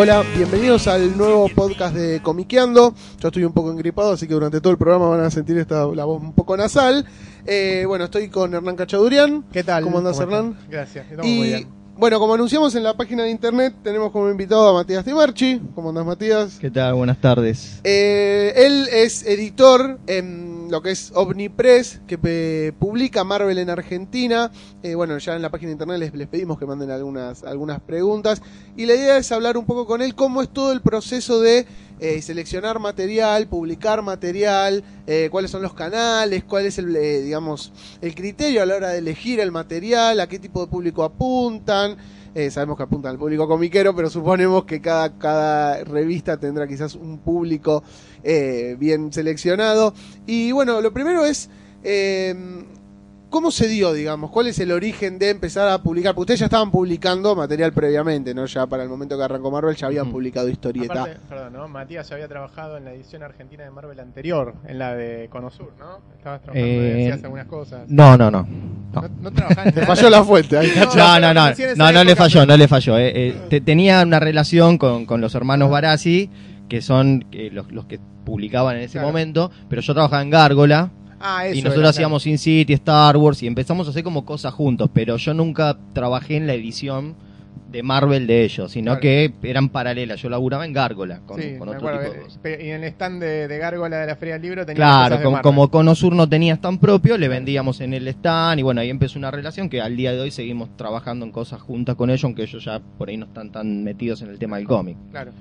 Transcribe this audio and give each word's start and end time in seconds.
Hola, 0.00 0.22
bienvenidos 0.36 0.86
al 0.86 1.18
nuevo 1.18 1.48
podcast 1.48 1.92
de 1.92 2.22
Comiqueando. 2.22 2.94
Yo 3.18 3.28
estoy 3.30 3.42
un 3.42 3.52
poco 3.52 3.72
engripado, 3.72 4.12
así 4.12 4.28
que 4.28 4.34
durante 4.34 4.60
todo 4.60 4.70
el 4.70 4.78
programa 4.78 5.08
van 5.08 5.22
a 5.22 5.28
sentir 5.28 5.58
esta, 5.58 5.86
la 5.86 6.04
voz 6.04 6.22
un 6.22 6.34
poco 6.34 6.56
nasal. 6.56 7.04
Eh, 7.44 7.82
bueno, 7.84 8.04
estoy 8.04 8.28
con 8.28 8.54
Hernán 8.54 8.76
Cachadurian. 8.76 9.44
¿Qué 9.52 9.64
tal? 9.64 9.82
¿Cómo 9.82 9.98
andás, 9.98 10.12
estás? 10.12 10.28
Hernán? 10.28 10.56
Gracias, 10.70 11.04
estamos 11.10 11.26
muy 11.26 11.36
Y 11.36 11.42
bien. 11.48 11.68
bueno, 11.96 12.20
como 12.20 12.34
anunciamos 12.34 12.76
en 12.76 12.84
la 12.84 12.96
página 12.96 13.24
de 13.24 13.30
internet, 13.30 13.74
tenemos 13.82 14.12
como 14.12 14.30
invitado 14.30 14.68
a 14.68 14.72
Matías 14.72 15.04
Timarchi. 15.04 15.60
¿Cómo 15.74 15.88
andás, 15.88 16.06
Matías? 16.06 16.58
¿Qué 16.60 16.70
tal? 16.70 16.94
Buenas 16.94 17.20
tardes. 17.20 17.80
Eh, 17.82 18.52
él 18.54 18.86
es 18.92 19.26
editor 19.26 19.98
en 20.06 20.57
lo 20.70 20.82
que 20.82 20.90
es 20.90 21.12
Omnipress, 21.14 22.00
que 22.06 22.18
eh, 22.22 22.72
publica 22.78 23.24
Marvel 23.24 23.58
en 23.58 23.70
Argentina. 23.70 24.50
Eh, 24.82 24.94
bueno, 24.94 25.18
ya 25.18 25.36
en 25.36 25.42
la 25.42 25.50
página 25.50 25.68
de 25.68 25.72
internet 25.72 25.98
les, 25.98 26.14
les 26.14 26.28
pedimos 26.28 26.58
que 26.58 26.66
manden 26.66 26.90
algunas, 26.90 27.44
algunas 27.44 27.80
preguntas. 27.80 28.42
Y 28.76 28.86
la 28.86 28.94
idea 28.94 29.18
es 29.18 29.32
hablar 29.32 29.56
un 29.56 29.66
poco 29.66 29.86
con 29.86 30.02
él 30.02 30.14
cómo 30.14 30.42
es 30.42 30.48
todo 30.48 30.72
el 30.72 30.80
proceso 30.80 31.40
de 31.40 31.66
eh, 32.00 32.22
seleccionar 32.22 32.78
material, 32.78 33.48
publicar 33.48 34.02
material, 34.02 34.84
cuáles 35.30 35.50
son 35.50 35.62
los 35.62 35.72
canales, 35.72 36.44
cuál 36.44 36.66
es 36.66 36.78
el, 36.78 36.92
digamos, 37.24 37.72
el 38.02 38.14
criterio 38.14 38.62
a 38.62 38.66
la 38.66 38.76
hora 38.76 38.88
de 38.90 38.98
elegir 38.98 39.40
el 39.40 39.50
material, 39.50 40.20
a 40.20 40.28
qué 40.28 40.38
tipo 40.38 40.60
de 40.60 40.70
público 40.70 41.02
apuntan. 41.02 41.96
Eh, 42.38 42.52
sabemos 42.52 42.76
que 42.76 42.84
apuntan 42.84 43.10
al 43.10 43.18
público 43.18 43.48
comiquero, 43.48 43.96
pero 43.96 44.08
suponemos 44.08 44.64
que 44.64 44.80
cada, 44.80 45.18
cada 45.18 45.82
revista 45.82 46.36
tendrá 46.36 46.68
quizás 46.68 46.94
un 46.94 47.18
público 47.18 47.82
eh, 48.22 48.76
bien 48.78 49.12
seleccionado. 49.12 49.92
Y 50.24 50.52
bueno, 50.52 50.80
lo 50.80 50.92
primero 50.92 51.26
es, 51.26 51.50
eh, 51.82 52.64
¿cómo 53.30 53.50
se 53.50 53.68
dio, 53.68 53.92
digamos? 53.92 54.30
¿Cuál 54.30 54.46
es 54.48 54.58
el 54.58 54.72
origen 54.72 55.18
de 55.18 55.30
empezar 55.30 55.68
a 55.68 55.78
publicar? 55.82 56.14
Porque 56.14 56.22
ustedes 56.32 56.40
ya 56.40 56.46
estaban 56.46 56.70
publicando 56.70 57.34
material 57.36 57.72
previamente, 57.72 58.34
¿no? 58.34 58.46
Ya 58.46 58.66
para 58.66 58.82
el 58.82 58.88
momento 58.88 59.16
que 59.16 59.24
arrancó 59.24 59.50
Marvel 59.50 59.76
ya 59.76 59.86
habían 59.88 60.10
publicado 60.10 60.48
historieta. 60.48 61.02
Aparte, 61.02 61.20
perdón, 61.28 61.52
¿no? 61.52 61.68
Matías 61.68 62.08
ya 62.08 62.14
había 62.16 62.28
trabajado 62.28 62.76
en 62.76 62.84
la 62.84 62.92
edición 62.92 63.22
argentina 63.22 63.64
de 63.64 63.70
Marvel 63.70 64.00
anterior, 64.00 64.54
en 64.66 64.78
la 64.78 64.94
de 64.94 65.28
Conosur, 65.30 65.72
¿no? 65.78 65.98
Estabas 66.16 66.42
trabajando, 66.42 66.68
Eh, 66.68 66.94
decías 66.94 67.24
algunas 67.24 67.46
cosas. 67.46 67.80
No, 67.88 68.16
no, 68.16 68.30
no. 68.30 68.42
No, 68.92 69.02
No, 69.02 69.08
no 69.20 69.30
trabajás 69.32 69.66
en 69.66 69.72
Te 69.74 69.86
falló 69.86 70.10
la 70.10 70.24
fuente, 70.24 70.56
ahí 70.58 70.72
no, 70.76 70.84
no, 71.20 71.20
no, 71.34 71.34
no, 71.76 71.92
no 71.92 72.04
le 72.04 72.16
falló, 72.16 72.46
no 72.46 72.56
le 72.56 72.68
falló. 72.68 72.96
eh, 72.98 73.12
eh, 73.28 73.36
te- 73.50 73.60
tenía 73.60 74.02
una 74.02 74.18
relación 74.18 74.78
con, 74.78 75.04
con 75.06 75.20
los 75.20 75.34
hermanos 75.34 75.70
Barassi, 75.70 76.30
que 76.68 76.80
son 76.82 77.24
eh, 77.32 77.50
los, 77.52 77.70
los 77.72 77.84
que 77.86 77.98
publicaban 78.24 78.76
en 78.76 78.82
ese 78.82 78.92
Claro. 78.92 79.08
momento, 79.08 79.50
pero 79.68 79.80
yo 79.82 79.92
trabajaba 79.94 80.22
en 80.22 80.30
Gárgola 80.30 80.90
Ah, 81.20 81.46
eso 81.46 81.56
y 81.58 81.62
nosotros 81.62 81.88
hacíamos 81.90 82.22
Sin 82.22 82.38
City, 82.38 82.72
Star 82.74 83.16
Wars 83.16 83.42
y 83.42 83.46
empezamos 83.46 83.86
a 83.86 83.90
hacer 83.90 84.02
como 84.04 84.24
cosas 84.24 84.54
juntos, 84.54 84.88
pero 84.92 85.16
yo 85.16 85.34
nunca 85.34 85.76
trabajé 85.92 86.36
en 86.36 86.46
la 86.46 86.54
edición 86.54 87.14
de 87.72 87.82
Marvel 87.82 88.26
de 88.26 88.44
ellos, 88.44 88.72
sino 88.72 88.92
Claro. 88.92 89.00
que 89.02 89.32
eran 89.42 89.68
paralelas. 89.68 90.22
Yo 90.22 90.30
laburaba 90.30 90.64
en 90.64 90.72
Gárgola 90.72 91.20
con, 91.26 91.38
Sí, 91.38 91.56
con 91.58 91.68
otro 91.68 91.80
tipo 91.80 92.00
de 92.00 92.20
cosas. 92.22 92.40
Y 92.42 92.70
en 92.70 92.82
el 92.82 92.84
stand 92.84 93.20
de, 93.20 93.46
de 93.46 93.58
Gárgola 93.58 93.98
de 93.98 94.06
la 94.06 94.16
Feria 94.16 94.34
del 94.34 94.42
Libro 94.42 94.64
tenía 94.64 94.76
Claro, 94.76 95.16
cosas 95.16 95.18
de 95.18 95.24
como, 95.24 95.42
como 95.42 95.70
Conosur 95.70 96.14
no 96.14 96.26
tenía 96.26 96.54
stand 96.54 96.80
propio, 96.80 97.18
le 97.18 97.28
vendíamos 97.28 97.82
en 97.82 97.92
el 97.92 98.08
stand 98.08 98.60
y 98.60 98.62
bueno, 98.62 98.80
ahí 98.80 98.88
empezó 98.88 99.18
una 99.18 99.30
relación 99.30 99.68
que 99.68 99.82
al 99.82 99.96
día 99.98 100.12
de 100.12 100.20
hoy 100.20 100.30
seguimos 100.30 100.74
trabajando 100.78 101.26
en 101.26 101.32
cosas 101.32 101.60
juntas 101.60 101.94
con 101.96 102.08
ellos, 102.08 102.24
aunque 102.24 102.44
ellos 102.44 102.64
ya 102.64 102.80
por 102.96 103.10
ahí 103.10 103.18
no 103.18 103.26
están 103.26 103.52
tan 103.52 103.84
metidos 103.84 104.22
en 104.22 104.30
el 104.30 104.38
tema 104.38 104.56
del 104.56 104.66
cómic. 104.66 104.96
Claro. 105.10 105.32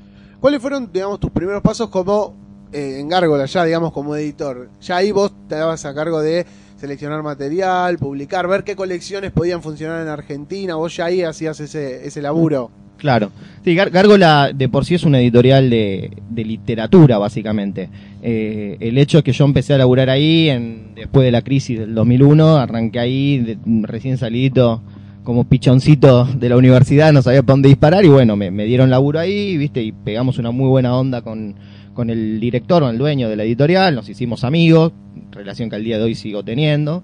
¿Cuáles 0.41 0.61
fueron, 0.61 0.91
digamos, 0.91 1.21
tus 1.21 1.31
primeros 1.31 1.61
pasos 1.61 1.87
como 1.89 2.35
eh, 2.73 2.97
en 2.99 3.07
Gárgola, 3.09 3.45
ya, 3.45 3.63
digamos, 3.65 3.91
como 3.91 4.15
editor? 4.15 4.69
Ya 4.81 4.97
ahí 4.97 5.11
vos 5.11 5.31
te 5.47 5.55
dabas 5.55 5.85
a 5.85 5.93
cargo 5.93 6.21
de 6.21 6.45
seleccionar 6.77 7.23
material, 7.23 7.97
publicar, 7.97 8.47
ver 8.47 8.63
qué 8.63 8.75
colecciones 8.75 9.31
podían 9.31 9.61
funcionar 9.63 10.01
en 10.01 10.07
Argentina, 10.09 10.75
vos 10.75 10.95
ya 10.95 11.05
ahí 11.05 11.21
hacías 11.23 11.59
ese, 11.59 12.05
ese 12.05 12.21
laburo. 12.21 12.69
Claro. 12.97 13.29
Sí, 13.63 13.75
Gár- 13.75 13.91
Gárgola 13.91 14.51
de 14.53 14.69
por 14.69 14.83
sí 14.85 14.95
es 14.95 15.03
una 15.03 15.19
editorial 15.19 15.69
de, 15.69 16.11
de 16.29 16.43
literatura, 16.45 17.17
básicamente. 17.19 17.89
Eh, 18.23 18.77
el 18.79 18.97
hecho 18.97 19.19
es 19.19 19.23
que 19.23 19.33
yo 19.33 19.45
empecé 19.45 19.73
a 19.73 19.77
laburar 19.77 20.09
ahí 20.09 20.49
en, 20.49 20.95
después 20.95 21.23
de 21.23 21.31
la 21.31 21.43
crisis 21.43 21.77
del 21.79 21.93
2001, 21.93 22.57
arranqué 22.57 22.99
ahí, 22.99 23.37
de- 23.39 23.57
recién 23.83 24.17
salido 24.17 24.81
como 25.23 25.43
pichoncito 25.43 26.23
de 26.25 26.49
la 26.49 26.57
universidad, 26.57 27.11
no 27.11 27.21
sabía 27.21 27.41
para 27.43 27.53
dónde 27.53 27.69
disparar 27.69 28.05
y 28.05 28.07
bueno, 28.07 28.35
me, 28.35 28.49
me 28.49 28.63
dieron 28.65 28.89
laburo 28.89 29.19
ahí, 29.19 29.57
viste, 29.57 29.83
y 29.83 29.91
pegamos 29.91 30.37
una 30.39 30.51
muy 30.51 30.67
buena 30.69 30.95
onda 30.95 31.21
con, 31.21 31.53
con 31.97 32.11
el 32.11 32.39
director 32.39 32.83
o 32.83 32.91
el 32.91 32.99
dueño 32.99 33.27
de 33.27 33.35
la 33.35 33.43
editorial, 33.43 33.95
nos 33.95 34.07
hicimos 34.07 34.43
amigos, 34.43 34.93
relación 35.31 35.67
que 35.67 35.77
al 35.77 35.83
día 35.83 35.97
de 35.97 36.03
hoy 36.03 36.13
sigo 36.13 36.43
teniendo. 36.43 37.01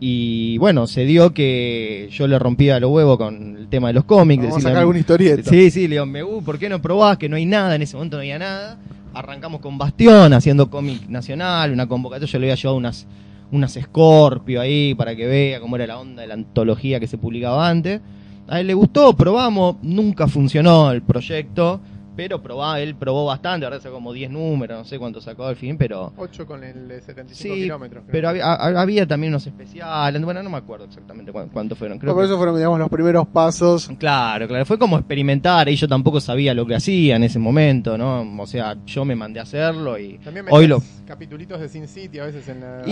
Y 0.00 0.56
bueno, 0.56 0.86
se 0.86 1.04
dio 1.04 1.34
que 1.34 2.08
yo 2.10 2.26
le 2.26 2.38
rompía 2.38 2.80
los 2.80 2.90
huevos 2.90 3.18
con 3.18 3.58
el 3.58 3.68
tema 3.68 3.88
de 3.88 3.92
los 3.92 4.04
cómics. 4.04 4.42
Vamos 4.42 4.56
a 4.56 4.60
sacar 4.62 4.78
alguna 4.78 4.98
historieta. 4.98 5.50
Sí, 5.50 5.70
sí, 5.70 5.88
le 5.88 5.96
digo, 5.96 6.06
me, 6.06 6.24
uh, 6.24 6.42
¿por 6.42 6.58
qué 6.58 6.70
no 6.70 6.80
probás? 6.80 7.18
Que 7.18 7.28
no 7.28 7.36
hay 7.36 7.44
nada, 7.44 7.74
en 7.74 7.82
ese 7.82 7.96
momento 7.96 8.16
no 8.16 8.22
había 8.22 8.38
nada. 8.38 8.78
Arrancamos 9.12 9.60
con 9.60 9.76
Bastión, 9.76 10.32
haciendo 10.32 10.70
cómic 10.70 11.06
nacional, 11.06 11.70
una 11.70 11.86
convocatoria, 11.86 12.32
yo 12.32 12.38
le 12.38 12.46
había 12.46 12.54
llevado 12.54 12.78
unas, 12.78 13.06
unas 13.52 13.74
Scorpio 13.74 14.62
ahí 14.62 14.94
para 14.94 15.14
que 15.14 15.26
vea 15.26 15.60
cómo 15.60 15.76
era 15.76 15.86
la 15.86 15.98
onda 15.98 16.22
de 16.22 16.28
la 16.28 16.34
antología 16.34 16.98
que 16.98 17.08
se 17.08 17.18
publicaba 17.18 17.68
antes. 17.68 18.00
A 18.48 18.60
él 18.60 18.68
le 18.68 18.74
gustó, 18.74 19.14
probamos, 19.14 19.76
nunca 19.82 20.28
funcionó 20.28 20.90
el 20.92 21.02
proyecto, 21.02 21.80
pero 22.16 22.42
probá, 22.42 22.80
él 22.80 22.94
probó 22.94 23.26
bastante, 23.26 23.66
ahora 23.66 23.80
sacó 23.80 23.96
como 23.96 24.12
10 24.12 24.30
números, 24.30 24.78
no 24.78 24.84
sé 24.84 24.98
cuánto 24.98 25.20
sacó 25.20 25.44
al 25.46 25.56
fin, 25.56 25.76
pero... 25.76 26.12
8 26.16 26.46
con 26.46 26.62
el 26.64 26.88
de 26.88 27.00
75 27.00 27.54
Sí, 27.54 27.62
kilómetros. 27.62 28.02
creo. 28.04 28.12
pero 28.12 28.28
había, 28.28 28.44
ha- 28.52 28.80
había 28.80 29.06
también 29.06 29.32
unos 29.32 29.46
especiales, 29.46 30.22
bueno, 30.22 30.42
no 30.42 30.50
me 30.50 30.56
acuerdo 30.58 30.84
exactamente 30.86 31.32
cuán- 31.32 31.48
cuántos 31.48 31.76
fueron. 31.78 31.98
Creo 31.98 32.16
que- 32.16 32.24
eso 32.24 32.36
fueron, 32.36 32.56
digamos, 32.56 32.78
los 32.78 32.88
primeros 32.88 33.26
pasos. 33.28 33.90
Claro, 33.98 34.46
claro, 34.48 34.64
fue 34.64 34.78
como 34.78 34.96
experimentar 34.98 35.68
y 35.68 35.76
yo 35.76 35.88
tampoco 35.88 36.20
sabía 36.20 36.54
lo 36.54 36.66
que 36.66 36.74
hacía 36.76 37.16
en 37.16 37.24
ese 37.24 37.38
momento, 37.38 37.98
¿no? 37.98 38.24
O 38.42 38.46
sea, 38.46 38.76
yo 38.86 39.04
me 39.04 39.14
mandé 39.16 39.40
a 39.40 39.42
hacerlo 39.44 39.98
y 39.98 40.18
También 40.18 40.46
hoy 40.50 40.66
lo... 40.66 40.82
capitulitos 41.06 41.60
de 41.60 41.68
Sin 41.68 41.88
City 41.88 42.18
a 42.18 42.26
veces 42.26 42.48
en 42.48 42.60
la 42.60 42.82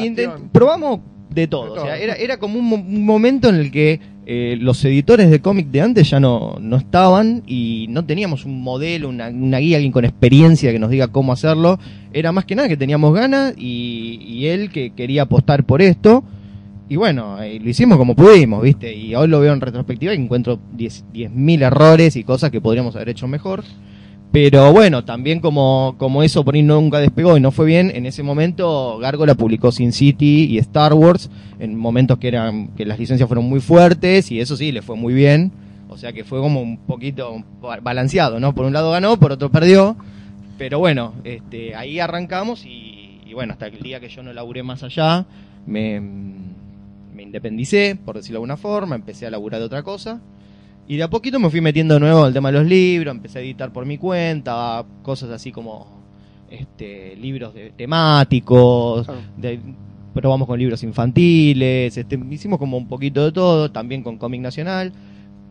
probamos 0.52 1.00
de 1.34 1.46
todo, 1.46 1.74
De 1.74 1.80
o 1.80 1.84
sea, 1.84 1.96
era, 1.98 2.14
era 2.14 2.36
como 2.38 2.58
un, 2.58 2.64
mo- 2.68 2.76
un 2.76 3.04
momento 3.04 3.48
en 3.48 3.56
el 3.56 3.70
que 3.70 4.00
eh, 4.24 4.56
los 4.60 4.84
editores 4.84 5.30
de 5.30 5.40
cómic 5.40 5.66
de 5.68 5.80
antes 5.80 6.08
ya 6.10 6.20
no, 6.20 6.56
no 6.60 6.76
estaban 6.76 7.42
y 7.46 7.86
no 7.88 8.04
teníamos 8.04 8.44
un 8.44 8.62
modelo, 8.62 9.08
una, 9.08 9.28
una 9.28 9.58
guía, 9.58 9.76
alguien 9.78 9.92
con 9.92 10.04
experiencia 10.04 10.70
que 10.72 10.78
nos 10.78 10.90
diga 10.90 11.08
cómo 11.08 11.32
hacerlo, 11.32 11.78
era 12.12 12.30
más 12.32 12.44
que 12.44 12.54
nada 12.54 12.68
que 12.68 12.76
teníamos 12.76 13.12
ganas 13.14 13.54
y, 13.58 14.20
y 14.24 14.46
él 14.46 14.70
que 14.70 14.90
quería 14.90 15.22
apostar 15.22 15.64
por 15.64 15.82
esto. 15.82 16.22
Y 16.88 16.96
bueno, 16.96 17.42
eh, 17.42 17.58
lo 17.58 17.70
hicimos 17.70 17.96
como 17.96 18.14
pudimos, 18.14 18.62
¿viste? 18.62 18.94
Y 18.94 19.14
hoy 19.14 19.26
lo 19.26 19.40
veo 19.40 19.52
en 19.54 19.60
retrospectiva 19.60 20.12
y 20.14 20.18
encuentro 20.18 20.58
10 20.76 21.04
10.000 21.12 21.62
errores 21.62 22.16
y 22.16 22.22
cosas 22.24 22.50
que 22.50 22.60
podríamos 22.60 22.94
haber 22.96 23.08
hecho 23.08 23.26
mejor. 23.26 23.64
Pero 24.32 24.72
bueno, 24.72 25.04
también 25.04 25.40
como, 25.40 25.94
como 25.98 26.22
eso 26.22 26.42
por 26.42 26.54
ahí 26.54 26.62
nunca 26.62 26.98
despegó 27.00 27.36
y 27.36 27.40
no 27.40 27.50
fue 27.50 27.66
bien, 27.66 27.92
en 27.94 28.06
ese 28.06 28.22
momento 28.22 28.98
Gárgola 28.98 29.34
publicó 29.34 29.70
Sin 29.72 29.92
City 29.92 30.46
y 30.50 30.56
Star 30.58 30.94
Wars 30.94 31.28
en 31.58 31.76
momentos 31.76 32.16
que 32.16 32.28
eran 32.28 32.68
que 32.68 32.86
las 32.86 32.98
licencias 32.98 33.28
fueron 33.28 33.44
muy 33.44 33.60
fuertes 33.60 34.30
y 34.32 34.40
eso 34.40 34.56
sí, 34.56 34.72
le 34.72 34.80
fue 34.80 34.96
muy 34.96 35.12
bien. 35.12 35.52
O 35.90 35.98
sea 35.98 36.14
que 36.14 36.24
fue 36.24 36.40
como 36.40 36.62
un 36.62 36.78
poquito 36.78 37.44
ba- 37.60 37.78
balanceado, 37.82 38.40
¿no? 38.40 38.54
Por 38.54 38.64
un 38.64 38.72
lado 38.72 38.90
ganó, 38.92 39.18
por 39.18 39.32
otro 39.32 39.50
perdió. 39.50 39.96
Pero 40.56 40.78
bueno, 40.78 41.12
este, 41.24 41.74
ahí 41.74 42.00
arrancamos 42.00 42.64
y, 42.64 43.20
y 43.26 43.34
bueno, 43.34 43.52
hasta 43.52 43.66
el 43.66 43.80
día 43.80 44.00
que 44.00 44.08
yo 44.08 44.22
no 44.22 44.32
laburé 44.32 44.62
más 44.62 44.82
allá, 44.82 45.26
me, 45.66 46.00
me 46.00 47.22
independicé, 47.22 47.98
por 48.02 48.16
decirlo 48.16 48.36
de 48.36 48.38
alguna 48.38 48.56
forma, 48.56 48.94
empecé 48.94 49.26
a 49.26 49.30
laburar 49.30 49.60
de 49.60 49.66
otra 49.66 49.82
cosa. 49.82 50.22
Y 50.88 50.96
de 50.96 51.02
a 51.04 51.08
poquito 51.10 51.38
me 51.38 51.48
fui 51.48 51.60
metiendo 51.60 51.94
de 51.94 52.00
nuevo 52.00 52.24
al 52.24 52.32
tema 52.32 52.50
de 52.52 52.58
los 52.58 52.66
libros, 52.68 53.14
empecé 53.14 53.38
a 53.38 53.42
editar 53.42 53.72
por 53.72 53.86
mi 53.86 53.98
cuenta, 53.98 54.84
cosas 55.02 55.30
así 55.30 55.52
como 55.52 55.86
este, 56.50 57.16
libros 57.16 57.54
de, 57.54 57.70
temáticos, 57.70 59.06
Claro. 59.06 59.20
de- 59.38 59.60
probamos 60.12 60.46
con 60.46 60.58
libros 60.58 60.82
infantiles, 60.82 61.96
este, 61.96 62.20
hicimos 62.30 62.58
como 62.58 62.76
un 62.76 62.86
poquito 62.86 63.24
de 63.24 63.32
todo, 63.32 63.70
también 63.70 64.02
con 64.02 64.18
cómic 64.18 64.40
nacional. 64.42 64.92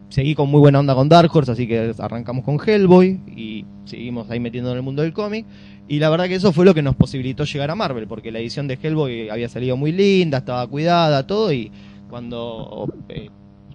seguí 0.09 0.35
con 0.35 0.49
muy 0.51 0.59
buena 0.59 0.77
onda 0.79 0.93
con 0.93 1.07
Dark 1.07 1.31
Horse, 1.33 1.53
así 1.53 1.65
que 1.65 1.93
arrancamos 1.97 2.43
con 2.43 2.59
Hellboy 2.59 3.21
y 3.33 3.63
seguimos 3.85 4.29
ahí 4.29 4.41
metiendo 4.41 4.69
en 4.71 4.75
el 4.75 4.83
mundo 4.83 5.03
del 5.03 5.13
cómic. 5.13 5.45
Y 5.87 5.99
la 5.99 6.09
verdad 6.09 6.25
que 6.27 6.35
eso 6.35 6.51
fue 6.51 6.65
lo 6.65 6.73
que 6.73 6.81
nos 6.81 6.97
posibilitó 6.97 7.45
llegar 7.45 7.71
a 7.71 7.75
Marvel, 7.75 8.07
porque 8.07 8.29
la 8.29 8.39
edición 8.39 8.67
de 8.67 8.77
Hellboy 8.83 9.29
había 9.29 9.47
salido 9.47 9.77
muy 9.77 9.93
linda, 9.93 10.39
estaba 10.39 10.67
cuidada, 10.67 11.25
todo, 11.25 11.53
y 11.53 11.71
cuando 12.09 12.93
eh, 13.07 13.29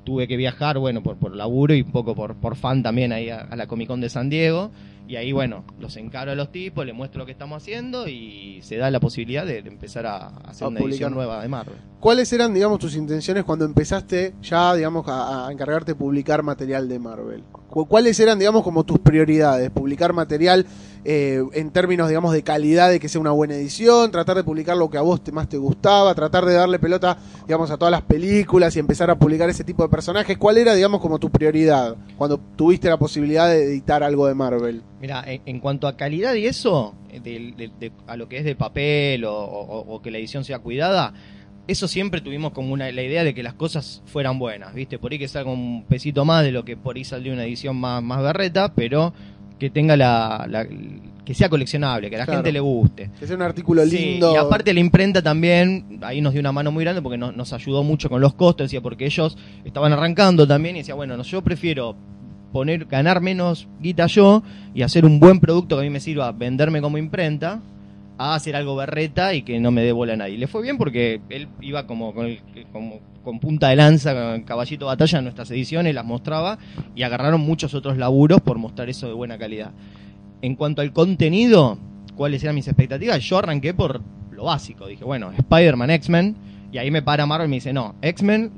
tuve 0.06 0.26
que 0.26 0.38
viajar, 0.38 0.78
bueno, 0.78 1.02
por, 1.02 1.16
por 1.16 1.36
laburo 1.36 1.74
y 1.74 1.82
un 1.82 1.90
poco 1.92 2.14
por, 2.14 2.36
por 2.36 2.56
fan 2.56 2.82
también 2.82 3.12
ahí 3.12 3.28
a, 3.28 3.40
a 3.40 3.56
la 3.56 3.66
Comic 3.66 3.88
Con 3.88 4.00
de 4.00 4.08
San 4.08 4.30
Diego, 4.30 4.70
y 5.08 5.16
ahí, 5.16 5.30
bueno, 5.32 5.64
los 5.78 5.96
encaro 5.96 6.32
a 6.32 6.34
los 6.34 6.50
tipos, 6.50 6.84
les 6.86 6.94
muestro 6.94 7.18
lo 7.20 7.26
que 7.26 7.32
estamos 7.32 7.62
haciendo 7.62 8.08
y 8.08 8.58
se 8.62 8.76
da 8.76 8.90
la 8.90 8.98
posibilidad 9.00 9.44
de, 9.44 9.58
empezar 9.58 10.06
a, 10.06 10.16
a 10.16 10.28
hacer 10.50 10.64
A 10.64 10.68
una 10.68 10.78
publicar. 10.80 10.94
edición 10.94 11.14
nueva 11.14 11.42
de 11.42 11.48
Marvel. 11.48 11.76
¿Cuáles 12.00 12.32
eran, 12.32 12.54
digamos, 12.54 12.78
tus 12.78 12.96
intenciones 12.96 13.44
cuando 13.44 13.64
empezaste 13.64 14.34
ya, 14.42 14.74
digamos, 14.74 15.06
a, 15.08 15.46
a 15.48 15.52
encargarte 15.52 15.92
de 15.92 15.96
publicar 15.96 16.42
material 16.42 16.88
de 16.88 16.98
Marvel? 16.98 17.44
Cu- 17.68 17.86
¿Cuáles 17.86 18.18
eran, 18.20 18.38
digamos, 18.38 18.62
como 18.62 18.84
tus 18.84 18.98
prioridades? 18.98 19.70
¿Publicar 19.70 20.12
material 20.12 20.66
eh, 21.04 21.42
en 21.52 21.70
términos, 21.70 22.08
digamos, 22.08 22.32
de 22.32 22.42
calidad, 22.42 22.90
de 22.90 22.98
que 23.00 23.08
sea 23.08 23.20
una 23.20 23.30
buena 23.32 23.54
edición? 23.54 24.10
¿Tratar 24.10 24.36
de 24.36 24.44
publicar 24.44 24.76
lo 24.76 24.88
que 24.90 24.98
a 24.98 25.02
vos 25.02 25.22
te, 25.22 25.32
más 25.32 25.48
te 25.48 25.56
gustaba? 25.56 26.14
¿Tratar 26.14 26.44
de 26.44 26.54
darle 26.54 26.78
pelota, 26.78 27.16
digamos, 27.46 27.70
a 27.70 27.76
todas 27.76 27.92
las 27.92 28.02
películas 28.02 28.74
y 28.76 28.78
empezar 28.80 29.10
a 29.10 29.18
publicar 29.18 29.48
ese 29.50 29.64
tipo 29.64 29.82
de 29.82 29.88
personajes? 29.88 30.36
¿Cuál 30.38 30.58
era, 30.58 30.74
digamos, 30.74 31.00
como 31.00 31.18
tu 31.18 31.30
prioridad 31.30 31.96
cuando 32.16 32.38
tuviste 32.56 32.88
la 32.88 32.96
posibilidad 32.98 33.48
de 33.48 33.64
editar 33.64 34.02
algo 34.02 34.26
de 34.26 34.34
Marvel? 34.34 34.82
Mira, 35.00 35.24
en, 35.26 35.60
cuanto 35.60 35.86
a 35.88 35.96
calidad 35.96 36.34
y 36.34 36.46
eso, 36.46 36.94
de, 37.12 37.20
de- 37.56 37.70
de- 37.78 37.92
a 38.06 38.16
lo 38.16 38.28
que 38.28 38.38
es 38.38 38.44
de 38.44 38.56
papel 38.56 39.24
o 39.26 40.00
que 40.02 40.10
la 40.10 40.18
edición 40.18 40.44
sea 40.44 40.58
cuidada, 40.60 41.12
eso 41.68 41.88
siempre 41.88 42.20
tuvimos 42.20 42.52
como 42.52 42.72
una, 42.72 42.90
la 42.92 43.02
idea 43.02 43.24
de 43.24 43.34
que 43.34 43.42
las 43.42 43.54
cosas 43.54 44.02
fueran 44.06 44.38
buenas, 44.38 44.74
¿viste? 44.74 44.98
Por 44.98 45.12
ahí 45.12 45.18
que 45.18 45.28
salga 45.28 45.50
un 45.50 45.84
pesito 45.88 46.24
más 46.24 46.44
de 46.44 46.52
lo 46.52 46.64
que 46.64 46.76
por 46.76 46.96
ahí 46.96 47.04
salió 47.04 47.32
una 47.32 47.44
edición 47.44 47.76
más, 47.76 48.02
más 48.02 48.22
berreta, 48.22 48.72
pero 48.74 49.12
que 49.58 49.70
tenga 49.70 49.96
la, 49.96 50.46
la- 50.48 50.66
que 51.24 51.34
sea 51.34 51.48
coleccionable, 51.48 52.08
que 52.08 52.14
a 52.14 52.18
la 52.20 52.24
Claro. 52.24 52.38
gente 52.38 52.52
le 52.52 52.60
guste. 52.60 53.10
Que 53.18 53.26
sea 53.26 53.34
un 53.34 53.42
artículo 53.42 53.84
Sí, 53.84 53.96
lindo. 53.98 54.32
y 54.32 54.36
aparte 54.36 54.72
la 54.72 54.78
imprenta 54.78 55.20
también, 55.22 55.98
ahí 56.02 56.20
nos 56.20 56.32
dio 56.32 56.40
una 56.40 56.52
mano 56.52 56.70
muy 56.70 56.84
grande 56.84 57.02
porque 57.02 57.18
nos, 57.18 57.34
nos 57.36 57.52
ayudó 57.52 57.82
mucho 57.82 58.08
con 58.08 58.20
los 58.20 58.34
costos, 58.34 58.66
decía, 58.66 58.80
porque 58.80 59.06
ellos 59.06 59.36
estaban 59.64 59.92
arrancando 59.92 60.46
también 60.46 60.76
y 60.76 60.80
decía, 60.80 60.94
bueno, 60.94 61.16
no, 61.16 61.24
yo 61.24 61.42
prefiero 61.42 61.96
poner, 62.52 62.84
ganar 62.84 63.20
menos 63.20 63.66
guita 63.80 64.06
yo 64.06 64.44
y 64.72 64.82
hacer 64.82 65.04
un 65.04 65.18
buen 65.18 65.40
producto 65.40 65.74
que 65.76 65.80
a 65.80 65.84
mí 65.84 65.90
me 65.90 65.98
sirva 66.00 66.30
venderme 66.30 66.80
como 66.80 66.96
imprenta 66.96 67.60
a 68.18 68.34
hacer 68.34 68.56
algo 68.56 68.76
berreta 68.76 69.34
y 69.34 69.42
que 69.42 69.58
no 69.60 69.70
me 69.70 69.82
dé 69.82 69.92
bola 69.92 70.14
a 70.14 70.16
nadie. 70.16 70.38
Le 70.38 70.46
fue 70.46 70.62
bien 70.62 70.78
porque 70.78 71.20
él 71.28 71.48
iba 71.60 71.86
como 71.86 72.14
con, 72.14 72.26
el- 72.26 72.40
con 73.22 73.40
punta 73.40 73.68
de 73.68 73.76
lanza, 73.76 74.14
con 74.14 74.42
caballito 74.42 74.84
de 74.84 74.90
batalla 74.90 75.18
en 75.18 75.24
nuestras 75.24 75.50
ediciones, 75.50 75.94
las 75.94 76.04
mostraba 76.04 76.58
y 76.94 77.02
agarraron 77.02 77.40
muchos 77.40 77.74
otros 77.74 77.96
laburos 77.96 78.40
por 78.40 78.58
mostrar 78.58 78.88
eso 78.88 79.08
de 79.08 79.14
buena 79.14 79.36
calidad. 79.36 79.72
En 80.42 80.54
cuanto 80.54 80.80
al 80.82 80.92
contenido, 80.92 81.78
¿cuáles 82.14 82.42
eran 82.44 82.54
mis 82.54 82.68
expectativas? 82.68 83.22
Yo 83.22 83.38
arranqué 83.38 83.74
por 83.74 84.00
lo 84.30 84.44
básico. 84.44 84.86
Dije, 84.86 85.04
bueno, 85.04 85.32
Spider-Man, 85.36 85.90
X-Men. 85.90 86.36
Y 86.72 86.78
ahí 86.78 86.90
me 86.90 87.02
para 87.02 87.26
Marvel 87.26 87.46
y 87.48 87.50
me 87.50 87.56
dice, 87.56 87.72
no, 87.72 87.94
X-Men 88.02 88.50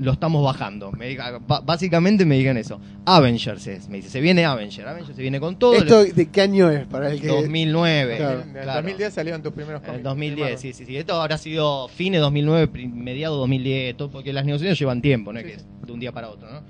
lo 0.00 0.12
estamos 0.12 0.44
bajando. 0.44 0.92
Me 0.92 1.08
diga- 1.08 1.40
ba- 1.46 1.60
básicamente 1.60 2.24
me 2.24 2.36
digan 2.38 2.56
eso. 2.56 2.80
Avengers 3.04 3.66
es. 3.66 3.88
Me 3.88 3.96
dice, 3.96 4.08
se 4.10 4.20
viene 4.20 4.44
Avenger. 4.44 4.86
Avenger 4.86 5.14
se 5.14 5.22
viene 5.22 5.40
con 5.40 5.58
todo. 5.58 5.74
¿Esto 5.74 6.04
de 6.04 6.28
qué 6.30 6.40
año 6.42 6.70
es 6.70 6.86
para 6.86 7.10
el 7.10 7.20
que... 7.20 7.26
2009. 7.28 8.16
Claro. 8.16 8.40
En 8.42 8.48
el 8.56 8.62
claro. 8.62 8.72
2010 8.82 9.12
salieron 9.12 9.42
tus 9.42 9.52
primeros 9.52 9.80
En 9.82 9.86
cómics. 9.86 9.98
el 9.98 10.04
2010, 10.04 10.60
sí, 10.60 10.72
sí, 10.72 10.84
sí. 10.86 10.96
Esto 10.96 11.20
habrá 11.20 11.36
sido 11.38 11.88
fines 11.88 12.20
2009, 12.20 12.68
pri- 12.68 12.86
mediado 12.88 13.36
2010, 13.38 13.96
todo, 13.96 14.10
porque 14.10 14.32
las 14.32 14.44
negociaciones 14.44 14.78
llevan 14.78 15.02
tiempo, 15.02 15.32
no 15.32 15.40
es 15.40 15.46
Sí, 15.46 15.52
que 15.52 15.58
sí. 15.58 15.64
es 15.80 15.86
de 15.86 15.92
un 15.92 16.00
día 16.00 16.12
para 16.12 16.28
otro, 16.30 16.48
¿no? 16.50 16.60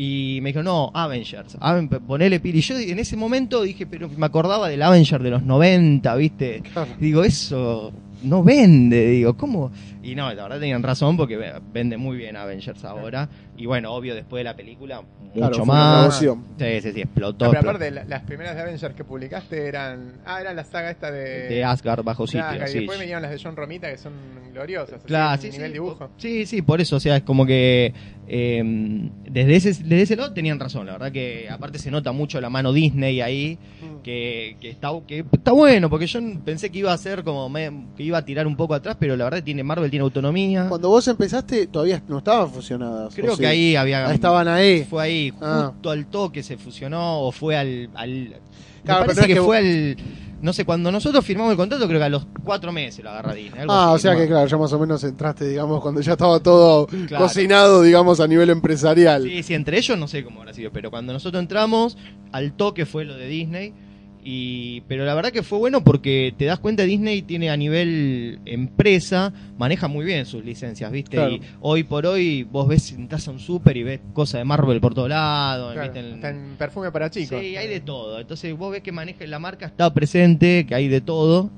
Y 0.00 0.38
me 0.42 0.50
dijo, 0.50 0.62
no, 0.62 0.92
Avengers, 0.94 1.56
Aven- 1.60 1.88
ponele 1.88 2.38
pili. 2.38 2.60
Yo 2.60 2.78
en 2.78 2.98
ese 3.00 3.16
momento 3.16 3.62
dije, 3.62 3.84
pero 3.84 4.08
me 4.08 4.26
acordaba 4.26 4.68
del 4.68 4.80
Avenger 4.82 5.20
de 5.22 5.30
los 5.30 5.42
90, 5.42 6.14
¿viste? 6.14 6.62
Claro. 6.72 6.90
Digo, 7.00 7.24
eso 7.24 7.92
no 8.22 8.42
vende, 8.42 9.08
digo, 9.10 9.36
¿cómo? 9.36 9.70
Y 10.02 10.14
no, 10.14 10.32
la 10.32 10.42
verdad 10.44 10.60
tenían 10.60 10.82
razón 10.82 11.16
porque 11.16 11.36
ve- 11.36 11.52
vende 11.72 11.96
muy 11.96 12.16
bien 12.16 12.36
Avengers 12.36 12.84
ahora. 12.84 13.28
Y 13.58 13.66
bueno, 13.66 13.92
obvio, 13.92 14.14
después 14.14 14.40
de 14.40 14.44
la 14.44 14.54
película, 14.56 15.02
mucho 15.34 15.66
más. 15.66 16.16
Sí, 16.18 16.26
sí, 16.80 16.92
sí, 16.92 17.00
explotó. 17.00 17.50
Pero 17.50 17.60
aparte, 17.60 17.90
la- 17.90 18.04
las 18.04 18.22
primeras 18.22 18.54
de 18.54 18.62
Avengers 18.62 18.94
que 18.94 19.02
publicaste 19.04 19.66
eran. 19.66 20.12
Ah, 20.24 20.40
era 20.40 20.54
la 20.54 20.62
saga 20.64 20.90
esta 20.90 21.10
de. 21.10 21.48
de 21.48 21.64
Asgard 21.64 22.04
bajo 22.04 22.26
sitio, 22.26 22.44
Asgard, 22.46 22.68
sí. 22.68 22.76
Y 22.76 22.80
después 22.82 22.98
venían 23.00 23.20
las 23.20 23.32
de 23.32 23.40
John 23.42 23.56
Romita 23.56 23.90
que 23.90 23.98
son 23.98 24.12
gloriosas. 24.52 24.94
así, 24.96 25.06
Claro, 25.06 25.34
en 25.34 25.40
sí, 25.40 25.50
nivel 25.50 25.70
sí, 25.70 25.72
dibujo. 25.74 26.10
Sí, 26.18 26.46
sí, 26.46 26.62
por 26.62 26.80
eso, 26.80 26.96
o 26.96 27.00
sea, 27.00 27.16
es 27.16 27.22
como 27.24 27.44
que 27.46 27.92
eh, 28.30 28.62
desde 29.28 29.56
ese 29.56 29.68
desde 29.70 30.02
ese 30.02 30.16
lado 30.16 30.32
tenían 30.34 30.60
razón, 30.60 30.86
la 30.86 30.92
verdad 30.92 31.10
que 31.12 31.48
aparte 31.50 31.78
se 31.78 31.90
nota 31.90 32.12
mucho 32.12 32.40
la 32.40 32.50
mano 32.50 32.72
Disney 32.72 33.20
ahí, 33.22 33.58
Mm. 33.80 34.02
que, 34.02 34.56
que 34.60 34.68
está 34.70 34.90
que 35.06 35.24
está 35.32 35.52
bueno, 35.52 35.88
porque 35.88 36.06
yo 36.06 36.20
pensé 36.44 36.70
que 36.70 36.78
iba 36.80 36.92
a 36.92 36.98
ser 36.98 37.24
como 37.24 37.48
me- 37.48 37.86
que 37.96 38.02
iba 38.02 38.18
a 38.18 38.24
tirar 38.24 38.46
un 38.46 38.56
poco 38.56 38.74
atrás, 38.74 38.96
pero 39.00 39.16
la 39.16 39.24
verdad 39.24 39.42
tiene 39.42 39.62
Marvel 39.64 39.88
tiene 39.90 40.02
autonomía. 40.02 40.66
Cuando 40.68 40.88
vos 40.90 41.06
empezaste, 41.08 41.66
todavía 41.68 42.02
no 42.08 42.18
estaban 42.18 42.50
fusionadas. 42.50 43.14
Creo 43.14 43.32
¿o 43.32 43.36
que 43.36 43.44
sí? 43.44 43.47
Ahí 43.48 43.76
había 43.76 44.12
estaban 44.12 44.48
ahí. 44.48 44.84
fue 44.88 45.02
ahí 45.02 45.32
Ah. 45.40 45.70
justo 45.72 45.90
al 45.90 46.06
toque 46.06 46.42
se 46.42 46.56
fusionó 46.56 47.20
o 47.22 47.32
fue 47.32 47.56
al, 47.56 47.90
al 47.94 48.10
me 48.10 48.28
Claro, 48.84 49.04
pero 49.04 49.14
parece 49.14 49.20
es 49.20 49.26
que, 49.26 49.42
fue 49.42 49.58
al 49.58 49.96
no 50.40 50.52
sé, 50.52 50.64
cuando 50.64 50.92
nosotros 50.92 51.24
firmamos 51.24 51.50
el 51.50 51.56
contrato, 51.56 51.88
creo 51.88 51.98
que 51.98 52.04
a 52.04 52.08
los 52.08 52.24
cuatro 52.44 52.70
meses 52.70 53.02
lo 53.02 53.10
agarra 53.10 53.34
Disney. 53.34 53.62
algo 53.62 53.72
Ah, 53.72 53.86
así, 53.88 53.94
o 53.96 53.98
sea 53.98 54.12
no 54.14 54.18
que 54.20 54.26
claro, 54.28 54.46
ya 54.46 54.56
más 54.56 54.72
o 54.72 54.78
menos 54.78 55.02
entraste, 55.02 55.48
digamos, 55.48 55.82
cuando 55.82 56.00
ya 56.00 56.12
estaba 56.12 56.38
todo 56.38 56.86
Claro. 56.86 57.24
cocinado, 57.24 57.82
digamos, 57.82 58.20
a 58.20 58.28
nivel 58.28 58.48
empresarial. 58.50 59.24
Sí, 59.24 59.42
sí, 59.42 59.54
entre 59.54 59.78
ellos 59.78 59.98
no 59.98 60.06
sé 60.06 60.22
cómo 60.22 60.40
habrá 60.40 60.54
sido, 60.54 60.70
pero 60.70 60.90
cuando 60.92 61.12
nosotros 61.12 61.40
entramos, 61.42 61.98
al 62.30 62.52
toque 62.52 62.86
fue 62.86 63.04
lo 63.04 63.16
de 63.16 63.26
Disney. 63.26 63.74
Y, 64.30 64.82
pero 64.82 65.06
la 65.06 65.14
verdad 65.14 65.32
que 65.32 65.42
fue 65.42 65.58
bueno 65.58 65.82
porque 65.82 66.34
te 66.36 66.44
das 66.44 66.58
cuenta 66.58 66.82
Disney 66.82 67.22
tiene 67.22 67.48
a 67.48 67.56
nivel 67.56 68.40
empresa, 68.44 69.32
maneja 69.56 69.88
muy 69.88 70.04
bien 70.04 70.26
sus 70.26 70.44
licencias, 70.44 70.92
¿viste? 70.92 71.16
Claro. 71.16 71.32
Y 71.32 71.40
hoy 71.60 71.82
por 71.84 72.04
hoy 72.04 72.42
vos 72.42 72.68
ves, 72.68 72.92
entras 72.92 73.26
a 73.26 73.30
un 73.30 73.38
super 73.40 73.74
y 73.74 73.84
ves 73.84 74.00
cosas 74.12 74.40
de 74.40 74.44
Marvel 74.44 74.82
por 74.82 74.92
todos 74.92 75.08
lados, 75.08 75.72
Claro, 75.72 75.90
¿viste? 75.92 76.06
En- 76.06 76.14
Está 76.16 76.28
en 76.28 76.56
perfume 76.58 76.92
para 76.92 77.08
chicos. 77.10 77.40
Sí, 77.40 77.56
hay 77.56 77.68
de 77.68 77.80
todo. 77.80 78.20
Entonces 78.20 78.54
vos 78.54 78.70
ves 78.70 78.82
que 78.82 78.92
maneja 78.92 79.26
la 79.26 79.38
marca, 79.38 79.64
está 79.64 79.94
presente, 79.94 80.66
que 80.68 80.74
hay 80.74 80.88
de 80.88 81.00
todo. 81.00 81.48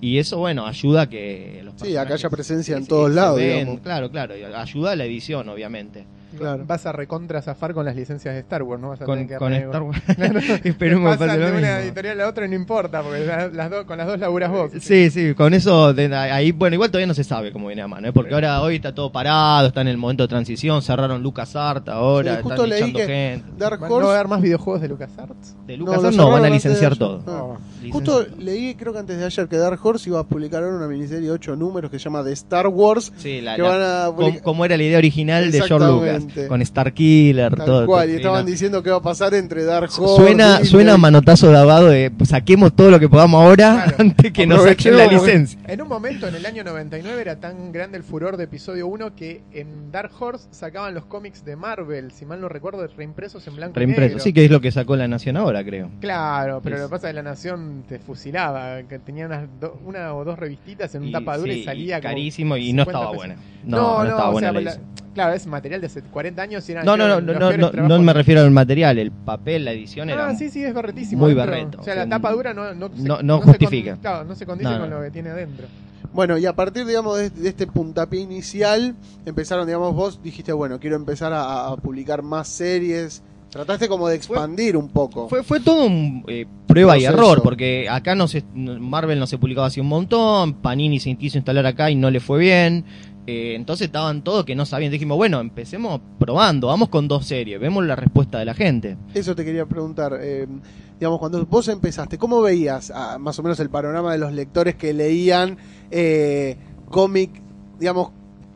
Y 0.00 0.18
eso, 0.18 0.38
bueno, 0.38 0.66
ayuda 0.68 1.02
a 1.02 1.08
que 1.08 1.62
los 1.64 1.74
Sí, 1.82 1.96
acá 1.96 2.14
haya 2.14 2.30
presencia 2.30 2.76
en 2.76 2.86
todos 2.86 3.10
lados, 3.10 3.38
ven, 3.38 3.58
digamos. 3.58 3.80
Claro, 3.80 4.08
claro. 4.08 4.36
y 4.36 4.44
Ayuda 4.44 4.92
a 4.92 4.96
la 4.96 5.04
edición, 5.04 5.48
obviamente. 5.48 6.04
Claro. 6.38 6.64
Vas 6.66 6.86
a 6.86 6.92
recontra 6.92 7.42
zafar 7.42 7.74
con 7.74 7.84
las 7.84 7.96
licencias 7.96 8.34
de 8.34 8.40
Star 8.40 8.62
Wars, 8.62 8.80
¿no? 8.80 8.90
Vas 8.90 9.00
a 9.00 9.04
Con, 9.04 9.16
tener 9.16 9.28
que 9.28 9.36
con 9.36 9.52
Star 9.52 9.82
Wars. 9.82 10.00
Esperemos 10.64 11.12
que 11.12 11.18
Pasan 11.18 11.28
pase 11.28 11.40
lo 11.40 11.46
de 11.52 11.58
una 11.58 11.80
editorial 11.80 12.20
a 12.20 12.22
la 12.24 12.28
otra 12.28 12.46
y 12.46 12.48
no 12.48 12.54
importa, 12.54 13.02
porque 13.02 13.24
las, 13.26 13.52
las 13.52 13.70
dos- 13.70 13.84
con 13.84 13.98
las 13.98 14.06
dos 14.06 14.18
laburas 14.18 14.50
vos. 14.50 14.70
Sí, 14.80 15.10
sí, 15.10 15.34
con 15.34 15.54
eso, 15.54 15.92
de- 15.92 16.14
ahí, 16.14 16.52
bueno, 16.52 16.74
igual 16.74 16.90
todavía 16.90 17.06
no 17.06 17.14
se 17.14 17.24
sabe 17.24 17.52
cómo 17.52 17.66
viene 17.68 17.82
a 17.82 17.88
mano, 17.88 18.08
¿eh? 18.08 18.12
porque 18.12 18.32
ahora 18.34 18.60
hoy 18.62 18.76
está 18.76 18.94
todo 18.94 19.10
parado, 19.12 19.68
está 19.68 19.80
en 19.80 19.88
el 19.88 19.96
momento 19.96 20.22
de 20.24 20.28
transición, 20.28 20.82
cerraron 20.82 21.22
LucasArts 21.22 21.88
ahora, 21.88 22.36
Sí, 22.36 22.42
justo 22.42 22.54
están 22.64 22.68
leí 22.70 22.78
echando 22.80 22.98
que 22.98 23.06
gente. 23.06 23.44
Dark 23.58 23.80
¿Van 23.80 23.90
¿No 23.90 23.96
va 23.98 24.12
a 24.12 24.14
haber 24.14 24.28
más 24.28 24.40
videojuegos 24.42 24.80
de 24.82 24.88
LucasArts? 24.88 25.56
De 25.66 25.76
No, 25.76 25.84
LucasArts 25.86 26.16
lo 26.16 26.22
no, 26.24 26.30
van 26.30 26.44
a 26.44 26.48
licenciar 26.50 26.96
todo. 26.96 27.18
Licenciar 27.18 27.92
Justo 27.92 28.26
leí, 28.38 28.74
creo 28.74 28.92
que 28.92 28.98
antes 28.98 29.18
de 29.18 29.24
ayer, 29.24 29.48
que 29.48 29.56
Dark 29.56 29.78
Horse 29.82 30.08
iba 30.10 30.20
a 30.20 30.24
publicar 30.24 30.62
ahora 30.62 30.76
una 30.76 30.86
miniserie 30.86 31.26
de 31.26 31.32
8 31.32 31.56
números 31.56 31.90
que 31.90 31.98
se 31.98 32.04
llama 32.04 32.22
The 32.22 32.32
Star 32.32 32.68
Wars. 32.68 33.12
Sí, 33.16 33.40
la, 33.40 33.56
que 33.56 33.62
la- 33.62 34.10
van 34.10 34.36
a 34.36 34.40
como 34.42 34.64
era 34.64 34.76
la 34.76 34.82
idea 34.82 34.98
original 34.98 35.50
de 35.50 35.60
George 35.62 35.86
Lucas, 35.86 36.19
Exactamente. 36.20 36.48
con 36.48 36.64
Starkiller, 36.66 37.54
Tal 37.56 37.66
todo. 37.66 37.86
cual, 37.86 38.10
y 38.10 38.14
estaban 38.16 38.44
no. 38.44 38.50
diciendo 38.50 38.82
qué 38.82 38.90
va 38.90 38.96
a 38.98 39.02
pasar 39.02 39.34
entre 39.34 39.64
Dark 39.64 39.90
Horse. 39.98 40.16
Suena, 40.22 40.64
suena 40.64 40.94
a 40.94 40.96
manotazo 40.98 41.50
dado 41.50 41.86
de 41.88 42.10
pues, 42.10 42.30
saquemos 42.30 42.74
todo 42.74 42.90
lo 42.90 42.98
que 43.00 43.08
podamos 43.08 43.42
ahora 43.42 43.82
Claro. 43.84 43.96
antes 43.98 44.32
que 44.32 44.46
nos 44.46 44.62
saquen 44.64 44.96
la 44.96 45.06
licencia. 45.06 45.58
En 45.66 45.82
un 45.82 45.88
momento, 45.88 46.28
en 46.28 46.34
el 46.34 46.46
año 46.46 46.64
99, 46.64 47.20
era 47.20 47.36
tan 47.36 47.72
grande 47.72 47.96
el 47.98 48.02
furor 48.04 48.36
de 48.36 48.44
episodio 48.44 48.86
1 48.86 49.14
que 49.14 49.42
en 49.52 49.90
Dark 49.92 50.10
Horse 50.18 50.48
sacaban 50.50 50.94
los 50.94 51.04
cómics 51.06 51.44
de 51.44 51.56
Marvel, 51.56 52.10
si 52.12 52.24
mal 52.24 52.40
no 52.40 52.48
recuerdo, 52.48 52.86
reimpresos 52.96 53.46
en 53.46 53.56
blanco 53.56 53.72
y 53.76 53.78
Reimpreso, 53.80 54.08
negro. 54.14 54.22
sí 54.24 54.32
que 54.32 54.44
es 54.44 54.50
lo 54.50 54.60
que 54.60 54.70
sacó 54.70 54.96
la 54.96 55.08
Nación 55.08 55.36
ahora, 55.36 55.64
creo. 55.64 55.90
Claro, 56.00 56.60
pero 56.62 56.78
lo 56.78 56.84
que 56.84 56.90
pasa 56.90 57.08
es 57.08 57.10
que 57.12 57.22
la 57.22 57.22
Nación 57.22 57.84
te 57.88 57.98
fusilaba, 57.98 58.82
que 58.82 58.98
tenía 58.98 59.26
unas 59.26 59.48
do- 59.60 59.78
una 59.84 60.14
o 60.14 60.24
dos 60.24 60.38
revistitas 60.38 60.94
en 60.94 61.02
un 61.02 61.08
Y, 61.08 61.12
tapa 61.12 61.36
dura 61.36 61.52
sí, 61.52 61.60
y 61.60 61.64
salía 61.64 61.96
como 62.00 62.10
carísimo 62.10 62.56
y 62.56 62.72
no 62.72 62.84
50 62.84 62.90
estaba 62.90 63.04
pesos. 63.12 63.16
buena. 63.16 63.36
No, 63.64 63.98
no, 63.98 64.04
estaba 64.04 64.28
o 64.28 64.32
buena 64.32 64.46
sea, 64.48 64.52
la 64.52 64.60
la- 64.60 64.70
edición. 64.72 64.90
Claro, 65.14 65.34
es 65.34 65.46
material 65.46 65.80
de 65.80 65.86
hace 65.88 66.02
40 66.10 66.42
años 66.42 66.68
y 66.68 66.72
eran 66.72 66.84
No, 66.84 66.96
no, 66.96 67.08
no, 67.08 67.20
no, 67.20 67.56
no, 67.56 67.70
no, 67.88 67.98
me 68.00 68.12
refiero 68.12 68.40
al 68.40 68.50
material, 68.50 68.98
el 68.98 69.10
papel, 69.12 69.64
la 69.64 69.72
edición 69.72 70.10
era 70.10 70.28
Ah, 70.28 70.34
sí, 70.34 70.50
sí, 70.50 70.62
es 70.64 70.74
berretísimo. 70.74 71.22
muy 71.24 71.32
adentro. 71.32 71.50
berreto. 71.52 71.80
O 71.80 71.84
sea, 71.84 71.94
la 71.94 72.08
tapa 72.08 72.32
dura 72.32 72.52
no, 72.54 72.74
no, 72.74 72.88
se- 72.94 73.02
No- 73.02 73.22
no 73.22 73.38
se 73.38 73.44
justifica. 73.44 73.96
con- 73.96 74.28
no 74.28 74.34
se 74.34 74.46
condice 74.46 74.70
No, 74.70 74.76
no. 74.76 74.80
con 74.82 74.90
lo 74.90 75.02
que 75.02 75.10
tiene 75.10 75.30
adentro. 75.30 75.66
Bueno, 76.12 76.36
y 76.38 76.46
a 76.46 76.52
partir, 76.54 76.86
digamos, 76.86 77.18
de, 77.18 77.30
de 77.30 77.48
este 77.48 77.66
puntapié 77.68 78.20
inicial, 78.20 78.96
empezaron, 79.24 79.64
digamos, 79.66 79.94
vos 79.94 80.20
dijiste, 80.22 80.52
bueno, 80.52 80.80
quiero 80.80 80.96
empezar 80.96 81.32
a, 81.32 81.68
a 81.68 81.76
publicar 81.76 82.22
más 82.22 82.48
series. 82.48 83.22
Trataste 83.50 83.88
como 83.88 84.06
de 84.08 84.14
expandir 84.16 84.76
un 84.76 84.88
poco. 84.88 85.28
Fue, 85.28 85.42
fue 85.42 85.58
todo 85.60 85.84
un 85.84 86.24
eh, 86.28 86.46
prueba 86.68 86.96
y 86.98 87.04
error, 87.04 87.42
porque 87.42 87.88
acá 87.88 88.14
no 88.14 88.28
se, 88.28 88.44
Marvel 88.54 89.18
no 89.18 89.26
se 89.26 89.38
publicaba 89.38 89.66
hace 89.66 89.80
un 89.80 89.88
montón, 89.88 90.54
Panini 90.54 91.00
se 91.00 91.14
quiso 91.16 91.36
instalar 91.38 91.66
acá 91.66 91.90
y 91.90 91.96
no 91.96 92.10
le 92.10 92.20
fue 92.20 92.38
bien. 92.38 92.84
Eh, 93.30 93.54
entonces 93.54 93.86
estaban 93.86 94.22
todos 94.22 94.44
que 94.44 94.56
no 94.56 94.66
sabían. 94.66 94.90
Dijimos, 94.90 95.16
bueno, 95.16 95.38
empecemos 95.38 96.00
probando, 96.18 96.66
vamos 96.66 96.88
con 96.88 97.06
dos 97.06 97.26
series, 97.26 97.60
vemos 97.60 97.86
la 97.86 97.94
respuesta 97.94 98.40
de 98.40 98.44
la 98.44 98.54
gente. 98.54 98.96
Eso 99.14 99.36
te 99.36 99.44
quería 99.44 99.66
preguntar. 99.66 100.18
eh, 100.20 100.48
digamos, 100.98 101.20
cuando 101.20 101.46
vos 101.46 101.68
empezaste, 101.68 102.18
¿cómo 102.18 102.42
veías 102.42 102.92
ah, 102.92 103.18
más 103.20 103.38
o 103.38 103.42
menos 103.44 103.60
el 103.60 103.70
panorama 103.70 104.12
de 104.12 104.18
los 104.18 104.32
lectores 104.32 104.74
que 104.74 104.92
leían 104.92 105.58
eh, 105.92 106.58
cómic? 106.90 107.40
Digamos, 107.78 108.10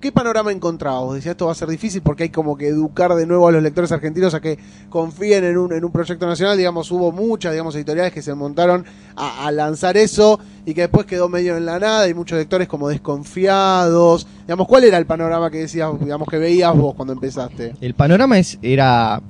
¿qué 0.04 0.12
panorama 0.12 0.52
encontrabas? 0.52 1.02
Vos 1.02 1.14
decías, 1.14 1.30
esto 1.30 1.46
va 1.46 1.52
a 1.52 1.54
ser 1.54 1.66
difícil 1.66 2.02
porque 2.02 2.24
hay 2.24 2.28
como 2.28 2.58
que 2.58 2.68
educar 2.68 3.14
de 3.14 3.26
nuevo 3.26 3.48
a 3.48 3.52
los 3.52 3.62
lectores 3.62 3.90
argentinos 3.90 4.34
a 4.34 4.40
que 4.42 4.58
confíen 4.90 5.44
en 5.44 5.56
un, 5.56 5.72
en 5.72 5.82
un 5.82 5.90
proyecto 5.90 6.26
nacional. 6.26 6.58
Digamos, 6.58 6.90
hubo 6.90 7.10
muchas, 7.10 7.52
digamos, 7.52 7.74
editoriales 7.74 8.12
que 8.12 8.20
se 8.20 8.34
montaron 8.34 8.84
a, 9.16 9.46
a 9.46 9.50
lanzar 9.50 9.96
eso 9.96 10.38
y 10.66 10.74
que 10.74 10.82
después 10.82 11.06
quedó 11.06 11.30
medio 11.30 11.56
en 11.56 11.64
la 11.64 11.78
nada 11.78 12.06
y 12.06 12.12
muchos 12.12 12.36
lectores 12.36 12.68
como 12.68 12.90
desconfiados. 12.90 14.26
Digamos, 14.42 14.68
¿cuál 14.68 14.84
era 14.84 14.98
el 14.98 15.06
panorama 15.06 15.50
que 15.50 15.60
decías, 15.60 15.90
digamos, 15.98 16.28
que 16.28 16.36
veías 16.36 16.76
vos 16.76 16.94
cuando 16.94 17.14
empezaste? 17.14 17.72
El 17.80 17.94
panorama 17.94 18.38
es, 18.38 18.58
era 18.60 19.22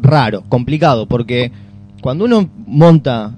raro, 0.00 0.42
complicado, 0.48 1.06
porque 1.06 1.52
cuando 2.02 2.24
uno 2.24 2.50
monta 2.66 3.32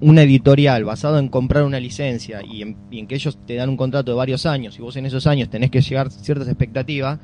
una 0.00 0.22
editorial 0.22 0.84
basado 0.84 1.18
en 1.18 1.28
comprar 1.28 1.64
una 1.64 1.78
licencia 1.78 2.42
y 2.42 2.62
en, 2.62 3.06
que 3.06 3.14
ellos 3.14 3.38
te 3.46 3.54
dan 3.54 3.68
un 3.68 3.76
contrato 3.76 4.10
de 4.10 4.16
varios 4.16 4.46
años 4.46 4.78
y 4.78 4.82
vos 4.82 4.96
en 4.96 5.06
esos 5.06 5.26
años 5.26 5.50
tenés 5.50 5.70
que 5.70 5.80
llegar 5.80 6.10
ciertas 6.10 6.48
expectativas, 6.48 7.18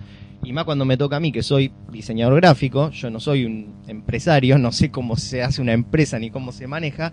y 0.44 0.52
más 0.52 0.64
cuando 0.64 0.84
me 0.84 0.96
toca 0.96 1.16
a 1.16 1.20
mí 1.20 1.32
que 1.32 1.42
soy 1.42 1.72
diseñador 1.90 2.36
gráfico, 2.36 2.90
yo 2.90 3.10
no 3.10 3.20
soy 3.20 3.46
un 3.46 3.82
empresario, 3.88 4.58
no 4.58 4.70
sé 4.70 4.90
cómo 4.90 5.16
se 5.16 5.42
hace 5.42 5.62
una 5.62 5.72
empresa 5.72 6.18
ni 6.18 6.30
cómo 6.30 6.52
se 6.52 6.66
maneja, 6.66 7.12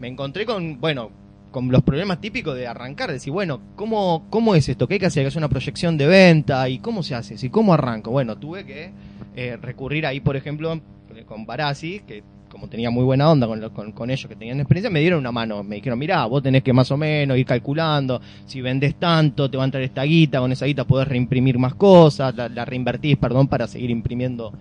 me 0.00 0.08
encontré 0.08 0.46
con, 0.46 0.80
bueno, 0.80 1.10
con 1.50 1.70
los 1.70 1.82
problemas 1.82 2.20
típicos 2.20 2.56
de 2.56 2.66
arrancar, 2.66 3.12
decir, 3.12 3.32
bueno, 3.32 3.60
¿cómo, 3.76 4.26
cómo 4.30 4.54
es 4.54 4.68
esto? 4.68 4.88
¿Qué 4.88 4.94
hay 4.94 5.00
que 5.00 5.06
hacer? 5.06 5.26
¿Hay 5.26 5.30
que 5.30 5.38
una 5.38 5.48
proyección 5.48 5.98
de 5.98 6.06
venta? 6.06 6.68
¿Y 6.68 6.78
cómo 6.78 7.02
se 7.02 7.14
hace? 7.14 7.36
¿Y 7.40 7.50
cómo 7.50 7.74
arranco? 7.74 8.10
Bueno, 8.10 8.36
tuve 8.38 8.64
que 8.64 8.90
eh, 9.36 9.58
recurrir 9.60 10.06
ahí, 10.06 10.20
por 10.20 10.34
ejemplo, 10.34 10.80
con 11.26 11.46
Barassi, 11.46 12.00
que 12.00 12.24
como 12.52 12.68
tenía 12.68 12.90
muy 12.90 13.02
buena 13.02 13.30
onda 13.30 13.46
con, 13.46 13.70
con, 13.70 13.92
con 13.92 14.10
ellos 14.10 14.28
que 14.28 14.36
tenían 14.36 14.60
experiencia, 14.60 14.90
me 14.90 15.00
dieron 15.00 15.18
una 15.20 15.32
mano. 15.32 15.64
Me 15.64 15.76
dijeron, 15.76 15.98
mirá, 15.98 16.26
vos 16.26 16.42
tenés 16.42 16.62
que 16.62 16.72
más 16.72 16.90
o 16.90 16.96
menos 16.98 17.38
ir 17.38 17.46
calculando, 17.46 18.20
si 18.44 18.60
vendés 18.60 18.94
tanto, 18.96 19.50
te 19.50 19.56
va 19.56 19.64
a 19.64 19.66
entrar 19.66 19.82
esta 19.82 20.02
guita, 20.02 20.38
con 20.38 20.52
esa 20.52 20.66
guita 20.66 20.84
podés 20.84 21.08
reimprimir 21.08 21.58
más 21.58 21.74
cosas, 21.74 22.34
la, 22.36 22.48
la 22.48 22.64
reinvertís, 22.66 23.16
perdón, 23.16 23.48
para 23.48 23.66
seguir 23.66 23.90
imprimiendo 23.90 24.52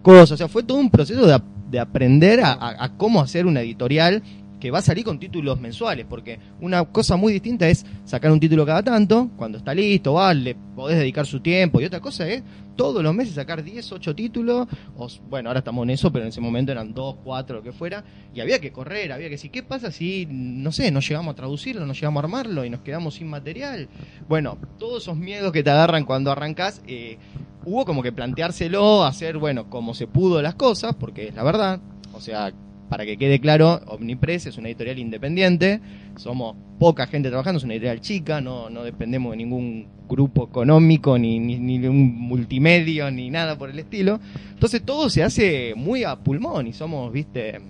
cosas. 0.00 0.32
O 0.32 0.36
sea, 0.36 0.48
fue 0.48 0.62
todo 0.62 0.78
un 0.78 0.90
proceso 0.90 1.26
de, 1.26 1.34
ap- 1.34 1.44
de 1.70 1.80
aprender 1.80 2.40
a 2.42 2.90
cómo 2.96 3.20
hacer 3.20 3.46
una 3.46 3.60
editorial 3.60 4.22
que 4.60 4.70
va 4.70 4.78
a 4.78 4.82
salir 4.82 5.04
con 5.04 5.18
títulos 5.18 5.60
mensuales, 5.60 6.06
porque 6.08 6.38
una 6.60 6.84
cosa 6.84 7.16
muy 7.16 7.32
distinta 7.32 7.68
es 7.68 7.84
sacar 8.04 8.30
un 8.30 8.38
título 8.38 8.64
cada 8.66 8.82
tanto, 8.82 9.30
cuando 9.36 9.58
está 9.58 9.74
listo, 9.74 10.14
va, 10.14 10.32
le 10.34 10.54
podés 10.54 10.98
dedicar 10.98 11.26
su 11.26 11.40
tiempo, 11.40 11.80
y 11.80 11.86
otra 11.86 12.00
cosa 12.00 12.28
es 12.28 12.42
todos 12.76 13.02
los 13.02 13.14
meses 13.14 13.34
sacar 13.34 13.62
10, 13.62 13.92
8 13.92 14.14
títulos, 14.14 14.68
o, 14.96 15.08
bueno, 15.28 15.48
ahora 15.48 15.58
estamos 15.58 15.82
en 15.82 15.90
eso, 15.90 16.12
pero 16.12 16.24
en 16.24 16.28
ese 16.28 16.40
momento 16.40 16.72
eran 16.72 16.94
2, 16.94 17.16
4, 17.24 17.56
lo 17.56 17.62
que 17.62 17.72
fuera, 17.72 18.04
y 18.34 18.40
había 18.40 18.60
que 18.60 18.72
correr, 18.72 19.12
había 19.12 19.26
que 19.26 19.32
decir, 19.32 19.50
¿qué 19.50 19.62
pasa 19.62 19.90
si, 19.90 20.26
no 20.30 20.72
sé, 20.72 20.90
no 20.90 21.00
llegamos 21.00 21.32
a 21.32 21.36
traducirlo, 21.36 21.84
no 21.86 21.92
llegamos 21.92 22.22
a 22.22 22.26
armarlo 22.26 22.64
y 22.64 22.70
nos 22.70 22.80
quedamos 22.80 23.14
sin 23.14 23.28
material? 23.28 23.88
Bueno, 24.28 24.58
todos 24.78 25.02
esos 25.02 25.16
miedos 25.16 25.52
que 25.52 25.62
te 25.62 25.70
agarran 25.70 26.04
cuando 26.04 26.30
arrancas, 26.30 26.82
eh, 26.86 27.18
hubo 27.64 27.84
como 27.84 28.02
que 28.02 28.12
planteárselo, 28.12 29.04
hacer, 29.04 29.38
bueno, 29.38 29.68
como 29.68 29.94
se 29.94 30.06
pudo 30.06 30.40
las 30.42 30.54
cosas, 30.54 30.94
porque 30.94 31.28
es 31.28 31.34
la 31.34 31.42
verdad, 31.42 31.80
o 32.12 32.20
sea, 32.20 32.52
para 32.90 33.06
que 33.06 33.16
quede 33.16 33.40
claro, 33.40 33.80
Omnipress 33.86 34.46
es 34.46 34.58
una 34.58 34.68
editorial 34.68 34.98
independiente, 34.98 35.80
somos 36.16 36.56
poca 36.78 37.06
gente 37.06 37.28
trabajando, 37.30 37.56
es 37.58 37.64
una 37.64 37.74
editorial 37.74 38.00
chica, 38.00 38.40
no, 38.42 38.68
no 38.68 38.82
dependemos 38.82 39.30
de 39.30 39.36
ningún 39.38 39.86
grupo 40.08 40.44
económico, 40.48 41.16
ni, 41.16 41.38
ni, 41.38 41.86
un 41.86 42.14
multimedio, 42.18 43.10
ni 43.10 43.30
nada 43.30 43.56
por 43.56 43.70
el 43.70 43.78
estilo. 43.78 44.20
Entonces 44.52 44.82
todo 44.82 45.08
se 45.08 45.22
hace 45.22 45.72
muy 45.76 46.04
a 46.04 46.16
pulmón 46.16 46.66
y 46.66 46.72
somos, 46.74 47.10
viste... 47.12 47.60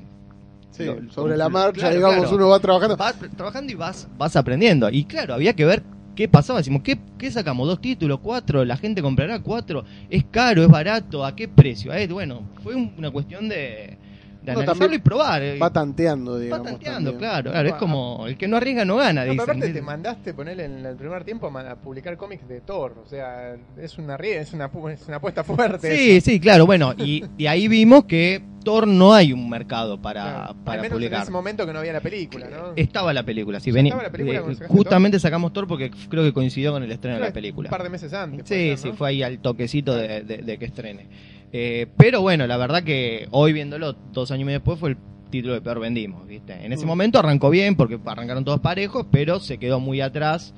Sí, 0.70 0.84
lo- 0.84 1.12
sobre 1.12 1.36
la 1.36 1.50
claro, 1.50 1.66
marcha, 1.66 1.90
digamos, 1.90 2.20
claro. 2.20 2.36
uno 2.36 2.48
va 2.48 2.58
trabajando. 2.60 2.96
Vas 2.96 3.14
trabajando 3.36 3.72
y 3.72 3.74
vas, 3.74 4.08
vas 4.16 4.36
aprendiendo. 4.36 4.88
Y 4.90 5.04
claro, 5.04 5.34
había 5.34 5.52
que 5.54 5.64
ver 5.66 5.82
qué 6.14 6.28
pasaba. 6.28 6.60
Decimos, 6.60 6.82
¿qué, 6.82 6.96
qué 7.18 7.30
sacamos? 7.30 7.66
¿Dos 7.68 7.80
títulos? 7.80 8.20
¿Cuatro? 8.22 8.64
¿La 8.64 8.76
gente 8.78 9.02
comprará 9.02 9.40
cuatro? 9.40 9.84
¿Es 10.08 10.24
caro? 10.30 10.62
¿Es 10.62 10.68
barato? 10.68 11.24
¿A 11.26 11.34
qué 11.36 11.48
precio? 11.48 11.92
Eh, 11.92 12.06
bueno, 12.06 12.42
fue 12.62 12.74
un- 12.76 12.92
una 12.96 13.10
cuestión 13.10 13.48
de, 13.48 13.98
de 14.42 14.52
No, 14.54 14.61
analizarlo 14.61 14.94
y 14.94 14.99
probar. 14.99 15.42
eh. 15.42 15.59
Va 15.59 15.70
tanteando, 15.70 16.32
Va 16.32 16.38
digamos. 16.38 16.66
tanteando, 16.66 17.11
también. 17.12 17.18
claro, 17.30 17.50
claro. 17.50 17.68
Es 17.68 17.75
Va- 17.75 17.78
como 17.78 18.26
el 18.26 18.37
que 18.38 18.49
no 18.49 18.56
arriesga 18.56 18.85
no 18.85 18.97
gana, 18.97 19.25
No, 19.25 19.32
pero 19.32 19.32
dicen. 19.44 19.50
aparte 19.59 19.73
te 19.73 19.82
mandaste 19.82 20.35
ponerle 20.35 20.64
en 20.64 20.87
el 20.87 20.97
primer 20.97 21.25
tiempo 21.25 21.47
a 21.49 21.75
publicar 21.76 22.16
cómics 22.16 22.49
de 22.49 22.61
Thor, 22.61 22.94
o 23.04 23.09
sea, 23.09 23.56
es 23.80 23.99
una 23.99 24.16
es 24.16 24.52
una 24.52 24.70
es 24.92 25.06
una 25.09 25.16
apuesta 25.18 25.44
fuerte. 25.44 25.94
Sí, 25.97 26.11
eso. 26.16 26.25
sí, 26.30 26.40
claro. 26.40 26.66
Bueno, 26.66 26.94
y, 26.97 27.25
y 27.37 27.47
ahí 27.47 27.68
vimos 27.68 28.04
que 28.04 28.42
Thor 28.64 28.87
no 28.87 29.14
hay 29.14 29.32
un 29.32 29.49
mercado 29.49 30.00
para, 30.02 30.23
Claro. 30.23 30.56
para 30.64 30.73
Al 30.76 30.82
menos 30.82 30.97
publicar. 30.97 31.16
en 31.18 31.23
ese 31.23 31.30
momento 31.32 31.66
que 31.66 31.73
no 31.73 31.78
había 31.78 31.92
la 31.94 32.00
película, 32.00 32.47
¿no? 32.50 32.73
Estaba 32.76 33.12
la 33.14 33.23
película, 33.23 33.59
sí, 33.61 33.70
¿Ya 33.70 33.75
venía. 33.75 33.90
estaba 33.90 34.02
la 34.04 34.12
película 34.12 34.38
eh, 34.38 34.66
justamente 34.68 35.18
sacamos 35.18 35.52
Thor 35.52 35.66
porque 35.66 35.90
creo 36.09 36.23
que 36.25 36.32
coincidió 36.32 36.73
con 36.73 36.82
el 36.82 36.92
estreno 36.92 37.16
de 37.18 37.23
la 37.26 37.32
película. 37.32 37.68
Un 37.68 37.70
par 37.70 37.82
de 37.82 37.88
meses 37.88 38.12
antes. 38.12 38.47
Sí, 38.49 38.70
sí, 38.73 38.76
ser, 38.76 38.90
¿no? 38.92 38.97
fue 38.97 39.09
ahí 39.11 39.23
al 39.23 39.38
toquecito 39.38 39.94
de, 39.97 40.23
de- 40.23 40.38
de 40.38 40.59
que 40.59 40.64
estrene. 40.66 41.06
Eh, 41.52 41.87
pero 41.97 42.21
bueno, 42.23 42.47
la 42.47 42.57
verdad 42.57 42.83
que 42.83 43.26
hoy 43.33 43.52
viéndolo, 43.52 43.95
dos 44.12 44.30
años 44.30 44.42
y 44.42 44.45
medio 44.45 44.59
después, 44.61 44.78
fue 44.78 44.90
el 44.90 44.97
título 45.30 45.54
que 45.54 45.61
peor 45.61 45.80
vendimos, 45.80 46.26
¿viste? 46.26 46.52
En 46.64 46.73
ese 46.73 46.85
Mm. 46.85 46.88
momento 46.88 47.19
arrancó 47.19 47.50
bien 47.50 47.76
porque 47.76 47.99
arrancaron 48.04 48.45
todos 48.45 48.61
parejos, 48.61 49.07
pero 49.11 49.40
se 49.40 49.59
quedó 49.59 49.80
muy 49.80 50.00
atrás 50.00 50.54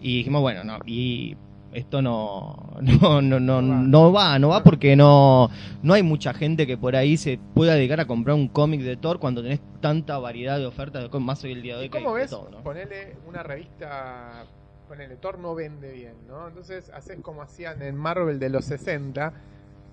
y 0.00 0.18
dijimos, 0.18 0.42
bueno, 0.42 0.62
no, 0.64 0.78
y 0.86 1.36
esto 1.72 2.00
no, 2.00 2.56
no, 2.80 3.20
no, 3.22 3.40
no, 3.40 3.60
No 3.62 4.12
va. 4.12 4.38
no 4.38 4.48
va, 4.48 4.62
porque 4.62 4.94
no, 4.96 5.50
no 5.82 5.94
hay 5.94 6.02
mucha 6.02 6.32
gente 6.32 6.66
que 6.66 6.76
por 6.78 6.94
ahí 6.96 7.16
se 7.16 7.38
pueda 7.54 7.74
dedicar 7.74 8.00
a 8.00 8.06
comprar 8.06 8.34
un 8.36 8.48
cómic 8.48 8.80
de 8.82 8.96
Thor 8.96 9.18
cuando 9.18 9.42
tenés 9.42 9.60
tanta 9.80 10.18
variedad 10.18 10.58
de 10.58 10.66
ofertas 10.66 11.02
de 11.02 11.10
cómics, 11.10 11.26
más 11.26 11.44
hoy 11.44 11.52
el 11.52 11.62
día 11.62 11.74
de 11.74 11.80
hoy 11.80 11.86
¿Y 11.86 11.90
que 11.90 11.98
hay 11.98 12.04
cómo 12.04 12.14
ves? 12.16 12.30
todo, 12.30 12.48
¿no? 12.50 12.62
Ponele 12.62 13.16
una 13.28 13.42
revista, 13.42 14.44
ponele, 14.88 15.16
Thor 15.16 15.38
no 15.38 15.54
vende 15.54 15.92
bien, 15.92 16.14
¿no? 16.28 16.48
Entonces 16.48 16.90
haces 16.94 17.18
como 17.20 17.42
hacían 17.42 17.82
en 17.82 17.96
Marvel 17.96 18.38
de 18.38 18.48
los 18.50 18.64
60, 18.64 19.32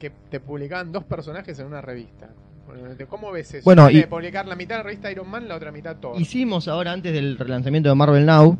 que 0.04 0.12
te 0.30 0.42
publicaban 0.42 0.92
dos 0.92 1.06
personajes 1.06 1.58
en 1.60 1.68
una 1.68 1.80
revista. 1.82 2.30
¿Cómo 3.08 3.32
ves 3.32 3.54
eso? 3.54 3.64
Bueno, 3.64 3.90
y- 3.90 4.04
publicar 4.04 4.46
la 4.48 4.56
mitad 4.56 4.76
de 4.76 4.80
la 4.80 4.84
revista 4.84 5.10
Iron 5.12 5.30
Man, 5.30 5.48
la 5.48 5.56
otra 5.56 5.72
mitad 5.72 5.96
Thor. 5.98 6.20
Hicimos 6.20 6.68
ahora, 6.68 6.92
antes 6.92 7.14
del 7.14 7.38
relanzamiento 7.38 7.88
de 7.88 7.96
Marvel 7.96 8.26
Now, 8.26 8.48
Ujú. 8.50 8.58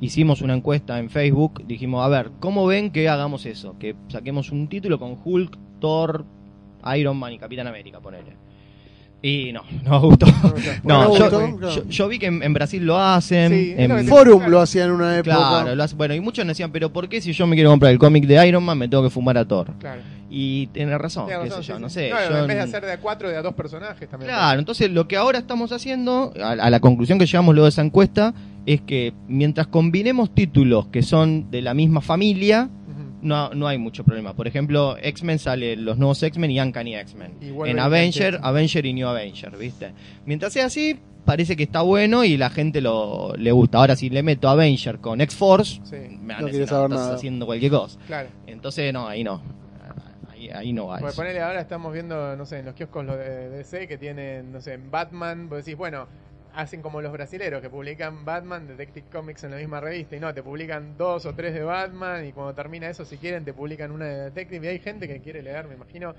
hicimos 0.00 0.40
una 0.40 0.54
encuesta 0.54 0.98
en 0.98 1.10
Facebook, 1.10 1.66
dijimos, 1.66 2.02
a 2.04 2.08
ver, 2.08 2.30
¿cómo 2.40 2.64
ven 2.66 2.90
que 2.92 3.08
hagamos 3.10 3.44
eso? 3.44 3.76
Que 3.78 3.94
saquemos 4.08 4.52
un 4.52 4.68
título 4.68 4.98
con 4.98 5.18
Hulk, 5.22 5.58
Thor, 5.80 6.24
Iron 6.96 7.16
Man 7.18 7.32
y 7.34 7.38
Capitán 7.38 7.66
América, 7.66 8.00
ponele. 8.00 8.36
Y 9.26 9.52
no, 9.52 9.64
no 9.84 10.00
gustó. 10.00 10.26
No, 10.84 11.82
yo, 11.88 12.08
vi 12.08 12.20
que 12.20 12.26
en, 12.26 12.44
en 12.44 12.54
Brasil 12.54 12.86
lo 12.86 12.96
hacen. 12.96 13.50
Sí, 13.52 13.74
en 13.76 14.06
Forum 14.06 14.44
lo 14.46 14.60
hacía 14.60 14.84
en 14.84 14.92
una 14.92 15.18
época. 15.18 15.36
Claro, 15.36 15.74
lo 15.74 15.86
bueno, 15.96 16.14
y 16.14 16.20
muchos 16.20 16.44
me 16.44 16.50
decían, 16.50 16.70
pero 16.70 16.92
¿por 16.92 17.08
qué 17.08 17.20
si 17.20 17.32
yo 17.32 17.44
me 17.48 17.56
quiero 17.56 17.70
comprar 17.70 17.90
el 17.90 17.98
cómic 17.98 18.24
de 18.24 18.46
Iron 18.46 18.62
Man 18.62 18.78
me 18.78 18.88
tengo 18.88 19.02
que 19.02 19.10
fumar 19.10 19.36
a 19.36 19.44
Thor? 19.44 19.72
Claro. 19.80 20.00
Y 20.30 20.68
tiene 20.68 20.96
razón, 20.96 21.26
Tienes 21.26 21.44
qué 21.44 21.48
razón, 21.50 21.62
sé 21.64 21.68
yo, 21.68 21.76
sí, 21.76 21.82
no 21.82 21.90
sé. 21.90 22.10
No, 22.10 22.16
yo 22.30 22.38
en 22.38 22.46
vez 22.46 22.56
de 22.56 22.62
hacer 22.62 22.84
de 22.84 22.92
a 22.92 23.00
cuatro, 23.00 23.28
de 23.28 23.36
a 23.36 23.42
dos 23.42 23.54
personajes 23.54 24.08
también. 24.08 24.30
Claro, 24.30 24.60
entonces 24.60 24.90
lo 24.92 25.08
que 25.08 25.16
ahora 25.16 25.38
estamos 25.38 25.72
haciendo, 25.72 26.32
a, 26.40 26.52
a 26.52 26.70
la 26.70 26.78
conclusión 26.78 27.18
que 27.18 27.26
llegamos 27.26 27.52
luego 27.52 27.64
de 27.64 27.70
esa 27.70 27.82
encuesta, 27.82 28.32
es 28.64 28.80
que 28.80 29.12
mientras 29.26 29.66
combinemos 29.66 30.32
títulos 30.34 30.86
que 30.88 31.02
son 31.02 31.50
de 31.50 31.62
la 31.62 31.74
misma 31.74 32.00
familia. 32.00 32.68
No, 33.26 33.50
no 33.54 33.66
hay 33.68 33.76
mucho 33.78 34.04
problema. 34.04 34.34
Por 34.34 34.46
ejemplo, 34.46 34.96
X-Men 34.98 35.38
sale 35.38 35.76
los 35.76 35.98
nuevos 35.98 36.22
X-Men 36.22 36.50
y 36.50 36.60
Uncanny 36.60 36.94
X-Men. 36.96 37.34
En 37.66 37.78
Avenger, 37.78 38.34
X-Men. 38.34 38.44
Avenger 38.48 38.86
y 38.86 38.92
New 38.94 39.08
Avenger, 39.08 39.56
¿viste? 39.56 39.92
Mientras 40.24 40.52
sea 40.52 40.66
así, 40.66 40.98
parece 41.24 41.56
que 41.56 41.64
está 41.64 41.82
bueno 41.82 42.24
y 42.24 42.36
la 42.36 42.50
gente 42.50 42.80
lo 42.80 43.34
le 43.36 43.52
gusta. 43.52 43.78
Ahora, 43.78 43.96
si 43.96 44.08
le 44.10 44.22
meto 44.22 44.48
Avenger 44.48 44.98
con 45.00 45.20
X-Force, 45.20 45.80
Sí, 45.84 45.96
me 46.20 46.34
van 46.34 46.42
No 46.42 46.48
a 46.48 46.50
decir, 46.50 46.66
saber 46.68 46.84
estás 46.90 47.00
nada". 47.04 47.14
haciendo 47.16 47.46
cualquier 47.46 47.72
cosa. 47.72 47.98
claro. 48.06 48.28
Entonces, 48.46 48.92
no, 48.92 49.06
ahí 49.08 49.22
no. 49.24 49.42
Ahí, 50.32 50.48
ahí 50.50 50.72
no 50.72 50.86
va. 50.88 50.98
Ponele 50.98 51.40
ahora 51.40 51.60
estamos 51.60 51.92
viendo, 51.92 52.36
no 52.36 52.44
sé, 52.46 52.58
en 52.60 52.66
los 52.66 52.74
kioscos 52.74 53.04
lo 53.04 53.16
de 53.16 53.48
DC 53.48 53.88
que 53.88 53.96
tienen, 53.98 54.52
no 54.52 54.60
sé, 54.60 54.76
Batman, 54.90 55.48
vos 55.48 55.58
decís, 55.64 55.76
bueno, 55.76 56.06
hacen 56.56 56.82
como 56.82 57.00
los 57.02 57.12
brasileros 57.12 57.60
que 57.62 57.68
publican 57.70 58.24
Batman, 58.24 58.66
Detective 58.66 59.06
Comics 59.12 59.44
en 59.44 59.52
la 59.52 59.58
misma 59.58 59.78
revista 59.80 60.16
y 60.16 60.20
no, 60.20 60.32
te 60.34 60.42
publican 60.42 60.96
dos 60.98 61.26
o 61.26 61.34
tres 61.34 61.54
de 61.54 61.62
Batman 61.62 62.26
y 62.26 62.32
cuando 62.32 62.54
termina 62.54 62.88
eso, 62.88 63.04
si 63.04 63.18
quieren, 63.18 63.44
te 63.44 63.52
publican 63.52 63.92
una 63.92 64.06
de 64.06 64.16
Detective 64.24 64.66
y 64.66 64.70
hay 64.70 64.78
gente 64.78 65.06
que 65.06 65.20
quiere 65.20 65.42
leer, 65.42 65.66
me 65.68 65.74
imagino, 65.74 66.14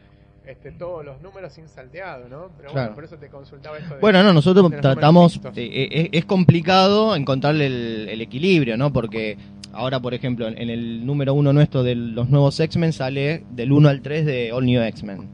este, 0.46 0.72
todos 0.72 1.03
los 1.03 1.22
números 1.22 1.51
sin 1.51 1.67
salteado, 1.67 2.29
¿no? 2.29 2.50
Pero 2.56 2.70
Claro. 2.72 2.88
bueno, 2.89 2.96
por 2.96 3.03
eso 3.03 3.17
te 3.17 3.27
consultaba 3.27 3.77
esto 3.79 3.96
de... 3.96 4.00
Bueno, 4.00 4.24
no, 4.24 4.32
nosotros 4.32 4.72
tratamos, 4.79 5.34
eh, 5.36 5.39
mixtos. 5.44 5.58
eh, 5.58 6.10
es, 6.13 6.24
complicado 6.25 7.15
encontrarle 7.17 7.65
el, 7.65 8.08
el 8.10 8.22
equilibrio, 8.22 8.77
¿no? 8.77 8.94
Porque 8.94 9.38
ahora, 9.74 10.00
por 10.00 10.13
ejemplo, 10.13 10.48
en, 10.48 10.58
en 10.58 10.70
el 10.70 11.06
número 11.06 11.34
uno 11.34 11.51
nuestro 11.51 11.84
de 11.84 11.96
los 11.96 12.29
nuevos 12.29 12.58
X-Men 12.60 12.94
sale 12.94 13.44
del 13.51 13.72
1 13.74 13.89
al 13.89 14.01
3 14.01 14.25
de 14.25 14.51
All 14.53 14.65
New 14.65 14.82
X-Men. 14.84 15.27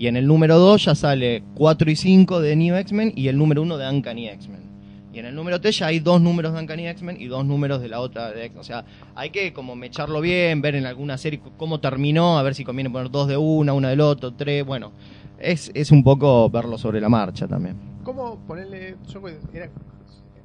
Y 0.00 0.06
en 0.06 0.16
el 0.16 0.26
número 0.26 0.58
2 0.58 0.86
ya 0.86 0.94
sale 0.94 1.42
4 1.56 1.90
y 1.90 1.94
5 1.94 2.40
de 2.40 2.56
New 2.56 2.74
X-Men 2.74 3.12
y 3.14 3.28
el 3.28 3.36
número 3.36 3.60
1 3.60 3.76
de 3.76 3.86
Uncanny 3.86 4.28
X-Men. 4.28 4.62
Y 5.12 5.18
en 5.18 5.26
el 5.26 5.34
número 5.34 5.60
3 5.60 5.78
ya 5.78 5.88
hay 5.88 6.00
dos 6.00 6.22
números 6.22 6.54
de 6.54 6.60
Uncanny 6.60 6.88
X-Men 6.88 7.20
y 7.20 7.26
dos 7.26 7.44
números 7.44 7.82
de 7.82 7.88
la 7.88 8.00
otra 8.00 8.30
de 8.30 8.46
X. 8.46 8.56
O 8.58 8.64
sea, 8.64 8.86
hay 9.14 9.28
que 9.28 9.52
como 9.52 9.76
mecharlo 9.76 10.22
bien, 10.22 10.62
ver 10.62 10.74
en 10.74 10.86
alguna 10.86 11.18
serie 11.18 11.42
cómo 11.58 11.80
terminó, 11.80 12.38
a 12.38 12.42
ver 12.42 12.54
si 12.54 12.64
conviene 12.64 12.88
poner 12.88 13.10
dos 13.10 13.28
de 13.28 13.36
una, 13.36 13.74
una 13.74 13.90
del 13.90 14.00
otro, 14.00 14.32
tres. 14.32 14.64
Bueno, 14.64 14.92
es, 15.38 15.70
es 15.74 15.90
un 15.90 16.02
poco 16.02 16.48
verlo 16.48 16.78
sobre 16.78 16.98
la 16.98 17.10
marcha 17.10 17.46
también. 17.46 17.76
¿Cómo 18.02 18.38
ponerle.? 18.46 18.96
Yo 19.06 19.20
era, 19.52 19.68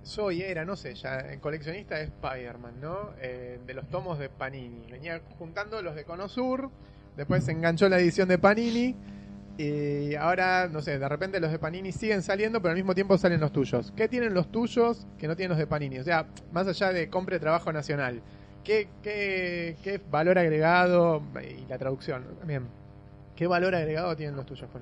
soy, 0.04 0.42
era, 0.42 0.66
no 0.66 0.76
sé, 0.76 0.96
ya 0.96 1.40
coleccionista 1.40 1.96
de 1.96 2.04
Spider-Man, 2.04 2.82
¿no? 2.82 3.12
Eh, 3.22 3.62
de 3.66 3.74
los 3.74 3.88
tomos 3.88 4.20
de 4.20 4.28
Panini. 4.28 4.82
Venía 4.92 5.22
juntando 5.40 5.82
los 5.82 5.96
de 5.96 6.04
Conosur, 6.04 6.70
después 7.16 7.46
se 7.46 7.54
enganchó 7.54 7.88
la 7.88 8.00
edición 8.00 8.28
de 8.28 8.38
Panini. 8.38 8.96
Y 9.58 10.16
ahora, 10.16 10.68
no 10.72 10.82
sé, 10.82 11.00
de 11.00 11.08
repente 11.08 11.40
los 11.40 11.50
de 11.52 11.60
Panini 11.60 11.92
siguen 11.94 12.22
saliendo, 12.22 12.62
pero 12.62 12.72
al 12.72 12.76
mismo 12.78 12.94
tiempo 12.94 13.18
salen 13.18 13.40
los 13.40 13.52
tuyos. 13.54 13.94
¿Qué 13.96 14.08
tienen 14.10 14.34
los 14.34 14.52
tuyos 14.52 15.08
que 15.18 15.28
no 15.28 15.36
tienen 15.36 15.50
los 15.52 15.58
de 15.58 15.66
Panini? 15.68 16.00
O 16.00 16.04
sea, 16.04 16.26
más 16.52 16.68
allá 16.68 16.92
de 16.92 17.10
compre 17.10 17.40
trabajo 17.40 17.72
nacional, 17.72 18.22
¿qué, 18.66 18.90
qué, 19.02 19.78
qué 19.82 20.02
valor 20.12 20.38
agregado 20.38 21.22
y 21.42 21.66
la 21.70 21.78
traducción 21.78 22.24
también? 22.40 22.64
¿Qué 23.36 23.48
valor 23.48 23.76
agregado 23.76 24.16
tienen 24.16 24.36
los 24.36 24.46
tuyos 24.46 24.70
con? 24.72 24.82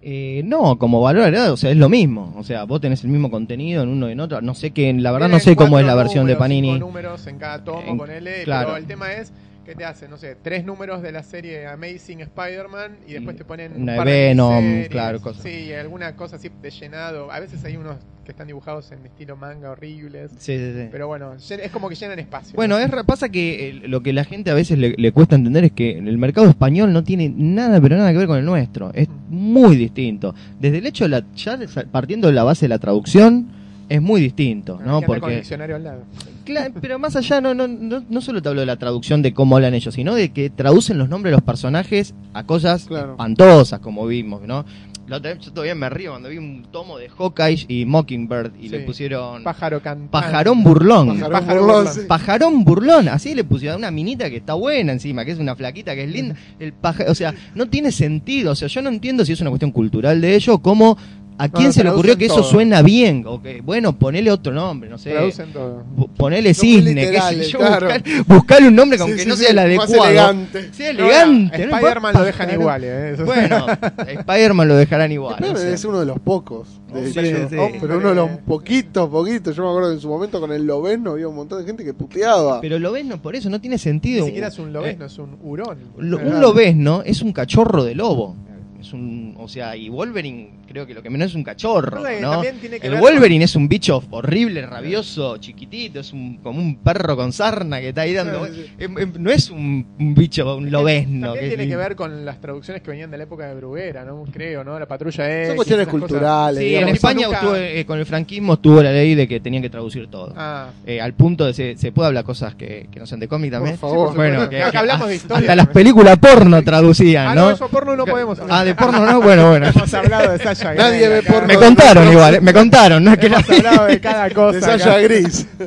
Eh, 0.00 0.42
no, 0.44 0.78
como 0.78 1.00
valor 1.02 1.24
agregado, 1.24 1.54
o 1.54 1.56
sea, 1.58 1.70
es 1.70 1.76
lo 1.76 1.88
mismo. 1.90 2.34
O 2.38 2.42
sea, 2.42 2.64
vos 2.64 2.80
tenés 2.80 3.02
el 3.04 3.10
mismo 3.10 3.30
contenido 3.30 3.82
en 3.82 3.88
uno 3.90 4.08
y 4.08 4.12
en 4.12 4.20
otro. 4.20 4.40
No 4.40 4.54
sé 4.54 4.70
que, 4.70 4.92
la 4.94 5.12
verdad, 5.12 5.28
no 5.28 5.40
sé 5.40 5.56
cómo 5.56 5.78
es 5.78 5.84
la 5.86 5.94
versión 5.94 6.26
de 6.26 6.36
Panini. 6.36 6.72
Cinco 6.74 6.86
números 6.86 7.26
en 7.26 7.38
cada 7.38 7.62
tomo 7.64 7.82
En- 7.86 7.98
con 7.98 8.10
L, 8.10 8.44
claro. 8.44 8.68
pero 8.68 8.76
el 8.78 8.86
tema 8.86 9.12
es 9.12 9.32
que 9.64 9.74
te 9.74 9.84
hacen, 9.84 10.10
no 10.10 10.16
sé, 10.16 10.36
tres 10.40 10.64
números 10.64 11.02
de 11.02 11.12
la 11.12 11.22
serie 11.22 11.66
Amazing 11.66 12.20
Spider-Man 12.20 12.98
y 13.06 13.14
después 13.14 13.36
te 13.36 13.44
ponen 13.44 13.72
una 13.74 13.92
un 13.92 13.98
par 13.98 14.06
de 14.06 14.12
Venom, 14.12 14.84
claro, 14.90 15.20
cosas. 15.20 15.42
Sí, 15.42 15.72
alguna 15.72 16.14
cosa 16.16 16.36
así 16.36 16.50
de 16.62 16.70
llenado. 16.70 17.32
A 17.32 17.40
veces 17.40 17.64
hay 17.64 17.76
unos 17.76 17.96
que 18.24 18.32
están 18.32 18.46
dibujados 18.46 18.90
en 18.92 19.04
estilo 19.04 19.36
manga 19.36 19.70
horribles. 19.70 20.30
Sí, 20.38 20.56
sí, 20.56 20.72
sí. 20.74 20.88
Pero 20.90 21.06
bueno, 21.06 21.34
es 21.34 21.70
como 21.70 21.88
que 21.88 21.94
llenan 21.94 22.18
espacio. 22.18 22.54
Bueno, 22.56 22.78
es, 22.78 22.90
pasa 23.04 23.28
que 23.28 23.68
eh, 23.68 23.72
lo 23.86 24.02
que 24.02 24.12
la 24.12 24.24
gente 24.24 24.50
a 24.50 24.54
veces 24.54 24.78
le, 24.78 24.94
le 24.96 25.12
cuesta 25.12 25.36
entender 25.36 25.64
es 25.64 25.72
que 25.72 25.98
el 25.98 26.18
mercado 26.18 26.48
español 26.48 26.92
no 26.92 27.04
tiene 27.04 27.32
nada, 27.34 27.80
pero 27.80 27.96
nada 27.96 28.12
que 28.12 28.18
ver 28.18 28.26
con 28.26 28.38
el 28.38 28.44
nuestro. 28.44 28.92
Es 28.94 29.08
muy 29.28 29.76
distinto. 29.76 30.34
Desde 30.58 30.78
el 30.78 30.86
hecho, 30.86 31.04
de 31.04 31.10
la, 31.10 31.24
ya 31.34 31.58
partiendo 31.90 32.28
de 32.28 32.34
la 32.34 32.44
base 32.44 32.64
de 32.64 32.70
la 32.70 32.78
traducción, 32.78 33.48
es 33.88 34.00
muy 34.00 34.20
distinto, 34.20 34.80
¿no? 34.84 35.00
que 35.00 35.04
andar 35.04 35.06
con 35.06 35.14
el 35.14 35.20
Porque, 35.20 35.36
diccionario 35.36 35.76
al 35.76 35.84
lado. 35.84 36.04
Cla- 36.44 36.72
pero 36.80 36.98
más 36.98 37.16
allá, 37.16 37.40
no, 37.40 37.54
no, 37.54 37.66
no, 37.68 38.04
no 38.08 38.20
solo 38.20 38.42
te 38.42 38.48
hablo 38.48 38.60
de 38.60 38.66
la 38.66 38.76
traducción 38.76 39.22
de 39.22 39.32
cómo 39.32 39.56
hablan 39.56 39.74
ellos, 39.74 39.94
sino 39.94 40.14
de 40.14 40.30
que 40.32 40.50
traducen 40.50 40.98
los 40.98 41.08
nombres 41.08 41.30
de 41.32 41.36
los 41.36 41.42
personajes 41.44 42.14
a 42.32 42.44
cosas 42.44 42.84
Claro. 42.86 43.12
espantosas, 43.12 43.80
como 43.80 44.06
vimos, 44.06 44.42
¿no? 44.42 44.64
La 45.06 45.18
otra 45.18 45.34
vez 45.34 45.44
yo 45.44 45.52
todavía 45.52 45.74
me 45.74 45.90
río 45.90 46.12
cuando 46.12 46.30
vi 46.30 46.38
un 46.38 46.62
tomo 46.72 46.96
de 46.96 47.10
Hawkeye 47.10 47.66
y 47.68 47.84
Mockingbird 47.84 48.52
y 48.58 48.70
le 48.70 48.80
pusieron 48.80 49.42
Pájaro 49.44 49.82
cantante. 49.82 50.10
Pajarón 50.10 50.64
Burlón. 50.64 51.08
Pajarón 51.08 51.32
Pájaro 51.32 51.60
burlón, 51.60 51.76
burlón. 51.84 51.94
sí. 51.94 52.00
Pajarón 52.08 52.64
burlón, 52.64 53.08
así 53.08 53.34
le 53.34 53.44
pusieron 53.44 53.74
a 53.74 53.78
una 53.78 53.90
minita 53.90 54.30
que 54.30 54.36
está 54.38 54.54
buena 54.54 54.92
encima, 54.92 55.26
que 55.26 55.32
es 55.32 55.38
una 55.38 55.54
flaquita 55.56 55.94
que 55.94 56.04
es 56.04 56.10
linda. 56.10 56.36
El 56.58 56.72
paja, 56.72 57.04
o 57.08 57.14
sea, 57.14 57.34
no 57.54 57.68
tiene 57.68 57.92
sentido. 57.92 58.52
O 58.52 58.54
sea, 58.54 58.68
yo 58.68 58.80
no 58.80 58.88
entiendo 58.88 59.26
si 59.26 59.32
es 59.34 59.40
una 59.42 59.50
cuestión 59.50 59.72
cultural 59.72 60.22
de 60.22 60.36
ello, 60.36 60.60
cómo 60.60 60.96
a 61.36 61.48
quién 61.48 61.66
no, 61.66 61.72
se 61.72 61.82
le 61.82 61.90
ocurrió 61.90 62.16
que 62.16 62.26
eso 62.26 62.36
todo. 62.36 62.44
suena 62.44 62.80
bien. 62.82 63.24
O 63.26 63.42
que, 63.42 63.60
bueno, 63.60 63.98
ponele 63.98 64.30
otro 64.30 64.52
nombre, 64.52 64.88
no 64.88 64.98
sé. 64.98 65.10
Traducen 65.10 65.52
todo. 65.52 65.82
Ponele 66.16 66.54
cisne, 66.54 66.94
qué 67.10 67.20
sé 67.20 67.44
yo, 67.50 67.58
claro. 67.58 67.88
buscar- 67.88 68.24
buscarle 68.26 68.68
un 68.68 68.74
nombre 68.76 68.96
que 68.98 69.04
Sí, 69.04 69.10
aunque 69.10 69.22
sí, 69.24 69.28
no 69.28 69.36
sí, 69.36 69.40
sea 69.44 69.50
el 69.50 69.56
más 69.76 69.88
adecuado. 69.88 70.04
elegante. 70.10 70.72
Sea 70.72 70.90
elegante. 70.90 71.58
No, 71.58 71.66
¿no? 71.70 71.76
Spider-Man 71.78 72.14
lo 72.14 72.22
dejan 72.24 72.50
igual, 72.52 72.82
¿eh? 72.84 73.16
Bueno, 73.24 73.66
Spider-Man 74.06 74.68
lo 74.68 74.76
dejarán 74.76 75.12
igual. 75.12 75.36
Pero 75.40 75.52
no 75.54 75.58
sé. 75.58 75.72
es 75.72 75.84
uno 75.84 76.00
de 76.00 76.06
los 76.06 76.18
pocos. 76.20 76.68
de 76.92 77.06
Sí, 77.06 77.12
sí. 77.12 77.56
Pero 77.80 77.98
uno 77.98 78.08
de 78.10 78.14
los 78.14 78.30
poquitos, 78.46 79.08
poquitos. 79.08 79.56
Yo 79.56 79.62
me 79.64 79.68
acuerdo 79.70 79.88
que 79.88 79.94
en 79.96 80.00
su 80.00 80.08
momento 80.08 80.40
con 80.40 80.52
el 80.52 80.64
Loveno 80.64 81.12
había 81.12 81.26
un 81.26 81.34
montón 81.34 81.58
de 81.60 81.64
gente 81.66 81.84
que 81.84 81.94
puteaba. 81.94 82.60
Pero 82.60 82.78
lo 82.78 82.92
ves, 82.92 83.04
no, 83.04 83.20
por 83.20 83.34
eso 83.34 83.50
no 83.50 83.60
tiene 83.60 83.74
Ni 83.74 83.78
sentido. 83.80 84.24
siquiera 84.24 84.48
es 84.48 84.58
un 84.60 84.68
Eh, 84.68 84.72
lobezno, 84.72 85.04
es 85.06 85.18
un 85.18 85.36
hurón. 85.42 85.78
Lo- 85.98 86.18
un 86.18 86.40
lobezno 86.40 87.02
es 87.04 87.22
un 87.22 87.32
cachorro 87.32 87.82
de 87.82 87.94
lobo. 87.96 88.36
Es 88.80 88.92
un, 88.92 89.34
o 89.38 89.48
sea, 89.48 89.74
y 89.76 89.88
Wolverine 89.88 90.50
creo 90.74 90.86
que 90.88 90.94
lo 90.94 91.02
que 91.04 91.08
menos 91.10 91.28
es 91.30 91.36
un 91.36 91.44
cachorro, 91.44 92.04
El 92.04 92.80
ver 92.80 93.00
Wolverine 93.00 93.44
es 93.44 93.54
un 93.54 93.68
bicho 93.68 94.02
horrible, 94.10 94.66
rabioso, 94.66 95.36
chiquitito, 95.36 96.00
es 96.00 96.12
un, 96.12 96.38
como 96.38 96.58
un 96.60 96.78
perro 96.78 97.14
con 97.16 97.32
sarna 97.32 97.78
que 97.80 97.90
está 97.90 98.00
ahí 98.00 98.12
dando. 98.12 98.44
Sí, 98.46 98.52
sí. 98.54 98.72
Em- 98.78 98.98
em, 98.98 99.12
no 99.20 99.30
es 99.30 99.50
un, 99.50 99.86
un 100.00 100.14
bicho, 100.16 100.56
un 100.56 100.72
lobezno. 100.72 101.28
También 101.28 101.44
que 101.44 101.48
tiene 101.50 101.62
es- 101.64 101.70
que 101.70 101.76
ver 101.76 101.94
con 101.94 102.24
las 102.24 102.40
traducciones 102.40 102.82
que 102.82 102.90
venían 102.90 103.08
de 103.12 103.18
la 103.18 103.22
época 103.24 103.46
de 103.46 103.54
Bruguera, 103.54 104.04
¿no? 104.04 104.24
Creo, 104.32 104.64
¿no? 104.64 104.76
La 104.76 104.86
patrulla 104.86 105.30
X. 105.38 105.46
Son 105.48 105.56
cuestiones 105.56 105.86
culturales. 105.86 106.58
Sí, 106.60 106.74
en 106.74 106.88
España 106.88 107.26
nunca- 107.26 107.36
estuvo, 107.38 107.54
eh, 107.56 107.84
con 107.86 107.98
el 108.00 108.06
franquismo 108.06 108.54
estuvo 108.54 108.82
la 108.82 108.90
ley 108.90 109.14
de 109.14 109.28
que 109.28 109.38
tenían 109.38 109.62
que 109.62 109.70
traducir 109.70 110.08
todo. 110.10 110.32
Ah, 110.36 110.70
Eh, 110.84 111.00
al 111.00 111.14
punto 111.14 111.46
de 111.46 111.54
se, 111.54 111.76
se 111.76 111.92
puede 111.92 112.08
hablar 112.08 112.24
cosas 112.24 112.56
que, 112.56 112.88
que 112.90 112.98
no 112.98 113.06
sean 113.06 113.20
de 113.20 113.28
cómic 113.28 113.52
también. 113.52 113.76
Por 113.76 113.90
favor. 113.90 114.08
Sí, 114.08 114.16
por 114.16 114.16
Bueno, 114.16 114.50
que, 114.50 114.60
hablamos 114.62 115.06
de 115.08 115.14
historia 115.14 115.38
Hasta 115.42 115.54
las 115.56 115.68
películas 115.68 116.18
porno 116.18 116.62
traducían, 116.64 117.28
ah, 117.28 117.34
¿no? 117.36 117.40
no, 117.46 117.50
eso 117.52 117.68
porno 117.68 117.94
no 117.94 118.04
podemos 118.04 118.38
hablar. 118.40 118.58
Ah, 118.60 118.64
de 118.64 118.74
porno 118.74 119.04
no, 119.06 119.20
bueno, 119.20 119.50
bueno. 119.50 119.66
Hemos 119.74 119.94
hablado 119.94 120.32
de 120.32 120.38
Sasha 120.68 120.82
Nadie 120.82 121.06
Grey 121.08 121.08
ve 121.10 121.22
porno. 121.22 121.46
Me 121.48 121.56
contaron 121.56 122.08
igual, 122.12 122.42
me 122.42 122.52
contaron, 122.52 123.04
no 123.04 123.12
es 123.12 123.18
que 123.18 123.28
la 123.28 123.38
hablado 123.38 123.86
de 123.86 124.00
cada 124.00 124.30
cosa. 124.30 124.52
de 124.58 124.60
Sasha 124.60 124.90
acá. 124.92 125.00
Gris. 125.02 125.46
De 125.58 125.66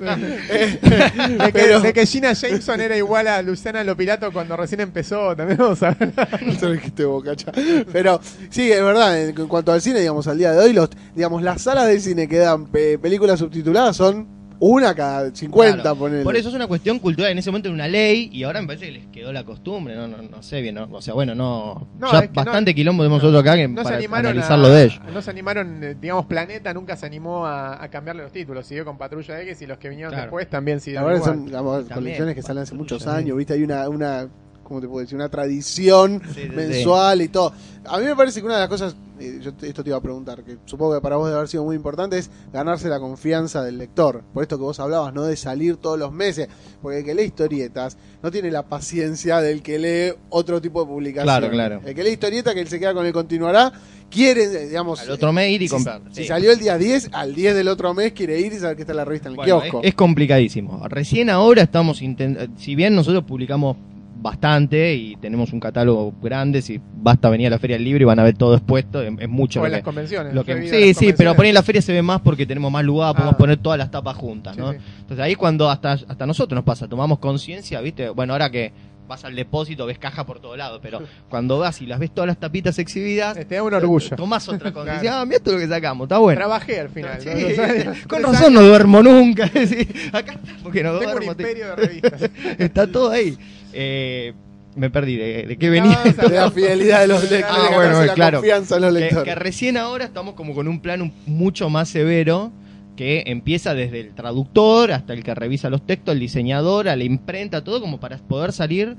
que, 0.79 1.49
Pero- 1.53 1.79
de 1.81 1.93
que 1.93 2.05
Gina 2.05 2.33
Jameson 2.33 2.81
era 2.81 2.97
igual 2.97 3.27
a 3.27 3.41
Luciana 3.41 3.83
Lopilato 3.83 4.31
cuando 4.31 4.55
recién 4.57 4.81
empezó. 4.81 5.35
También 5.35 5.57
vamos 5.57 5.81
a 5.83 5.89
hablar. 5.89 6.13
Eso 6.47 6.65
lo 6.67 6.71
dijiste 6.73 7.05
vos, 7.05 7.23
cacha. 7.23 7.51
Pero 7.91 8.19
sí, 8.49 8.71
es 8.71 8.81
verdad, 8.83 9.21
en, 9.21 9.29
en 9.39 9.47
cuanto 9.47 9.71
al 9.71 9.81
cine, 9.81 9.99
digamos, 9.99 10.27
al 10.27 10.37
día 10.37 10.51
de 10.51 10.59
hoy, 10.59 10.73
los, 10.73 10.89
digamos, 11.15 11.41
las 11.41 11.61
salas 11.61 11.87
de 11.87 11.99
cine 11.99 12.27
que 12.27 12.37
dan 12.37 12.65
pe- 12.67 12.97
películas 12.97 13.39
subtituladas 13.39 13.95
son 13.97 14.27
una 14.59 14.95
cada 14.95 15.33
50, 15.33 15.81
Claro. 15.81 15.95
ponele. 15.97 16.23
Por 16.23 16.35
eso 16.35 16.49
es 16.49 16.55
una 16.55 16.67
cuestión 16.67 16.99
cultural. 16.99 17.31
En 17.31 17.37
ese 17.37 17.49
momento 17.51 17.69
era 17.69 17.73
una 17.75 17.87
ley 17.87 18.29
y 18.31 18.43
ahora 18.43 18.61
me 18.61 18.67
parece 18.67 18.85
que 18.87 18.91
les 18.91 19.07
quedó 19.07 19.31
la 19.31 19.43
costumbre. 19.43 19.95
No, 19.95 20.07
no, 20.07 20.21
no 20.21 20.41
sé 20.41 20.61
bien. 20.61 20.75
¿no? 20.75 20.87
O 20.91 21.01
sea, 21.01 21.13
bueno, 21.13 21.35
no. 21.35 21.87
No, 21.99 22.11
ya 22.11 22.27
bastante 22.33 22.71
no- 22.71 22.75
quilombo 22.75 23.03
tenemos 23.03 23.21
nosotros 23.21 23.41
acá 23.41 23.55
que 23.55 23.67
No 23.67 23.77
se 23.81 23.83
para 23.83 23.97
animaron 23.97 24.25
analizar 24.31 24.53
a, 24.53 24.57
lo 24.57 24.69
de 24.69 24.83
ellos. 24.85 25.01
No 25.13 25.21
se 25.21 25.29
animaron, 25.31 25.83
eh, 25.83 25.95
digamos, 25.99 26.25
Planeta 26.25 26.73
nunca 26.73 26.95
se 26.95 27.05
animó 27.05 27.45
a, 27.45 27.83
a 27.83 27.87
cambiarle 27.89 28.23
los 28.23 28.31
títulos. 28.31 28.65
Siguió 28.65 28.85
con 28.85 28.97
Patrulla 28.97 29.41
X 29.41 29.61
y 29.61 29.67
los 29.67 29.77
que 29.77 29.89
vinieron 29.89 30.11
Claro. 30.11 30.25
después 30.27 30.49
también 30.49 30.79
siguieron 30.79 31.11
igual. 31.15 31.23
son 31.23 31.45
digamos, 31.45 31.79
También. 31.87 31.95
colecciones 32.03 32.35
que 32.35 32.41
salen 32.41 32.63
hace 32.63 32.75
muchos 32.75 33.05
años, 33.07 33.37
¿viste? 33.37 33.53
Hay 33.53 33.63
una, 33.63 33.87
una 33.89 34.27
¿cómo 34.67 34.81
te 34.81 34.87
puedo 34.87 35.01
decir? 35.01 35.15
Una 35.15 35.29
tradición 35.29 36.21
Sí, 36.33 36.41
sí, 36.43 36.49
mensual 36.49 37.21
y 37.21 37.27
todo. 37.29 37.53
A 37.85 37.97
mí 37.99 38.05
me 38.05 38.15
parece 38.15 38.41
que 38.41 38.45
una 38.45 38.55
de 38.55 38.59
las 38.61 38.69
cosas, 38.69 38.95
eh, 39.19 39.39
yo 39.41 39.51
esto 39.61 39.81
te 39.83 39.89
iba 39.89 39.97
a 39.97 40.01
preguntar, 40.01 40.43
que 40.43 40.57
supongo 40.65 40.95
que 40.95 41.01
para 41.01 41.15
vos 41.15 41.27
debe 41.27 41.37
haber 41.37 41.47
sido 41.47 41.63
muy 41.63 41.75
importante, 41.75 42.17
es 42.17 42.29
ganarse 42.51 42.89
la 42.89 42.99
confianza 42.99 43.63
del 43.63 43.77
lector. 43.77 44.23
Por 44.33 44.43
esto 44.43 44.57
que 44.57 44.63
vos 44.63 44.79
hablabas, 44.81 45.13
¿no? 45.13 45.23
De 45.23 45.37
salir 45.37 45.77
todos 45.77 45.97
los 45.97 46.11
meses. 46.11 46.49
Porque 46.81 46.99
el 46.99 47.05
que 47.05 47.15
lee 47.15 47.23
historietas 47.23 47.97
no 48.21 48.29
tiene 48.29 48.51
la 48.51 48.63
paciencia 48.63 49.39
del 49.39 49.61
que 49.63 49.79
lee 49.79 50.17
otro 50.29 50.61
tipo 50.61 50.81
de 50.81 50.87
publicación. 50.87 51.25
Claro, 51.25 51.49
claro. 51.49 51.81
El 51.85 51.95
que 51.95 52.03
lee 52.03 52.11
historieta, 52.11 52.53
que 52.53 52.59
él 52.59 52.67
se 52.67 52.77
queda 52.77 52.93
con 52.93 53.05
el 53.05 53.13
continuará, 53.13 53.71
quiere, 54.09 54.67
digamos... 54.67 54.99
Al 55.01 55.11
otro 55.11 55.31
mes 55.31 55.49
ir 55.51 55.61
y 55.61 55.67
si- 55.69 55.73
comprar. 55.75 56.01
Si 56.11 56.23
sí. 56.23 56.27
salió 56.27 56.51
el 56.51 56.59
día 56.59 56.77
10, 56.77 57.09
al 57.13 57.33
10 57.33 57.55
del 57.55 57.69
otro 57.69 57.93
mes 57.93 58.11
quiere 58.11 58.37
ir 58.41 58.51
y 58.51 58.57
saber 58.59 58.75
que 58.75 58.81
está 58.83 58.93
la 58.93 59.05
revista 59.05 59.29
en 59.29 59.33
el 59.33 59.37
Bueno, 59.37 59.61
kiosco. 59.61 59.79
es, 59.81 59.87
es 59.89 59.95
complicadísimo. 59.95 60.85
Recién 60.89 61.29
ahora 61.29 61.61
estamos 61.61 62.01
intentando. 62.01 62.53
Si 62.59 62.75
bien 62.75 62.93
nosotros 62.95 63.23
publicamos 63.23 63.77
bastante 64.19 64.93
y 64.95 65.15
tenemos 65.17 65.53
un 65.53 65.59
catálogo 65.59 66.13
grande, 66.21 66.61
si 66.61 66.79
basta 66.95 67.29
venir 67.29 67.47
a 67.47 67.49
la 67.51 67.59
Feria 67.59 67.75
del 67.77 67.83
Libro 67.85 68.01
y 68.03 68.05
van 68.05 68.19
a 68.19 68.23
ver 68.23 68.35
todo 68.37 68.55
expuesto, 68.55 69.01
es, 69.01 69.13
es 69.19 69.29
mucho 69.29 69.59
O 69.59 69.63
lo 69.63 69.67
en 69.67 69.71
las 69.73 69.79
que, 69.81 69.85
convenciones. 69.85 70.33
lo 70.33 70.43
que- 70.43 70.53
sí, 70.63 70.93
sí, 70.93 71.13
pero 71.17 71.31
convenciones. 71.35 71.39
ahí 71.43 71.49
en 71.49 71.55
la 71.55 71.63
feria 71.63 71.81
se 71.81 71.93
ve 71.93 72.01
más 72.01 72.21
porque 72.21 72.45
tenemos 72.45 72.71
más 72.71 72.83
lugar, 72.83 73.13
podemos 73.13 73.35
Ah. 73.35 73.37
poner 73.37 73.57
todas 73.57 73.77
las 73.77 73.91
tapas 73.91 74.15
juntas, 74.17 74.55
Sí, 74.55 74.61
¿no? 74.61 74.71
sí. 74.73 74.77
Entonces 75.01 75.23
ahí 75.23 75.35
cuando 75.35 75.69
hasta, 75.69 75.93
hasta 75.93 76.25
nosotros 76.25 76.55
nos 76.55 76.63
pasa, 76.65 76.87
tomamos 76.87 77.19
conciencia, 77.19 77.79
¿viste? 77.81 78.09
Bueno, 78.09 78.33
ahora 78.33 78.49
que 78.49 78.71
vas 79.07 79.23
al 79.23 79.37
depósito 79.37 79.85
ves 79.85 79.97
caja 79.99 80.25
por 80.25 80.41
todos 80.41 80.57
lados, 80.57 80.79
pero 80.83 80.99
cuando 81.29 81.57
vas 81.59 81.81
y 81.81 81.85
las 81.85 81.97
ves 81.97 82.11
todas 82.13 82.27
las 82.27 82.37
tapitas 82.37 82.77
exhibidas, 82.77 83.37
Eh, 83.37 83.45
Te 83.45 83.55
da 83.55 83.63
un 83.63 83.73
orgullo. 83.73 84.17
tomás 84.17 84.49
otra 84.49 84.71
conciencia, 84.73 85.01
Claro. 85.01 85.17
ah, 85.21 85.25
mira 85.25 85.37
esto 85.37 85.53
lo 85.53 85.59
que 85.59 85.67
sacamos, 85.67 86.05
está 86.05 86.17
bueno. 86.17 86.37
Trabajé 86.39 86.79
al 86.81 86.89
final. 86.89 87.17
Con 88.09 88.23
razón 88.23 88.53
no 88.53 88.61
duermo 88.63 89.01
nunca. 89.01 89.45
acá 89.45 90.33
estamos 90.33 90.73
que 90.73 90.83
no 90.83 90.97
Tengo 90.99 91.11
un 91.13 91.19
duermo. 91.19 91.35
te- 91.35 91.43
imperio 91.43 91.67
de 91.67 91.75
revistas. 91.77 92.29
Está 92.57 92.85
todo 92.91 93.11
ahí. 93.11 93.37
Eh, 93.79 94.33
me 94.75 94.89
perdí 94.89 95.15
de, 95.15 95.43
de 95.47 95.57
qué 95.57 95.69
venía. 95.69 95.99
No, 96.03 96.09
o 96.11 96.13
sea, 96.13 96.29
de 96.29 96.35
la 96.35 96.51
fidelidad 96.51 97.01
de 97.01 97.07
los 97.07 97.21
lectores, 97.31 97.45
Ah, 97.49 97.63
de 97.63 97.69
ganarse 97.71 97.75
bueno, 97.93 98.05
la 98.05 98.13
claro. 98.13 98.37
confianza 98.39 98.75
de 98.75 98.81
los 98.81 98.93
que, 98.93 98.99
lectores. 98.99 99.23
que 99.23 99.35
recién 99.35 99.77
ahora 99.77 100.05
estamos 100.05 100.33
como 100.35 100.53
con 100.53 100.67
un 100.67 100.79
plan 100.81 101.01
un- 101.01 101.13
mucho 101.25 101.69
más 101.69 101.89
severo 101.89 102.51
que 102.95 103.23
empieza 103.27 103.73
desde 103.75 103.99
el 104.01 104.13
traductor 104.15 104.91
hasta 104.91 105.13
el 105.13 105.23
que 105.23 105.33
revisa 105.35 105.69
los 105.69 105.85
textos, 105.85 106.13
el 106.13 106.19
diseñador, 106.19 106.89
a 106.89 106.95
la 106.95 107.03
imprenta, 107.03 107.63
todo 107.63 107.79
como 107.81 107.99
para 107.99 108.17
poder 108.17 108.51
salir 108.51 108.95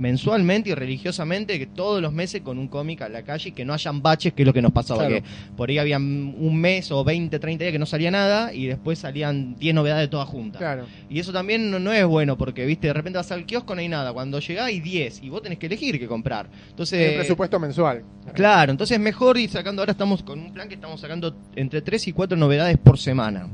mensualmente 0.00 0.70
y 0.70 0.74
religiosamente 0.74 1.58
que 1.58 1.66
todos 1.66 2.02
los 2.02 2.12
meses 2.12 2.40
con 2.40 2.58
un 2.58 2.66
cómic 2.68 3.02
a 3.02 3.08
la 3.08 3.22
calle 3.22 3.50
y 3.50 3.52
que 3.52 3.64
no 3.64 3.72
hayan 3.74 4.02
baches, 4.02 4.32
que 4.32 4.42
es 4.42 4.46
lo 4.46 4.52
que 4.52 4.62
nos 4.62 4.72
pasaba, 4.72 5.06
Claro. 5.06 5.22
que 5.22 5.28
por 5.56 5.68
ahí 5.68 5.78
había 5.78 5.98
un 5.98 6.56
mes 6.56 6.90
o 6.90 7.04
20, 7.04 7.38
30 7.38 7.64
días 7.64 7.72
que 7.72 7.78
no 7.78 7.86
salía 7.86 8.10
nada 8.10 8.52
y 8.52 8.66
después 8.66 8.98
salían 8.98 9.54
10 9.56 9.74
novedades 9.74 10.10
todas 10.10 10.28
juntas. 10.28 10.58
Claro. 10.58 10.86
Y 11.08 11.20
eso 11.20 11.32
también 11.32 11.70
no, 11.70 11.78
no 11.78 11.92
es 11.92 12.04
bueno 12.06 12.36
porque, 12.36 12.66
viste, 12.66 12.86
de 12.88 12.92
repente 12.94 13.18
vas 13.18 13.30
al 13.30 13.44
kiosco 13.46 13.74
no 13.74 13.80
hay 13.80 13.88
nada, 13.88 14.12
cuando 14.12 14.40
llegás 14.40 14.66
hay 14.66 14.80
10 14.80 15.22
y 15.22 15.28
vos 15.28 15.42
tenés 15.42 15.58
que 15.58 15.66
elegir 15.66 15.98
qué 16.00 16.06
comprar. 16.06 16.48
Entonces, 16.70 17.10
el 17.10 17.14
presupuesto 17.16 17.60
mensual. 17.60 18.02
Claro, 18.34 18.72
entonces 18.72 18.98
mejor 18.98 19.36
ir 19.38 19.50
sacando, 19.50 19.82
ahora 19.82 19.92
estamos 19.92 20.22
con 20.22 20.40
un 20.40 20.52
plan 20.52 20.68
que 20.68 20.74
estamos 20.74 21.00
sacando 21.00 21.36
entre 21.54 21.82
3 21.82 22.08
y 22.08 22.12
4 22.12 22.36
novedades 22.36 22.78
por 22.78 22.98
semana. 22.98 23.48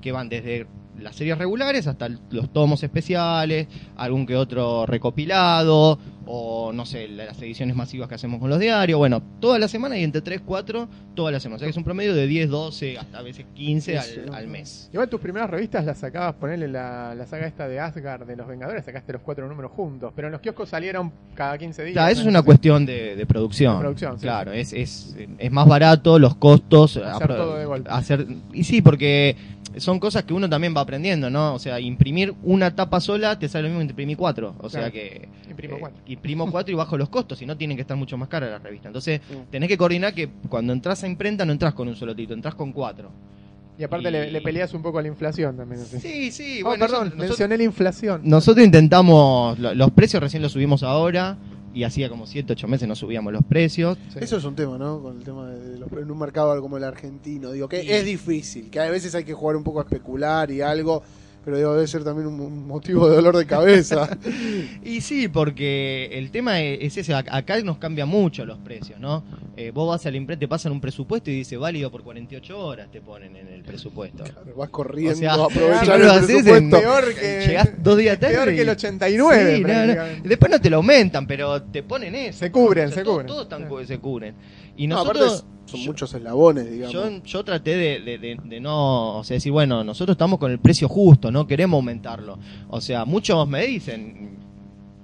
que 0.00 0.12
van 0.12 0.28
desde 0.28 0.64
las 1.00 1.16
series 1.16 1.38
regulares 1.38 1.86
hasta 1.86 2.08
los 2.30 2.52
tomos 2.52 2.82
especiales, 2.82 3.68
algún 3.96 4.26
que 4.26 4.36
otro 4.36 4.86
recopilado, 4.86 5.98
o 6.30 6.72
no 6.74 6.84
sé, 6.84 7.08
las 7.08 7.40
ediciones 7.40 7.74
masivas 7.74 8.06
que 8.06 8.14
hacemos 8.14 8.38
con 8.38 8.50
los 8.50 8.58
diarios. 8.60 8.98
Bueno, 8.98 9.22
toda 9.40 9.58
la 9.58 9.66
semana 9.66 9.96
y 9.96 10.04
entre 10.04 10.20
3, 10.20 10.42
4, 10.44 10.86
toda 11.14 11.30
la 11.32 11.40
semana. 11.40 11.56
O 11.56 11.58
sea 11.58 11.66
que 11.66 11.70
es 11.70 11.76
un 11.78 11.84
promedio 11.84 12.14
de 12.14 12.26
10, 12.26 12.50
12, 12.50 12.98
hasta 12.98 13.18
a 13.18 13.22
veces 13.22 13.46
15 13.54 13.98
al, 13.98 14.34
al 14.34 14.46
mes. 14.46 14.90
Igual 14.92 15.08
tus 15.08 15.20
primeras 15.22 15.48
revistas 15.48 15.86
las 15.86 15.96
sacabas, 15.98 16.34
ponerle 16.34 16.68
la, 16.68 17.14
la 17.14 17.26
saga 17.26 17.46
esta 17.46 17.66
de 17.66 17.80
Asgard 17.80 18.26
de 18.26 18.36
los 18.36 18.46
Vengadores, 18.46 18.84
sacaste 18.84 19.14
los 19.14 19.22
cuatro 19.22 19.48
números 19.48 19.72
juntos, 19.72 20.12
pero 20.14 20.28
en 20.28 20.32
los 20.32 20.42
kioscos 20.42 20.68
salieron 20.68 21.10
cada 21.34 21.56
15 21.56 21.82
días. 21.84 21.92
Claro, 21.94 22.12
eso 22.12 22.20
es 22.20 22.26
una 22.28 22.42
cuestión 22.42 22.84
de, 22.84 23.16
de 23.16 23.24
producción. 23.26 23.74
De 23.76 23.80
producción, 23.80 24.18
sí, 24.18 24.22
claro, 24.22 24.52
Es, 24.52 24.74
es, 24.74 25.16
es 25.38 25.50
más 25.50 25.66
barato, 25.66 26.18
los 26.18 26.34
costos. 26.36 26.98
Hacer 26.98 27.28
todo 27.28 27.56
de 27.56 27.64
golpe. 27.64 27.88
hacer- 27.90 28.26
y 28.52 28.64
sí, 28.64 28.82
porque 28.82 29.34
son 29.76 30.00
cosas 30.00 30.24
que 30.24 30.34
uno 30.34 30.48
también 30.48 30.74
va 30.76 30.80
aprendiendo, 30.80 31.30
¿no? 31.30 31.54
O 31.54 31.58
sea, 31.58 31.78
imprimir 31.78 32.34
una 32.42 32.74
tapa 32.74 33.00
sola 33.00 33.38
te 33.38 33.48
sale 33.48 33.64
lo 33.64 33.68
mismo 33.68 33.80
que 33.86 33.92
imprimir 33.92 34.16
cuatro. 34.16 34.54
O 34.58 34.68
sea 34.68 34.90
que. 34.90 35.28
Imprimo 35.48 35.76
eh, 35.76 35.80
cuatro. 35.80 35.98
Imprimo 36.18 36.50
cuatro 36.50 36.72
y 36.72 36.76
bajo 36.76 36.96
los 36.98 37.08
costos, 37.08 37.38
si 37.38 37.46
no 37.46 37.56
tienen 37.56 37.76
que 37.76 37.82
estar 37.82 37.96
mucho 37.96 38.16
más 38.18 38.28
caras 38.28 38.50
las 38.50 38.62
revistas. 38.62 38.86
Entonces, 38.90 39.20
tenés 39.50 39.68
que 39.68 39.78
coordinar 39.78 40.12
que 40.14 40.28
cuando 40.48 40.72
entras 40.72 41.02
a 41.04 41.08
imprenta 41.08 41.44
no 41.44 41.52
entras 41.52 41.74
con 41.74 41.88
un 41.88 41.96
solo 41.96 42.14
título, 42.14 42.34
entras 42.34 42.54
con 42.54 42.72
cuatro. 42.72 43.10
Y 43.78 43.84
aparte 43.84 44.08
Y- 44.08 44.12
le, 44.12 44.30
le 44.32 44.40
peleas 44.40 44.74
un 44.74 44.82
poco 44.82 44.98
a 44.98 45.02
la 45.02 45.08
inflación 45.08 45.56
también. 45.56 45.80
así. 45.82 46.00
Sí, 46.00 46.30
sí, 46.32 46.60
Oh, 46.62 46.68
bueno. 46.70 46.84
perdón, 46.84 47.04
nosotros- 47.10 47.28
mencioné 47.28 47.56
la 47.58 47.62
inflación. 47.64 48.20
Nosotros 48.24 48.64
intentamos, 48.66 49.58
lo- 49.58 49.74
los 49.74 49.90
precios 49.92 50.20
recién 50.22 50.42
los 50.42 50.50
subimos 50.52 50.82
ahora 50.82 51.38
y 51.72 51.84
hacía 51.84 52.08
como 52.08 52.26
7, 52.26 52.54
8 52.54 52.66
meses 52.66 52.88
no 52.88 52.96
subíamos 52.96 53.32
los 53.32 53.44
precios. 53.44 53.96
Sí. 54.12 54.18
Eso 54.20 54.38
es 54.38 54.44
un 54.44 54.56
tema, 54.56 54.78
¿no? 54.78 55.00
Con 55.00 55.18
el 55.18 55.22
tema 55.22 55.46
de 55.48 55.78
los, 55.78 55.92
en 55.92 56.10
un 56.10 56.18
mercado 56.18 56.60
como 56.60 56.76
el 56.76 56.82
argentino. 56.82 57.52
Digo, 57.52 57.68
que 57.68 57.96
es 57.98 58.04
difícil, 58.04 58.68
que 58.68 58.80
a 58.80 58.90
veces 58.90 59.14
hay 59.14 59.22
que 59.22 59.34
jugar 59.34 59.54
un 59.54 59.62
poco 59.62 59.78
a 59.78 59.82
especular 59.84 60.50
y 60.50 60.60
algo, 60.60 61.04
pero 61.48 61.56
digo, 61.56 61.74
debe 61.76 61.86
ser 61.86 62.04
también 62.04 62.26
un, 62.26 62.66
motivo 62.66 63.08
de 63.08 63.16
dolor 63.16 63.34
de 63.38 63.46
cabeza. 63.46 64.06
Y 64.84 65.00
sí, 65.00 65.28
porque 65.28 66.10
el 66.12 66.30
tema 66.30 66.60
es, 66.60 66.78
es 66.82 66.96
ese, 66.98 67.14
ac- 67.14 67.28
acá 67.30 67.58
nos 67.62 67.78
cambia 67.78 68.04
mucho 68.04 68.44
los 68.44 68.58
precios, 68.58 69.00
¿no? 69.00 69.24
Eh, 69.56 69.70
vos 69.72 69.88
vas 69.88 70.04
al 70.04 70.14
imprenta, 70.14 70.40
te 70.40 70.48
pasan 70.48 70.72
un 70.72 70.80
presupuesto 70.80 71.30
y 71.30 71.34
dice 71.36 71.56
válido 71.56 71.90
por 71.90 72.02
48 72.02 72.58
horas, 72.58 72.90
te 72.90 73.00
ponen 73.00 73.34
en 73.36 73.48
el 73.48 73.62
presupuesto. 73.62 74.24
Vas 74.56 74.68
corriendo 74.68 75.14
O 75.14 75.16
sea, 75.16 75.32
a 75.32 75.44
aprovechar 75.44 75.84
claro, 75.84 76.12
el 76.12 76.26
presupuesto. 76.26 76.80
Peor 76.80 77.14
que, 77.14 77.44
Llegás 77.46 77.70
dos 77.82 77.96
días 77.96 78.18
tarde. 78.20 78.34
peor 78.34 78.48
que 78.50 78.60
el 78.60 78.66
y- 78.66 78.70
89. 78.70 79.56
Sí, 79.56 79.62
no. 80.22 80.28
Después 80.28 80.50
no 80.52 80.60
te 80.60 80.68
lo 80.70 80.76
aumentan, 80.76 81.26
pero 81.26 81.62
te 81.62 81.82
ponen 81.82 82.14
eso. 82.14 82.40
Se 82.40 82.52
cubren, 82.52 82.86
O 82.86 82.88
sea, 82.88 82.96
se 82.98 83.04
todo- 83.04 83.12
cubren. 83.14 83.26
Todos 83.26 83.48
tan 83.48 83.68
Sí. 83.68 83.86
se 83.86 83.98
cubren. 83.98 84.34
Y 84.78 84.86
nosotros... 84.86 85.44
son 85.66 85.80
yo- 85.80 85.86
muchos 85.86 86.14
eslabones, 86.14 86.70
digamos. 86.70 86.92
Yo, 86.92 87.22
yo 87.22 87.44
traté 87.44 87.76
de, 87.76 88.00
de- 88.00 88.18
de- 88.18 88.38
de 88.42 88.60
no, 88.60 89.18
o 89.18 89.24
sea, 89.24 89.34
decir, 89.34 89.52
bueno, 89.52 89.84
nosotros 89.84 90.14
estamos 90.14 90.38
con 90.38 90.50
el 90.50 90.58
precio 90.58 90.88
justo, 90.88 91.30
no 91.30 91.46
queremos 91.46 91.76
aumentarlo. 91.78 92.38
O 92.70 92.80
sea, 92.80 93.04
muchos 93.04 93.46
me 93.46 93.66
dicen, 93.66 94.38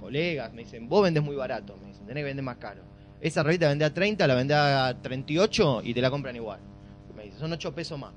colegas, 0.00 0.52
me 0.54 0.62
dicen, 0.64 0.88
vos 0.88 1.02
vendés 1.02 1.22
muy 1.22 1.36
barato, 1.36 1.76
me 1.82 1.88
dicen, 1.88 2.06
tenés 2.06 2.22
que 2.22 2.26
vender 2.26 2.44
más 2.44 2.56
caro. 2.56 2.82
Esa 3.20 3.42
revista 3.42 3.68
vendés 3.68 3.88
a 3.90 3.94
30, 3.94 4.26
la 4.26 4.34
vendés 4.34 4.56
a 4.56 4.96
38 5.02 5.82
y 5.84 5.92
te 5.94 6.00
la 6.00 6.10
compran 6.10 6.36
igual. 6.36 6.60
Me 7.16 7.24
dicen, 7.24 7.40
son 7.40 7.52
8 7.52 7.74
pesos 7.74 7.98
más. 7.98 8.12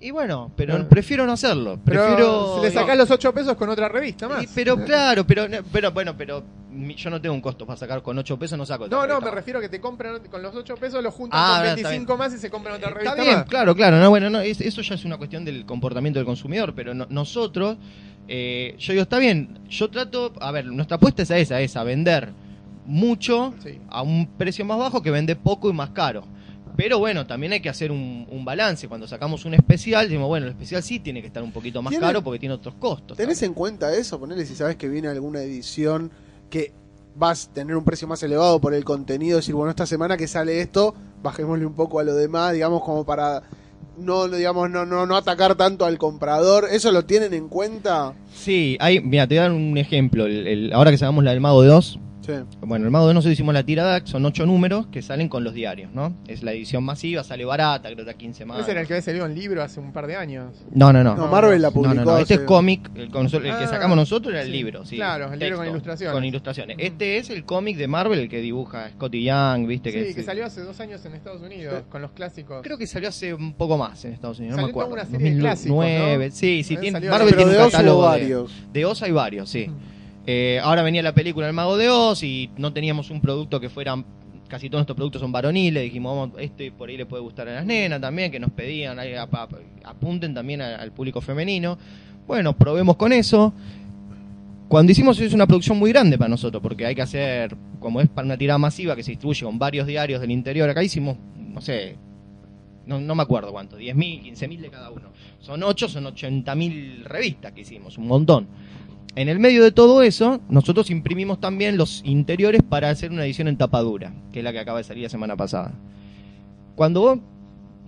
Y 0.00 0.10
bueno, 0.10 0.50
pero 0.56 0.86
prefiero 0.88 1.24
no 1.26 1.32
hacerlo. 1.32 1.78
Pero 1.84 2.02
Prefiero. 2.04 2.60
le 2.62 2.70
sacás 2.70 2.96
los 2.98 3.10
8 3.10 3.32
pesos 3.32 3.54
con 3.56 3.68
otra 3.70 3.88
revista 3.88 4.28
más. 4.28 4.44
Y- 4.44 4.48
pero 4.54 4.76
claro, 4.84 5.26
pero, 5.26 5.46
pero 5.72 5.90
bueno, 5.92 6.14
pero 6.16 6.42
yo 6.94 7.08
no 7.10 7.20
tengo 7.20 7.34
un 7.34 7.40
costo 7.40 7.64
para 7.66 7.78
sacar 7.78 8.02
con 8.02 8.18
8 8.18 8.38
pesos, 8.38 8.58
no 8.58 8.66
saco. 8.66 8.84
otra 8.84 8.98
No, 8.98 9.06
no, 9.06 9.20
me 9.20 9.26
más. 9.26 9.34
refiero 9.34 9.58
a 9.58 9.62
que 9.62 9.70
te 9.70 9.80
compran 9.80 10.20
con 10.30 10.42
los 10.42 10.54
8 10.54 10.74
pesos, 10.76 11.02
los 11.02 11.14
juntan 11.14 11.40
Ah, 11.42 11.46
con 11.46 11.56
no, 11.56 11.74
está 11.76 11.88
25 11.88 12.16
más 12.18 12.34
y 12.34 12.38
se 12.38 12.50
compran 12.50 12.76
otra 12.76 12.90
revista 12.90 13.12
Está 13.12 13.22
bien, 13.22 13.36
más. 13.38 13.46
claro, 13.46 13.74
claro. 13.74 13.98
No, 13.98 14.10
bueno, 14.10 14.28
no, 14.28 14.40
es- 14.40 14.60
eso 14.60 14.82
ya 14.82 14.94
es 14.94 15.04
una 15.06 15.16
cuestión 15.16 15.44
del 15.46 15.64
comportamiento 15.64 16.18
del 16.18 16.26
consumidor, 16.26 16.74
pero 16.74 16.92
no- 16.92 17.06
nosotros, 17.08 17.78
eh, 18.28 18.74
yo 18.78 18.92
digo, 18.92 19.02
está 19.02 19.18
bien, 19.18 19.60
yo 19.70 19.88
trato, 19.88 20.34
a 20.40 20.50
ver, 20.52 20.66
nuestra 20.66 20.96
apuesta 20.98 21.22
es 21.22 21.30
a 21.30 21.38
esa, 21.38 21.60
es 21.62 21.74
a 21.74 21.82
vender 21.84 22.28
mucho 22.84 23.54
Sí. 23.62 23.78
a 23.88 24.02
un 24.02 24.26
precio 24.36 24.64
más 24.66 24.78
bajo 24.78 25.02
que 25.02 25.10
vender 25.10 25.38
poco 25.38 25.70
y 25.70 25.72
más 25.72 25.90
caro. 25.90 26.24
Pero 26.76 26.98
bueno, 26.98 27.26
también 27.26 27.52
hay 27.52 27.60
que 27.60 27.68
hacer 27.68 27.90
un, 27.90 28.26
un 28.30 28.44
balance. 28.44 28.86
Cuando 28.88 29.06
sacamos 29.08 29.44
un 29.44 29.54
especial, 29.54 30.06
decimos, 30.08 30.28
bueno, 30.28 30.46
el 30.46 30.52
especial 30.52 30.82
sí 30.82 31.00
tiene 31.00 31.20
que 31.22 31.28
estar 31.28 31.42
un 31.42 31.52
poquito 31.52 31.80
más 31.82 31.90
¿Tiene- 31.90 32.04
caro 32.06 32.22
porque 32.22 32.38
tiene 32.38 32.54
otros 32.54 32.74
costos. 32.74 33.16
¿Tenés 33.16 33.38
también. 33.38 33.50
en 33.50 33.54
cuenta 33.54 33.94
eso? 33.96 34.20
Ponele 34.20 34.44
si 34.44 34.54
sabes 34.54 34.76
que 34.76 34.88
viene 34.88 35.08
alguna 35.08 35.40
edición 35.40 36.10
que 36.50 36.72
vas 37.14 37.48
a 37.50 37.54
tener 37.54 37.74
un 37.76 37.84
precio 37.84 38.06
más 38.06 38.22
elevado 38.22 38.60
por 38.60 38.74
el 38.74 38.84
contenido, 38.84 39.36
decir, 39.38 39.54
bueno, 39.54 39.70
esta 39.70 39.86
semana 39.86 40.18
que 40.18 40.28
sale 40.28 40.60
esto, 40.60 40.94
bajémosle 41.22 41.64
un 41.64 41.74
poco 41.74 41.98
a 41.98 42.04
lo 42.04 42.14
demás, 42.14 42.52
digamos, 42.52 42.82
como 42.82 43.04
para 43.06 43.42
no, 43.96 44.28
digamos, 44.28 44.68
no, 44.68 44.84
no, 44.84 45.06
no 45.06 45.16
atacar 45.16 45.54
tanto 45.54 45.86
al 45.86 45.96
comprador. 45.96 46.66
¿Eso 46.70 46.92
lo 46.92 47.06
tienen 47.06 47.32
en 47.32 47.48
cuenta? 47.48 48.12
Sí, 48.34 48.76
hay, 48.78 49.00
mira, 49.00 49.26
te 49.26 49.34
voy 49.36 49.38
a 49.38 49.42
dar 49.44 49.52
un 49.52 49.78
ejemplo. 49.78 50.26
El- 50.26 50.46
el- 50.46 50.72
ahora 50.74 50.90
que 50.90 50.98
sacamos 50.98 51.24
la 51.24 51.30
del 51.30 51.40
Mago 51.40 51.62
de 51.62 51.70
Oz, 51.70 51.98
Sí. 52.26 52.32
Bueno, 52.60 52.84
el 52.86 52.90
Mago 52.90 53.06
de 53.08 53.14
nosotros 53.14 53.34
hicimos 53.34 53.54
la 53.54 53.62
tirada, 53.64 54.00
son 54.04 54.24
ocho 54.26 54.44
números 54.46 54.86
que 54.88 55.00
salen 55.02 55.28
con 55.28 55.44
los 55.44 55.54
diarios, 55.54 55.92
¿no? 55.92 56.16
Es 56.26 56.42
la 56.42 56.52
edición 56.52 56.82
masiva, 56.82 57.22
sale 57.22 57.44
barata, 57.44 57.84
creo 57.88 57.96
que 57.96 58.02
está 58.02 58.14
15 58.14 58.44
más. 58.46 58.60
Ese 58.60 58.72
era 58.72 58.80
el 58.80 58.86
que 58.86 58.94
había 58.94 59.02
salido 59.02 59.26
en 59.26 59.34
libro 59.34 59.62
hace 59.62 59.78
un 59.80 59.92
par 59.92 60.06
de 60.06 60.16
años. 60.16 60.64
No, 60.72 60.92
no, 60.92 61.04
no. 61.04 61.14
No, 61.14 61.28
Marvel 61.28 61.62
la 61.62 61.68
No, 61.68 61.74
publicó. 61.74 61.94
no, 61.94 62.04
no, 62.04 62.18
este 62.18 62.34
es 62.34 62.40
cómic, 62.40 62.90
el, 62.94 63.02
el 63.04 63.10
que 63.42 63.50
Ah, 63.50 63.66
sacamos 63.68 63.96
nosotros 63.96 64.32
era 64.32 64.42
el 64.42 64.48
sí. 64.48 64.52
libro, 64.52 64.84
sí. 64.84 64.96
Claro, 64.96 65.32
el 65.32 65.38
libro 65.38 65.58
con 65.58 65.68
ilustraciones. 65.68 66.12
Con 66.14 66.24
ilustraciones. 66.24 66.76
Este 66.80 67.18
es 67.18 67.30
el 67.30 67.44
cómic 67.44 67.76
de 67.76 67.86
Marvel, 67.86 68.18
el 68.18 68.28
que 68.28 68.40
dibuja 68.40 68.90
Scotty 68.90 69.22
Young, 69.24 69.66
viste 69.66 69.92
Sí, 69.92 70.14
que, 70.14 70.22
salió 70.22 70.44
hace 70.46 70.62
dos 70.62 70.78
años 70.80 71.04
en 71.06 71.14
Estados 71.14 71.42
Unidos, 71.42 71.84
con 71.88 72.02
los 72.02 72.10
clásicos. 72.12 72.60
Creo 72.62 72.76
que 72.76 72.86
salió 72.86 73.08
hace 73.08 73.32
un 73.34 73.54
poco 73.54 73.78
más 73.78 74.04
en 74.04 74.12
Estados 74.14 74.38
Unidos, 74.38 74.56
no 74.56 74.62
Salió 74.62 74.66
me 74.76 74.82
acuerdo. 74.82 74.92
una 74.94 75.04
serie 75.06 75.34
de 75.34 75.40
clásicos, 75.40 75.76
2009, 75.76 76.26
¿no? 76.28 76.34
sí, 76.34 76.62
sí, 76.64 76.76
tiene, 76.76 77.00
Marvel 77.00 77.28
Pero 77.28 77.36
tiene 77.36 77.52
de 77.52 77.58
un 77.64 77.70
catálogo 77.70 78.10
de, 78.12 78.44
de 78.72 78.84
Oz 78.84 79.02
hay 79.02 79.12
varios, 79.12 79.48
sí. 79.48 79.68
Mm. 79.68 79.95
Eh, 80.26 80.60
ahora 80.62 80.82
venía 80.82 81.02
la 81.02 81.14
película 81.14 81.46
El 81.46 81.52
Mago 81.52 81.76
de 81.76 81.88
Oz 81.88 82.22
y 82.22 82.50
no 82.56 82.72
teníamos 82.72 83.10
un 83.10 83.20
producto 83.20 83.60
que 83.60 83.68
fueran. 83.68 84.04
Casi 84.48 84.68
todos 84.70 84.80
nuestros 84.80 84.96
productos 84.96 85.20
son 85.22 85.32
varoniles. 85.32 85.82
Dijimos, 85.82 86.16
vamos, 86.16 86.40
este 86.40 86.70
por 86.70 86.88
ahí 86.88 86.96
le 86.96 87.06
puede 87.06 87.22
gustar 87.22 87.48
a 87.48 87.54
las 87.54 87.66
nenas 87.66 88.00
también, 88.00 88.30
que 88.30 88.38
nos 88.38 88.50
pedían, 88.52 88.98
ap- 88.98 89.54
apunten 89.84 90.34
también 90.34 90.60
al 90.62 90.92
público 90.92 91.20
femenino. 91.20 91.76
Bueno, 92.26 92.56
probemos 92.56 92.96
con 92.96 93.12
eso. 93.12 93.52
Cuando 94.68 94.90
hicimos 94.92 95.16
eso 95.16 95.26
es 95.26 95.32
una 95.32 95.46
producción 95.46 95.78
muy 95.78 95.90
grande 95.92 96.18
para 96.18 96.28
nosotros, 96.28 96.60
porque 96.62 96.86
hay 96.86 96.94
que 96.94 97.02
hacer, 97.02 97.56
como 97.78 98.00
es 98.00 98.08
para 98.08 98.26
una 98.26 98.36
tirada 98.36 98.58
masiva 98.58 98.96
que 98.96 99.02
se 99.04 99.12
distribuye 99.12 99.44
con 99.44 99.58
varios 99.60 99.86
diarios 99.86 100.20
del 100.20 100.32
interior, 100.32 100.68
acá 100.68 100.82
hicimos, 100.82 101.16
no 101.38 101.60
sé, 101.60 101.96
no, 102.84 103.00
no 103.00 103.14
me 103.14 103.22
acuerdo 103.22 103.52
cuánto, 103.52 103.78
10.000, 103.78 104.22
15.000 104.24 104.60
de 104.60 104.68
cada 104.70 104.90
uno. 104.90 105.10
Son 105.38 105.62
8, 105.62 105.88
son 105.88 106.04
80.000 106.06 107.04
revistas 107.04 107.52
que 107.52 107.60
hicimos, 107.60 107.96
un 107.96 108.08
montón. 108.08 108.48
En 109.16 109.28
el 109.28 109.38
medio 109.38 109.64
de 109.64 109.72
todo 109.72 110.02
eso, 110.02 110.40
nosotros 110.48 110.90
imprimimos 110.90 111.40
también 111.40 111.76
los 111.78 112.02
interiores 112.04 112.62
para 112.62 112.90
hacer 112.90 113.10
una 113.10 113.24
edición 113.24 113.48
en 113.48 113.56
tapadura, 113.56 114.12
que 114.32 114.40
es 114.40 114.44
la 114.44 114.52
que 114.52 114.58
acaba 114.60 114.78
de 114.78 114.84
salir 114.84 115.02
la 115.04 115.08
semana 115.08 115.36
pasada. 115.36 115.72
Cuando 116.74 117.00
vos, 117.00 117.18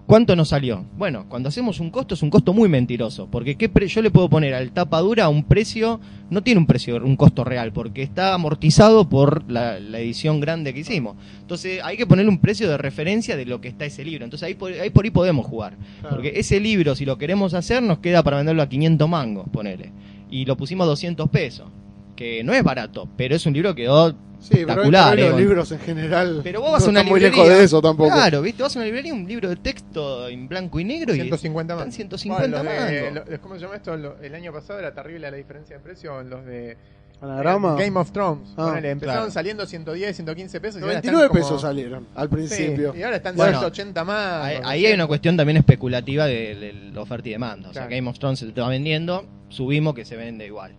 ¿cuánto 0.07 0.35
nos 0.35 0.49
salió? 0.49 0.87
Bueno, 0.97 1.27
cuando 1.29 1.51
hacemos 1.51 1.81
un 1.81 1.91
costo 1.91 2.14
es 2.14 2.23
un 2.23 2.31
costo 2.31 2.55
muy 2.55 2.71
mentiroso, 2.71 3.29
porque 3.31 3.57
¿qué 3.57 3.69
pre- 3.69 3.88
yo 3.88 4.01
le 4.01 4.11
puedo 4.11 4.31
poner 4.31 4.55
al 4.55 4.71
tapadura 4.73 5.29
un 5.29 5.45
precio, 5.45 6.01
no 6.31 6.43
tiene 6.43 6.61
un 6.61 6.67
precio, 6.67 6.97
un 6.97 7.17
costo 7.17 7.45
real, 7.45 7.75
porque 7.75 8.03
está 8.03 8.33
amortizado 8.33 9.07
por 9.11 9.51
la, 9.51 9.79
la 9.81 9.99
edición 9.99 10.41
grande 10.41 10.73
que 10.73 10.81
hicimos. 10.81 11.17
Entonces 11.43 11.81
hay 11.85 11.99
que 11.99 12.07
ponerle 12.07 12.31
un 12.31 12.38
precio 12.38 12.71
de 12.71 12.79
referencia 12.79 13.37
de 13.37 13.45
lo 13.45 13.61
que 13.61 13.69
está 13.69 13.85
ese 13.85 14.03
libro. 14.03 14.25
Entonces 14.25 14.47
ahí 14.47 14.55
por 14.55 14.73
ahí, 14.73 14.88
por 14.88 15.05
ahí 15.05 15.11
podemos 15.11 15.45
jugar. 15.45 15.77
Claro. 16.01 16.17
Porque 16.17 16.33
ese 16.41 16.59
libro, 16.59 16.95
si 16.95 17.05
lo 17.05 17.19
queremos 17.19 17.53
hacer, 17.53 17.83
nos 17.83 17.99
queda 17.99 18.23
para 18.23 18.38
venderlo 18.38 18.62
a 18.62 18.69
500 18.71 19.07
mangos, 19.07 19.47
ponele. 19.53 19.93
Y 20.31 20.45
lo 20.45 20.57
pusimos 20.57 20.85
a 20.85 20.88
200 20.88 21.29
pesos. 21.31 21.69
Que 22.17 22.43
no 22.43 22.53
es 22.53 22.62
barato, 22.64 23.09
pero 23.17 23.37
es 23.37 23.47
un 23.47 23.53
libro 23.55 23.75
que 23.77 23.83
quedó 23.83 24.11
Sí, 24.41 24.55
espectacular. 24.61 25.14
pero 25.14 25.27
eh, 25.27 25.31
los 25.31 25.41
libros 25.41 25.73
en 25.73 25.79
general. 25.81 26.41
Pero 26.43 26.61
vos 26.61 26.73
vas 26.73 26.83
no 26.83 26.87
a 26.87 26.91
una 26.91 27.01
están 27.01 27.11
muy 27.12 27.21
librería. 27.21 27.45
lejos 27.45 27.59
de 27.59 27.64
eso 27.64 27.81
tampoco. 27.83 28.11
Claro, 28.11 28.43
¿viste? 28.43 28.62
Vas 28.62 28.75
a 28.75 28.79
una 28.81 28.87
librería, 28.87 29.14
un 29.14 29.27
libro 29.29 29.49
de 29.49 29.57
texto 29.57 30.29
en 30.29 30.49
blanco 30.49 30.81
y 30.81 30.85
negro 30.85 31.12
y 31.12 31.17
150 31.17 31.75
más. 31.75 31.83
están 31.83 31.93
150 31.93 32.62
Bueno, 32.62 32.85
de- 32.87 33.11
lo- 33.12 33.41
¿Cómo 33.41 33.55
se 33.55 33.61
llama 33.61 33.77
esto? 33.77 33.97
Lo- 33.97 34.19
el 34.21 34.35
año 34.35 34.53
pasado 34.53 34.79
era 34.81 34.93
terrible 34.95 35.31
la 35.31 35.37
diferencia 35.37 35.77
de 35.77 35.83
precio 35.83 36.21
en 36.21 36.31
los 36.31 36.45
de 36.45 36.77
Anagrama. 37.20 37.76
eh, 37.78 37.85
Game 37.87 37.98
of 37.98 38.12
Thrones. 38.12 38.48
Ah, 38.57 38.66
Ponele, 38.68 38.90
empezaron 38.90 39.20
claro. 39.22 39.31
saliendo 39.33 39.66
110, 39.66 40.14
115 40.16 40.61
pesos. 40.61 40.81
y 40.81 40.83
ahora 40.85 40.94
99 40.94 41.24
están 41.26 41.28
como- 41.28 41.48
pesos 41.48 41.62
salieron 41.62 42.07
al 42.14 42.28
Sí, 42.28 42.35
principio. 42.35 42.94
y 42.96 43.02
ahora 43.02 43.16
están 43.16 43.37
Bueno, 43.37 43.52
180 43.59 44.04
más. 44.04 44.44
Ahí, 44.64 44.87
hay 44.87 44.92
una 44.94 45.07
cuestión 45.07 45.37
también 45.37 45.57
especulativa 45.57 46.26
de, 46.26 46.54
de 46.54 46.72
la 46.94 47.00
oferta 47.02 47.28
y 47.28 47.33
demanda. 47.33 47.70
O 47.70 47.72
sea, 47.72 47.83
Claro. 47.87 47.96
Game 47.96 48.09
of 48.11 48.18
Thrones 48.18 48.38
se 48.38 48.46
te 48.46 48.61
va 48.61 48.68
vendiendo, 48.68 49.24
subimos 49.48 49.94
que 49.94 50.04
se 50.04 50.16
vende 50.16 50.46
igual. 50.46 50.72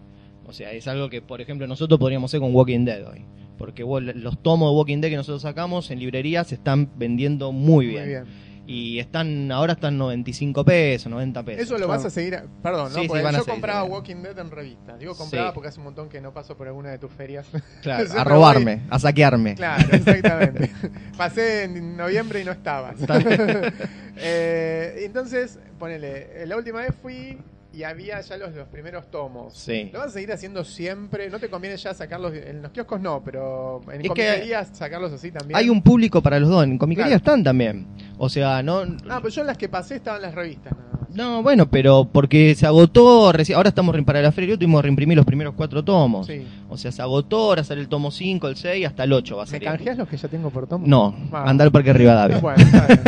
O 0.48 0.54
sea, 0.54 0.72
es 0.72 0.88
algo 0.88 1.10
que, 1.10 1.22
por 1.22 1.42
ejemplo, 1.42 1.68
nosotros 1.68 2.00
podríamos 2.00 2.32
hacer 2.32 2.40
con 2.40 2.56
Walking 2.56 2.86
Dead 2.86 3.06
hoy. 3.08 3.26
Porque 3.58 3.84
vos- 3.84 4.02
los 4.02 4.42
tomos 4.42 4.72
de 4.72 4.78
Walking 4.78 5.02
Dead 5.02 5.10
que 5.12 5.18
nosotros 5.18 5.42
sacamos 5.42 5.92
en 5.92 6.00
librerías 6.00 6.48
se 6.48 6.56
están 6.56 6.90
vendiendo 6.98 7.52
muy 7.52 7.88
Muy 7.88 7.96
bien. 7.96 8.26
Y 8.72 9.00
están 9.00 9.52
ahora 9.52 9.74
están 9.74 9.98
95 9.98 10.64
pesos, 10.64 11.10
90 11.10 11.44
pesos. 11.44 11.64
Eso 11.64 11.78
lo 11.80 11.88
vas 11.88 12.06
a 12.06 12.12
seguir. 12.12 12.40
Perdón, 12.62 12.94
¿no? 12.94 13.00
Sí, 13.02 13.08
sí, 13.12 13.18
a 13.18 13.32
yo 13.32 13.44
compraba. 13.46 13.84
Walking 13.86 14.18
Dead 14.18 14.38
en 14.38 14.52
revista. 14.52 14.96
Digo 14.96 15.16
compraba 15.18 15.48
Sí. 15.50 15.54
porque 15.56 15.70
hace 15.70 15.80
un 15.80 15.86
montón 15.86 16.08
que 16.08 16.22
no 16.22 16.32
paso 16.36 16.56
por 16.56 16.68
alguna 16.68 16.92
de 16.92 17.00
tus 17.00 17.12
ferias. 17.12 17.48
Claro, 17.82 18.08
a 18.16 18.24
robarme, 18.24 18.76
voy- 18.76 18.86
a 18.92 19.00
saquearme. 19.00 19.56
Claro, 19.56 19.88
exactamente. 19.92 20.70
Pasé 21.18 21.64
en 21.64 21.98
noviembre 21.98 22.42
y 22.42 22.46
no 22.46 22.52
estabas. 22.52 22.96
Eh, 24.18 25.02
entonces, 25.04 25.58
ponele, 25.80 26.46
la 26.46 26.56
última 26.58 26.82
vez 26.82 26.94
fui 27.02 27.38
y 27.72 27.84
había 27.84 28.20
ya 28.22 28.38
los, 28.38 28.54
los 28.56 28.68
primeros 28.68 29.10
tomos. 29.12 29.54
Sí. 29.54 29.90
¿Lo 29.94 30.00
vas 30.00 30.10
a 30.10 30.12
seguir 30.12 30.32
haciendo 30.32 30.64
siempre? 30.64 31.30
¿No 31.30 31.40
te 31.40 31.50
conviene 31.50 31.78
ya 31.78 31.94
sacarlos? 31.94 32.34
En 32.34 32.62
los 32.62 32.72
kioscos 32.72 33.00
no, 33.00 33.22
pero 33.24 33.82
en 33.92 34.02
Es 34.02 34.02
que- 34.02 34.08
comisarías 34.08 34.70
sacarlos 34.74 35.14
así 35.14 35.32
también. 35.32 35.58
Hay 35.58 35.70
un 35.70 35.82
público 35.82 36.22
para 36.22 36.40
los 36.40 36.50
dos, 36.50 36.64
en 36.64 36.78
comiquería 36.78 37.08
Claro. 37.10 37.18
están 37.18 37.44
también. 37.44 37.88
O 38.18 38.28
sea, 38.30 38.64
no 38.64 38.80
Ah, 39.10 39.20
pero 39.22 39.30
yo 39.30 39.42
en 39.42 39.48
las 39.48 39.58
que 39.58 39.70
pasé 39.70 39.96
estaban 39.96 40.22
las 40.22 40.34
revistas 40.34 40.74
más. 40.74 41.10
no, 41.16 41.42
bueno, 41.44 41.70
pero 41.70 42.10
porque 42.12 42.54
se 42.56 42.66
agotó, 42.66 43.32
reci- 43.34 43.56
ahora 43.56 43.70
estamos 43.70 43.96
para 44.04 44.22
la 44.22 44.32
feria, 44.32 44.56
tuvimos 44.56 44.80
que 44.82 44.84
reimprimir 44.88 45.16
los 45.18 45.26
primeros 45.26 45.54
cuatro 45.56 45.84
tomos. 45.84 46.28
Sí. 46.28 46.46
O 46.72 46.78
sea, 46.78 46.92
se 46.92 47.02
agotó, 47.02 47.38
ahora 47.38 47.64
sale 47.64 47.82
el 47.82 47.88
tomo 47.90 48.12
5, 48.12 48.48
el 48.48 48.56
6, 48.56 48.86
hasta 48.88 49.04
el 49.04 49.14
8 49.14 49.38
va 49.38 49.44
a 49.44 49.46
¿Me 49.46 49.52
salir. 49.52 49.68
canjeas 49.68 49.98
los 49.98 50.08
que 50.08 50.18
ya 50.18 50.28
tengo 50.28 50.50
por 50.52 50.68
tomo? 50.68 50.86
No, 50.88 51.16
Ah. 51.34 51.46
anda 51.48 51.64
al 51.66 51.72
Parque 51.72 51.94
Rivadavia. 51.94 52.38
Bueno, 52.40 52.62
está 52.64 52.86
bien. 52.88 53.02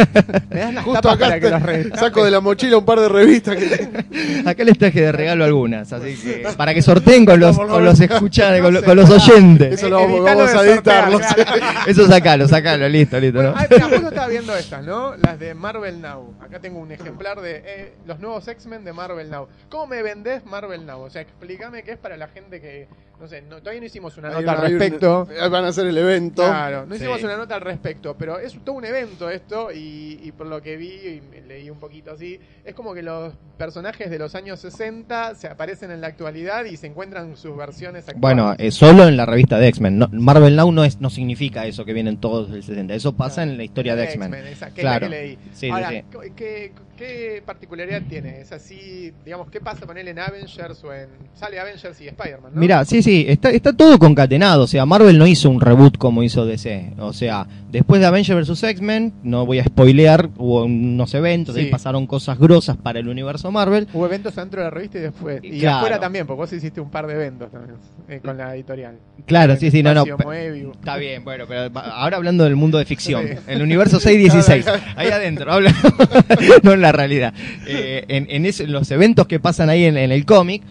Me 0.49 0.59
das 0.59 0.73
las 0.73 0.83
Justo 0.83 1.01
tapas 1.01 1.15
acá 1.15 1.25
para 1.27 1.39
que 1.39 1.49
las 1.49 1.61
re- 1.61 1.89
saco 1.95 2.23
de 2.25 2.31
la 2.31 2.41
mochila 2.41 2.77
un 2.77 2.85
par 2.85 2.99
de 2.99 3.07
revistas 3.09 3.55
que 3.55 3.89
Acá 4.45 4.63
les 4.63 4.77
traje 4.77 5.01
de 5.01 5.11
regalo 5.11 5.43
algunas, 5.45 5.93
así 5.93 6.15
que 6.15 6.43
para 6.57 6.73
que 6.73 6.81
sorteen 6.81 7.25
con 7.25 7.39
los, 7.39 7.57
con 7.57 7.85
los 7.85 7.99
escuchantes, 7.99 8.61
con, 8.61 8.73
los- 8.73 8.83
con 8.83 8.97
oyentes. 8.99 9.73
Eso 9.75 9.89
lo 9.89 9.99
vamos- 9.99 10.55
a 10.55 10.65
editarlo. 10.65 11.19
Eso 11.87 12.07
sacalo, 12.07 12.47
sacalo, 12.47 12.89
listo, 12.89 13.19
listo, 13.19 13.41
¿no? 13.43 13.53
Ah, 13.55 13.67
mira, 13.69 13.87
vos 13.87 14.01
no 14.01 14.11
viendo 14.31 14.55
estas, 14.55 14.83
¿no? 14.83 15.15
Las 15.17 15.39
de 15.39 15.53
Marvel 15.53 16.01
Now. 16.01 16.33
Acá 16.41 16.59
tengo 16.59 16.79
un 16.79 16.91
ejemplar 16.91 17.41
de 17.41 17.61
eh, 17.65 17.93
los 18.07 18.19
nuevos 18.19 18.47
X-Men 18.47 18.83
de 18.83 18.93
Marvel 18.93 19.29
Now. 19.29 19.47
¿Cómo 19.69 19.87
me 19.87 20.01
vendés 20.01 20.45
Marvel 20.45 20.85
Now? 20.85 21.01
O 21.01 21.09
sea, 21.09 21.21
explícame 21.21 21.83
qué 21.83 21.91
es 21.91 21.97
para 21.97 22.17
la 22.17 22.27
gente 22.29 22.61
que, 22.61 22.87
no 23.21 23.27
sé, 23.27 23.41
no- 23.43 23.59
todavía 23.59 23.79
no 23.81 23.85
hicimos 23.85 24.17
una 24.17 24.29
nota 24.29 24.39
una- 24.41 24.51
al 24.53 24.61
respecto. 24.61 25.27
van 25.49 25.65
a 25.65 25.67
hacer 25.69 25.87
el 25.87 25.97
evento. 25.97 26.43
Claro, 26.43 26.85
no 26.85 26.95
hicimos 26.95 27.19
Sí. 27.19 27.25
una 27.25 27.37
nota 27.37 27.55
al 27.55 27.61
respecto, 27.61 28.15
pero 28.17 28.39
es 28.39 28.57
todo 28.63 28.75
un 28.75 28.85
evento 28.85 29.29
esto 29.29 29.71
y, 29.71 30.19
y 30.23 30.31
por 30.31 30.47
lo 30.47 30.61
que 30.61 30.75
vi 30.77 30.89
y 30.89 31.21
me 31.29 31.41
leí 31.41 31.69
un 31.69 31.79
poquito 31.79 32.11
así, 32.11 32.39
es 32.65 32.73
como 32.73 32.93
que 32.93 33.03
los 33.03 33.33
personajes 33.57 34.09
de 34.09 34.17
los 34.17 34.33
años 34.35 34.59
60 34.59 35.35
se 35.35 35.47
aparecen 35.47 35.91
en 35.91 36.01
la 36.01 36.07
actualidad 36.07 36.65
y 36.65 36.77
se 36.77 36.87
encuentran 36.87 37.37
sus 37.37 37.55
versiones 37.55 38.07
actuales. 38.09 38.19
Bueno, 38.21 38.55
eh, 38.57 38.71
solo 38.71 39.07
en 39.07 39.15
la 39.17 39.25
revista 39.25 39.59
de 39.59 39.67
X-Men. 39.67 39.99
No- 39.99 40.09
Marvel 40.11 40.55
Now 40.55 40.71
no 40.71 40.83
es 40.83 40.99
no 40.99 41.09
significa 41.09 41.65
eso 41.67 41.85
que 41.85 41.93
vienen 41.93 42.17
todos 42.17 42.49
del 42.51 42.63
60. 42.63 42.95
Eso 42.95 43.13
pasa 43.13 43.43
en 43.43 43.57
la 43.57 43.63
historia 43.63 43.95
de 43.95 44.05
X-Men. 44.05 44.31
Claro. 44.31 44.45
es 44.47 44.83
la 44.83 44.99
que 44.99 45.09
leí. 45.09 45.35
Sí, 45.35 45.49
sí, 45.53 45.69
Ahora, 45.69 45.89
sí. 45.89 46.03
¿qué, 46.11 46.33
qué, 46.35 46.71
qué 46.97 47.43
particularidad 47.45 48.01
tiene? 48.09 48.41
Es 48.41 48.51
así, 48.51 49.13
digamos, 49.25 49.49
¿qué 49.51 49.59
pasa 49.61 49.85
con 49.85 49.97
él 49.97 50.07
en 50.07 50.17
Avengers 50.19 50.83
o 50.83 50.93
en... 50.93 51.09
Sale 51.35 51.59
Avengers 51.59 51.99
y 52.01 52.07
Spider-Man, 52.07 52.51
¿no? 52.53 52.59
Mira, 52.59 52.83
sí, 52.85 53.01
sí, 53.03 53.10
está, 53.27 53.49
está 53.51 53.73
todo 53.73 53.97
concatenado. 53.99 54.63
O 54.63 54.67
sea, 54.67 54.85
Marvel 54.85 55.17
no 55.17 55.27
hizo 55.27 55.49
un 55.49 55.61
reboot 55.61 55.97
como 55.97 56.23
hizo 56.23 56.45
DC. 56.45 56.93
O 56.99 57.13
sea, 57.13 57.47
después 57.71 58.01
de 58.01 58.07
Avengers 58.07 58.49
vs. 58.49 58.63
X-Men, 58.63 59.13
no 59.23 59.45
voy 59.45 59.59
a 59.59 59.63
spoilear, 59.63 60.29
hubo 60.37 60.63
unos 60.65 61.13
eventos, 61.13 61.55
Sí. 61.55 61.61
ahí 61.61 61.65
pasaron 61.71 62.07
cosas 62.07 62.37
grosas 62.39 62.77
para 62.77 62.99
el 62.99 63.07
universo 63.07 63.51
Marvel. 63.51 63.87
Hubo 63.93 64.05
eventos 64.05 64.35
dentro 64.35 64.59
de 64.61 64.65
la 64.65 64.69
revista 64.71 64.97
y 64.97 65.01
después. 65.01 65.39
Y 65.43 65.59
Claro. 65.59 65.77
afuera 65.77 65.99
también, 65.99 66.25
porque 66.27 66.37
vos 66.41 66.53
hiciste 66.53 66.81
un 66.81 66.89
par 66.89 67.07
de 67.07 67.13
eventos 67.13 67.51
también 67.51 67.75
eh, 68.09 68.19
con 68.23 68.37
la 68.37 68.55
editorial. 68.55 68.95
Claro, 69.25 69.55
sí, 69.55 69.71
sí, 69.71 69.81
no, 69.83 69.93
no. 69.93 70.03
Moebius. 70.23 70.75
Está 70.75 70.97
bien, 70.97 71.23
bueno, 71.23 71.45
pero 71.47 71.71
ahora 71.79 72.17
hablando 72.17 72.43
del 72.43 72.55
mundo 72.55 72.77
de 72.77 72.85
ficción, 72.85 73.25
Sí. 73.27 73.33
el 73.47 73.61
universo 73.61 73.99
616, 73.99 74.65
ahí 74.95 75.07
adentro, 75.09 75.51
habla, 75.51 75.73
no 76.63 76.73
en 76.73 76.81
la 76.81 76.91
realidad. 76.91 77.33
Eh, 77.67 78.05
en 78.07 78.27
en 78.29 78.45
ese- 78.45 78.67
los 78.67 78.89
eventos 78.91 79.27
que 79.27 79.39
pasan 79.39 79.69
ahí 79.69 79.85
en, 79.85 79.97
en 79.97 80.11
el 80.11 80.25
cómic, 80.25 80.61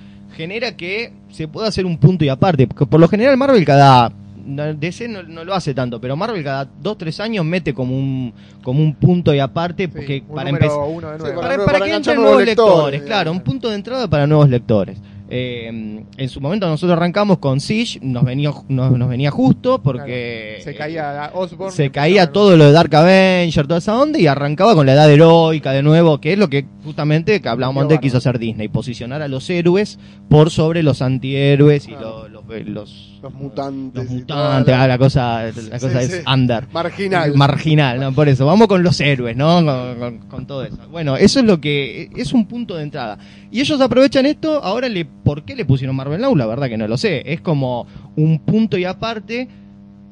genera 0.40 0.76
que 0.76 1.12
se 1.30 1.46
pueda 1.48 1.68
hacer 1.68 1.84
un 1.86 1.98
punto 1.98 2.24
y 2.24 2.28
aparte. 2.28 2.66
porque 2.66 2.86
Por 2.86 3.00
lo 3.00 3.08
general, 3.08 3.36
Marvel 3.36 3.64
cada. 3.64 4.10
no, 4.46 4.74
DC 4.74 5.06
no, 5.08 5.22
no 5.22 5.44
lo 5.44 5.54
hace 5.54 5.74
tanto, 5.74 6.00
pero 6.00 6.16
Marvel 6.16 6.42
cada 6.42 6.64
dos 6.82 6.96
tres 6.98 7.20
años 7.20 7.44
mete 7.44 7.72
como 7.74 7.94
un 7.96 8.32
como 8.62 8.80
un 8.82 8.94
punto 8.94 9.32
y 9.34 9.38
aparte 9.38 9.84
Sí, 9.84 9.88
porque 9.88 10.24
un 10.26 10.34
para 10.34 10.50
empezar 10.50 10.78
uno 10.88 11.10
de 11.10 11.18
Sí, 11.18 11.22
nuevo. 11.24 11.40
para 11.40 11.48
para, 11.56 11.64
para 11.64 11.66
para 11.66 11.78
que 11.80 11.84
enganchar 11.90 12.14
entren 12.14 12.22
nuevos 12.22 12.44
lectores, 12.44 13.00
lectores, 13.00 13.02
claro, 13.02 13.32
un 13.32 13.40
punto 13.40 13.68
de 13.68 13.74
entrada 13.76 14.08
para 14.08 14.26
nuevos 14.26 14.48
lectores. 14.48 14.98
Eh, 15.32 15.68
en 16.16 16.28
su 16.28 16.40
momento 16.40 16.66
nosotros 16.68 16.96
arrancamos 16.96 17.38
con 17.38 17.60
Siege, 17.60 18.00
nos 18.02 18.24
venía 18.24 18.50
nos, 18.68 18.90
nos 18.98 19.08
venía 19.08 19.30
justo 19.30 19.80
porque 19.80 20.58
Se 20.64 20.74
caía 20.74 21.30
Osborn. 21.34 21.72
se 21.72 21.90
caía 21.90 22.32
todo 22.32 22.56
lo 22.56 22.64
de 22.64 22.72
Dark 22.72 22.94
Avenger, 22.96 23.66
toda 23.68 23.78
esa 23.78 23.96
onda, 23.96 24.18
y 24.18 24.26
arrancaba 24.26 24.74
con 24.74 24.86
la 24.86 24.94
edad 24.94 25.10
heroica 25.10 25.70
de 25.72 25.82
nuevo, 25.84 26.20
que 26.20 26.32
es 26.32 26.38
lo 26.38 26.48
que 26.48 26.64
justamente 26.84 27.40
que 27.40 27.48
hablábamos 27.48 27.82
antes 27.82 28.00
quiso 28.00 28.18
hacer 28.18 28.38
Disney, 28.40 28.66
posicionar 28.68 29.22
a 29.22 29.28
los 29.28 29.48
héroes 29.50 29.98
por 30.28 30.50
sobre 30.50 30.82
los 30.82 31.00
antihéroes 31.00 31.86
y 31.86 31.92
los, 31.92 32.28
los- 32.66 33.19
Los 33.22 33.34
mutantes. 33.34 34.04
los 34.04 34.10
mutantes, 34.12 34.66
la- 34.74 34.82
ah, 34.82 34.86
la 34.88 34.98
cosa, 34.98 35.42
la 35.44 35.52
Sí, 35.52 35.68
cosa 35.70 36.00
sí. 36.02 36.12
es 36.14 36.24
under. 36.26 36.66
Marginal. 36.72 37.34
Marginal, 37.34 38.00
¿no? 38.00 38.12
Por 38.12 38.28
eso, 38.28 38.46
vamos 38.46 38.66
con 38.66 38.82
los 38.82 38.98
héroes, 39.00 39.36
¿no? 39.36 39.62
Con, 39.64 39.98
con- 39.98 40.18
con 40.28 40.46
todo 40.46 40.64
eso. 40.64 40.78
Bueno, 40.90 41.16
eso 41.16 41.40
es 41.40 41.44
lo 41.44 41.60
que 41.60 42.08
es 42.16 42.32
un 42.32 42.46
punto 42.46 42.76
de 42.76 42.84
entrada. 42.84 43.18
Y 43.50 43.60
ellos 43.60 43.80
aprovechan 43.80 44.24
esto, 44.26 44.62
ahora 44.62 44.88
le 44.88 45.04
¿por 45.04 45.44
qué 45.44 45.54
le 45.54 45.64
pusieron 45.66 45.94
Marvel 45.96 46.20
Now? 46.20 46.34
La 46.34 46.46
verdad 46.46 46.68
que 46.68 46.78
no 46.78 46.88
lo 46.88 46.96
sé. 46.96 47.22
Es 47.30 47.40
como 47.42 47.86
un 48.16 48.38
punto 48.40 48.78
y 48.78 48.84
aparte 48.84 49.48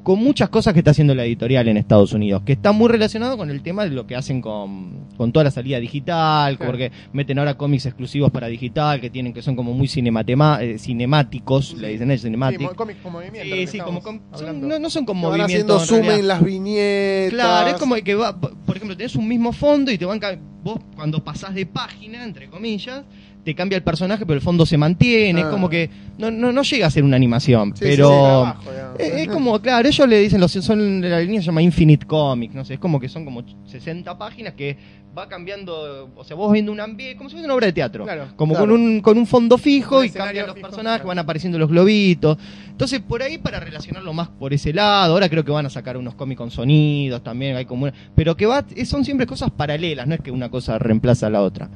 con 0.09 0.23
muchas 0.23 0.49
cosas 0.49 0.73
que 0.73 0.79
está 0.79 0.89
haciendo 0.89 1.13
la 1.13 1.23
editorial 1.23 1.67
en 1.67 1.77
Estados 1.77 2.13
Unidos, 2.13 2.41
que 2.43 2.53
está 2.53 2.71
muy 2.71 2.89
relacionado 2.89 3.37
con 3.37 3.51
el 3.51 3.61
tema 3.61 3.83
de 3.83 3.91
lo 3.91 4.07
que 4.07 4.15
hacen 4.15 4.41
con, 4.41 5.05
con 5.15 5.31
toda 5.31 5.43
la 5.43 5.51
salida 5.51 5.79
digital, 5.79 6.57
Claro. 6.57 6.71
porque 6.71 6.91
meten 7.13 7.37
ahora 7.37 7.55
cómics 7.57 7.85
exclusivos 7.85 8.31
para 8.31 8.47
digital, 8.47 8.99
que 9.01 9.11
tienen 9.11 9.33
que 9.35 9.43
son 9.43 9.55
como 9.55 9.71
muy 9.71 9.87
cinematema- 9.87 10.63
eh, 10.63 10.79
cinemáticos, 10.79 11.75
le 11.75 11.89
dicen 11.89 12.09
ellos 12.09 12.21
Sí, 12.21 12.27
cinematic. 12.27 12.59
mo- 12.59 12.73
cómics 12.75 12.99
con 13.03 13.11
movimiento. 13.13 13.55
Sí, 13.55 13.67
sí, 13.67 13.77
como 13.77 14.01
con- 14.01 14.19
son- 14.33 14.67
no, 14.67 14.79
no 14.79 14.89
son 14.89 15.05
con 15.05 15.17
Que 15.17 15.27
van 15.27 15.37
movimiento. 15.41 15.75
haciendo 15.75 15.79
en 15.99 16.03
zoom 16.07 16.19
en 16.19 16.27
las 16.27 16.43
viñetas. 16.43 17.33
Claro, 17.33 17.67
es 17.69 17.75
como 17.75 17.93
que 17.97 18.15
va, 18.15 18.35
por 18.39 18.75
ejemplo, 18.75 18.97
tenés 18.97 19.15
un 19.15 19.27
mismo 19.27 19.51
fondo 19.53 19.91
y 19.91 19.99
te 19.99 20.05
van 20.05 20.19
vos 20.63 20.79
cuando 20.95 21.23
pasás 21.23 21.53
de 21.53 21.67
página, 21.67 22.23
entre 22.23 22.49
comillas, 22.49 23.03
te 23.43 23.55
cambia 23.55 23.77
el 23.77 23.83
personaje, 23.83 24.25
pero 24.25 24.35
el 24.35 24.41
fondo 24.41 24.65
se 24.65 24.77
mantiene, 24.77 25.39
es 25.41 25.45
Ah. 25.47 25.49
como 25.51 25.69
que 25.69 25.89
no, 26.17 26.29
no, 26.29 26.51
no 26.51 26.61
llega 26.63 26.87
a 26.87 26.91
ser 26.91 27.03
una 27.03 27.15
animación, 27.15 27.73
Sí, 27.75 27.79
pero 27.85 28.09
sí, 28.09 28.13
trabajo, 28.15 28.71
digamos. 28.71 28.99
es, 28.99 29.13
es 29.13 29.27
como, 29.29 29.59
claro, 29.61 29.87
ellos 29.87 30.07
le 30.07 30.19
dicen, 30.19 30.39
los 30.41 30.51
son 30.51 31.01
la 31.01 31.19
línea 31.21 31.39
se 31.41 31.45
llama 31.47 31.61
Infinite 31.61 32.05
Comics, 32.05 32.53
no 32.53 32.65
sé, 32.65 32.73
es 32.75 32.79
como 32.79 32.99
que 32.99 33.07
son 33.09 33.23
como 33.25 33.43
60 33.65 34.17
páginas 34.17 34.53
que 34.53 34.77
va 35.17 35.27
cambiando, 35.27 36.11
o 36.15 36.23
sea, 36.23 36.35
vos 36.35 36.51
viendo 36.51 36.71
un 36.71 36.79
ambiente, 36.79 37.17
como 37.17 37.29
si 37.29 37.35
fuera 37.35 37.45
una 37.47 37.55
obra 37.55 37.67
de 37.67 37.73
teatro, 37.73 38.03
Claro, 38.03 38.27
como 38.35 38.53
claro. 38.53 38.67
con 38.67 38.75
un 38.79 39.01
con 39.01 39.17
un 39.17 39.25
fondo 39.25 39.57
fijo 39.57 39.99
Un 39.99 40.05
y 40.05 40.09
cambian 40.09 40.45
los 40.45 40.55
fijo, 40.55 40.67
personajes, 40.67 40.97
claro. 40.99 41.07
van 41.07 41.19
apareciendo 41.19 41.57
los 41.57 41.69
globitos. 41.69 42.37
Entonces, 42.69 42.99
por 42.99 43.23
ahí 43.23 43.37
para 43.37 43.59
relacionarlo 43.59 44.13
más 44.13 44.27
por 44.27 44.53
ese 44.53 44.71
lado, 44.73 45.13
ahora 45.13 45.27
creo 45.29 45.43
que 45.43 45.51
van 45.51 45.65
a 45.65 45.69
sacar 45.69 45.97
unos 45.97 46.13
cómics 46.15 46.37
con 46.37 46.51
sonidos 46.51 47.23
también, 47.23 47.55
hay 47.55 47.65
como 47.65 47.83
una- 47.83 47.93
pero 48.15 48.35
que 48.37 48.45
va 48.45 48.63
son 48.85 49.03
siempre 49.03 49.25
cosas 49.25 49.49
paralelas, 49.49 50.05
no 50.07 50.13
es 50.15 50.21
que 50.21 50.29
una 50.31 50.49
cosa 50.49 50.77
reemplaza 50.77 51.27
a 51.27 51.29
la 51.31 51.41
otra. 51.41 51.69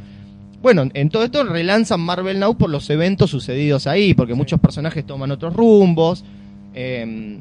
Bueno, 0.63 0.89
en 0.93 1.09
todo 1.09 1.23
esto 1.25 1.43
relanzan 1.43 1.99
Marvel 1.99 2.39
Now 2.39 2.57
por 2.57 2.69
los 2.69 2.89
eventos 2.89 3.29
sucedidos 3.29 3.85
ahí, 3.85 4.13
porque 4.13 4.33
Sí. 4.33 4.37
muchos 4.37 4.59
personajes 4.59 5.05
toman 5.05 5.29
otros 5.29 5.53
rumbos. 5.53 6.23
eh, 6.73 7.39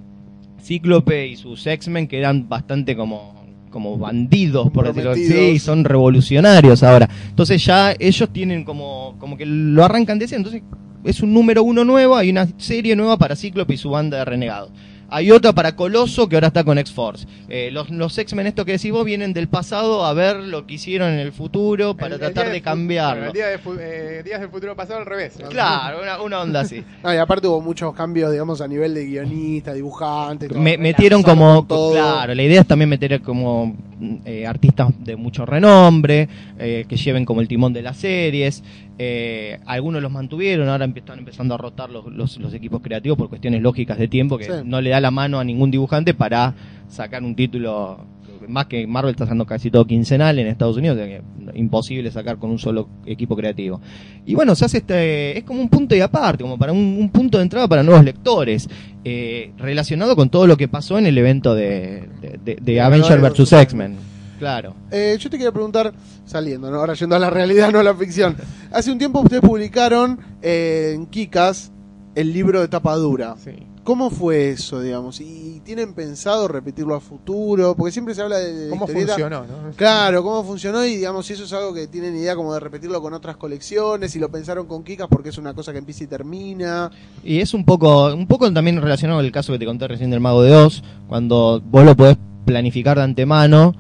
Cíclope 0.60 1.26
y 1.26 1.36
sus 1.36 1.66
X-Men 1.66 2.06
quedan 2.06 2.48
bastante 2.48 2.94
como, 2.94 3.46
como 3.70 3.96
bandidos, 3.96 4.70
por 4.70 4.86
decirlo 4.86 5.12
así. 5.12 5.26
Sí, 5.26 5.58
son 5.58 5.84
revolucionarios 5.84 6.82
ahora. 6.82 7.08
Entonces 7.30 7.64
ya 7.64 7.94
ellos 7.98 8.28
tienen 8.32 8.62
como, 8.64 9.16
como 9.18 9.36
que 9.36 9.46
lo 9.46 9.84
arrancan 9.84 10.18
de 10.18 10.26
ese, 10.26 10.36
entonces 10.36 10.62
es 11.02 11.20
un 11.22 11.32
número 11.32 11.62
uno 11.64 11.84
nuevo, 11.84 12.14
hay 12.16 12.30
una 12.30 12.46
serie 12.58 12.94
nueva 12.94 13.16
para 13.16 13.34
Cíclope 13.34 13.74
y 13.74 13.76
su 13.78 13.90
banda 13.90 14.18
de 14.18 14.24
renegados. 14.26 14.70
Hay 15.14 15.30
otra 15.30 15.52
para 15.52 15.76
Coloso 15.76 16.28
que 16.28 16.36
ahora 16.36 16.48
está 16.48 16.64
con 16.64 16.78
X-Force. 16.78 17.26
Eh, 17.48 17.70
los 17.70 17.90
los 17.90 18.16
X-Men, 18.16 18.46
esto 18.46 18.64
que 18.64 18.72
decís 18.72 18.90
vos, 18.90 19.04
vienen 19.04 19.32
del 19.32 19.46
pasado 19.48 20.04
a 20.04 20.12
ver 20.14 20.36
lo 20.36 20.66
que 20.66 20.74
hicieron 20.74 21.10
en 21.12 21.18
el 21.18 21.32
futuro 21.32 21.94
para 21.96 22.14
El- 22.14 22.20
tratar 22.20 22.50
de 22.50 22.58
fu- 22.60 22.64
cambiarlo. 22.64 23.26
bueno, 23.26 23.26
el 23.28 23.32
día 23.34 23.46
de 23.48 24.18
eh, 24.18 24.22
días 24.24 24.40
del 24.40 24.48
futuro 24.50 24.74
pasado 24.74 25.00
al 25.00 25.06
revés. 25.06 25.38
¿no? 25.40 25.48
Claro, 25.48 26.00
una, 26.02 26.20
una 26.22 26.40
onda 26.40 26.60
así. 26.60 26.82
Ah, 27.04 27.14
y 27.14 27.18
aparte 27.18 27.46
hubo 27.48 27.60
muchos 27.60 27.94
cambios, 27.94 28.30
digamos, 28.32 28.60
a 28.60 28.68
nivel 28.68 28.94
de 28.94 29.04
guionista, 29.06 29.72
dibujante. 29.74 30.48
todo. 30.48 30.58
Me- 30.60 30.78
metieron 30.78 31.22
como 31.22 31.64
todo. 31.66 31.92
claro 31.92 32.34
la 32.34 32.42
idea 32.42 32.60
es 32.62 32.66
también 32.66 32.88
meter 32.88 33.20
como 33.20 33.76
eh, 34.24 34.46
artistas 34.46 34.88
de 34.98 35.16
mucho 35.16 35.44
renombre 35.46 36.28
eh, 36.58 36.84
que 36.88 36.96
lleven 36.96 37.24
como 37.24 37.40
el 37.40 37.48
timón 37.48 37.72
de 37.72 37.82
las 37.82 37.96
series 37.98 38.62
Eh, 38.98 39.58
algunos 39.66 40.02
los 40.02 40.12
mantuvieron 40.12 40.68
ahora 40.68 40.84
están 40.94 41.18
empezando 41.18 41.54
a 41.54 41.58
rotar 41.58 41.90
los, 41.90 42.06
los, 42.12 42.36
los 42.38 42.52
equipos 42.54 42.82
creativos 42.82 43.16
por 43.18 43.28
cuestiones 43.28 43.62
lógicas 43.62 43.98
de 43.98 44.06
tiempo 44.08 44.36
que 44.38 44.44
Sí. 44.44 44.52
no 44.64 44.80
le 44.80 44.90
da 44.90 45.00
la 45.00 45.10
mano 45.10 45.38
a 45.40 45.44
ningún 45.44 45.70
dibujante 45.70 46.14
para 46.14 46.54
sacar 46.88 47.22
un 47.24 47.34
título 47.34 48.04
más 48.48 48.66
que 48.66 48.86
Marvel 48.88 49.12
está 49.12 49.22
haciendo 49.24 49.46
casi 49.46 49.70
todo 49.70 49.86
quincenal 49.86 50.36
en 50.38 50.48
Estados 50.48 50.76
Unidos, 50.76 50.96
o 50.98 51.00
sea 51.00 51.06
que 51.08 51.22
imposible 51.58 52.10
sacar 52.10 52.38
con 52.38 52.50
un 52.50 52.58
solo 52.58 52.88
equipo 53.06 53.36
creativo. 53.36 53.80
Y 54.26 54.34
bueno, 54.34 54.54
se 54.56 54.64
hace 54.64 54.78
este, 54.78 55.38
es 55.38 55.44
como 55.44 55.60
un 55.60 55.68
punto 55.68 55.94
y 55.94 56.00
aparte, 56.00 56.42
como 56.42 56.58
para 56.58 56.72
un, 56.72 56.96
un 57.00 57.08
punto 57.10 57.38
de 57.38 57.44
entrada 57.44 57.68
para 57.68 57.84
nuevos 57.84 58.04
lectores, 58.04 58.68
eh, 59.04 59.52
relacionado 59.58 60.16
con 60.16 60.28
todo 60.28 60.48
lo 60.48 60.56
que 60.56 60.66
pasó 60.66 60.98
en 60.98 61.06
el 61.06 61.16
evento 61.18 61.54
de, 61.54 62.08
de, 62.20 62.38
de- 62.44 62.58
de 62.60 62.80
Avengers 62.80 63.20
vs. 63.22 63.52
X-Men. 63.52 63.96
Claro. 64.42 64.74
Eh, 64.90 65.16
yo 65.20 65.30
te 65.30 65.38
quería 65.38 65.52
preguntar, 65.52 65.94
saliendo, 66.24 66.68
¿no? 66.68 66.78
ahora 66.78 66.94
yendo 66.94 67.14
a 67.14 67.20
la 67.20 67.30
realidad, 67.30 67.70
no 67.70 67.78
a 67.78 67.84
la 67.84 67.94
ficción. 67.94 68.36
Hace 68.72 68.90
un 68.90 68.98
tiempo 68.98 69.20
ustedes 69.20 69.40
publicaron 69.40 70.18
eh, 70.42 70.94
en 70.96 71.06
Kikas 71.06 71.70
el 72.16 72.32
libro 72.32 72.60
de 72.60 72.66
tapa 72.66 72.96
dura. 72.96 73.36
Sí. 73.36 73.52
¿Cómo 73.84 74.10
fue 74.10 74.50
eso, 74.50 74.80
digamos? 74.80 75.20
¿Y 75.20 75.60
tienen 75.64 75.94
pensado 75.94 76.48
repetirlo 76.48 76.96
a 76.96 77.00
futuro? 77.00 77.76
Porque 77.76 77.92
siempre 77.92 78.16
se 78.16 78.22
habla 78.22 78.38
de, 78.38 78.52
de 78.52 78.70
¿Cómo 78.70 78.86
historieta. 78.86 79.12
funcionó? 79.12 79.42
¿no? 79.42 79.70
Claro, 79.76 80.24
cómo 80.24 80.42
funcionó 80.42 80.84
y 80.84 80.96
digamos 80.96 81.24
si 81.24 81.34
eso 81.34 81.44
es 81.44 81.52
algo 81.52 81.72
que 81.72 81.86
tienen 81.86 82.16
idea 82.16 82.34
como 82.34 82.52
de 82.52 82.58
repetirlo 82.58 83.00
con 83.00 83.14
otras 83.14 83.36
colecciones, 83.36 84.10
si 84.10 84.18
lo 84.18 84.28
pensaron 84.28 84.66
con 84.66 84.82
Kikas 84.82 85.06
porque 85.06 85.28
es 85.28 85.38
una 85.38 85.54
cosa 85.54 85.70
que 85.70 85.78
empieza 85.78 86.02
y 86.02 86.08
termina. 86.08 86.90
Y 87.22 87.38
es 87.38 87.54
un 87.54 87.64
poco, 87.64 88.12
un 88.12 88.26
poco 88.26 88.52
también 88.52 88.82
relacionado 88.82 89.20
con 89.20 89.24
el 89.24 89.30
caso 89.30 89.52
que 89.52 89.60
te 89.60 89.66
conté 89.66 89.86
recién 89.86 90.10
del 90.10 90.18
Mago 90.18 90.42
de 90.42 90.52
Oz, 90.56 90.82
cuando 91.06 91.62
vos 91.64 91.84
lo 91.84 91.96
podés 91.96 92.16
planificar 92.44 92.96
de 92.96 93.04
antemano, 93.04 93.74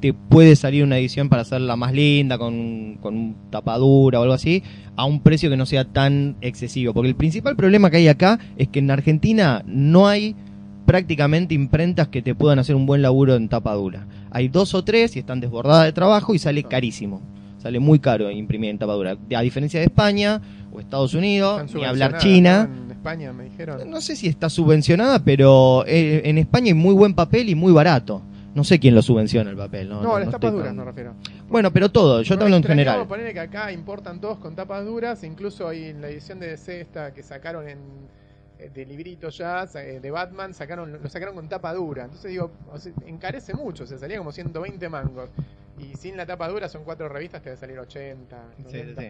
te 0.00 0.12
puede 0.12 0.56
salir 0.56 0.84
una 0.84 0.98
edición 0.98 1.28
para 1.28 1.42
hacerla 1.42 1.76
más 1.76 1.92
linda, 1.92 2.38
con, 2.38 2.98
con 3.00 3.36
tapadura 3.50 4.20
o 4.20 4.22
algo 4.22 4.34
así, 4.34 4.62
a 4.96 5.04
un 5.04 5.20
precio 5.20 5.50
que 5.50 5.56
no 5.56 5.66
sea 5.66 5.84
tan 5.84 6.36
excesivo. 6.40 6.94
Porque 6.94 7.08
el 7.08 7.16
principal 7.16 7.56
problema 7.56 7.90
que 7.90 7.98
hay 7.98 8.08
acá 8.08 8.38
es 8.56 8.68
que 8.68 8.78
en 8.78 8.90
Argentina 8.90 9.62
no 9.66 10.06
hay 10.06 10.36
prácticamente 10.86 11.54
imprentas 11.54 12.08
que 12.08 12.22
te 12.22 12.34
puedan 12.34 12.58
hacer 12.58 12.74
un 12.74 12.86
buen 12.86 13.02
laburo 13.02 13.34
en 13.34 13.48
tapadura. 13.48 14.06
Hay 14.30 14.48
dos 14.48 14.74
o 14.74 14.84
tres 14.84 15.16
y 15.16 15.18
están 15.18 15.40
desbordadas 15.40 15.84
de 15.84 15.92
trabajo 15.92 16.34
y 16.34 16.38
sale 16.38 16.62
carísimo. 16.62 17.20
Sale 17.58 17.80
muy 17.80 17.98
caro 17.98 18.30
imprimir 18.30 18.70
en 18.70 18.78
tapadura. 18.78 19.18
A 19.36 19.42
diferencia 19.42 19.80
de 19.80 19.86
España 19.86 20.40
o 20.72 20.80
Estados 20.80 21.12
Unidos, 21.12 21.74
ni 21.74 21.84
hablar 21.84 22.18
China. 22.18 22.70
¿no? 22.72 22.84
En 22.84 22.90
España 22.92 23.32
me 23.32 23.44
dijeron. 23.44 23.90
No 23.90 24.00
sé 24.00 24.16
si 24.16 24.28
está 24.28 24.48
subvencionada, 24.48 25.22
pero 25.24 25.84
eh, 25.86 26.22
en 26.24 26.38
España 26.38 26.68
hay 26.68 26.74
muy 26.74 26.94
buen 26.94 27.14
papel 27.14 27.48
y 27.48 27.54
muy 27.54 27.72
barato. 27.72 28.22
No 28.58 28.64
sé 28.64 28.80
quién 28.80 28.92
lo 28.96 29.02
subvenciona 29.02 29.50
el 29.50 29.56
papel. 29.56 29.88
No, 29.88 30.02
No, 30.02 30.08
no, 30.08 30.18
las 30.18 30.26
no 30.26 30.32
tapas 30.32 30.50
duras 30.52 30.66
con- 30.70 30.76
me 30.78 30.84
refiero. 30.84 31.14
Bueno, 31.48 31.72
pero 31.72 31.90
todo, 31.90 32.22
yo 32.22 32.36
te 32.36 32.42
hablo 32.42 32.56
en 32.56 32.64
general. 32.64 33.06
poner 33.06 33.32
que 33.32 33.38
acá 33.38 33.70
importan 33.70 34.20
todos 34.20 34.38
con 34.38 34.56
tapas 34.56 34.84
duras, 34.84 35.22
incluso 35.22 35.68
hay 35.68 35.84
en 35.84 36.00
la 36.00 36.08
edición 36.08 36.40
de 36.40 36.48
DC 36.48 36.80
esta 36.80 37.14
que 37.14 37.22
sacaron 37.22 37.68
en 37.68 37.78
eh, 38.58 38.68
de 38.74 38.84
librito 38.84 39.28
ya 39.28 39.68
eh, 39.76 40.00
de 40.02 40.10
Batman 40.10 40.52
sacaron 40.52 40.98
lo 41.00 41.08
sacaron 41.08 41.36
con 41.36 41.48
tapa 41.48 41.72
dura. 41.72 42.02
Entonces 42.06 42.32
digo, 42.32 42.50
o 42.72 42.78
sea, 42.78 42.92
encarece 43.06 43.54
mucho, 43.54 43.86
se 43.86 43.96
salía 43.96 44.18
como 44.18 44.32
120 44.32 44.88
mangos. 44.88 45.30
Y 45.78 45.94
sin 45.96 46.16
la 46.16 46.26
tapa 46.26 46.48
dura 46.48 46.68
son 46.68 46.82
cuatro 46.82 47.08
revistas 47.08 47.40
te 47.40 47.50
debe 47.50 47.60
salir 47.60 47.78
80. 47.78 48.36
90. 48.64 49.02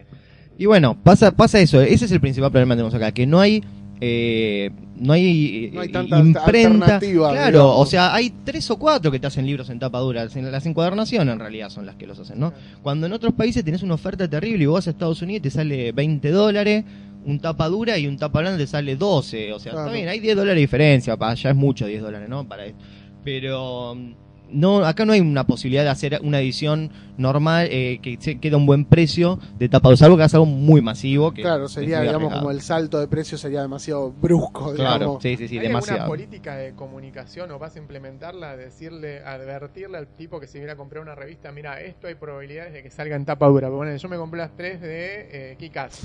Y 0.59 0.67
bueno, 0.67 0.95
pasa, 1.03 1.31
pasa 1.31 1.59
eso, 1.59 1.81
ese 1.81 2.05
es 2.05 2.11
el 2.11 2.21
principal 2.21 2.51
problema 2.51 2.75
que 2.75 2.77
tenemos 2.77 2.93
acá, 2.93 3.11
que 3.11 3.25
no 3.25 3.39
hay 3.39 3.63
eh, 4.01 4.71
no 4.95 5.13
hay, 5.13 5.71
No 5.73 5.81
hay 5.81 5.89
eh, 5.89 5.91
tanta 5.91 6.19
imprenta. 6.19 6.99
Claro, 6.99 7.07
digamos. 7.51 7.75
o 7.77 7.85
sea, 7.85 8.13
hay 8.13 8.33
tres 8.43 8.69
o 8.71 8.77
cuatro 8.77 9.11
que 9.11 9.19
te 9.19 9.27
hacen 9.27 9.45
libros 9.45 9.69
en 9.69 9.79
tapa 9.79 9.99
dura. 9.99 10.25
Las 10.25 10.65
encuadernaciones 10.65 11.33
en 11.33 11.39
realidad 11.39 11.69
son 11.69 11.85
las 11.85 11.95
que 11.95 12.07
los 12.07 12.19
hacen, 12.19 12.39
¿no? 12.39 12.53
Cuando 12.81 13.07
en 13.07 13.13
otros 13.13 13.33
países 13.33 13.63
tenés 13.63 13.83
una 13.83 13.95
oferta 13.95 14.29
terrible 14.29 14.63
y 14.63 14.67
vos 14.67 14.75
vas 14.75 14.87
a 14.87 14.91
Estados 14.91 15.21
Unidos 15.21 15.39
y 15.39 15.41
te 15.43 15.49
sale 15.51 15.91
20 15.91 16.31
dólares, 16.31 16.83
un 17.25 17.39
tapa 17.39 17.67
dura 17.67 17.97
y 17.97 18.07
un 18.07 18.17
tapa 18.17 18.39
blanda 18.39 18.57
te 18.57 18.67
sale 18.67 18.95
12. 18.95 19.53
O 19.53 19.59
sea, 19.59 19.71
Claro. 19.73 19.87
está 19.87 19.97
bien, 19.97 20.09
hay 20.09 20.19
10 20.19 20.35
dólares 20.35 20.55
de 20.55 20.61
diferencia, 20.61 21.17
pa, 21.17 21.33
ya 21.33 21.49
es 21.49 21.55
mucho 21.55 21.85
10 21.85 22.01
dólares, 22.01 22.29
¿no? 22.29 22.47
Para 22.47 22.65
esto. 22.65 22.79
Pero 23.23 23.95
mm, 23.95 24.13
no, 24.51 24.85
acá 24.85 25.05
no 25.05 25.13
hay 25.13 25.19
una 25.19 25.45
posibilidad 25.45 25.83
de 25.83 25.89
hacer 25.89 26.19
una 26.23 26.39
edición 26.39 26.91
normal 27.17 27.67
eh, 27.71 27.99
que 28.01 28.17
se 28.19 28.39
quede 28.39 28.53
a 28.53 28.57
un 28.57 28.65
buen 28.65 28.85
precio 28.85 29.39
de 29.57 29.67
tapa 29.69 29.89
dura, 29.89 29.97
salvo 29.97 30.15
que 30.15 30.23
hagas 30.23 30.33
algo 30.33 30.45
muy 30.45 30.81
masivo. 30.81 31.33
Que 31.33 31.41
Claro, 31.41 31.67
sería, 31.67 31.99
digamos, 32.01 32.17
arriesgado. 32.27 32.39
como 32.41 32.51
el 32.51 32.61
salto 32.61 32.99
de 32.99 33.07
precio 33.07 33.37
sería 33.37 33.61
demasiado 33.61 34.11
brusco, 34.11 34.73
Claro, 34.73 34.97
digamos. 34.99 35.23
sí, 35.23 35.35
sí, 35.37 35.47
sí, 35.47 35.57
¿Hay 35.59 35.67
demasiado. 35.67 36.07
política 36.07 36.55
de 36.55 36.73
comunicación 36.73 37.51
o 37.51 37.59
vas 37.59 37.75
a 37.75 37.79
implementarla? 37.79 38.55
Decirle, 38.57 39.19
advertirle 39.23 39.97
al 39.97 40.07
tipo 40.07 40.39
que 40.39 40.47
se 40.47 40.57
viene 40.59 40.71
a 40.71 40.75
comprar 40.77 41.01
una 41.03 41.15
revista, 41.15 41.51
mira, 41.51 41.81
esto 41.81 42.07
hay 42.07 42.15
probabilidades 42.15 42.73
de 42.73 42.83
que 42.83 42.89
salga 42.89 43.15
en 43.15 43.25
tapa 43.25 43.47
dura. 43.47 43.69
Bueno, 43.69 43.95
yo 43.95 44.09
me 44.09 44.17
compré 44.17 44.39
las 44.39 44.55
tres 44.55 44.79
de 44.81 45.51
eh, 45.51 45.55
Kikas. 45.59 45.99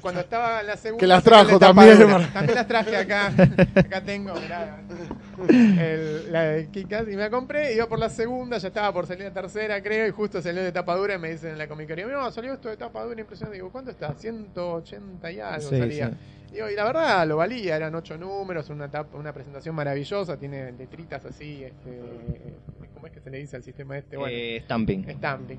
Cuando 0.00 0.20
estaba 0.20 0.60
en 0.60 0.66
la 0.66 0.76
segunda... 0.76 1.00
Que 1.00 1.06
las 1.06 1.22
trajo 1.24 1.58
también, 1.58 1.98
dura. 1.98 2.28
También 2.32 2.54
las 2.56 2.66
traje 2.68 2.96
acá. 2.96 3.26
Acá 3.74 4.00
tengo, 4.02 4.34
mirá. 4.40 4.80
el- 5.48 6.32
la 6.32 6.42
de 6.44 6.68
Kikas 6.68 7.02
y 7.04 7.10
me 7.16 7.16
la 7.16 7.30
compré, 7.30 7.74
iba 7.84 7.88
por 7.88 7.98
la 7.98 8.08
segunda, 8.08 8.56
ya 8.58 8.68
estaba 8.68 8.92
por 8.92 9.06
salir 9.06 9.24
la 9.24 9.32
tercera, 9.32 9.82
creo, 9.82 10.06
y 10.08 10.10
justo 10.10 10.40
salió 10.40 10.62
de 10.62 10.72
tapa 10.72 10.96
dura 10.96 11.14
y 11.14 11.18
me 11.18 11.30
dicen 11.30 11.50
en 11.50 11.58
la 11.58 11.68
comiquería, 11.68 12.06
no, 12.06 12.30
salió 12.32 12.54
esto 12.54 12.68
de 12.70 12.76
tapa 12.78 13.02
dura, 13.04 13.20
impresionante. 13.20 13.56
Digo, 13.56 13.70
¿cuánto 13.70 13.90
está? 13.90 14.14
180 14.14 15.30
y 15.32 15.40
algo 15.40 15.68
Sí, 15.68 15.78
salía. 15.78 16.08
sí. 16.10 16.14
Digo, 16.54 16.70
y 16.70 16.74
la 16.76 16.84
verdad 16.84 17.26
lo 17.26 17.36
valía, 17.36 17.76
eran 17.76 17.94
ocho 17.94 18.16
números, 18.16 18.70
una 18.70 18.90
tapa, 18.90 19.18
una 19.18 19.32
presentación 19.32 19.74
maravillosa, 19.74 20.38
tiene 20.38 20.72
letritas 20.72 21.24
así, 21.26 21.64
este, 21.64 22.00
¿cómo 22.94 23.06
es 23.06 23.12
que 23.12 23.20
se 23.20 23.30
le 23.30 23.38
dice 23.38 23.56
al 23.56 23.62
sistema 23.62 23.98
este? 23.98 24.16
Bueno, 24.16 24.34
Eh, 24.34 24.60
stamping. 24.64 25.04
stamping. 25.10 25.58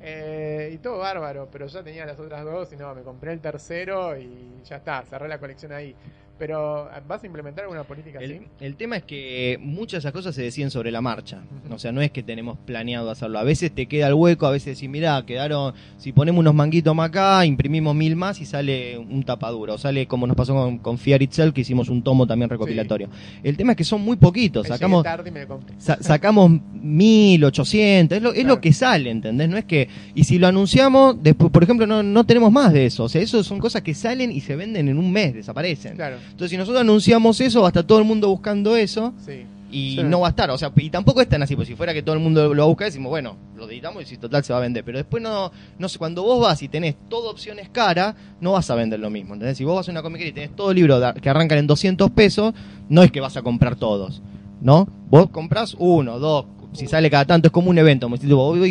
Eh, 0.00 0.70
y 0.74 0.78
todo 0.78 0.98
bárbaro, 0.98 1.48
pero 1.50 1.66
ya 1.66 1.82
tenía 1.82 2.06
las 2.06 2.18
otras 2.20 2.44
dos 2.44 2.72
y 2.72 2.76
no, 2.76 2.94
me 2.94 3.02
compré 3.02 3.32
el 3.32 3.40
tercero 3.40 4.16
y 4.16 4.60
ya 4.64 4.76
está, 4.76 5.02
cerré 5.02 5.26
la 5.28 5.38
colección 5.38 5.72
ahí. 5.72 5.94
Pero, 6.38 6.88
¿vas 7.08 7.22
a 7.22 7.26
implementar 7.26 7.64
alguna 7.64 7.84
política 7.84 8.18
El, 8.20 8.32
así? 8.32 8.40
el 8.60 8.76
tema 8.76 8.98
es 8.98 9.04
que 9.04 9.58
muchas 9.60 9.92
de 9.92 9.98
esas 10.00 10.12
cosas 10.12 10.34
se 10.34 10.42
deciden 10.42 10.70
sobre 10.70 10.90
la 10.90 11.00
marcha. 11.00 11.40
O 11.70 11.78
sea, 11.78 11.92
no 11.92 12.02
es 12.02 12.10
que 12.10 12.22
tenemos 12.22 12.58
planeado 12.58 13.10
hacerlo. 13.10 13.38
A 13.38 13.42
veces 13.42 13.72
te 13.72 13.86
queda 13.86 14.08
el 14.08 14.14
hueco, 14.14 14.46
a 14.46 14.50
veces 14.50 14.76
decís, 14.76 14.90
mirá, 14.90 15.24
quedaron, 15.24 15.72
si 15.96 16.12
ponemos 16.12 16.40
unos 16.40 16.54
manguitos 16.54 16.94
más 16.94 17.08
acá, 17.08 17.46
imprimimos 17.46 17.94
mil 17.94 18.16
más 18.16 18.38
y 18.42 18.44
sale 18.44 18.98
un 18.98 19.22
tapadura. 19.22 19.72
O 19.72 19.78
sale 19.78 20.06
como 20.06 20.26
nos 20.26 20.36
pasó 20.36 20.52
con, 20.54 20.76
con 20.78 20.98
Fear 20.98 21.22
Itself, 21.22 21.54
que 21.54 21.62
hicimos 21.62 21.88
un 21.88 22.02
tomo 22.02 22.26
también 22.26 22.50
recopilatorio. 22.50 23.08
El 23.42 23.56
tema 23.56 23.72
es 23.72 23.78
que 23.78 23.84
son 23.84 24.02
muy 24.02 24.16
poquitos. 24.18 24.66
Sacamos, 24.66 25.04
tarde 25.04 25.30
y 25.30 25.32
me 25.32 25.40
lo 25.40 25.48
compré. 25.48 25.74
sa- 25.78 26.02
sacamos 26.02 26.50
1800, 26.74 28.16
es 28.16 28.22
lo, 28.22 28.30
es 28.30 28.34
Claro. 28.40 28.48
lo 28.56 28.60
que 28.60 28.72
sale, 28.72 29.10
¿entendés? 29.10 29.48
No 29.48 29.56
es 29.56 29.64
que, 29.64 29.88
y 30.14 30.24
si 30.24 30.38
lo 30.38 30.46
anunciamos, 30.46 31.22
después, 31.22 31.50
por 31.50 31.62
ejemplo, 31.62 31.86
no, 31.86 32.02
no 32.02 32.24
tenemos 32.24 32.52
más 32.52 32.72
de 32.72 32.86
eso. 32.86 33.04
O 33.04 33.08
sea, 33.08 33.22
eso 33.22 33.42
son 33.42 33.58
cosas 33.58 33.82
que 33.82 33.94
salen 33.94 34.30
y 34.30 34.40
se 34.40 34.54
venden 34.56 34.88
en 34.88 34.98
un 34.98 35.10
mes, 35.12 35.34
desaparecen. 35.34 35.96
Claro, 35.96 36.16
Entonces, 36.30 36.50
si 36.50 36.56
nosotros 36.56 36.80
anunciamos 36.80 37.40
eso, 37.40 37.60
va 37.62 37.68
a 37.68 37.70
estar 37.70 37.84
todo 37.84 37.98
el 37.98 38.04
mundo 38.04 38.28
buscando 38.28 38.76
eso 38.76 39.12
sí. 39.24 39.44
y 39.70 39.96
Sí. 39.96 40.02
no 40.04 40.20
va 40.20 40.28
a 40.28 40.30
estar. 40.30 40.50
O 40.50 40.58
sea, 40.58 40.70
y 40.76 40.90
tampoco 40.90 41.20
es 41.20 41.28
tan 41.28 41.42
así, 41.42 41.56
pues 41.56 41.68
si 41.68 41.74
fuera 41.74 41.92
que 41.94 42.02
todo 42.02 42.14
el 42.14 42.20
mundo 42.20 42.52
lo 42.54 42.62
va 42.62 42.64
a 42.64 42.68
buscar, 42.68 42.86
decimos, 42.86 43.10
bueno, 43.10 43.36
lo 43.56 43.68
editamos 43.68 44.02
y 44.02 44.06
si 44.06 44.16
total 44.16 44.44
se 44.44 44.52
va 44.52 44.58
a 44.58 44.62
vender. 44.62 44.84
Pero 44.84 44.98
después 44.98 45.22
no, 45.22 45.50
no 45.78 45.88
sé, 45.88 45.98
cuando 45.98 46.22
vos 46.22 46.40
vas 46.40 46.62
y 46.62 46.68
tenés 46.68 46.94
todo 47.08 47.30
opciones 47.30 47.68
caras, 47.68 48.14
no 48.40 48.52
vas 48.52 48.70
a 48.70 48.74
vender 48.74 49.00
lo 49.00 49.10
mismo. 49.10 49.34
¿entendés? 49.34 49.56
Si 49.58 49.64
vos 49.64 49.76
vas 49.76 49.88
a 49.88 49.90
una 49.90 50.02
comiquería 50.02 50.30
y 50.30 50.34
tenés 50.34 50.54
todo 50.56 50.72
libro 50.72 51.00
que 51.20 51.28
arrancan 51.30 51.58
en 51.58 51.66
200 51.66 52.10
pesos, 52.10 52.54
no 52.88 53.02
es 53.02 53.10
que 53.10 53.20
vas 53.20 53.36
a 53.36 53.42
comprar 53.42 53.76
todos, 53.76 54.22
¿no? 54.60 54.88
Vos 55.10 55.30
comprás 55.30 55.74
uno, 55.78 56.18
dos. 56.18 56.46
Si 56.76 56.86
sale 56.86 57.10
cada 57.10 57.24
tanto, 57.24 57.48
es 57.48 57.52
como 57.52 57.70
un 57.70 57.78
evento. 57.78 58.08
vos, 58.08 58.20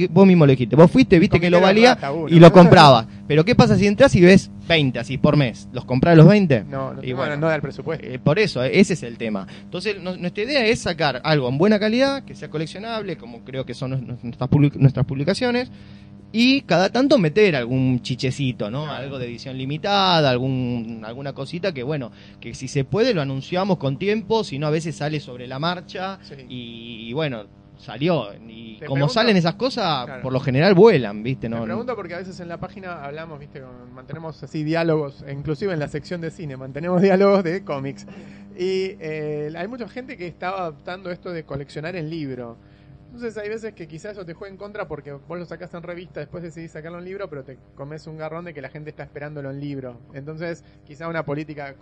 vos 0.09 0.27
mismo 0.27 0.45
lo 0.45 0.51
dijiste. 0.51 0.75
Vos 0.75 0.89
fuiste, 0.91 1.19
viste 1.19 1.39
que 1.39 1.49
lo 1.49 1.59
valía 1.61 1.97
uno. 2.13 2.27
y 2.29 2.39
lo 2.39 2.51
comprabas. 2.51 3.07
Pero 3.27 3.43
¿qué 3.43 3.55
pasa 3.55 3.75
si 3.77 3.87
entras 3.87 4.15
y 4.15 4.21
ves 4.21 4.51
20 4.67 4.99
así 4.99 5.17
por 5.17 5.35
mes? 5.35 5.67
¿Los 5.73 5.85
comprás 5.85 6.15
los 6.15 6.27
20? 6.27 6.63
No, 6.65 6.93
no, 6.93 7.01
Y 7.03 7.13
bueno, 7.13 7.15
bueno. 7.17 7.37
no 7.37 7.47
da 7.47 7.55
el 7.55 7.61
presupuesto. 7.61 8.05
Eh, 8.05 8.19
por 8.19 8.37
eso, 8.39 8.63
ese 8.63 8.93
es 8.93 9.03
el 9.03 9.17
tema. 9.17 9.47
Entonces, 9.63 10.01
no- 10.01 10.15
nuestra 10.15 10.43
idea 10.43 10.65
es 10.65 10.79
sacar 10.81 11.21
algo 11.23 11.49
en 11.49 11.57
buena 11.57 11.79
calidad, 11.79 12.23
que 12.23 12.35
sea 12.35 12.49
coleccionable, 12.49 13.17
como 13.17 13.43
creo 13.43 13.65
que 13.65 13.73
son 13.73 13.91
nues- 14.07 14.19
nuestras, 14.23 14.49
public- 14.49 14.75
nuestras 14.75 15.05
publicaciones, 15.07 15.71
y 16.37 16.61
cada 16.63 16.89
tanto 16.91 17.17
meter 17.17 17.55
algún 17.55 18.01
chichecito, 18.01 18.69
¿no? 18.69 18.91
Algo 18.91 19.17
de 19.19 19.25
edición 19.27 19.57
limitada, 19.57 20.29
algún, 20.29 21.01
alguna 21.05 21.31
cosita 21.33 21.73
que, 21.73 21.81
bueno, 21.81 22.11
que 22.41 22.53
si 22.53 22.67
se 22.67 22.83
puede 22.83 23.13
lo 23.13 23.21
anunciamos 23.21 23.77
con 23.77 23.97
tiempo, 23.97 24.43
si 24.43 24.59
no 24.59 24.67
a 24.67 24.69
veces 24.69 24.97
sale 24.97 25.19
sobre 25.21 25.47
la 25.47 25.59
marcha, 25.59 26.19
Sí. 26.23 26.35
y, 26.49 27.09
y 27.09 27.13
bueno, 27.13 27.45
salió. 27.77 28.33
Y 28.47 28.77
Te 28.79 28.85
como 28.85 28.95
pregunto- 28.95 29.13
salen 29.13 29.37
esas 29.37 29.55
cosas, 29.55 30.05
Claro. 30.05 30.21
por 30.21 30.33
lo 30.33 30.39
general 30.39 30.73
vuelan, 30.73 31.23
¿viste? 31.23 31.49
No, 31.49 31.59
Me 31.59 31.65
pregunto 31.65 31.95
porque 31.95 32.13
a 32.15 32.17
veces 32.19 32.39
en 32.39 32.47
la 32.47 32.57
página 32.59 33.03
hablamos, 33.03 33.39
viste, 33.39 33.61
con- 33.61 33.93
mantenemos 33.93 34.41
así 34.43 34.63
diálogos, 34.63 35.23
e 35.27 35.33
inclusive 35.33 35.73
en 35.73 35.79
la 35.79 35.87
sección 35.87 36.21
de 36.21 36.31
cine, 36.31 36.57
mantenemos 36.57 37.01
diálogos 37.01 37.43
de 37.43 37.63
cómics. 37.63 38.05
Y 38.57 38.95
eh, 38.99 39.53
hay 39.57 39.67
mucha 39.67 39.87
gente 39.89 40.17
que 40.17 40.27
está 40.27 40.49
adoptando 40.49 41.11
esto 41.11 41.31
de 41.31 41.43
coleccionar 41.43 41.95
en 41.95 42.09
libro. 42.09 42.57
Entonces 43.13 43.37
hay 43.37 43.47
veces 43.47 43.73
que 43.73 43.87
quizás 43.87 44.11
eso 44.13 44.25
te 44.25 44.33
juega 44.33 44.51
en 44.51 44.57
contra 44.57 44.89
porque 44.89 45.13
vos 45.13 45.39
lo 45.39 45.45
sacás 45.45 45.73
en 45.73 45.83
revista, 45.83 46.19
después 46.19 46.43
decidís 46.43 46.71
sacarlo 46.71 46.99
en 46.99 47.05
libro, 47.05 47.29
pero 47.29 47.45
te 47.45 47.57
comes 47.75 48.07
un 48.07 48.17
garrón 48.17 48.43
de 48.43 48.53
que 48.53 48.61
la 48.61 48.67
gente 48.67 48.89
está 48.89 49.03
esperándolo 49.03 49.51
en 49.51 49.61
libro. 49.61 49.97
Entonces, 50.13 50.65
quizá 50.85 51.07
una 51.07 51.23
política 51.23 51.75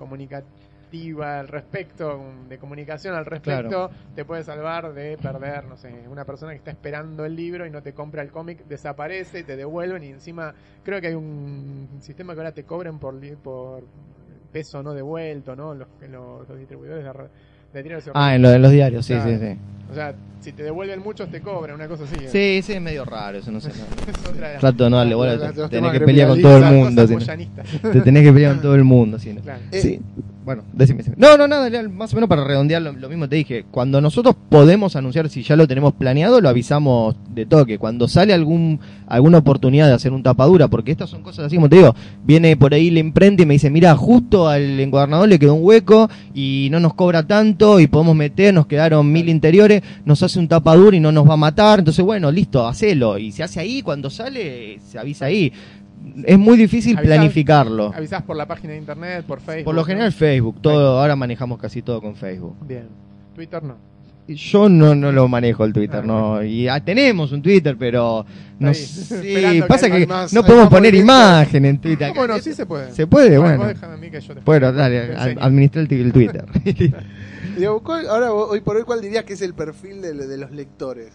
al 1.23 1.47
respecto, 1.47 2.17
un- 2.19 2.47
de 2.47 2.58
comunicación 2.60 3.15
al 3.15 3.25
respecto, 3.25 3.67
Claro. 3.69 3.89
te 4.15 4.25
puede 4.25 4.43
salvar 4.43 4.93
de 4.93 5.17
perder, 5.17 5.65
no 5.65 5.75
sé, 5.75 5.91
una 6.08 6.23
persona 6.23 6.51
que 6.51 6.58
está 6.60 6.69
esperando 6.71 7.25
el 7.25 7.36
libro 7.36 7.65
y 7.65 7.71
no 7.71 7.82
te 7.82 7.93
compra 7.93 8.21
el 8.21 8.29
cómic, 8.29 8.63
desaparece, 8.67 9.43
te 9.43 9.56
devuelven 9.56 10.03
y 10.03 10.08
encima 10.10 10.53
creo 10.84 11.01
que 11.01 11.08
hay 11.08 11.15
un 11.15 11.88
sistema 11.99 12.34
que 12.34 12.41
ahora 12.41 12.51
te 12.51 12.63
cobren 12.63 12.99
por, 12.99 13.15
li- 13.15 13.36
por 13.36 13.84
peso 14.51 14.84
no 14.84 14.93
devuelto, 14.93 15.56
¿no? 15.56 15.73
Los, 15.73 15.88
los, 16.12 16.47
los 16.47 16.60
distribuidores 16.60 17.03
de, 17.03 17.12
de 17.73 17.84
diarios 17.84 18.12
Ah, 18.13 18.36
en, 18.36 18.43
lo 18.43 18.49
de 18.49 18.60
los 18.60 18.71
diarios, 18.71 19.03
sí, 19.03 19.13
Claro. 19.15 19.32
sí, 19.32 19.38
sí. 19.39 19.57
O 19.89 19.95
sea, 19.95 20.13
si 20.41 20.51
te 20.53 20.63
devuelven 20.63 20.99
muchos, 21.01 21.30
te 21.30 21.41
cobran, 21.41 21.76
una 21.76 21.88
cosa 21.88 22.03
así. 22.03 22.15
¿eh? 22.24 22.28
Sí, 22.30 22.61
sí, 22.63 22.74
es 22.74 22.82
medio 22.82 23.03
raro 23.05 23.38
eso, 23.39 23.51
no 23.51 23.59
sé. 23.59 23.70
no. 24.34 24.59
Trato 24.59 24.84
de 24.84 24.89
no 24.91 24.97
darle 24.97 25.15
bola, 25.15 25.38
tenés 25.70 25.91
que 25.91 25.99
pelear 26.01 26.30
con 26.30 26.41
todo 26.41 26.57
el 26.57 26.65
mundo. 26.65 27.07
Te 27.91 28.01
tenés 28.01 28.24
que 28.24 28.32
pelear 28.34 28.53
con 28.53 28.61
todo 28.61 28.76
el 28.76 28.84
mundo. 28.84 29.17
Eh, 29.72 29.82
Sí. 29.82 29.99
Bueno, 30.43 30.63
decime, 30.73 30.99
decime. 30.99 31.15
No, 31.17 31.37
no, 31.37 31.47
nada, 31.47 31.69
más 31.89 32.11
o 32.13 32.15
menos 32.15 32.27
para 32.27 32.43
redondear 32.43 32.81
lo, 32.81 32.91
lo 32.93 33.09
mismo 33.09 33.29
te 33.29 33.37
dije. 33.37 33.65
Cuando 33.71 34.01
nosotros 34.01 34.35
podemos 34.49 34.95
anunciar, 34.95 35.29
si 35.29 35.43
ya 35.43 35.55
lo 35.55 35.67
tenemos 35.67 35.93
planeado, 35.93 36.41
lo 36.41 36.49
avisamos 36.49 37.15
de 37.33 37.45
toque. 37.45 37.77
Cuando 37.77 38.07
sale 38.07 38.33
algún 38.33 38.79
alguna 39.07 39.37
oportunidad 39.39 39.87
de 39.87 39.93
hacer 39.93 40.11
un 40.11 40.23
tapadura, 40.23 40.67
porque 40.67 40.91
estas 40.91 41.09
son 41.09 41.21
cosas 41.21 41.45
así 41.45 41.55
como 41.55 41.69
te 41.69 41.77
digo, 41.77 41.95
viene 42.23 42.57
por 42.57 42.73
ahí 42.73 42.89
la 42.89 42.99
imprenta 42.99 43.43
y 43.43 43.45
me 43.45 43.53
dice, 43.53 43.69
mira, 43.69 43.95
justo 43.95 44.47
al 44.47 44.79
encuadernador 44.79 45.29
le 45.29 45.37
quedó 45.37 45.53
un 45.53 45.63
hueco 45.63 46.09
y 46.33 46.67
no 46.71 46.79
nos 46.79 46.95
cobra 46.95 47.23
tanto 47.25 47.79
y 47.79 47.87
podemos 47.87 48.15
meter, 48.15 48.53
nos 48.53 48.65
quedaron 48.65 49.11
mil 49.11 49.29
interiores, 49.29 49.83
nos 50.05 50.23
hace 50.23 50.39
un 50.39 50.47
tapadura 50.47 50.97
y 50.97 50.99
no 50.99 51.11
nos 51.11 51.29
va 51.29 51.33
a 51.33 51.37
matar. 51.37 51.79
Entonces, 51.79 52.03
bueno, 52.03 52.31
listo, 52.31 52.67
hacelo. 52.67 53.17
Y 53.17 53.31
se 53.31 53.43
hace 53.43 53.59
ahí, 53.59 53.81
cuando 53.81 54.09
sale, 54.09 54.79
se 54.79 54.97
avisa 54.97 55.25
ahí. 55.25 55.53
Es 56.26 56.38
muy 56.38 56.58
difícil 56.58 56.97
Avisás- 56.97 57.06
planificarlo. 57.06 57.93
Avisás 57.95 58.24
por 58.24 58.36
la 58.36 58.45
página 58.45 58.74
de 58.74 58.80
internet, 58.80 59.24
por 59.26 59.39
Facebook. 59.39 59.66
Por 59.66 59.76
lo 59.76 59.82
¿no? 59.82 59.86
general 59.86 60.12
Facebook, 60.12 60.62
todo, 60.62 60.99
ahora 60.99 61.16
manejamos 61.16 61.60
casi 61.60 61.82
todo 61.82 62.01
con 62.01 62.16
Facebook. 62.16 62.56
Bien. 62.68 62.88
Twitter 63.36 63.64
no. 63.64 63.78
Yo 64.26 64.70
no, 64.70 64.95
no 64.95 65.12
lo 65.12 65.28
manejo 65.28 65.66
el 65.66 65.74
Twitter, 65.74 65.99
Ah, 66.01 66.08
no. 66.08 66.43
Y 66.43 66.70
ah, 66.70 66.80
tenemos 66.80 67.34
un 67.34 67.41
Twitter, 67.41 67.76
pero 67.78 68.26
no 68.58 68.74
sé. 68.74 69.64
Pasa 69.68 69.88
que 69.88 69.91
que 69.91 69.97
hay 69.97 70.06
más- 70.08 70.34
no 70.34 70.43
podemos 70.45 70.70
poner 70.70 70.95
imagen 70.95 71.66
en 71.66 71.78
Twitter. 71.80 72.10
¿Cómo 72.16 72.28
no? 72.28 72.39
Sí 72.39 72.54
se 72.54 72.66
puede. 72.66 72.93
Se 72.93 73.06
puede, 73.06 73.38
bueno. 73.38 73.66
déjame 73.68 73.95
a 73.95 73.97
mí 73.97 74.10
que 74.10 74.22
yo 74.22 74.34
te 74.34 74.39
Bueno, 74.41 74.72
dale, 74.72 75.14
administra 75.41 75.82
el, 75.82 75.91
el 75.91 76.14
Twitter. 76.14 76.45
¿cuál- 77.84 78.08
ahora, 78.08 78.32
hoy 78.34 78.62
por 78.62 78.78
hoy, 78.78 78.84
¿cuál 78.84 79.01
dirías 79.01 79.26
que 79.26 79.34
es 79.34 79.41
el 79.41 79.54
perfil 79.54 80.01
de, 80.01 80.14
de 80.14 80.38
los 80.38 80.51
lectores? 80.51 81.10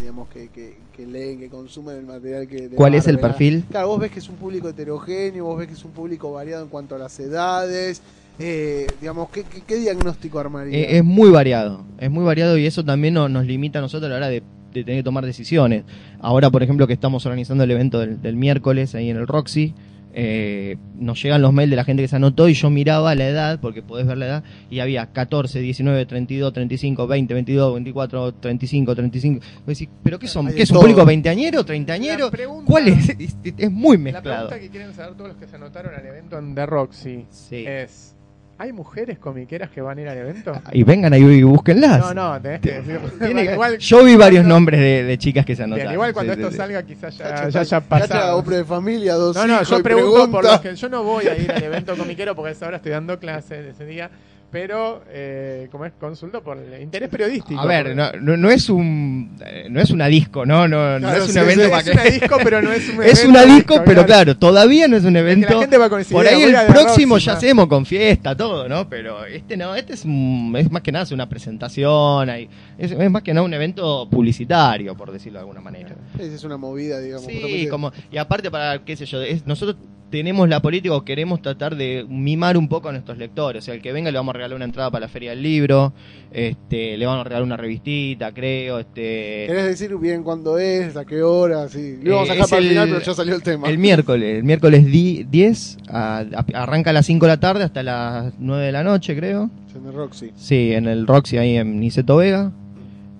Digamos, 0.00 0.28
que, 0.28 0.48
que, 0.48 0.76
que 0.96 1.06
leen, 1.06 1.38
que 1.38 1.48
consumen 1.48 1.96
el 1.96 2.06
material 2.06 2.48
que... 2.48 2.68
¿Cuál 2.70 2.94
es 2.94 3.06
el 3.06 3.18
perfil? 3.18 3.64
Claro, 3.70 3.88
vos 3.88 4.00
ves 4.00 4.10
que 4.10 4.18
es 4.18 4.28
un 4.28 4.36
público 4.36 4.68
heterogéneo, 4.68 5.44
vos 5.44 5.58
ves 5.58 5.68
que 5.68 5.74
es 5.74 5.84
un 5.84 5.92
público 5.92 6.32
variado 6.32 6.64
en 6.64 6.70
cuanto 6.70 6.94
a 6.94 6.98
las 6.98 7.18
edades. 7.20 8.02
Eh, 8.38 8.86
digamos, 9.00 9.28
¿qué, 9.30 9.44
qué, 9.44 9.60
qué 9.66 9.76
diagnóstico 9.76 10.38
armaría? 10.38 10.76
Eh, 10.78 10.96
es 10.98 11.04
muy 11.04 11.30
variado, 11.30 11.84
es 11.98 12.10
muy 12.10 12.24
variado 12.24 12.56
y 12.56 12.66
eso 12.66 12.84
también 12.84 13.14
no- 13.14 13.28
nos 13.28 13.44
limita 13.46 13.78
a 13.78 13.82
nosotros 13.82 14.06
a 14.06 14.10
la 14.10 14.16
hora 14.16 14.28
de, 14.28 14.42
de 14.72 14.84
tener 14.84 15.00
que 15.00 15.04
tomar 15.04 15.24
decisiones. 15.26 15.84
Ahora, 16.20 16.50
por 16.50 16.62
ejemplo, 16.62 16.86
que 16.86 16.94
estamos 16.94 17.24
organizando 17.26 17.62
el 17.64 17.70
evento 17.70 18.00
del, 18.00 18.20
del 18.22 18.36
miércoles 18.36 18.94
ahí 18.94 19.10
en 19.10 19.18
el 19.18 19.26
Roxy, 19.26 19.74
eh, 20.14 20.76
nos 20.96 21.22
llegan 21.22 21.40
los 21.42 21.52
mails 21.52 21.70
de 21.70 21.76
la 21.76 21.84
gente 21.84 22.02
que 22.02 22.08
se 22.08 22.16
anotó 22.16 22.48
y 22.48 22.54
yo 22.54 22.70
miraba 22.70 23.14
la 23.14 23.28
edad, 23.28 23.60
porque 23.60 23.82
podés 23.82 24.06
ver 24.06 24.18
la 24.18 24.26
edad, 24.26 24.44
y 24.70 24.80
había 24.80 25.06
14, 25.12 25.60
19, 25.60 26.06
32, 26.06 26.52
35, 26.52 27.06
20, 27.06 27.34
22, 27.34 27.74
24, 27.74 28.34
35, 28.34 28.94
35. 28.94 29.40
Vos 29.40 29.66
decís, 29.66 29.88
¿pero 30.02 30.18
qué 30.18 30.28
son? 30.28 30.52
¿Qué 30.52 30.62
es 30.62 30.70
un 30.70 30.80
público 30.80 31.04
veinteañero, 31.04 31.64
treintañero? 31.64 32.30
La 32.30 32.64
¿Cuál 32.64 32.88
es? 32.88 33.08
Es, 33.18 33.36
es 33.58 33.70
muy 33.70 33.96
La 33.96 34.02
mezclado. 34.04 34.48
pregunta 34.48 34.60
que 34.60 34.70
quieren 34.70 34.94
saber 34.94 35.14
todos 35.14 35.28
los 35.30 35.36
que 35.38 35.46
se 35.46 35.56
anotaron 35.56 35.94
al 35.94 36.04
evento 36.06 36.38
en 36.38 36.54
The 36.54 36.66
Roxy 36.66 37.26
Sí. 37.30 37.64
es: 37.66 38.14
¿hay 38.58 38.72
mujeres 38.72 39.18
comiqueras 39.18 39.70
que 39.70 39.80
van 39.80 39.98
a 39.98 40.00
ir 40.02 40.08
al 40.08 40.18
evento? 40.18 40.52
Y 40.72 40.82
vengan 40.84 41.12
ahí 41.12 41.22
y 41.22 41.42
búsquenlas. 41.42 41.98
No, 41.98 42.14
no, 42.14 42.40
tenés 42.40 42.60
que 42.60 42.72
decir. 42.80 42.98
Tiene 43.18 43.46
que- 43.46 43.52
igual, 43.54 43.78
yo 43.78 44.04
vi 44.04 44.16
varios 44.16 44.42
cuando- 44.42 44.54
nombres 44.54 44.80
de, 44.80 45.04
de 45.04 45.18
chicas 45.18 45.44
que 45.44 45.56
se 45.56 45.62
anotaron. 45.64 45.84
Bien, 45.88 45.94
igual 45.94 46.12
cuando 46.12 46.34
Sí, 46.34 46.40
esto 46.40 46.50
sí, 46.52 46.56
salga, 46.56 46.82
quizás 46.84 47.16
ya, 47.18 47.48
ya 47.48 47.60
haya 47.60 47.80
pasado. 47.80 48.36
hombre 48.38 48.56
de 48.58 48.64
familia, 48.64 49.14
dos 49.14 49.36
No, 49.36 49.46
no, 49.46 49.62
yo 49.62 49.82
pregunto 49.82 50.30
por 50.30 50.44
los 50.44 50.60
que 50.60 50.74
yo 50.74 50.88
no 50.88 51.02
voy 51.02 51.26
a 51.26 51.36
ir 51.36 51.50
al 51.50 51.62
evento 51.62 51.96
comiquero 51.96 52.34
porque 52.36 52.50
a 52.50 52.52
esa 52.52 52.66
hora 52.68 52.76
estoy 52.76 52.92
dando 52.92 53.18
clases 53.18 53.66
ese 53.74 53.84
día, 53.84 54.10
pero 54.52 55.02
eh, 55.08 55.66
como 55.72 55.86
es 55.86 55.92
consulto 55.98 56.42
por 56.44 56.58
el 56.58 56.80
interés 56.82 57.08
periodístico. 57.08 57.58
A 57.58 57.64
ver, 57.66 57.96
no, 57.96 58.12
no, 58.20 58.36
no 58.36 58.50
es 58.50 58.68
un 58.68 59.34
eh, 59.44 59.66
no 59.70 59.80
es 59.80 59.90
una 59.90 60.06
disco, 60.06 60.44
no, 60.44 60.68
no, 60.68 60.98
no 61.00 61.10
es 61.12 61.22
un 61.22 61.28
sí, 61.30 61.38
evento 61.38 61.64
sí, 61.64 61.70
para 61.70 61.80
es 61.80 61.84
que 61.86 61.90
una 61.92 62.04
disco, 62.04 62.36
pero 62.44 62.62
no 62.62 62.70
es 62.70 62.88
un 62.90 63.02
es 63.02 63.18
evento 63.24 63.28
una 63.30 63.42
disco, 63.54 63.72
disco, 63.74 63.84
pero 63.86 64.04
claro, 64.06 64.36
todavía 64.36 64.86
no 64.88 64.96
es 64.98 65.04
un 65.04 65.14
que 65.14 65.18
evento. 65.20 65.54
la 65.54 65.60
gente 65.60 65.78
va 65.78 65.88
con 65.88 66.00
esa 66.02 66.12
Por 66.12 66.26
idea, 66.26 66.36
ahí 66.36 66.42
el 66.66 66.66
próximo 66.72 67.16
ya 67.18 67.32
hacemos 67.32 67.66
con 67.66 67.86
fiesta, 67.86 68.36
todo, 68.36 68.68
¿no? 68.68 68.88
Pero 68.90 69.24
este 69.24 69.56
no, 69.56 69.74
este 69.74 69.94
es, 69.94 70.04
un- 70.04 70.54
es 70.56 70.70
más 70.70 70.82
que 70.82 70.92
nada 70.92 71.04
es 71.04 71.12
una 71.12 71.28
presentación, 71.28 72.28
hay- 72.28 72.48
es, 72.78 72.92
es 72.92 73.10
más 73.10 73.22
que 73.22 73.32
nada 73.32 73.46
un 73.46 73.54
evento 73.54 74.06
publicitario, 74.10 74.94
por 74.96 75.10
decirlo 75.12 75.38
de 75.38 75.44
alguna 75.44 75.62
manera. 75.62 75.96
Es 76.18 76.44
una 76.44 76.58
movida, 76.58 77.00
digamos. 77.00 77.24
Sí, 77.26 77.66
como, 77.70 77.90
y 78.10 78.18
aparte 78.18 78.50
para, 78.50 78.84
qué 78.84 78.96
sé 78.96 79.06
yo, 79.06 79.22
es- 79.22 79.46
nosotros 79.46 79.76
tenemos 80.12 80.48
la 80.48 80.62
política 80.62 80.94
o 80.94 81.04
queremos 81.04 81.42
tratar 81.42 81.74
de 81.74 82.06
mimar 82.08 82.56
un 82.56 82.68
poco 82.68 82.88
a 82.90 82.92
nuestros 82.92 83.18
lectores. 83.18 83.62
O 83.62 83.66
sea, 83.66 83.74
el 83.74 83.82
que 83.82 83.92
venga 83.92 84.10
le 84.12 84.18
vamos 84.18 84.32
a 84.34 84.36
regalar 84.38 84.54
una 84.54 84.66
entrada 84.66 84.90
para 84.92 85.06
la 85.06 85.08
Feria 85.08 85.30
del 85.30 85.42
Libro, 85.42 85.92
este, 86.30 86.96
le 86.96 87.06
vamos 87.06 87.22
a 87.22 87.24
regalar 87.24 87.42
una 87.44 87.56
revistita, 87.56 88.32
creo, 88.32 88.78
este... 88.78 89.44
¿Querés 89.48 89.64
decir 89.64 89.96
bien 89.96 90.22
cuándo 90.22 90.58
es, 90.58 90.96
a 90.96 91.04
qué 91.04 91.22
hora? 91.22 91.68
Sí. 91.68 91.98
Lo 92.02 92.10
íbamos 92.10 92.28
a 92.28 92.32
Eh, 92.32 92.36
dejar 92.36 92.50
para 92.50 92.62
el 92.62 92.68
final, 92.68 92.88
pero 92.90 93.00
ya 93.02 93.14
salió 93.14 93.34
el 93.34 93.42
tema. 93.42 93.68
El 93.68 93.78
miércoles, 93.78 94.36
el 94.38 94.44
miércoles 94.44 94.86
di- 94.86 95.24
10, 95.24 95.78
a- 95.88 96.18
a- 96.34 96.62
arranca 96.62 96.90
a 96.90 96.92
las 96.92 97.06
5 97.06 97.26
de 97.26 97.32
la 97.32 97.40
tarde 97.40 97.64
hasta 97.64 97.82
las 97.82 98.32
9 98.38 98.66
de 98.66 98.72
la 98.72 98.84
noche, 98.84 99.16
creo. 99.16 99.50
En 99.74 99.86
el 99.86 99.94
Roxy. 99.94 100.30
Sí, 100.36 100.72
en 100.74 100.86
el 100.86 101.06
Roxy 101.06 101.38
ahí 101.38 101.56
en 101.56 101.80
Niceto 101.80 102.16
Vega. 102.16 102.52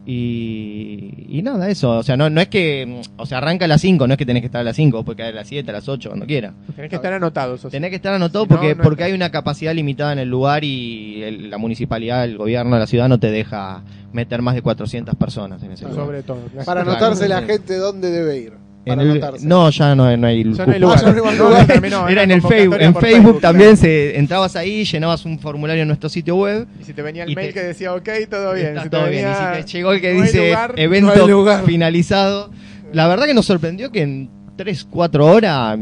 Y, 0.04 1.26
y 1.28 1.42
nada, 1.42 1.68
eso. 1.68 1.90
O 1.98 2.02
sea, 2.02 2.16
no, 2.16 2.28
no 2.30 2.40
es 2.40 2.48
que. 2.48 3.02
O 3.16 3.26
sea, 3.26 3.38
arranca 3.38 3.64
a 3.64 3.68
las 3.68 3.80
5, 3.80 4.06
no 4.06 4.14
es 4.14 4.18
que 4.18 4.26
tenés 4.26 4.42
que 4.42 4.46
estar 4.46 4.60
a 4.60 4.64
las 4.64 4.76
5, 4.76 5.04
puede 5.04 5.16
caer 5.18 5.32
a 5.34 5.36
las 5.36 5.48
7, 5.48 5.70
a 5.70 5.72
las 5.74 5.88
8, 5.88 6.08
cuando 6.10 6.26
quiera. 6.26 6.52
Tenés 6.74 6.90
que 6.90 6.96
estar 6.96 7.12
anotados. 7.12 7.60
o 7.60 7.62
sea. 7.62 7.70
Tenés 7.70 7.90
que 7.90 7.96
estar 7.96 8.14
anotado 8.14 8.44
Si 8.44 8.48
porque, 8.48 8.74
no 8.74 8.82
porque 8.82 9.04
hay 9.04 9.12
una 9.12 9.30
capacidad 9.30 9.74
limitada 9.74 10.12
en 10.12 10.18
el 10.18 10.28
lugar 10.28 10.64
y 10.64 11.22
el- 11.22 11.50
la 11.50 11.58
municipalidad, 11.58 12.24
el 12.24 12.36
gobierno 12.36 12.74
de 12.74 12.80
la 12.80 12.86
ciudad 12.86 13.08
no 13.08 13.18
te 13.18 13.30
deja 13.30 13.82
meter 14.12 14.42
más 14.42 14.54
de 14.54 14.62
400 14.62 15.14
personas 15.16 15.62
en 15.62 15.72
ese 15.72 15.84
lugar. 15.84 16.04
Sobre 16.04 16.22
todo. 16.22 16.38
Para 16.64 16.82
Claro. 16.82 16.90
anotarse 16.90 17.28
la 17.28 17.42
gente 17.42 17.76
dónde 17.76 18.10
debe 18.10 18.38
ir. 18.38 18.61
En 18.84 18.98
el- 19.00 19.20
no, 19.42 19.70
ya 19.70 19.94
no, 19.94 20.16
no 20.16 20.26
hay 20.26 20.42
Ya 20.42 20.66
no 20.66 20.72
hay 20.72 20.80
cupo. 20.80 20.94
lugar. 20.94 21.00
Ya 21.00 21.12
no 21.12 21.28
hay 21.28 21.38
No, 21.38 21.44
lugar. 21.48 21.66
terminó, 21.68 22.08
Era 22.08 22.22
en 22.24 22.30
el 22.32 22.42
Facebook, 22.42 22.76
en 22.80 22.94
Facebook 22.96 23.40
también 23.40 23.70
claro. 23.70 23.82
se 23.82 24.18
entrabas 24.18 24.56
ahí, 24.56 24.84
llenabas 24.84 25.24
un 25.24 25.38
formulario 25.38 25.82
en 25.82 25.88
nuestro 25.88 26.08
sitio 26.08 26.36
web. 26.36 26.66
Y 26.80 26.84
si 26.84 26.92
te 26.92 27.02
venía 27.02 27.22
el 27.24 27.34
mail 27.34 27.48
te- 27.48 27.54
que 27.54 27.66
decía, 27.66 27.94
ok, 27.94 28.08
todo 28.28 28.54
bien. 28.54 28.68
Está 28.68 28.82
Si 28.82 28.88
todo 28.90 29.06
bien. 29.08 29.28
Y 29.30 29.34
si 29.34 29.62
te 29.66 29.72
llegó 29.78 29.92
el 29.92 30.00
que 30.00 30.14
no 30.14 30.22
dice 30.22 30.46
lugar, 30.48 30.74
evento 30.76 31.28
no 31.28 31.58
finalizado. 31.64 32.50
La 32.92 33.06
verdad 33.08 33.26
que 33.26 33.34
nos 33.34 33.46
sorprendió 33.46 33.90
que 33.92 34.02
en 34.02 34.30
3, 34.56 34.86
4 34.90 35.26
horas, 35.26 35.78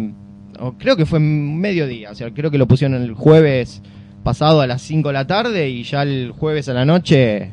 o 0.59 0.73
creo 0.75 0.97
que 0.97 1.07
fue 1.07 1.19
mediodía, 1.21 2.11
o 2.11 2.15
sea, 2.15 2.31
creo 2.33 2.51
que 2.51 2.59
lo 2.59 2.69
pusieron 2.69 3.03
el 3.03 3.15
jueves 3.15 3.81
pasado 4.23 4.61
a 4.61 4.67
las 4.67 4.83
5 4.83 5.09
de 5.09 5.13
la 5.15 5.27
tarde 5.27 5.71
y 5.71 5.83
ya 5.83 6.03
el 6.03 6.33
jueves 6.37 6.69
a 6.69 6.75
la 6.75 6.85
noche 6.85 7.51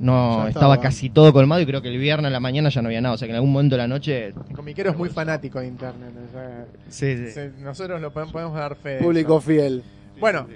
no 0.00 0.42
Ya 0.44 0.48
estaba 0.48 0.74
estaba. 0.74 0.80
casi 0.80 1.10
todo 1.10 1.32
colmado 1.32 1.60
y 1.60 1.66
creo 1.66 1.80
que 1.82 1.88
el 1.88 1.98
viernes 1.98 2.26
a 2.28 2.30
la 2.30 2.40
mañana 2.40 2.68
ya 2.68 2.82
no 2.82 2.88
había 2.88 3.00
nada, 3.00 3.14
o 3.14 3.18
sea 3.18 3.26
que 3.26 3.32
en 3.32 3.36
algún 3.36 3.52
momento 3.52 3.76
de 3.76 3.82
la 3.82 3.88
noche... 3.88 4.26
El 4.28 4.34
comiquero 4.54 4.90
es 4.90 4.96
muy 4.96 5.08
fanático 5.08 5.58
de 5.60 5.66
internet. 5.68 6.10
o 6.28 6.32
sea, 6.32 6.66
Sí, 6.88 7.28
se- 7.30 7.50
nosotros 7.60 8.00
lo 8.00 8.12
podemos, 8.12 8.32
podemos 8.32 8.54
dar 8.54 8.76
fe. 8.76 8.98
Público 8.98 9.38
eso. 9.38 9.48
fiel. 9.48 9.82
Bueno, 10.20 10.46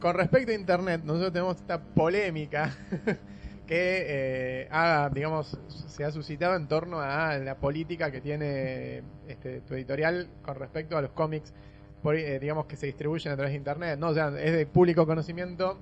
con 0.00 0.14
respecto 0.14 0.50
a 0.52 0.54
internet, 0.54 1.00
nosotros 1.04 1.32
tenemos 1.32 1.56
esta 1.56 1.80
polémica 1.80 2.74
que 3.66 4.04
eh, 4.06 4.68
ha, 4.70 5.08
digamos, 5.12 5.56
se 5.86 6.04
ha 6.04 6.10
suscitado 6.10 6.54
en 6.56 6.66
torno 6.68 7.00
a 7.00 7.38
la 7.38 7.54
política 7.56 8.10
que 8.10 8.20
tiene 8.20 9.02
este, 9.26 9.60
tu 9.62 9.74
editorial 9.74 10.28
con 10.42 10.56
respecto 10.56 10.98
a 10.98 11.02
los 11.02 11.12
cómics, 11.12 11.54
por, 12.02 12.16
eh, 12.16 12.38
digamos, 12.38 12.66
que 12.66 12.76
se 12.76 12.84
distribuyen 12.86 13.32
a 13.32 13.36
través 13.36 13.52
de 13.52 13.56
internet. 13.58 13.98
No, 13.98 14.08
o 14.08 14.14
sea, 14.14 14.28
es 14.38 14.52
de 14.52 14.66
público 14.66 15.06
conocimiento 15.06 15.78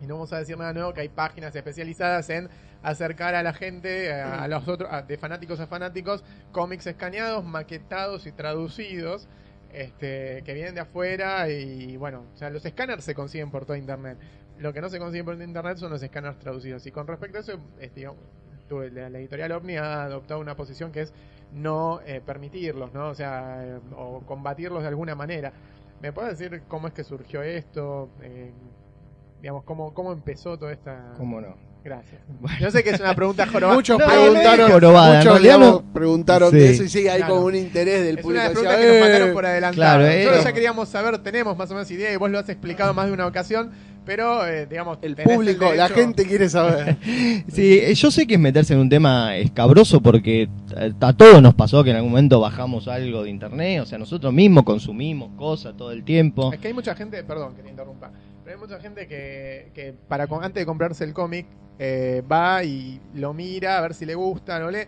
y 0.00 0.06
no 0.06 0.14
vamos 0.14 0.32
a 0.32 0.38
decir 0.38 0.58
nada 0.58 0.72
nuevo 0.72 0.92
que 0.92 1.00
hay 1.02 1.08
páginas 1.08 1.54
especializadas 1.54 2.28
en 2.30 2.48
acercar 2.82 3.34
a 3.34 3.42
la 3.42 3.52
gente, 3.54 4.12
a, 4.12 4.42
a 4.42 4.48
los 4.48 4.66
otros, 4.68 4.90
a- 4.92 5.02
de 5.02 5.16
fanáticos 5.18 5.60
a 5.60 5.66
fanáticos, 5.66 6.24
cómics 6.52 6.86
escaneados, 6.86 7.44
maquetados 7.44 8.26
y 8.26 8.32
traducidos 8.32 9.28
este, 9.72 10.42
que 10.44 10.54
vienen 10.54 10.74
de 10.74 10.80
afuera 10.82 11.48
y 11.48 11.96
bueno, 11.96 12.24
o 12.34 12.36
sea, 12.36 12.50
los 12.50 12.64
escáneres 12.64 13.04
se 13.04 13.14
consiguen 13.14 13.50
por 13.50 13.64
toda 13.66 13.78
internet. 13.78 14.18
Lo 14.58 14.72
que 14.72 14.80
no 14.80 14.88
se 14.88 14.98
consigue 15.00 15.24
por 15.24 15.40
internet 15.40 15.78
son 15.78 15.90
los 15.90 16.02
escáneres 16.02 16.38
traducidos. 16.38 16.86
Y 16.86 16.92
con 16.92 17.06
respecto 17.08 17.38
a 17.38 17.40
eso, 17.40 17.58
es, 17.80 17.92
digamos, 17.94 18.20
tu- 18.68 18.80
la, 18.82 19.10
la 19.10 19.18
editorial 19.18 19.50
OVNI 19.52 19.76
ha 19.78 20.04
adoptado 20.04 20.40
una 20.40 20.54
posición 20.56 20.92
que 20.92 21.02
es 21.02 21.12
no 21.52 22.00
eh, 22.06 22.20
permitirlos, 22.24 22.92
¿no? 22.92 23.08
O 23.08 23.14
sea, 23.14 23.64
eh, 23.64 23.80
o 23.96 24.20
combatirlos 24.26 24.82
de 24.82 24.88
alguna 24.88 25.14
manera. 25.16 25.52
¿Me 26.00 26.12
puedes 26.12 26.38
decir 26.38 26.62
cómo 26.68 26.86
es 26.88 26.94
que 26.94 27.02
surgió 27.04 27.42
esto? 27.42 28.10
Eh, 28.22 28.52
digamos, 29.44 29.62
cómo, 29.64 29.92
cómo 29.92 30.10
empezó 30.10 30.58
toda 30.58 30.72
esta... 30.72 31.12
¿Cómo 31.18 31.38
no? 31.38 31.48
Gracias. 31.84 32.18
Yo 32.62 32.70
sé 32.70 32.82
que 32.82 32.88
es 32.88 33.00
una 33.00 33.14
pregunta 33.14 33.46
jorobada. 33.46 33.74
Muchos 33.76 33.98
No, 33.98 34.06
preguntaron, 34.06 34.66
es 34.68 34.72
jorobada, 34.72 35.18
muchos 35.18 35.58
no- 35.60 35.82
preguntaron 35.92 36.50
Sí. 36.50 36.56
de 36.56 36.70
eso 36.70 36.82
y 36.84 36.88
sí, 36.88 37.06
hay 37.08 37.18
Claro. 37.18 37.34
como 37.34 37.46
un 37.48 37.54
interés 37.54 38.04
del 38.06 38.16
Es 38.16 38.22
público. 38.22 38.40
una 38.40 38.48
decía, 38.48 38.54
pregunta 38.70 38.80
que 38.80 38.86
nos 38.86 38.96
"Eh". 38.96 39.00
mandaron 39.02 39.32
por 39.34 39.44
adelantado. 39.44 39.76
Claro, 39.98 40.06
eh, 40.06 40.16
Nosotros 40.24 40.40
eh. 40.40 40.48
ya 40.48 40.52
queríamos 40.54 40.88
saber, 40.88 41.18
tenemos 41.18 41.58
más 41.58 41.70
o 41.70 41.74
menos 41.74 41.90
idea 41.90 42.10
y 42.10 42.16
vos 42.16 42.30
lo 42.30 42.38
has 42.38 42.48
explicado 42.48 42.94
más 42.94 43.04
de 43.08 43.12
una 43.12 43.26
ocasión, 43.26 43.70
pero 44.06 44.46
eh, 44.48 44.64
digamos, 44.64 44.96
El 45.02 45.14
público, 45.14 45.74
la 45.74 45.88
gente 45.90 46.24
quiere 46.24 46.48
saber. 46.48 46.96
Sí, 47.52 47.82
yo 47.94 48.10
sé 48.10 48.26
que 48.26 48.34
es 48.34 48.40
meterse 48.40 48.72
en 48.72 48.80
un 48.80 48.88
tema 48.88 49.36
escabroso 49.36 50.00
porque 50.00 50.48
a 51.02 51.12
todos 51.12 51.42
nos 51.42 51.52
pasó 51.52 51.84
que 51.84 51.90
en 51.90 51.96
algún 51.96 52.12
momento 52.12 52.40
bajamos 52.40 52.88
algo 52.88 53.24
de 53.24 53.28
internet, 53.28 53.82
o 53.82 53.84
sea, 53.84 53.98
nosotros 53.98 54.32
mismos 54.32 54.64
consumimos 54.64 55.32
cosas 55.36 55.76
todo 55.76 55.92
el 55.92 56.02
tiempo. 56.02 56.50
Es 56.50 56.60
que 56.60 56.68
hay 56.68 56.74
mucha 56.74 56.94
gente, 56.94 57.22
perdón 57.24 57.54
que 57.54 57.62
te 57.62 57.68
interrumpa, 57.68 58.10
hay 58.54 58.60
mucha 58.60 58.80
gente 58.80 59.06
que, 59.06 59.70
que 59.74 59.94
para 60.08 60.24
antes 60.24 60.54
de 60.54 60.66
comprarse 60.66 61.04
el 61.04 61.12
cómic 61.12 61.46
eh, 61.78 62.22
va 62.30 62.62
y 62.62 63.00
lo 63.14 63.34
mira 63.34 63.78
a 63.78 63.80
ver 63.80 63.94
si 63.94 64.06
le 64.06 64.14
gusta, 64.14 64.58
no 64.58 64.70
lee. 64.70 64.86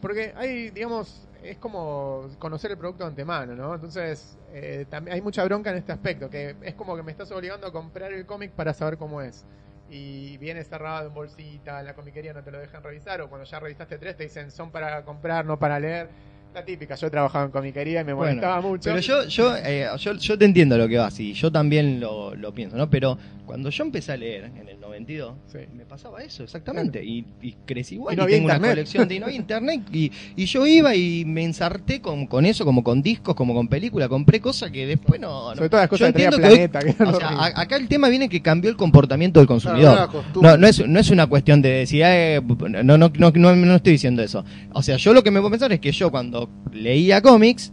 Porque 0.00 0.32
hay, 0.36 0.70
digamos, 0.70 1.26
es 1.42 1.58
como 1.58 2.28
conocer 2.38 2.70
el 2.70 2.78
producto 2.78 3.04
de 3.04 3.10
antemano, 3.10 3.54
¿no? 3.54 3.74
Entonces, 3.74 4.38
eh, 4.52 4.86
también 4.88 5.16
hay 5.16 5.20
mucha 5.20 5.44
bronca 5.44 5.70
en 5.70 5.78
este 5.78 5.92
aspecto, 5.92 6.30
que 6.30 6.54
es 6.62 6.74
como 6.74 6.96
que 6.96 7.02
me 7.02 7.10
estás 7.10 7.30
obligando 7.32 7.66
a 7.66 7.72
comprar 7.72 8.12
el 8.12 8.24
cómic 8.24 8.52
para 8.52 8.72
saber 8.72 8.98
cómo 8.98 9.20
es. 9.20 9.44
Y 9.90 10.36
viene 10.38 10.62
cerrado 10.62 11.08
en 11.08 11.14
bolsita, 11.14 11.82
la 11.82 11.94
comiquería 11.94 12.32
no 12.32 12.44
te 12.44 12.52
lo 12.52 12.58
dejan 12.58 12.82
revisar, 12.82 13.20
o 13.20 13.28
cuando 13.28 13.46
ya 13.46 13.58
revisaste 13.58 13.98
tres 13.98 14.16
te 14.16 14.24
dicen 14.24 14.50
son 14.50 14.70
para 14.70 15.04
comprar, 15.04 15.44
no 15.44 15.58
para 15.58 15.80
leer. 15.80 16.08
La 16.54 16.64
típica, 16.64 16.94
yo 16.96 17.06
he 17.06 17.10
trabajado 17.10 17.44
en 17.46 17.50
comiquería 17.52 18.00
y 18.00 18.04
me 18.04 18.12
Bueno, 18.12 18.32
molestaba 18.32 18.60
mucho. 18.60 18.82
Pero 18.90 18.98
yo, 19.00 19.24
yo, 19.28 19.54
eh, 19.56 19.86
yo, 19.98 20.14
yo 20.14 20.38
te 20.38 20.44
entiendo 20.44 20.76
lo 20.76 20.88
que 20.88 20.98
vas 20.98 21.18
y 21.20 21.32
yo 21.34 21.52
también 21.52 22.00
lo, 22.00 22.34
lo 22.34 22.52
pienso, 22.52 22.76
¿no? 22.76 22.90
Pero 22.90 23.16
cuando 23.46 23.70
yo 23.70 23.84
empecé 23.84 24.12
a 24.12 24.16
leer 24.16 24.44
en 24.56 24.68
el 24.68 24.80
92, 24.80 25.34
Sí. 25.52 25.58
me 25.76 25.84
pasaba 25.84 26.20
eso, 26.22 26.42
exactamente. 26.42 27.02
Y, 27.04 27.24
y 27.40 27.52
crecí 27.64 27.94
igual. 27.94 28.14
Y 28.14 28.16
no 28.16 28.22
y 28.22 28.24
había 28.24 28.36
tengo 28.38 28.46
una 28.48 28.58
colección 28.68 29.06
de 29.08 29.14
y 29.14 29.18
no 29.20 29.26
había 29.26 29.36
internet. 29.38 29.82
Y, 29.92 30.10
y 30.36 30.44
yo 30.46 30.66
iba 30.66 30.94
y 30.96 31.24
me 31.24 31.44
ensarté 31.44 32.00
con, 32.00 32.26
con 32.26 32.44
eso, 32.44 32.64
como 32.64 32.82
con 32.82 33.02
discos, 33.02 33.34
como 33.36 33.54
con 33.54 33.68
película. 33.68 34.08
Compré 34.08 34.40
cosas 34.40 34.70
que 34.70 34.86
después 34.86 35.20
no. 35.20 35.50
no- 35.50 35.54
Sobre 35.56 35.68
todo 35.68 35.80
las 35.80 35.86
yo 35.86 35.90
cosas 35.90 36.12
que 36.12 36.24
entiendo 36.24 36.36
que 36.38 36.44
hoy- 36.62 36.68
Planeta. 36.68 36.80
que 36.80 37.02
o 37.04 37.14
sea, 37.18 37.28
a- 37.28 37.60
acá 37.60 37.76
el 37.76 37.86
tema 37.88 38.08
viene 38.08 38.28
que 38.28 38.42
cambió 38.42 38.68
el 38.70 38.76
comportamiento 38.76 39.38
del 39.40 39.46
consumidor. 39.46 40.10
No, 40.42 40.56
no 40.56 40.66
es, 40.66 40.86
no 40.86 40.98
es 40.98 41.10
una 41.10 41.26
cuestión 41.26 41.62
de 41.62 41.68
decir, 41.70 42.02
eh, 42.04 42.40
no, 42.42 42.82
no, 42.98 43.10
no, 43.16 43.30
no, 43.34 43.56
no 43.56 43.74
estoy 43.76 43.92
diciendo 43.92 44.22
eso. 44.22 44.44
O 44.72 44.82
sea, 44.82 44.96
yo 44.96 45.12
lo 45.14 45.22
que 45.22 45.30
me 45.30 45.40
puedo 45.40 45.50
pensar 45.52 45.72
es 45.72 45.80
que 45.80 45.92
yo 45.92 46.10
cuando 46.10 46.37
leía 46.72 47.22
cómics, 47.22 47.72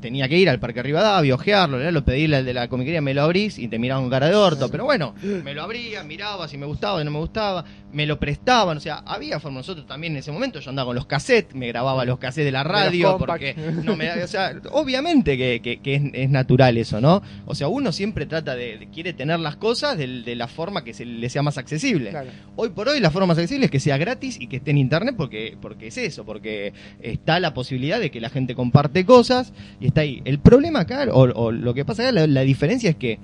tenía 0.00 0.28
que 0.28 0.38
ir 0.38 0.48
al 0.48 0.60
Parque 0.60 0.82
Rivadavia, 0.82 1.34
ojearlo, 1.34 1.78
leerlo, 1.78 2.04
pedirle 2.04 2.36
al 2.36 2.44
de 2.44 2.54
la 2.54 2.68
comiquería, 2.68 3.00
me 3.00 3.14
lo 3.14 3.22
abrís 3.22 3.58
y 3.58 3.68
te 3.68 3.78
miraban 3.78 4.04
con 4.04 4.10
cara 4.10 4.28
de 4.28 4.34
orto. 4.34 4.70
Pero 4.70 4.84
bueno, 4.84 5.14
me 5.22 5.54
lo 5.54 5.62
abría, 5.62 6.02
miraba 6.02 6.48
si 6.48 6.56
me 6.58 6.66
gustaba, 6.66 6.98
si 6.98 7.04
no 7.04 7.10
me 7.10 7.18
gustaba, 7.18 7.64
me 7.92 8.06
lo 8.06 8.18
prestaban. 8.18 8.76
O 8.76 8.80
sea, 8.80 8.96
había 9.06 9.40
forma. 9.40 9.58
Nosotros 9.58 9.86
también 9.86 10.12
en 10.12 10.18
ese 10.18 10.30
momento, 10.32 10.60
yo 10.60 10.70
andaba 10.70 10.88
con 10.88 10.96
los 10.96 11.06
cassettes, 11.06 11.54
me 11.54 11.66
grababa 11.68 12.04
los 12.04 12.18
cassettes 12.18 12.44
de 12.46 12.52
la 12.52 12.62
radio, 12.64 13.16
porque 13.18 13.54
no 13.84 13.96
me 13.96 14.10
o 14.22 14.28
sea, 14.28 14.52
obviamente 14.72 15.36
que, 15.36 15.60
que- 15.62 15.80
que 15.80 15.94
es, 15.94 16.02
es 16.12 16.30
natural 16.30 16.76
eso, 16.76 17.00
¿no? 17.00 17.22
O 17.46 17.54
sea, 17.54 17.68
uno 17.68 17.92
siempre 17.92 18.26
trata 18.26 18.54
de, 18.56 18.78
de- 18.78 18.88
quiere 18.88 19.12
tener 19.12 19.40
las 19.40 19.56
cosas 19.56 19.96
de, 19.98 20.06
de 20.22 20.36
la 20.36 20.48
forma 20.48 20.84
que 20.84 20.92
se 20.94 21.04
le 21.04 21.28
sea 21.30 21.42
más 21.42 21.58
accesible. 21.58 22.10
Claro. 22.10 22.30
Hoy 22.56 22.70
por 22.70 22.88
hoy 22.88 23.00
la 23.00 23.10
forma 23.10 23.26
más 23.28 23.38
accesible 23.38 23.66
es 23.66 23.70
que 23.70 23.80
sea 23.80 23.96
gratis 23.96 24.38
y 24.40 24.46
que 24.48 24.56
esté 24.56 24.70
en 24.70 24.78
internet 24.78 25.14
porque, 25.16 25.56
porque 25.60 25.88
es 25.88 25.98
eso, 25.98 26.24
porque 26.24 26.72
está 27.00 27.40
la 27.40 27.54
posibilidad 27.54 27.98
de 28.00 28.10
que 28.10 28.20
la 28.20 28.30
gente 28.30 28.54
comparte 28.54 29.04
cosas 29.04 29.52
y 29.80 29.86
está 29.86 30.02
ahí. 30.02 30.20
El 30.24 30.38
problema 30.40 30.80
acá, 30.80 31.06
o, 31.12 31.22
o 31.22 31.52
lo 31.52 31.74
que 31.74 31.84
pasa 31.84 32.02
acá, 32.02 32.12
la, 32.12 32.26
la 32.26 32.42
diferencia 32.42 32.90
es 32.90 32.96
que 32.96 33.18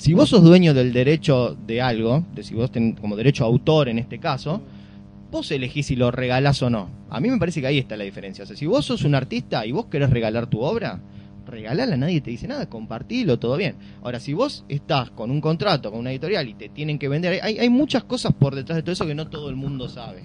si 0.00 0.14
vos 0.14 0.30
sos 0.30 0.42
dueño 0.42 0.72
del 0.72 0.94
derecho 0.94 1.54
de 1.66 1.82
algo, 1.82 2.24
de 2.34 2.42
si 2.42 2.54
vos 2.54 2.72
tenés 2.72 2.98
como 2.98 3.16
derecho 3.16 3.44
autor 3.44 3.90
en 3.90 3.98
este 3.98 4.18
caso, 4.18 4.62
vos 5.30 5.50
elegís 5.50 5.88
si 5.88 5.94
lo 5.94 6.10
regalás 6.10 6.62
o 6.62 6.70
no. 6.70 6.88
A 7.10 7.20
mí 7.20 7.28
me 7.28 7.36
parece 7.36 7.60
que 7.60 7.66
ahí 7.66 7.76
está 7.76 7.98
la 7.98 8.04
diferencia. 8.04 8.44
O 8.44 8.46
sea, 8.46 8.56
si 8.56 8.64
vos 8.64 8.86
sos 8.86 9.04
un 9.04 9.14
artista 9.14 9.66
y 9.66 9.72
vos 9.72 9.86
querés 9.86 10.08
regalar 10.08 10.46
tu 10.46 10.62
obra, 10.62 11.02
regalala, 11.46 11.98
nadie 11.98 12.22
te 12.22 12.30
dice 12.30 12.48
nada, 12.48 12.66
compartilo, 12.66 13.38
todo 13.38 13.58
bien. 13.58 13.74
Ahora, 14.02 14.20
si 14.20 14.32
vos 14.32 14.64
estás 14.70 15.10
con 15.10 15.30
un 15.30 15.42
contrato, 15.42 15.90
con 15.90 16.00
una 16.00 16.12
editorial 16.12 16.48
y 16.48 16.54
te 16.54 16.70
tienen 16.70 16.98
que 16.98 17.10
vender, 17.10 17.38
hay, 17.42 17.58
hay 17.58 17.68
muchas 17.68 18.02
cosas 18.04 18.32
por 18.32 18.54
detrás 18.54 18.76
de 18.76 18.82
todo 18.82 18.92
eso 18.94 19.06
que 19.06 19.14
no 19.14 19.28
todo 19.28 19.50
el 19.50 19.56
mundo 19.56 19.86
sabe. 19.90 20.22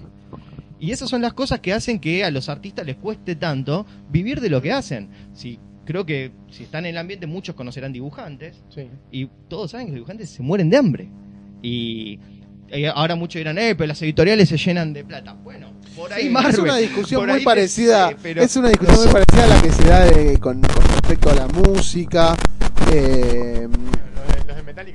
Y 0.80 0.92
esas 0.92 1.10
son 1.10 1.22
las 1.22 1.34
cosas 1.34 1.60
que 1.60 1.74
hacen 1.74 2.00
que 2.00 2.24
a 2.24 2.32
los 2.32 2.48
artistas 2.48 2.86
les 2.86 2.96
cueste 2.96 3.36
tanto 3.36 3.86
vivir 4.10 4.40
de 4.40 4.50
lo 4.50 4.62
que 4.62 4.72
hacen. 4.72 5.10
Creo 5.86 6.06
que 6.06 6.32
si 6.52 6.64
están 6.64 6.86
en 6.86 6.92
el 6.92 6.98
ambiente, 6.98 7.28
muchos 7.28 7.56
conocerán 7.56 7.94
dibujantes 7.94 8.62
Sí. 8.70 8.88
y 9.12 9.28
todos 9.48 9.72
saben 9.72 9.88
que 9.88 9.92
los 9.92 9.98
dibujantes 9.98 10.30
se 10.30 10.42
mueren 10.44 10.70
de 10.70 10.78
hambre. 10.78 11.08
Y 11.62 12.20
eh, 12.70 12.88
ahora 12.94 13.16
muchos 13.16 13.40
dirán, 13.40 13.58
eh, 13.58 13.76
pero 13.76 13.88
las 13.88 14.02
editoriales 14.02 14.50
se 14.50 14.58
llenan 14.58 14.92
de 14.94 15.04
plata. 15.06 15.34
Bueno, 15.34 15.72
por 15.96 16.12
ahí 16.12 16.24
Sí, 16.24 16.30
Marvel. 16.30 16.52
es 16.54 16.60
una 16.60 16.78
discusión 16.78 17.28
muy 17.28 17.40
te- 17.40 17.46
parecida. 17.46 18.16
pero- 18.22 18.42
Es 18.42 18.56
una 18.56 18.70
discusión 18.70 18.98
muy 19.04 19.14
parecida 19.14 19.44
a 19.44 19.48
la 19.48 19.62
que 19.62 19.72
se 19.72 19.84
da 19.86 20.06
de- 20.06 20.38
con, 20.40 20.62
con 20.62 20.84
respecto 20.92 21.30
a 21.30 21.36
la 21.36 21.48
música. 21.48 22.36
eh, 22.92 23.68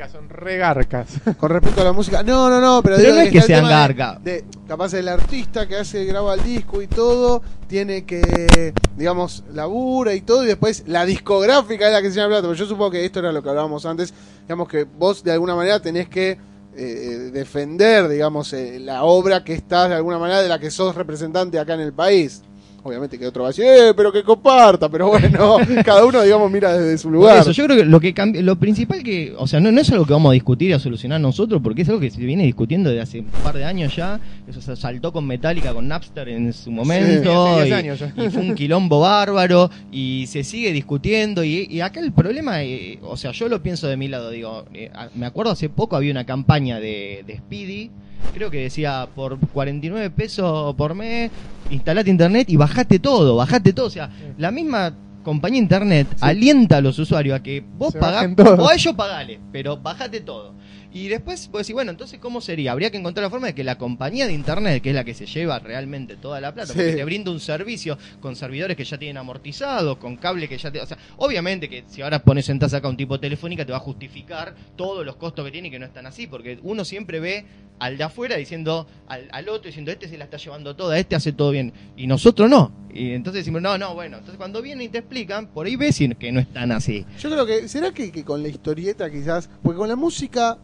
son 0.09 0.29
regarcas. 0.29 1.09
con 1.39 1.51
respecto 1.51 1.81
a 1.81 1.85
la 1.85 1.93
música. 1.93 2.23
No, 2.23 2.49
no, 2.49 2.61
no, 2.61 2.83
pero, 2.83 2.97
Pero 2.97 3.09
digo 3.09 3.15
no 3.21 3.23
es 3.27 3.33
que 3.33 3.39
está 3.39 3.41
el 3.41 3.47
sean 3.47 3.65
tema 3.65 3.69
de- 3.69 3.95
garca. 3.95 4.21
De, 4.23 4.45
capaz 4.67 4.95
el 4.95 5.09
artista 5.09 5.67
que 5.69 5.77
hace, 5.77 6.05
graba 6.05 6.35
el 6.35 6.43
disco 6.43 6.81
y 6.83 6.87
todo, 6.87 7.43
tiene 7.67 8.05
que, 8.05 8.73
digamos, 8.97 9.45
labura 9.53 10.15
y 10.15 10.21
todo, 10.23 10.45
y 10.45 10.47
después 10.47 10.85
la 10.87 11.05
discográfica 11.05 11.87
es 11.87 11.93
la 11.93 12.03
que 12.03 12.11
se 12.11 12.17
llama 12.17 12.29
plata. 12.29 12.43
Pero 12.43 12.55
yo 12.55 12.67
supongo 12.67 12.93
que 12.93 13.05
esto 13.05 13.19
era 13.21 13.33
lo 13.33 13.43
que 13.43 13.49
hablábamos 13.49 13.85
antes. 13.87 14.13
Digamos 14.43 14.69
que 14.69 14.85
vos 14.85 15.23
de 15.23 15.33
alguna 15.33 15.55
manera 15.55 15.81
tenés 15.81 16.09
que 16.09 16.39
eh, 16.77 17.31
defender, 17.33 18.09
digamos, 18.09 18.53
eh, 18.53 18.79
la 18.81 19.03
obra 19.05 19.45
que 19.45 19.55
estás 19.55 19.89
de 19.89 19.97
alguna 19.97 20.19
manera 20.19 20.41
de 20.41 20.49
la 20.49 20.59
que 20.59 20.71
sos 20.71 20.95
representante 20.95 21.59
acá 21.59 21.75
en 21.75 21.81
el 21.81 21.93
país. 21.93 22.43
Obviamente 22.83 23.19
que 23.19 23.27
otro 23.27 23.43
va 23.43 23.49
a 23.49 23.53
decir, 23.53 23.65
eh, 23.67 23.93
pero 23.95 24.11
que 24.11 24.23
comparta, 24.23 24.89
pero 24.89 25.09
bueno, 25.09 25.59
cada 25.85 26.05
uno, 26.05 26.23
digamos, 26.23 26.51
mira 26.51 26.73
desde 26.79 26.97
su 26.97 27.09
Por 27.09 27.13
lugar. 27.13 27.39
eso, 27.41 27.51
yo 27.53 27.65
creo 27.67 27.77
que 27.77 27.85
lo 27.85 28.01
que 28.01 28.15
lo 28.43 28.57
principal 28.57 29.03
que, 29.03 29.35
o 29.37 29.47
sea, 29.47 29.61
no, 29.61 29.71
no 29.71 29.81
es 29.81 29.91
algo 29.91 30.07
que 30.07 30.13
vamos 30.15 30.31
a 30.31 30.33
discutir 30.33 30.71
y 30.71 30.73
a 30.73 30.79
solucionar 30.79 31.21
nosotros, 31.21 31.61
porque 31.63 31.83
es 31.83 31.89
algo 31.89 32.01
que 32.01 32.11
se 32.11 32.21
viene 32.21 32.45
discutiendo 32.45 32.89
desde 32.89 33.03
hace 33.03 33.21
un 33.21 33.27
par 33.27 33.57
de 33.57 33.65
años 33.65 33.95
ya. 33.95 34.19
Eso 34.49 34.63
se 34.63 34.75
saltó 34.77 35.13
con 35.13 35.27
Metallica, 35.27 35.75
con 35.75 35.89
Napster 35.89 36.29
en 36.31 36.53
su 36.53 36.71
momento. 36.71 37.47
hace 37.57 37.65
10 37.67 37.69
y, 37.69 37.73
años 37.73 37.99
ya. 37.99 38.15
y 38.17 38.31
fue 38.31 38.43
un 38.43 38.55
quilombo 38.55 39.01
bárbaro 39.01 39.71
y 39.93 40.27
se 40.27 40.43
sigue 40.43 40.73
discutiendo. 40.73 41.45
Y, 41.45 41.67
y 41.71 41.81
acá 41.83 42.01
el 42.01 42.13
problema, 42.13 42.63
eh, 42.63 42.99
o 43.03 43.17
sea, 43.17 43.33
yo 43.33 43.49
lo 43.49 43.63
pienso 43.63 43.89
de 43.89 43.97
mi 43.97 44.09
lado, 44.09 44.31
digo, 44.31 44.65
eh, 44.73 44.91
me 45.15 45.27
acuerdo 45.27 45.53
hace 45.53 45.69
poco 45.69 45.97
había 45.97 46.13
una 46.13 46.25
campaña 46.25 46.81
de, 46.81 47.25
de 47.27 47.37
Speedy. 47.37 47.91
Creo 48.35 48.51
que 48.51 48.63
decía 48.63 49.09
por 49.15 49.39
49 49.39 50.11
pesos 50.11 50.75
por 50.75 50.95
mes, 50.95 51.31
instalate 51.71 52.11
internet 52.11 52.49
y 52.49 52.57
bajate 52.57 52.99
todo, 52.99 53.37
bajate 53.37 53.73
todo. 53.73 53.87
O 53.87 53.91
sea, 53.91 54.11
la 54.39 54.51
misma 54.51 54.95
compañía 55.23 55.61
internet 55.61 56.07
alienta 56.21 56.79
a 56.79 56.81
los 56.81 56.99
usuarios 56.99 57.39
a 57.39 57.43
que 57.43 57.65
vos 57.77 57.93
Se 57.93 57.99
pagás, 57.99 58.27
o 58.39 58.69
a 58.69 58.75
ellos 58.75 58.95
pagale, 58.95 59.41
pero 59.53 59.77
bajate 59.77 60.21
todo. 60.21 60.55
Y 60.93 61.07
después 61.09 61.49
vos 61.51 61.61
decís, 61.63 61.73
bueno, 61.75 61.93
entonces 61.93 62.19
¿cómo 62.19 62.41
sería? 62.41 62.73
Habría 62.73 62.91
que 62.91 62.97
encontrar 62.99 63.23
la 63.25 63.31
forma 63.31 63.47
de 63.47 63.55
que 63.55 63.63
la 63.63 63.79
compañía 63.79 64.27
de 64.27 64.33
internet, 64.33 64.83
que 64.83 64.89
es 64.91 64.95
la 64.95 65.05
que 65.05 65.15
se 65.15 65.25
lleva 65.27 65.59
realmente 65.61 66.17
toda 66.17 66.41
la 66.41 66.53
plata, 66.53 66.73
porque 66.75 66.91
Sí. 66.91 66.97
te 66.97 67.05
brinda 67.05 67.31
un 67.31 67.39
servicio 67.39 67.97
con 68.21 68.35
servidores 68.35 68.77
que 68.77 68.85
ya 68.85 68.99
tienen 68.99 69.17
amortizados, 69.19 69.99
con 69.99 70.17
cable 70.17 70.49
que 70.49 70.59
ya 70.59 70.71
te... 70.73 70.81
O 70.81 70.87
sea, 70.87 70.99
obviamente 71.19 71.69
que 71.69 71.85
si 71.87 72.03
ahora 72.03 72.21
pones 72.23 72.49
en 72.49 72.59
tasa 72.59 72.79
acá 72.79 72.89
un 72.89 72.97
tipo 72.97 73.21
telefónica 73.21 73.65
te 73.65 73.71
va 73.73 73.79
a 73.79 73.81
justificar 73.81 74.55
todos 74.77 75.07
los 75.07 75.15
costos 75.17 75.45
que 75.45 75.53
tiene 75.53 75.69
y 75.69 75.71
que 75.71 75.79
no 75.79 75.87
están 75.87 76.07
así, 76.07 76.27
porque 76.27 76.59
uno 76.63 76.85
siempre 76.85 77.21
ve 77.21 77.45
al 77.79 77.97
de 77.97 78.05
afuera 78.05 78.37
diciendo, 78.37 78.87
al, 79.07 79.29
al 79.33 79.49
otro 79.49 79.69
diciendo, 79.69 79.91
este 79.91 80.09
se 80.09 80.19
la 80.19 80.25
está 80.25 80.37
llevando 80.37 80.77
toda, 80.77 80.99
este 80.99 81.15
hace 81.17 81.33
todo 81.33 81.51
bien, 81.53 81.73
y 81.97 82.07
nosotros 82.09 82.51
no. 82.51 82.73
Y 82.93 83.13
entonces 83.13 83.41
decimos, 83.43 83.63
no, 83.63 83.79
no, 83.79 83.95
bueno, 83.95 84.17
entonces 84.19 84.37
cuando 84.37 84.61
vienen 84.61 84.87
y 84.87 84.89
te 84.91 84.99
explican, 84.99 85.47
por 85.47 85.67
ahí 85.67 85.77
ves 85.77 85.99
que 86.19 86.33
no 86.33 86.41
están 86.41 86.73
así. 86.73 87.07
Yo 87.21 87.31
creo 87.31 87.47
que, 87.47 87.69
¿será 87.69 87.93
que, 87.93 88.11
que 88.13 88.25
con 88.25 88.43
la 88.43 88.49
historieta 88.49 89.11
quizás? 89.11 89.49
Porque 89.63 89.79
con 89.79 89.89
la 89.89 89.97
música, 89.97 90.59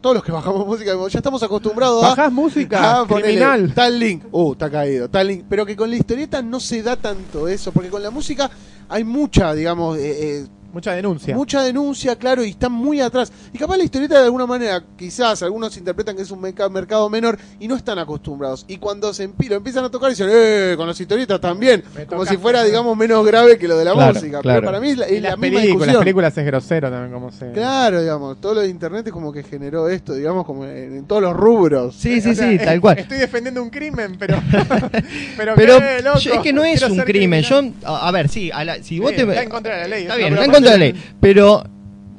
todos 0.00 0.14
los 0.14 0.24
que 0.24 0.32
bajamos 0.32 0.66
música, 0.66 0.92
ya 1.08 1.18
estamos 1.18 1.42
acostumbrados 1.42 2.04
a... 2.04 2.10
Bajás 2.10 2.32
música, 2.32 2.78
Ah, 3.00 3.04
ponele, 3.06 3.28
criminal. 3.28 3.74
Tal 3.74 3.98
link, 3.98 4.24
uh, 4.30 4.52
está 4.52 4.70
caído, 4.70 5.08
tal 5.08 5.26
link. 5.26 5.44
Pero 5.48 5.64
que 5.64 5.76
con 5.76 5.90
la 5.90 5.96
historieta 5.96 6.42
no 6.42 6.60
se 6.60 6.82
da 6.82 6.96
tanto 6.96 7.48
eso, 7.48 7.72
porque 7.72 7.88
con 7.88 8.02
la 8.02 8.10
música 8.10 8.50
hay 8.88 9.04
mucha, 9.04 9.54
digamos, 9.54 9.96
eh, 9.98 10.40
eh, 10.40 10.46
Mucha 10.72 10.92
denuncia. 10.94 11.34
mucha 11.34 11.62
denuncia, 11.62 12.16
claro, 12.16 12.44
y 12.44 12.50
están 12.50 12.72
muy 12.72 13.00
atrás. 13.00 13.32
Y 13.52 13.58
capaz 13.58 13.76
la 13.76 13.84
historieta 13.84 14.18
de 14.18 14.24
alguna 14.26 14.46
manera, 14.46 14.82
quizás 14.96 15.42
algunos 15.42 15.76
interpretan 15.76 16.14
que 16.16 16.22
es 16.22 16.30
un 16.30 16.40
merca- 16.40 16.68
mercado 16.68 17.08
menor 17.10 17.38
y 17.58 17.66
no 17.68 17.76
están 17.76 17.98
acostumbrados. 17.98 18.64
Y 18.68 18.76
cuando 18.78 19.12
se 19.12 19.28
lo 19.48 19.54
empiezan 19.56 19.84
a 19.84 19.90
tocar, 19.90 20.10
dicen, 20.10 20.28
eh, 20.30 20.74
con 20.76 20.86
las 20.86 21.00
historietas 21.00 21.40
también. 21.40 21.82
Me 21.96 22.06
Como 22.06 22.24
si 22.24 22.36
fuera, 22.36 22.62
digamos, 22.64 22.96
menos 22.96 23.24
grave 23.26 23.58
que 23.58 23.66
lo 23.68 23.76
de 23.76 23.84
la 23.84 23.92
Claro, 23.92 24.14
música. 24.14 24.40
claro. 24.40 24.60
Pero 24.60 24.66
para 24.72 24.80
mí 24.80 24.90
es 24.90 24.98
la, 24.98 25.10
Y 25.10 25.16
es 25.16 25.22
la 25.22 25.28
las 25.30 25.38
misma 25.38 25.60
películas, 25.60 25.86
las 25.88 25.96
películas 25.98 26.38
es 26.38 26.46
grosero 26.46 26.90
también 26.90 27.12
como 27.12 27.32
se... 27.32 27.50
Claro, 27.52 28.00
digamos, 28.00 28.40
todo 28.40 28.54
lo 28.54 28.60
de 28.60 28.68
internet 28.68 29.06
es 29.06 29.12
como 29.12 29.32
que 29.32 29.42
generó 29.42 29.88
esto, 29.88 30.14
digamos, 30.14 30.44
como 30.46 30.64
en, 30.64 30.96
en 30.98 31.04
todos 31.06 31.22
los 31.22 31.34
rubros. 31.36 31.94
Sí, 31.96 32.20
sí, 32.20 32.30
O 32.30 32.34
sea, 32.34 32.48
sí, 32.48 32.54
eh, 32.56 32.64
tal 32.64 32.80
cual. 32.80 32.98
Estoy 32.98 33.18
defendiendo 33.18 33.62
un 33.62 33.70
crimen, 33.70 34.16
pero... 34.18 34.40
pero 35.36 35.54
Pero 35.56 35.78
qué 35.78 36.02
loco, 36.02 36.18
yo- 36.18 36.34
es 36.34 36.40
que 36.40 36.52
no 36.52 36.64
es 36.64 36.78
quiero 36.80 36.94
un 36.94 37.00
crimen. 37.00 37.42
Yo, 37.42 37.58
criminal. 37.58 37.74
a, 37.84 38.08
a 38.08 38.12
ver, 38.12 38.28
sí, 38.28 38.50
a 38.52 38.64
la- 38.64 38.82
si 38.82 38.98
vos 39.00 39.10
Sí, 39.10 39.16
te. 39.16 39.22
está 39.22 39.42
en 39.42 39.48
contra 39.50 39.74
de 39.76 39.82
la 39.82 39.88
ley, 39.88 40.02
Está 40.02 40.16
bien, 40.16 40.28
Pero 40.30 40.42
está 40.42 40.44
en 40.44 40.50
contra 40.60 40.72
de 40.72 40.78
la 40.78 40.84
aparte- 40.86 40.92
ley. 41.10 41.14
Pero, 41.20 41.64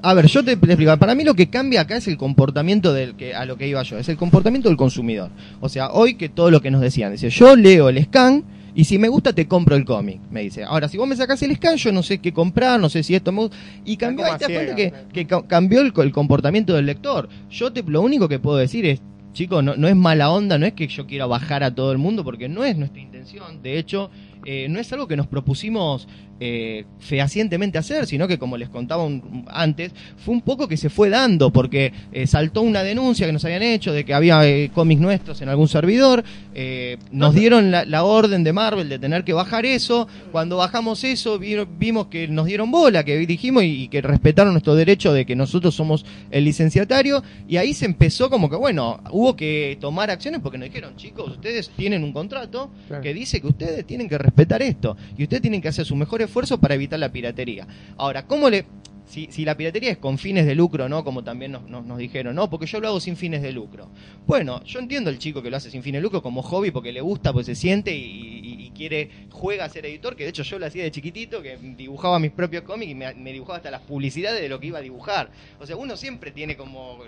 a 0.04 0.14
ver, 0.14 0.26
yo 0.28 0.44
te, 0.44 0.56
te 0.58 0.66
explico. 0.66 0.98
Para 0.98 1.16
mí 1.16 1.24
lo 1.24 1.34
que 1.36 1.50
cambia 1.50 1.82
acá 1.82 1.98
es 1.98 2.08
el 2.08 2.18
comportamiento 2.18 2.94
del 2.94 3.16
que 3.16 3.36
a 3.36 3.46
lo 3.46 3.58
que 3.58 3.68
iba 3.68 3.82
yo. 3.84 3.98
Es 3.98 4.10
el 4.10 4.18
comportamiento 4.18 4.68
del 4.70 4.78
consumidor. 4.78 5.30
O 5.60 5.70
sea, 5.70 5.92
hoy 5.92 6.16
que 6.16 6.30
todo 6.30 6.50
lo 6.52 6.62
que 6.62 6.72
nos 6.72 6.82
decían. 6.82 7.12
Dice, 7.12 7.30
yo 7.30 7.56
leo 7.56 7.90
el 7.90 8.04
scan. 8.06 8.44
Y 8.74 8.86
si 8.86 8.98
me 8.98 9.10
gusta, 9.10 9.34
te 9.34 9.50
compro 9.50 9.76
el 9.76 9.84
cómic, 9.84 10.22
me 10.32 10.42
dice. 10.44 10.64
Ahora, 10.64 10.88
si 10.88 10.98
vos 10.98 11.06
me 11.06 11.18
sacás 11.18 11.44
el 11.44 11.54
scan, 11.58 11.76
yo 11.76 11.92
no 11.92 12.04
sé 12.04 12.20
qué 12.20 12.32
comprar, 12.32 12.80
no 12.80 12.88
sé 12.90 13.04
si 13.04 13.14
esto 13.14 13.34
me 13.34 13.40
gusta. 13.42 13.58
Y 13.84 13.98
cambió, 13.98 14.26
ahí 14.26 14.32
te 14.38 14.46
das 14.46 14.54
cuenta 14.54 14.76
que, 14.76 14.94
que 15.12 15.28
ca- 15.28 15.46
cambió 15.46 15.82
el 15.82 15.92
comportamiento 16.14 16.74
del 16.74 16.86
lector. 16.86 17.28
Yo 17.50 17.74
te, 17.74 17.84
lo 17.84 18.02
único 18.02 18.30
que 18.30 18.40
puedo 18.40 18.56
decir 18.56 18.86
es, 18.86 19.02
chicos, 19.34 19.62
no, 19.62 19.76
no 19.76 19.90
es 19.90 19.96
mala 19.98 20.32
onda, 20.32 20.58
no 20.58 20.66
es 20.66 20.72
que 20.72 20.88
yo 20.88 21.06
quiera 21.06 21.26
bajar 21.26 21.64
a 21.66 21.76
todo 21.76 21.92
el 21.92 21.98
mundo, 21.98 22.24
porque 22.24 22.48
no 22.48 22.64
es 22.64 22.78
nuestra 22.78 23.02
intención. 23.02 23.62
De 23.62 23.78
hecho, 23.78 24.10
eh, 24.46 24.68
no 24.70 24.80
es 24.80 24.92
algo 24.94 25.06
que 25.06 25.18
nos 25.18 25.28
propusimos 25.28 26.08
eh, 26.44 26.86
fehacientemente 27.00 27.78
hacer, 27.78 28.08
sino 28.08 28.28
que 28.28 28.40
como 28.40 28.58
les 28.58 28.68
contaba 28.68 29.04
un- 29.06 29.46
antes, 29.48 29.92
fue 30.18 30.34
un 30.34 30.42
poco 30.42 30.68
que 30.68 30.76
se 30.76 30.90
fue 30.90 31.10
dando, 31.12 31.52
porque 31.54 31.94
eh, 32.12 32.26
saltó 32.26 32.64
una 32.64 32.82
denuncia 32.82 33.28
que 33.28 33.32
nos 33.32 33.46
habían 33.46 33.62
hecho 33.62 33.94
de 33.94 34.04
que 34.06 34.14
había 34.16 34.44
eh, 34.48 34.72
cómics 34.74 35.00
nuestros 35.00 35.40
en 35.44 35.50
algún 35.50 35.68
servidor, 35.68 36.24
eh, 36.56 36.98
nos 37.12 37.36
dieron 37.36 37.70
la, 37.70 37.86
la 37.86 38.04
orden 38.04 38.44
de 38.44 38.54
Marvel 38.54 38.90
de 38.90 38.98
tener 38.98 39.24
que 39.24 39.34
bajar 39.34 39.68
eso, 39.68 40.08
cuando 40.32 40.58
bajamos 40.58 41.04
eso 41.04 41.38
vi- 41.38 41.56
vimos 41.78 42.08
que 42.08 42.28
nos 42.28 42.48
dieron 42.48 42.72
bola, 42.72 43.04
que 43.06 43.18
dijimos 43.28 43.64
y, 43.64 43.84
y 43.84 43.88
que 43.90 44.02
respetaron 44.02 44.54
nuestro 44.54 44.74
derecho 44.74 45.14
de 45.14 45.28
que 45.28 45.36
nosotros 45.36 45.76
somos 45.76 46.06
el 46.32 46.44
licenciatario, 46.44 47.22
y 47.48 47.58
ahí 47.58 47.76
se 47.76 47.86
empezó 47.86 48.32
como 48.32 48.50
que, 48.50 48.56
bueno, 48.56 49.00
hubo 49.12 49.36
que 49.36 49.78
tomar 49.80 50.10
acciones 50.10 50.42
porque 50.42 50.58
nos 50.58 50.70
dijeron, 50.70 50.96
chicos, 50.96 51.30
ustedes 51.34 51.70
tienen 51.78 52.04
un 52.04 52.12
contrato 52.14 52.72
Claro. 52.88 53.04
que 53.04 53.14
dice 53.14 53.40
que 53.40 53.48
ustedes 53.48 53.86
tienen 53.86 54.10
que 54.10 54.18
respetar 54.18 54.62
esto 54.64 54.98
y 55.18 55.24
ustedes 55.24 55.42
tienen 55.44 55.62
que 55.62 55.68
hacer 55.68 55.86
su 55.86 55.96
mejor 55.96 56.22
esfuerzo 56.22 56.31
para 56.60 56.76
evitar 56.76 57.00
la 57.00 57.12
piratería. 57.12 57.68
Ahora, 57.98 58.26
¿cómo 58.26 58.50
le... 58.50 58.66
Si, 59.06 59.28
si 59.30 59.44
la 59.44 59.58
piratería 59.58 59.92
es 59.92 59.98
con 59.98 60.18
fines 60.18 60.46
de 60.46 60.56
lucro, 60.56 60.88
¿no? 60.88 61.04
Como 61.04 61.22
también 61.22 61.52
nos, 61.52 61.68
nos, 61.70 61.98
dijeron, 61.98 62.34
no, 62.34 62.50
porque 62.50 62.66
yo 62.66 62.80
lo 62.80 62.88
hago 62.88 63.02
sin 63.02 63.18
fines 63.18 63.42
de 63.42 63.52
lucro. 63.52 63.90
Bueno, 64.26 64.64
yo 64.64 64.80
entiendo 64.80 65.10
el 65.10 65.20
chico 65.20 65.42
que 65.42 65.50
lo 65.50 65.58
hace 65.58 65.70
sin 65.70 65.84
fines 65.84 66.00
de 66.00 66.04
lucro 66.04 66.22
como 66.22 66.42
hobby 66.42 66.72
porque 66.72 66.94
le 66.94 67.02
gusta, 67.02 67.34
porque 67.34 67.48
se 67.48 67.56
siente 67.56 67.94
y, 67.94 68.72
quiere, 68.74 69.10
juega 69.30 69.66
a 69.66 69.70
ser 69.70 69.86
editor, 69.86 70.16
que 70.16 70.24
de 70.24 70.30
hecho 70.30 70.44
yo 70.44 70.58
lo 70.58 70.66
hacía 70.66 70.84
de 70.84 70.92
chiquitito, 70.92 71.42
que 71.42 71.58
dibujaba 71.58 72.20
mis 72.20 72.32
propios 72.32 72.64
cómics 72.64 72.92
y 72.92 72.96
me, 72.96 73.34
dibujaba 73.34 73.58
hasta 73.58 73.70
las 73.70 73.82
publicidades 73.82 74.42
de 74.42 74.48
lo 74.48 74.60
que 74.62 74.68
iba 74.68 74.80
a 74.80 74.82
dibujar. 74.82 75.30
O 75.60 75.68
sea, 75.68 75.76
uno 75.76 75.98
siempre 75.98 76.32
tiene 76.32 76.56
como 76.56 77.00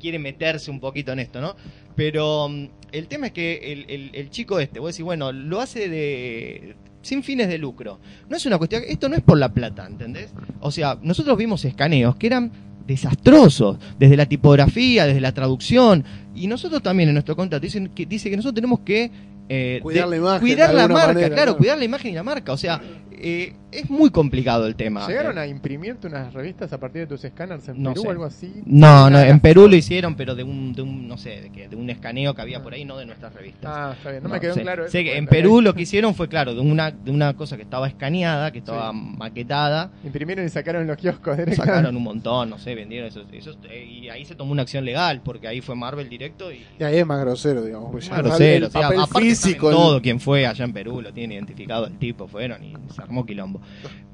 quiere 0.00 0.18
meterse 0.18 0.70
un 0.70 0.80
poquito 0.80 1.12
en 1.12 1.18
esto, 1.18 1.40
¿no? 1.42 1.54
Pero 1.94 2.48
mm, 2.48 2.66
el 2.92 3.08
tema 3.08 3.26
es 3.26 3.32
que 3.32 3.72
el, 3.72 3.84
el- 3.88 4.10
el 4.14 4.30
chico 4.30 4.58
este, 4.58 4.80
vos 4.80 4.94
decís, 4.94 5.04
bueno, 5.04 5.32
lo 5.32 5.60
hace 5.60 5.88
de 5.88 6.76
sin 7.02 7.22
fines 7.22 7.48
de 7.48 7.58
lucro. 7.58 8.00
No 8.28 8.36
es 8.36 8.46
una 8.46 8.58
cuestión, 8.58 8.82
esto 8.86 9.08
no 9.08 9.16
es 9.16 9.22
por 9.22 9.38
la 9.38 9.52
plata, 9.52 9.86
¿entendés? 9.86 10.32
O 10.60 10.70
sea, 10.70 10.98
nosotros 11.02 11.36
vimos 11.36 11.64
escaneos 11.64 12.16
que 12.16 12.28
eran 12.28 12.50
desastrosos, 12.86 13.78
desde 13.98 14.16
la 14.16 14.26
tipografía, 14.26 15.06
desde 15.06 15.20
la 15.20 15.32
traducción, 15.32 16.04
y 16.34 16.46
nosotros 16.46 16.82
también 16.82 17.08
en 17.10 17.14
nuestro 17.14 17.36
contrato 17.36 17.62
dicen 17.62 17.90
que 17.94 18.06
dice 18.06 18.30
que 18.30 18.36
nosotros 18.36 18.54
tenemos 18.54 18.80
que 18.80 19.10
eh, 19.48 19.80
Cuidar 19.82 20.08
la 20.08 20.16
imagen, 20.16 20.40
cuidar 20.40 20.72
la 20.72 20.88
marca, 20.88 21.06
manera, 21.08 21.34
claro, 21.34 21.52
¿no? 21.52 21.58
cuidar 21.58 21.76
la 21.76 21.84
imagen 21.84 22.12
y 22.12 22.14
la 22.14 22.22
marca, 22.22 22.52
o 22.52 22.56
sea, 22.56 22.80
eh, 23.22 23.54
es 23.70 23.88
muy 23.88 24.10
complicado 24.10 24.66
el 24.66 24.74
tema. 24.76 25.06
¿Llegaron 25.06 25.38
Eh, 25.38 25.40
a 25.42 25.46
imprimirte 25.46 26.06
unas 26.06 26.32
revistas 26.34 26.72
a 26.72 26.78
partir 26.78 27.02
de 27.02 27.06
tus 27.06 27.24
escáneres 27.24 27.66
en 27.68 27.82
No 27.82 27.90
Perú 27.90 28.02
sé. 28.02 28.08
o 28.08 28.10
algo 28.10 28.24
así? 28.24 28.52
No, 28.66 29.08
no, 29.08 29.18
en 29.20 29.40
Perú 29.40 29.66
lo 29.68 29.76
hicieron, 29.76 30.14
pero 30.14 30.34
de 30.34 30.42
un, 30.44 30.74
de 30.74 30.82
un 30.82 31.08
no 31.08 31.16
sé, 31.16 31.40
de, 31.42 31.50
qué, 31.50 31.68
de 31.68 31.76
un 31.76 31.88
escaneo 31.88 32.34
que 32.34 32.42
había 32.42 32.62
por 32.62 32.74
ahí, 32.74 32.84
no 32.84 32.98
de 32.98 33.06
nuestras 33.06 33.32
revistas. 33.32 33.70
Ah, 33.74 33.94
está 33.96 34.10
bien, 34.10 34.22
no, 34.22 34.28
No, 34.28 34.34
me 34.34 34.40
quedó 34.40 34.54
sé. 34.54 34.62
claro. 34.62 34.82
eso, 34.84 34.92
Sé 34.92 34.98
que 35.04 35.10
porque 35.10 35.18
en 35.18 35.26
Perú 35.26 35.60
lo 35.62 35.74
que 35.74 35.82
hicieron 35.82 36.14
fue, 36.14 36.28
claro, 36.28 36.54
de 36.54 36.60
una, 36.60 36.90
de 36.90 37.10
una 37.10 37.34
cosa 37.34 37.56
que 37.56 37.62
estaba 37.62 37.88
escaneada, 37.88 38.50
que 38.50 38.58
estaba 38.58 38.92
Sí. 38.92 38.98
maquetada, 39.16 39.90
Imprimieron 40.04 40.44
y 40.44 40.48
sacaron 40.48 40.82
en 40.82 40.88
los 40.88 40.96
kioscos 40.98 41.38
sacaron 41.56 41.96
un 41.96 42.02
montón, 42.02 42.50
no 42.50 42.58
sé, 42.58 42.74
vendieron 42.74 43.08
esos, 43.08 43.26
esos 43.32 43.56
eh, 43.70 43.84
y 43.84 44.08
ahí 44.10 44.24
se 44.24 44.34
tomó 44.34 44.52
una 44.52 44.62
acción 44.62 44.84
legal, 44.84 45.22
porque 45.24 45.48
ahí 45.48 45.60
fue 45.60 45.74
Marvel 45.76 46.08
directo 46.08 46.52
y... 46.52 46.62
Y 46.78 46.84
ahí 46.84 46.98
es 46.98 47.06
más 47.06 47.20
grosero, 47.20 47.62
digamos. 47.64 47.90
pues 47.90 48.10
Más 48.10 48.18
grosero, 48.22 48.56
el 48.56 48.64
o 48.64 48.70
sea, 48.70 48.82
papel 48.82 49.00
aparte 49.00 49.20
físico. 49.28 49.66
saben 49.70 49.78
el- 49.80 49.86
todo 49.86 50.02
quien 50.02 50.20
fue 50.20 50.46
allá 50.46 50.64
en 50.64 50.72
Perú, 50.72 51.00
lo 51.00 51.12
tiene 51.12 51.34
identificado 51.34 51.86
el 51.86 51.98
tipo, 51.98 52.26
fueron 52.28 52.62
y 52.64 52.74
se 52.94 53.02
armó 53.12 53.26
quilombo. 53.26 53.60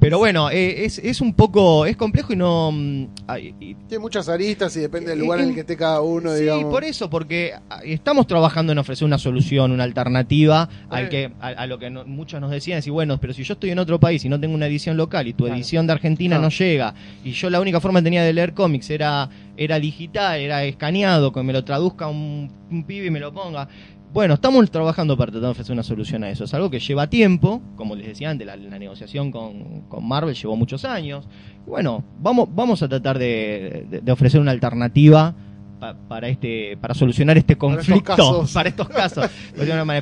Pero 0.00 0.18
bueno, 0.18 0.48
eh, 0.50 0.84
es, 0.84 0.98
es 0.98 1.20
un 1.20 1.34
poco, 1.34 1.84
es 1.84 1.96
complejo 1.96 2.32
y 2.32 2.36
no... 2.36 2.70
mm, 2.72 3.06
ay, 3.26 3.54
y- 3.60 3.74
Tiene 3.74 3.98
muchas 4.00 4.28
aristas 4.28 4.76
y 4.76 4.80
depende 4.80 5.10
del 5.10 5.18
lugar 5.20 5.40
en 5.40 5.48
el 5.48 5.54
que 5.54 5.60
esté 5.62 5.76
cada 5.76 6.02
uno, 6.02 6.32
Sí, 6.34 6.42
digamos. 6.42 6.70
por 6.72 6.84
eso, 6.84 7.10
porque 7.10 7.52
ah, 7.68 7.80
estamos 7.84 8.26
trabajando 8.28 8.70
en 8.72 8.78
ofrecer 8.78 9.06
una 9.06 9.18
solución, 9.18 9.72
una 9.72 9.82
alternativa 9.84 10.68
al 10.88 11.08
que, 11.08 11.32
a, 11.40 11.48
a 11.48 11.66
lo 11.66 11.78
que 11.80 11.90
no- 11.90 12.04
muchos 12.04 12.40
nos 12.40 12.50
decían, 12.52 12.80
si 12.82 12.90
bueno, 12.90 13.18
pero 13.18 13.32
si 13.32 13.42
yo 13.42 13.54
estoy 13.54 13.70
en 13.70 13.78
otro 13.80 13.98
país 13.98 14.24
y 14.24 14.28
no 14.28 14.38
tengo 14.38 14.54
una 14.54 14.66
edición 14.66 14.96
local 14.96 15.26
y 15.26 15.32
tu 15.32 15.44
Claro. 15.44 15.56
edición 15.56 15.86
de 15.88 15.92
Argentina 15.94 16.38
no 16.38 16.48
llega 16.50 16.94
y 17.24 17.32
yo 17.32 17.50
la 17.50 17.60
única 17.60 17.80
forma 17.80 17.98
que 18.00 18.04
tenía 18.04 18.22
de 18.22 18.32
leer 18.32 18.54
cómics 18.54 18.90
era, 18.90 19.28
era 19.56 19.80
digital, 19.80 20.38
era 20.38 20.62
escaneado, 20.64 21.32
que 21.32 21.42
me 21.42 21.52
lo 21.52 21.64
traduzca 21.64 22.06
un, 22.06 22.50
un 22.70 22.84
pibe 22.84 23.06
y 23.06 23.10
me 23.10 23.18
lo 23.20 23.32
ponga. 23.32 23.68
Bueno, 24.12 24.34
estamos 24.34 24.68
trabajando 24.70 25.16
para 25.16 25.30
tratar 25.30 25.46
de 25.48 25.50
ofrecer 25.52 25.72
una 25.74 25.82
solución 25.82 26.24
a 26.24 26.30
eso. 26.30 26.44
Es 26.44 26.54
algo 26.54 26.70
que 26.70 26.80
lleva 26.80 27.08
tiempo, 27.08 27.60
como 27.76 27.94
les 27.94 28.06
decía 28.06 28.30
antes, 28.30 28.46
la, 28.46 28.56
la 28.56 28.78
negociación 28.78 29.30
con, 29.30 29.82
con 29.82 30.06
Marvel 30.06 30.34
llevó 30.34 30.56
muchos 30.56 30.84
años. 30.84 31.26
Bueno, 31.66 32.02
vamos, 32.20 32.48
vamos 32.52 32.82
a 32.82 32.88
tratar 32.88 33.18
de, 33.18 33.86
de- 33.90 34.00
de 34.00 34.12
ofrecer 34.12 34.40
una 34.40 34.50
alternativa 34.52 35.34
pa- 35.78 35.94
para 36.08 36.28
este 36.28 36.76
para 36.80 36.94
solucionar 36.94 37.36
este 37.36 37.54
Para 37.54 37.72
estos 37.80 37.86
conflicto 37.86 38.16
casos. 38.16 38.52
para 38.54 38.68
estos 38.70 38.88
casos 38.88 39.30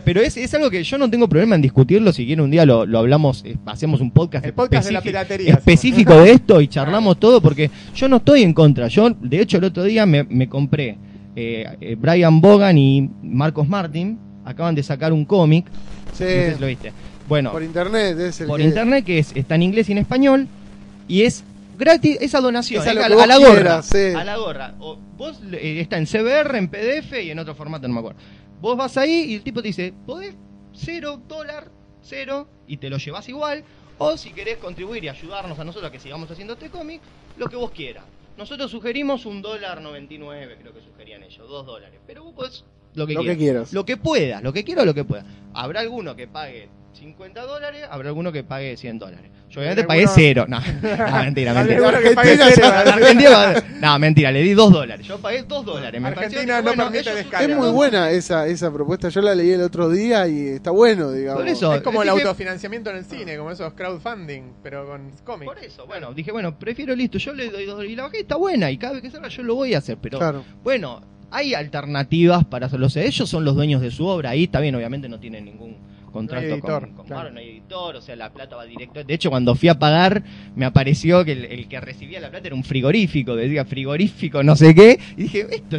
pero 0.04 0.20
es, 0.22 0.36
es 0.36 0.54
algo 0.54 0.70
que 0.70 0.82
yo 0.84 0.96
no 0.96 1.10
tengo 1.10 1.28
problema 1.28 1.54
en 1.56 1.60
discutirlo 1.62 2.12
si 2.12 2.24
quieren 2.24 2.44
un 2.44 2.50
día 2.50 2.64
lo, 2.64 2.86
lo 2.86 2.98
hablamos 3.00 3.44
eh, 3.44 3.56
hacemos 3.66 4.00
un 4.00 4.10
podcast, 4.12 4.46
podcast 4.52 4.86
de 4.86 4.92
la 4.92 5.00
específico- 5.00 5.02
piratería. 5.02 5.52
específico 5.54 6.14
de 6.14 6.30
esto 6.30 6.60
y 6.62 6.68
charlamos 6.68 7.18
todo 7.18 7.40
porque 7.42 7.70
yo 7.94 8.08
no 8.08 8.16
estoy 8.18 8.42
en 8.44 8.54
contra 8.54 8.86
yo 8.88 9.10
de 9.10 9.40
hecho 9.40 9.58
el 9.58 9.64
otro 9.64 9.82
día 9.84 10.06
me, 10.06 10.22
me 10.24 10.48
compré 10.48 10.96
eh, 11.36 11.76
eh, 11.80 11.94
Brian 11.98 12.40
Bogan 12.40 12.76
y 12.78 13.08
Marcos 13.22 13.68
Martin 13.68 14.18
acaban 14.44 14.74
de 14.74 14.82
sacar 14.82 15.12
un 15.12 15.24
cómic. 15.24 15.66
Sí, 16.12 16.24
no 16.24 16.28
sé 16.30 16.54
si 16.54 16.60
lo 16.60 16.66
viste. 16.66 16.92
Bueno 17.28 17.52
por 17.52 17.62
internet 17.62 18.18
es 18.20 18.40
el 18.40 18.46
por 18.46 18.58
que- 18.58 18.64
internet 18.64 19.04
que 19.04 19.18
es, 19.18 19.32
está 19.34 19.54
en 19.56 19.62
inglés 19.62 19.88
y 19.88 19.92
en 19.92 19.98
español 19.98 20.46
y 21.08 21.22
es 21.22 21.42
gratis 21.78 22.16
esa 22.20 22.40
donación 22.40 22.82
Es 22.82 22.88
a 22.88 22.90
a, 22.92 22.94
la 22.94 23.08
gorra 23.08 23.36
quieras, 23.36 23.86
sí. 23.86 24.14
a 24.16 24.24
la 24.24 24.36
gorra. 24.36 24.74
O 24.78 24.96
vos 25.16 25.40
eh, 25.52 25.80
está 25.80 25.98
en 25.98 26.06
CBR 26.06 26.56
en 26.56 26.68
PDF 26.68 27.12
y 27.22 27.30
en 27.30 27.38
otro 27.38 27.54
formato 27.54 27.86
no 27.88 27.94
me 27.94 28.00
acuerdo. 28.00 28.18
Vos 28.60 28.76
vas 28.76 28.96
ahí 28.96 29.26
y 29.28 29.34
el 29.34 29.42
tipo 29.42 29.60
te 29.60 29.68
dice 29.68 29.92
podés 30.06 30.34
cero 30.72 31.20
dólar 31.28 31.68
cero 32.02 32.48
y 32.68 32.76
te 32.78 32.88
lo 32.88 32.96
llevas 32.98 33.28
igual 33.28 33.64
o 33.98 34.16
si 34.16 34.30
querés 34.30 34.58
contribuir 34.58 35.02
y 35.04 35.08
ayudarnos 35.08 35.58
a 35.58 35.64
nosotros 35.64 35.88
a 35.88 35.92
que 35.92 35.98
sigamos 35.98 36.30
haciendo 36.30 36.52
este 36.54 36.68
cómic 36.70 37.00
lo 37.36 37.48
que 37.48 37.56
vos 37.56 37.70
quieras 37.72 38.04
nosotros 38.36 38.70
sugerimos 38.70 39.26
un 39.26 39.42
dólar 39.42 39.80
99 39.80 40.58
creo 40.60 40.72
que 40.74 40.80
sugerían 40.82 41.22
ellos 41.22 41.48
dos 41.48 41.64
dólares 41.66 42.00
pero 42.06 42.24
vos 42.24 42.34
podés 42.34 42.64
lo 42.94 43.06
que 43.06 43.12
Lo 43.14 43.20
que 43.20 43.24
quieras 43.36 43.38
quieras. 43.38 43.72
lo 43.74 43.84
que 43.84 43.96
puedas, 43.98 44.42
lo 44.42 44.52
que 44.54 44.64
quiera 44.64 44.82
o 44.82 44.86
lo 44.86 44.94
que 44.94 45.04
pueda. 45.04 45.26
Habrá 45.52 45.80
alguno 45.80 46.16
que 46.16 46.26
pague 46.26 46.70
50 46.96 47.42
dólares, 47.42 47.84
habrá 47.90 48.08
alguno 48.08 48.32
que 48.32 48.42
pague 48.42 48.76
100 48.76 48.98
dólares. 48.98 49.30
Yo 49.50 49.60
obviamente 49.60 49.84
pagué 49.84 50.00
alguno- 50.00 50.14
cero. 50.16 50.44
No, 50.48 50.58
no, 51.10 51.22
mentira, 51.24 51.54
mentira. 51.54 51.88
Argentina 51.88 52.46
cero. 52.54 52.66
Argentina- 52.74 53.64
no, 53.80 53.98
mentira, 53.98 54.32
le 54.32 54.42
di 54.42 54.54
2 54.54 54.72
dólares. 54.72 55.06
Yo 55.06 55.18
pagué 55.18 55.42
2 55.42 55.64
dólares. 55.64 56.00
Me 56.00 56.08
Argentina 56.08 56.56
no 56.58 56.62
bueno, 56.64 56.90
permite 56.90 57.14
descarga. 57.14 57.46
Es 57.52 57.56
muy 57.56 57.70
buena 57.70 58.10
esa, 58.10 58.46
esa 58.46 58.72
propuesta. 58.72 59.08
Yo 59.08 59.20
la 59.20 59.34
leí 59.34 59.50
el 59.50 59.62
otro 59.62 59.88
día 59.88 60.26
y 60.26 60.48
está 60.48 60.70
bueno, 60.70 61.12
digamos. 61.12 61.42
Por 61.42 61.48
eso. 61.48 61.74
Es 61.74 61.82
como 61.82 62.02
el 62.02 62.08
Dije- 62.08 62.22
autofinanciamiento 62.22 62.90
en 62.90 62.96
el 62.96 63.04
cine, 63.04 63.36
como 63.36 63.50
esos 63.50 63.72
crowdfunding, 63.74 64.42
pero 64.62 64.86
con 64.86 65.10
cómics. 65.24 65.46
Por 65.52 65.58
eso, 65.62 65.86
bueno, 65.86 66.12
dije, 66.12 66.32
bueno, 66.32 66.58
prefiero 66.58 66.94
listo, 66.96 67.18
yo 67.18 67.32
le 67.34 67.50
doy 67.50 67.66
2 67.66 67.74
dólares. 67.76 67.92
Y 67.92 67.96
la 67.96 68.02
bajé 68.04 68.20
está 68.20 68.36
buena 68.36 68.70
y 68.70 68.78
cada 68.78 68.94
vez 68.94 69.02
que 69.02 69.10
salga 69.10 69.28
yo 69.28 69.42
lo 69.42 69.54
voy 69.54 69.74
a 69.74 69.78
hacer. 69.78 69.98
Pero 70.00 70.18
Claro. 70.18 70.44
bueno, 70.64 71.02
hay 71.30 71.54
alternativas 71.54 72.44
para 72.44 72.66
hacerlo. 72.66 72.86
O 72.86 72.90
sea, 72.90 73.04
ellos 73.04 73.28
son 73.28 73.44
los 73.44 73.54
dueños 73.54 73.80
de 73.80 73.90
su 73.90 74.06
obra. 74.06 74.30
Ahí 74.30 74.44
está 74.44 74.60
bien, 74.60 74.74
obviamente 74.74 75.08
no 75.08 75.18
tienen 75.20 75.44
ningún 75.44 75.76
contrato 76.16 76.46
editor, 76.46 76.82
con, 76.86 76.94
con 76.94 77.06
claro. 77.06 77.22
Marvel, 77.24 77.34
no 77.34 77.40
hay 77.40 77.55
o 77.70 78.00
sea, 78.00 78.14
la 78.16 78.30
plata 78.30 78.56
va 78.56 78.64
directo. 78.64 79.02
De 79.02 79.14
hecho, 79.14 79.30
cuando 79.30 79.54
fui 79.54 79.68
a 79.68 79.78
pagar, 79.78 80.22
me 80.54 80.64
apareció 80.64 81.24
que 81.24 81.32
el, 81.32 81.44
el 81.46 81.68
que 81.68 81.80
recibía 81.80 82.20
la 82.20 82.30
plata 82.30 82.46
era 82.46 82.54
un 82.54 82.64
frigorífico, 82.64 83.34
decía 83.34 83.64
frigorífico, 83.64 84.42
no 84.42 84.54
sé 84.56 84.74
qué, 84.74 84.98
y 85.16 85.22
dije, 85.24 85.46
esto 85.50 85.78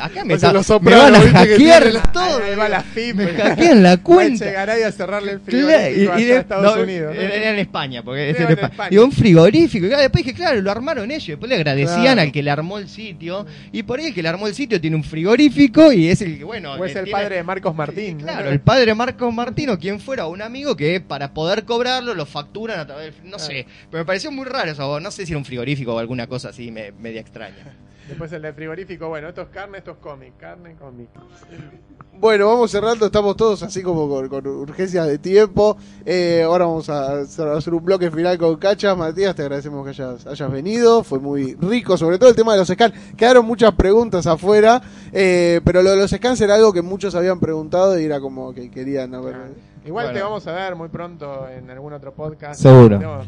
acá 0.00 0.24
me, 0.24 0.34
O 0.34 0.36
está- 0.36 0.52
me 0.80 0.94
van 0.96 1.14
a 1.14 1.20
hackear 1.20 1.92
la- 1.92 2.02
todo, 2.12 2.42
Ahí 2.42 2.56
va 2.56 2.68
la 2.68 2.80
FIP. 2.82 3.14
me 3.16 3.26
hackean 3.34 3.82
la 3.82 3.96
cuenta. 3.98 4.44
Llegará 4.46 4.74
a 4.86 4.92
cerrarle 4.92 5.32
el 5.32 5.40
frigorífico 5.40 6.12
allá 6.12 6.26
de- 6.26 6.36
a 6.36 6.40
Estados 6.40 6.76
no, 6.76 6.82
Unidos. 6.82 7.14
¿no? 7.14 7.20
Era 7.20 7.34
era 7.34 7.50
en 7.50 7.58
España, 7.58 8.02
porque 8.02 8.30
Era 8.30 8.38
en 8.38 8.44
en 8.46 8.50
España. 8.52 8.68
España. 8.72 8.90
Digo, 8.90 9.04
un 9.04 9.12
frigorífico. 9.12 9.86
Y 9.86 9.88
después 9.90 10.24
dije, 10.24 10.34
claro, 10.36 10.60
lo 10.60 10.70
armaron 10.70 11.10
ellos. 11.10 11.26
Después 11.26 11.48
le 11.48 11.56
agradecían 11.56 12.02
Claro. 12.02 12.20
al 12.22 12.32
que 12.32 12.42
le 12.42 12.50
armó 12.50 12.78
el 12.78 12.88
sitio. 12.88 13.46
Y 13.72 13.82
por 13.82 13.98
ahí 13.98 14.06
el 14.06 14.14
que 14.14 14.22
le 14.22 14.28
armó 14.28 14.46
el 14.46 14.54
sitio 14.54 14.80
tiene 14.80 14.96
un 14.96 15.04
frigorífico 15.04 15.92
y 15.92 16.08
es 16.08 16.22
el 16.22 16.38
que, 16.38 16.44
bueno. 16.44 16.72
O 16.72 16.84
es 16.84 16.94
le 16.94 17.00
el 17.00 17.04
tiene- 17.04 17.18
padre 17.20 17.36
de 17.36 17.42
Marcos 17.42 17.74
Martín. 17.74 18.18
¿no? 18.18 18.24
Claro, 18.24 18.50
el 18.50 18.60
padre 18.60 18.94
Marcos 18.94 19.34
Martino, 19.34 19.78
quien 19.78 20.00
fuera 20.00 20.26
un 20.26 20.40
amigo 20.42 20.76
que 20.76 21.00
para 21.00 21.17
poder 21.26 21.64
cobrarlo 21.64 22.14
lo 22.14 22.26
facturan 22.26 22.80
a 22.80 22.86
través 22.86 23.16
del. 23.20 23.30
No 23.30 23.38
sé, 23.38 23.66
pero 23.90 24.02
me 24.02 24.06
pareció 24.06 24.30
muy 24.30 24.44
raro 24.44 24.70
eso. 24.70 25.00
No 25.00 25.10
sé 25.10 25.26
si 25.26 25.32
era 25.32 25.38
un 25.38 25.44
frigorífico 25.44 25.94
o 25.94 25.98
alguna 25.98 26.26
cosa 26.26 26.50
así 26.50 26.70
me- 26.70 26.92
media 26.92 27.20
extraña. 27.20 27.76
Después 28.08 28.32
el 28.32 28.40
del 28.40 28.54
frigorífico, 28.54 29.08
bueno, 29.08 29.28
esto 29.28 29.42
es 29.42 29.48
carne, 29.48 29.78
esto 29.78 29.90
es 29.90 29.96
cómic. 29.98 30.32
Carne, 30.38 30.74
cómic. 30.76 31.08
Bueno, 32.20 32.48
vamos 32.48 32.72
cerrando, 32.72 33.06
estamos 33.06 33.36
todos 33.36 33.62
así 33.62 33.80
como 33.80 34.08
con, 34.08 34.28
con 34.28 34.44
urgencias 34.44 35.06
de 35.06 35.18
tiempo. 35.18 35.76
Eh, 36.04 36.42
ahora 36.44 36.64
vamos 36.64 36.88
a 36.90 37.20
hacer, 37.20 37.72
un 37.72 37.84
bloque 37.84 38.10
final 38.10 38.36
con 38.38 38.56
Cachas. 38.56 38.96
Matías, 38.98 39.36
te 39.36 39.42
agradecemos 39.42 39.84
que 39.84 39.90
hayas, 39.90 40.26
hayas 40.26 40.50
venido, 40.50 41.04
fue 41.04 41.20
muy 41.20 41.54
rico, 41.60 41.96
sobre 41.96 42.18
todo 42.18 42.28
el 42.30 42.34
tema 42.34 42.54
de 42.54 42.58
los 42.58 42.66
scans. 42.66 42.92
Quedaron 43.16 43.46
muchas 43.46 43.72
preguntas 43.74 44.26
afuera, 44.26 44.82
eh, 45.12 45.60
pero 45.64 45.80
lo 45.80 45.90
de 45.90 45.96
los 45.96 46.10
scans 46.10 46.40
era 46.40 46.56
algo 46.56 46.72
que 46.72 46.82
muchos 46.82 47.14
habían 47.14 47.38
preguntado 47.38 47.96
y 48.00 48.04
era 48.06 48.18
como 48.18 48.52
que 48.52 48.68
querían. 48.68 49.10
Claro. 49.10 49.68
Igual 49.88 50.04
Bueno. 50.08 50.18
te 50.18 50.22
vamos 50.22 50.46
a 50.46 50.52
ver 50.52 50.74
muy 50.76 50.88
pronto 50.90 51.46
en 51.48 51.70
algún 51.70 51.94
otro 51.94 52.12
podcast. 52.12 52.60
Seguro. 52.60 52.98
No, 52.98 53.22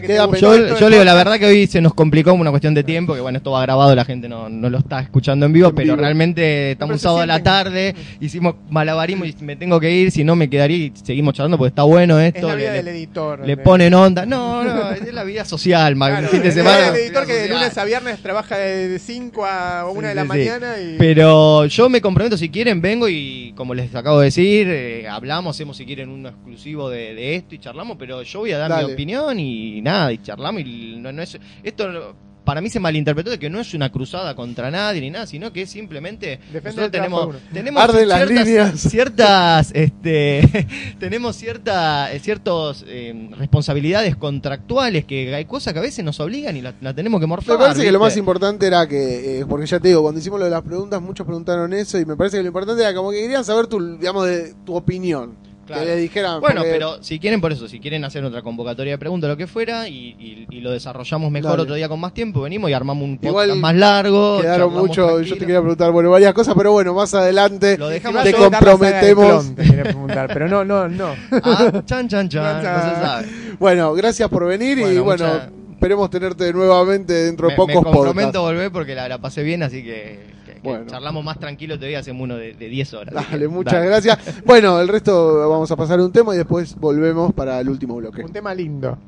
que 0.00 0.06
te 0.06 0.14
Yo, 0.16 0.74
yo 0.78 0.88
le 0.88 0.96
digo, 0.96 1.04
la 1.04 1.12
verdad 1.12 1.38
que 1.38 1.44
hoy 1.44 1.66
se 1.66 1.82
nos 1.82 1.92
complicó 1.92 2.32
una 2.32 2.48
cuestión 2.48 2.72
de 2.72 2.82
tiempo, 2.82 3.14
que 3.14 3.20
bueno, 3.20 3.36
esto 3.36 3.50
va 3.50 3.60
grabado, 3.60 3.94
la 3.94 4.06
gente 4.06 4.26
no, 4.26 4.48
no 4.48 4.70
lo 4.70 4.78
está 4.78 5.00
escuchando 5.00 5.44
en 5.44 5.52
vivo, 5.52 5.68
En 5.68 5.74
pero 5.74 5.84
vivo. 5.92 5.96
realmente 5.98 6.70
estamos 6.72 6.92
pero 6.92 6.94
un 6.96 6.98
sábado 7.00 7.20
a 7.20 7.26
la 7.26 7.42
tarde, 7.42 7.94
hicimos 8.20 8.54
malabarismo 8.70 9.26
y 9.26 9.34
me 9.42 9.54
tengo 9.56 9.78
que 9.78 9.90
ir, 9.90 10.10
si 10.10 10.24
no 10.24 10.34
me 10.34 10.48
quedaría 10.48 10.78
y 10.78 10.92
seguimos 10.94 11.34
charlando 11.34 11.58
porque 11.58 11.68
está 11.68 11.82
bueno 11.82 12.18
Es 12.18 12.34
esto. 12.34 12.48
la 12.48 12.54
vida 12.54 12.70
le, 12.70 12.76
del 12.78 12.88
editor. 12.88 13.40
le 13.40 13.56
de- 13.56 13.56
ponen 13.58 13.92
onda. 13.92 14.24
No, 14.24 14.64
no, 14.64 14.90
es 14.92 15.12
la 15.12 15.24
vida 15.24 15.44
social, 15.44 15.94
Claro, 15.94 16.16
el 16.20 16.28
fin 16.28 16.40
de 16.40 16.48
es 16.48 16.54
semana. 16.54 16.88
el 16.88 16.96
editor 16.96 17.26
que 17.26 17.34
de 17.34 17.48
lunes 17.50 17.76
a 17.76 17.84
viernes 17.84 18.22
trabaja 18.22 18.56
de 18.56 18.98
5 18.98 19.44
a 19.44 19.84
1 19.90 20.00
Sí, 20.00 20.06
de 20.06 20.14
la 20.14 20.22
sí, 20.22 20.26
sí. 20.26 20.28
mañana 20.28 20.74
y... 20.80 20.96
Pero 20.98 21.66
yo 21.66 21.90
me 21.90 22.00
comprometo, 22.00 22.38
si 22.38 22.48
quieren, 22.48 22.80
vengo 22.80 23.10
y 23.10 23.52
como 23.56 23.74
les 23.74 23.94
acabo 23.94 24.20
de 24.20 24.26
decir, 24.26 24.66
eh, 24.70 25.06
hablamos, 25.06 25.56
hacemos 25.56 25.76
si 25.76 25.84
quieren 25.84 25.97
uno 26.06 26.28
exclusivo 26.28 26.90
de, 26.90 27.14
de 27.14 27.36
esto 27.36 27.54
y 27.54 27.58
charlamos, 27.58 27.96
pero 27.98 28.22
yo 28.22 28.40
voy 28.40 28.52
a 28.52 28.58
dar 28.58 28.70
Dale. 28.70 28.88
mi 28.88 28.92
opinión 28.92 29.40
y 29.40 29.80
nada, 29.80 30.12
y 30.12 30.18
charlamos 30.18 30.62
y 30.62 30.96
no, 30.98 31.12
no 31.12 31.22
es... 31.22 31.38
Esto 31.62 32.14
para 32.48 32.62
mí 32.62 32.70
se 32.70 32.80
malinterpretó 32.80 33.28
de 33.28 33.38
que 33.38 33.50
no 33.50 33.60
es 33.60 33.74
una 33.74 33.92
cruzada 33.92 34.34
contra 34.34 34.70
nadie 34.70 35.02
ni 35.02 35.10
nada, 35.10 35.26
sino 35.26 35.52
que 35.52 35.60
es 35.60 35.70
simplemente... 35.70 36.40
Defender 36.50 36.64
nosotros 36.64 36.90
tenemos, 36.90 37.36
tenemos 37.52 37.82
Arden 37.82 38.08
las 38.08 38.26
ciertas, 38.26 38.46
líneas. 38.46 38.80
ciertas 38.80 39.70
este, 39.74 40.66
tenemos 40.98 41.36
cierta, 41.36 42.10
eh, 42.10 42.18
ciertos 42.20 42.86
eh, 42.88 43.28
responsabilidades 43.36 44.16
contractuales 44.16 45.04
que 45.04 45.34
hay 45.34 45.44
cosas 45.44 45.74
que 45.74 45.78
a 45.78 45.82
veces 45.82 46.02
nos 46.02 46.20
obligan 46.20 46.56
y 46.56 46.62
la, 46.62 46.72
la 46.80 46.94
tenemos 46.94 47.20
que 47.20 47.26
morfar. 47.26 47.58
Me 47.58 47.64
parece 47.64 47.84
que 47.84 47.92
lo 47.92 48.00
más 48.00 48.08
¿viste? 48.08 48.20
importante 48.20 48.66
era 48.66 48.88
que, 48.88 49.40
eh, 49.40 49.46
porque 49.46 49.66
ya 49.66 49.78
te 49.78 49.88
digo, 49.88 50.00
cuando 50.00 50.18
hicimos 50.18 50.38
lo 50.38 50.46
de 50.46 50.50
las 50.50 50.62
preguntas, 50.62 51.02
muchos 51.02 51.26
preguntaron 51.26 51.74
eso 51.74 51.98
y 51.98 52.06
me 52.06 52.16
parece 52.16 52.38
que 52.38 52.44
lo 52.44 52.48
importante 52.48 52.82
era 52.82 52.94
como 52.94 53.10
que 53.10 53.20
querían 53.20 53.44
saber 53.44 53.66
tu, 53.66 53.98
digamos, 53.98 54.24
de, 54.24 54.54
tu 54.64 54.74
opinión. 54.74 55.36
Claro. 55.68 55.82
Que 55.84 55.88
le 55.90 55.96
dijeran. 55.96 56.40
Bueno, 56.40 56.56
porque- 56.62 56.72
pero 56.72 57.02
si 57.02 57.18
quieren 57.20 57.40
por 57.40 57.52
eso, 57.52 57.68
si 57.68 57.78
quieren 57.78 58.02
hacer 58.04 58.24
otra 58.24 58.42
convocatoria 58.42 58.94
de 58.94 58.98
preguntas, 58.98 59.28
lo 59.28 59.36
que 59.36 59.46
fuera, 59.46 59.86
y, 59.88 60.16
y- 60.18 60.46
y 60.50 60.60
lo 60.60 60.70
desarrollamos 60.72 61.30
mejor 61.30 61.50
Dale. 61.52 61.62
otro 61.62 61.74
día 61.76 61.88
con 61.88 62.00
más 62.00 62.12
tiempo, 62.14 62.40
venimos 62.42 62.70
y 62.70 62.72
armamos 62.72 63.04
un 63.04 63.18
podcast 63.18 63.28
Igual 63.28 63.54
más 63.58 63.74
largo. 63.76 64.40
Quedaron 64.40 64.72
mucho, 64.72 65.20
yo 65.20 65.34
te 65.34 65.40
quería 65.40 65.60
preguntar, 65.60 65.92
bueno, 65.92 66.10
varias 66.10 66.32
cosas, 66.32 66.54
pero 66.56 66.72
bueno, 66.72 66.94
más 66.94 67.12
adelante 67.14 67.76
Lo 67.78 67.88
dejamos 67.88 68.24
te 68.24 68.32
comprometemos. 68.32 69.26
clon, 69.44 69.54
te 69.54 69.62
quería 69.62 69.82
preguntar, 69.84 70.30
pero 70.32 70.48
no, 70.48 70.64
no, 70.64 70.88
no. 70.88 71.14
Ah, 71.44 71.82
chan, 71.84 72.08
chan, 72.08 72.28
chan, 72.28 72.62
no 72.62 72.80
se 72.82 73.00
sabe. 73.06 73.26
Bueno, 73.58 73.92
gracias 73.94 74.28
por 74.28 74.46
venir 74.46 74.78
y 74.78 74.82
Bueno, 74.98 75.04
mucha- 75.04 75.50
esperemos 75.72 76.10
tenerte 76.10 76.52
nuevamente 76.52 77.12
dentro 77.12 77.46
de 77.48 77.52
Me, 77.52 77.56
pocos 77.56 77.74
me 77.74 77.82
comprometo 77.82 78.14
podcasts. 78.28 78.38
volver 78.40 78.72
porque 78.72 78.94
la, 78.94 79.08
la 79.08 79.18
pasé 79.18 79.42
bien, 79.42 79.62
así 79.62 79.84
que 79.84 80.37
Bueno. 80.62 80.86
charlamos 80.86 81.24
más 81.24 81.38
tranquilo 81.38 81.76
todavía, 81.76 81.98
hacemos 82.00 82.22
uno 82.24 82.36
de, 82.36 82.54
de 82.54 82.68
10 82.68 82.94
horas. 82.94 83.14
Dale, 83.14 83.38
que, 83.38 83.48
muchas 83.48 83.74
dale. 83.74 83.86
gracias. 83.86 84.44
Bueno, 84.44 84.80
el 84.80 84.88
resto 84.88 85.48
vamos 85.48 85.70
a 85.70 85.76
pasar 85.76 86.00
un 86.00 86.12
tema 86.12 86.34
y 86.34 86.38
después 86.38 86.74
volvemos 86.76 87.32
para 87.32 87.60
el 87.60 87.68
último 87.68 87.96
bloque. 87.96 88.22
Un 88.24 88.32
tema 88.32 88.54
lindo. 88.54 88.98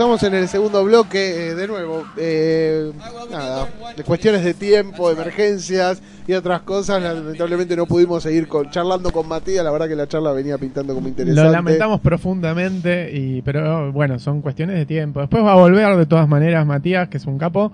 Estamos 0.00 0.22
en 0.22 0.32
el 0.34 0.48
segundo 0.48 0.82
bloque, 0.82 1.50
eh, 1.50 1.54
de 1.54 1.68
nuevo. 1.68 2.04
eh, 2.16 2.90
nada, 3.30 3.68
de 3.94 4.02
cuestiones 4.02 4.42
de 4.42 4.54
tiempo, 4.54 5.08
de 5.08 5.20
emergencias 5.20 6.00
y 6.26 6.32
otras 6.32 6.62
cosas. 6.62 7.02
Lamentablemente 7.02 7.76
no 7.76 7.84
pudimos 7.84 8.22
seguir 8.22 8.48
con, 8.48 8.70
charlando 8.70 9.12
con 9.12 9.28
Matías. 9.28 9.62
La 9.62 9.70
verdad 9.70 9.88
que 9.88 9.96
la 9.96 10.06
charla 10.08 10.32
venía 10.32 10.56
pintando 10.56 10.94
como 10.94 11.06
interesante. 11.06 11.44
Lo 11.44 11.52
lamentamos 11.52 12.00
profundamente, 12.00 13.10
y 13.12 13.42
pero 13.42 13.92
bueno, 13.92 14.18
son 14.18 14.40
cuestiones 14.40 14.76
de 14.76 14.86
tiempo. 14.86 15.20
Después 15.20 15.44
va 15.44 15.52
a 15.52 15.56
volver 15.56 15.94
de 15.98 16.06
todas 16.06 16.26
maneras 16.26 16.64
Matías, 16.66 17.08
que 17.10 17.18
es 17.18 17.26
un 17.26 17.36
capo. 17.36 17.70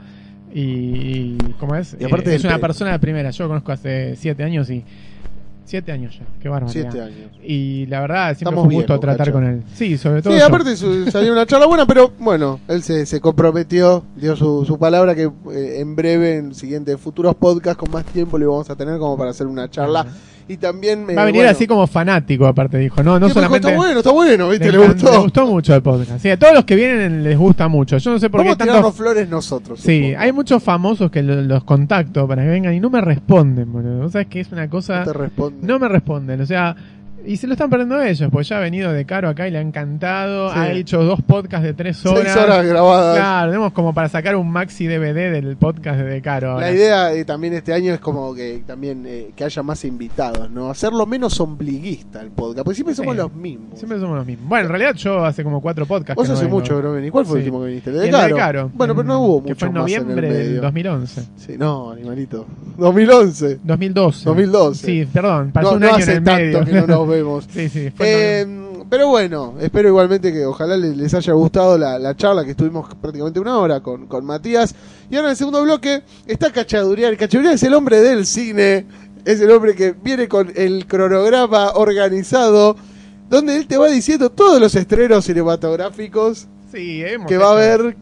Y, 0.52 0.60
y 0.60 1.38
¿cómo 1.60 1.76
es? 1.76 1.96
Y 2.00 2.04
aparte 2.06 2.32
Eh, 2.32 2.36
es 2.36 2.44
una 2.44 2.54
pe- 2.56 2.62
persona 2.62 2.90
de 2.90 2.98
primera. 2.98 3.30
Yo 3.30 3.44
lo 3.44 3.48
conozco 3.50 3.70
hace 3.70 4.16
siete 4.16 4.42
años 4.42 4.68
y. 4.68 4.82
Siete 5.66 5.90
años 5.92 6.16
ya, 6.18 6.24
qué 6.40 6.48
barbaridad. 6.48 6.90
Siete 6.92 7.00
años. 7.04 7.30
Y 7.42 7.86
la 7.86 8.00
verdad, 8.00 8.24
siempre 8.28 8.38
Estamos 8.44 8.60
fue 8.64 8.68
un 8.68 8.74
gusto 8.74 8.92
viejos, 8.94 9.00
tratar 9.00 9.32
con 9.32 9.44
él. 9.44 9.62
Sí, 9.74 9.98
sobre 9.98 10.22
todo. 10.22 10.32
Sí, 10.32 10.38
yo. 10.38 10.46
aparte 10.46 10.76
su- 10.76 11.10
salió 11.10 11.32
una 11.32 11.44
charla 11.44 11.66
buena, 11.66 11.84
pero 11.86 12.12
bueno, 12.20 12.60
él 12.68 12.82
se, 12.82 13.04
se 13.04 13.20
comprometió, 13.20 14.04
dio 14.16 14.36
su, 14.36 14.64
su 14.64 14.78
palabra 14.78 15.14
que 15.14 15.24
eh, 15.24 15.80
en 15.80 15.96
breve, 15.96 16.36
en 16.36 16.54
siguientes 16.54 16.98
futuros 17.00 17.34
podcasts 17.34 17.76
con 17.78 17.90
más 17.90 18.04
tiempo 18.06 18.38
le 18.38 18.46
vamos 18.46 18.70
a 18.70 18.76
tener 18.76 18.98
como 18.98 19.16
para 19.18 19.30
hacer 19.30 19.46
una 19.48 19.68
charla 19.68 20.06
y 20.48 20.56
también 20.58 21.04
me 21.04 21.14
Va 21.14 21.22
a 21.22 21.24
venir 21.24 21.40
bueno, 21.40 21.50
así 21.50 21.66
como 21.66 21.86
fanático, 21.86 22.46
aparte 22.46 22.78
dijo. 22.78 23.02
No, 23.02 23.18
no 23.18 23.28
solamente. 23.28 23.68
Está 23.68 23.76
bueno, 23.78 23.98
está 23.98 24.10
bueno, 24.12 24.48
¿viste? 24.48 24.70
Le, 24.70 24.78
gustó. 24.78 25.10
le 25.10 25.18
gustó 25.18 25.46
mucho 25.46 25.74
el 25.74 25.82
podcast. 25.82 26.20
Sí, 26.20 26.30
a 26.30 26.38
todos 26.38 26.54
los 26.54 26.64
que 26.64 26.76
vienen 26.76 27.24
les 27.24 27.36
gusta 27.36 27.66
mucho. 27.68 27.98
Yo 27.98 28.10
no 28.12 28.18
sé 28.18 28.30
por 28.30 28.40
Vamos 28.40 28.56
qué 28.56 28.62
a 28.62 28.64
tirarnos 28.66 28.82
tantos. 28.92 28.96
flores 28.96 29.28
nosotros. 29.28 29.80
Sí, 29.80 30.14
hay 30.16 30.30
muchos 30.32 30.62
famosos 30.62 31.10
que 31.10 31.22
lo- 31.22 31.42
los 31.42 31.64
contacto 31.64 32.28
para 32.28 32.42
que 32.42 32.48
vengan 32.48 32.74
y 32.74 32.80
no 32.80 32.90
me 32.90 33.00
responden, 33.00 33.72
boludo. 33.72 34.06
O 34.06 34.08
sea, 34.08 34.20
es 34.20 34.26
que 34.28 34.40
es 34.40 34.52
una 34.52 34.68
cosa. 34.70 35.00
No 35.00 35.04
te 35.04 35.12
responde. 35.18 35.66
No 35.66 35.78
me 35.78 35.88
responden, 35.88 36.40
o 36.40 36.46
sea, 36.46 36.76
y 37.26 37.36
se 37.36 37.46
lo 37.46 37.52
están 37.54 37.68
perdiendo 37.70 38.00
ellos, 38.02 38.28
porque 38.30 38.46
ya 38.48 38.56
ha 38.58 38.60
venido 38.60 38.92
de 38.92 39.04
Caro 39.04 39.28
acá 39.28 39.48
y 39.48 39.50
le 39.50 39.58
ha 39.58 39.60
encantado, 39.60 40.50
Sí. 40.52 40.58
ha 40.58 40.72
hecho 40.72 41.02
dos 41.04 41.20
podcasts 41.22 41.64
de 41.66 41.74
tres 41.74 42.04
horas. 42.06 42.24
Seis 42.32 42.36
horas 42.36 42.64
grabadas. 42.66 43.16
Claro, 43.16 43.50
tenemos 43.50 43.72
como 43.72 43.92
para 43.94 44.08
sacar 44.08 44.36
un 44.36 44.50
maxi 44.50 44.86
DVD 44.86 45.30
del 45.32 45.56
podcast 45.56 45.98
de 45.98 46.04
De 46.04 46.22
Caro. 46.22 46.52
ahora. 46.52 46.66
La 46.66 46.72
idea 46.72 47.12
eh, 47.12 47.24
también 47.24 47.54
este 47.54 47.72
año 47.72 47.92
es 47.94 48.00
como 48.00 48.34
que 48.34 48.62
también 48.66 49.04
eh, 49.06 49.30
que 49.34 49.44
haya 49.44 49.62
más 49.62 49.84
invitados, 49.84 50.50
¿no? 50.50 50.70
Hacerlo 50.70 51.06
menos 51.06 51.38
ombliguista 51.40 52.20
el 52.20 52.30
podcast, 52.30 52.64
porque 52.64 52.76
siempre 52.76 52.94
somos 52.94 53.14
Sí. 53.14 53.18
los 53.22 53.32
mismos. 53.34 53.78
Siempre 53.78 53.98
somos 53.98 54.16
los 54.16 54.26
mismos. 54.26 54.48
Bueno, 54.48 54.64
en 54.66 54.70
realidad 54.70 54.94
yo 54.94 55.24
hace 55.24 55.42
como 55.44 55.60
cuatro 55.60 55.86
podcasts. 55.86 56.16
Vos 56.16 56.26
que 56.26 56.32
hace 56.32 56.46
mucho 56.48 56.76
que 56.76 56.82
no 56.82 56.92
venís. 56.92 57.10
¿Cuál 57.10 57.26
fue 57.26 57.38
el 57.38 57.44
Sí. 57.44 57.48
último 57.50 57.62
que 57.62 57.68
viniste? 57.68 57.90
El 57.90 57.96
el 57.96 58.02
de 58.02 58.06
de 58.06 58.12
Caro. 58.12 58.36
Caro. 58.36 58.70
Bueno, 58.74 58.94
pero 58.94 59.06
no 59.08 59.16
Mm, 59.20 59.24
hubo 59.24 59.42
Que 59.42 59.48
mucho 59.50 59.58
fue 59.58 59.68
en 59.68 59.74
más 59.74 59.82
noviembre 59.82 60.26
en 60.28 60.32
el 60.32 60.38
del 60.38 60.46
medio. 60.48 60.62
2011. 60.62 61.22
Sí, 61.36 61.54
no, 61.58 61.90
animalito. 61.90 62.46
2011. 62.76 63.58
2012. 63.64 64.24
2012. 64.24 64.86
Sí, 64.86 65.08
perdón, 65.12 65.50
pasó 65.52 65.70
No, 65.72 65.76
un 65.76 65.84
año 65.84 65.94
hace 65.96 66.10
en 66.12 66.16
el 66.18 66.24
tanto 66.24 66.40
medio. 66.42 66.64
que 66.64 66.72
no 66.72 66.86
nos 66.86 67.08
vemos. 67.16 67.46
sí, 67.52 67.68
sí, 67.68 67.92
Eh, 67.98 68.46
pero 68.88 69.08
bueno, 69.08 69.54
espero 69.60 69.88
igualmente 69.88 70.32
que 70.32 70.46
ojalá 70.46 70.76
les, 70.76 70.96
les 70.96 71.12
haya 71.14 71.32
gustado 71.32 71.76
la, 71.76 71.98
la 71.98 72.16
charla 72.16 72.44
que 72.44 72.52
estuvimos 72.52 72.94
prácticamente 72.94 73.40
una 73.40 73.58
hora 73.58 73.80
con, 73.80 74.06
con 74.06 74.24
Matías. 74.24 74.74
Y 75.10 75.16
ahora 75.16 75.28
en 75.28 75.30
el 75.32 75.36
segundo 75.36 75.62
bloque 75.62 76.02
está 76.26 76.52
Cachadurian. 76.52 77.16
Cachadurian 77.16 77.54
es 77.54 77.62
el 77.64 77.74
hombre 77.74 78.00
del 78.00 78.26
cine, 78.26 78.86
es 79.24 79.40
el 79.40 79.50
hombre 79.50 79.74
que 79.74 79.92
viene 79.92 80.28
con 80.28 80.52
el 80.54 80.86
cronograma 80.86 81.72
organizado, 81.72 82.76
donde 83.28 83.56
él 83.56 83.66
te 83.66 83.76
va 83.76 83.88
diciendo 83.88 84.30
todos 84.30 84.60
los 84.60 84.74
estrenos 84.76 85.24
cinematográficos 85.24 86.46
Sí, 86.72 87.02
que 87.26 87.38
va 87.38 87.48
a 87.48 87.52
haber. 87.52 87.96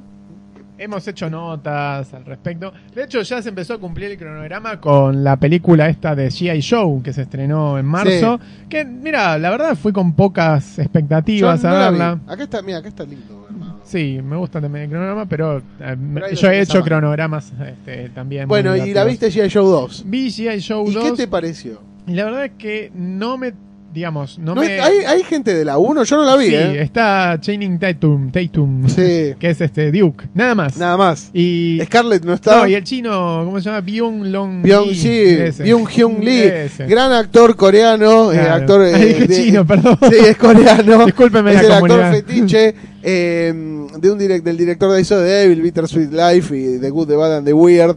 Hemos 0.85 1.09
hecho 1.09 1.31
notas 1.31 2.13
al 2.13 2.27
respecto. 2.27 2.71
De 2.95 3.05
hecho, 3.05 3.23
ya 3.23 3.41
se 3.41 3.49
empezó 3.49 3.73
a 3.73 3.79
cumplir 3.79 4.11
el 4.11 4.19
cronograma 4.19 4.79
con 4.83 5.25
la 5.25 5.39
película 5.39 5.89
esta 5.89 6.15
de 6.15 6.29
G.I. 6.29 6.61
Show 6.61 7.03
que 7.03 7.15
se 7.15 7.23
estrenó 7.23 7.79
en 7.79 7.87
marzo. 7.87 8.39
Que, 8.69 8.85
mira, 8.85 9.39
la 9.39 9.49
verdad 9.49 9.77
fui 9.77 9.93
con 9.93 10.13
pocas 10.13 10.79
expectativas 10.79 11.63
no 11.63 11.71
a 11.71 11.73
vi. 11.73 11.79
verla. 11.79 12.21
Acá 12.27 12.43
está, 12.43 12.61
mira, 12.61 12.79
acá 12.79 12.89
está 12.89 13.05
lindo, 13.05 13.47
hermano. 13.49 13.81
Sí, 13.83 14.21
me 14.23 14.37
gusta 14.37 14.61
también 14.61 14.85
el 14.85 14.91
cronograma, 14.91 15.25
pero, 15.27 15.57
eh, 15.81 15.97
Pero 16.15 16.31
yo 16.33 16.51
he 16.51 16.61
hecho 16.61 16.83
cronogramas 16.83 17.51
este, 17.67 18.11
también. 18.11 18.47
Bueno, 18.47 18.77
y 18.77 18.93
la 18.93 19.05
viste 19.05 19.29
G.I. 19.29 19.49
Show 19.49 19.67
2. 19.67 20.05
Vi 20.07 20.27
G.I. 20.29 20.59
Show 20.61 20.87
¿Y 20.87 20.93
2 20.93 21.03
qué 21.05 21.13
te 21.13 21.29
pareció? 21.29 21.81
y 22.07 22.13
la 22.13 22.27
verdad 22.27 22.45
es 22.45 22.53
que 22.59 22.93
no 22.95 23.39
me, 23.39 23.55
digamos, 23.95 24.39
no, 24.39 24.55
No 24.55 24.61
me... 24.63 24.81
hay, 24.81 24.99
hay 25.07 25.23
gente 25.23 25.55
de 25.55 25.65
la 25.65 25.79
1, 25.79 26.05
yo 26.05 26.17
no 26.17 26.25
la 26.25 26.37
vi, 26.37 26.49
sí, 26.49 26.55
¿eh? 26.57 26.83
está 26.83 27.39
Channing 27.41 27.79
Tatum, 27.79 28.31
Tatum 28.33 28.89
Sí. 28.89 29.35
que 29.39 29.51
es 29.51 29.61
este 29.61 29.91
Duke, 29.93 30.25
nada 30.35 30.55
más. 30.55 30.77
Nada 30.77 30.97
más. 30.97 31.31
Y 31.33 31.79
Scarlett 31.85 32.25
no 32.25 32.35
está. 32.35 32.59
No, 32.59 32.67
y 32.67 32.75
el 32.75 32.85
chino, 32.85 33.43
¿cómo 33.45 33.59
se 33.61 33.67
llama? 33.67 33.81
Byung 33.81 34.25
Long 34.33 34.63
Byung, 34.63 34.89
Lee. 34.89 34.95
sí. 35.53 35.63
Byung 35.63 35.87
Hyun 35.89 36.25
Lee, 36.25 36.43
Ese. 36.43 36.87
gran 36.87 37.13
actor 37.13 37.55
coreano, 37.57 38.33
eh, 38.33 38.35
Claro. 38.37 38.55
actor 38.55 38.81
Ah, 38.95 38.99
dije 38.99 39.27
de- 39.27 39.35
chino, 39.45 39.67
perdón. 39.67 39.97
Sí, 40.11 40.17
es 40.27 40.37
coreano. 40.37 41.05
Discúlpeme 41.07 41.53
es 41.55 41.57
la 41.57 41.63
el 41.63 41.81
comunidad. 41.81 42.05
actor 42.15 42.25
fetiche 42.25 42.75
eh, 43.03 43.53
de 43.99 44.11
un 44.11 44.19
direct, 44.19 44.45
del 44.45 44.57
director 44.57 44.91
de 44.93 45.01
Iso 45.01 45.19
de 45.21 45.31
Devil, 45.31 45.63
Bittersweet 45.63 46.11
Life 46.13 46.57
y 46.59 46.79
The 46.81 46.91
Good, 46.91 47.07
The 47.09 47.17
Bad 47.17 47.37
and 47.39 47.47
The 47.47 47.53
Weird. 47.53 47.97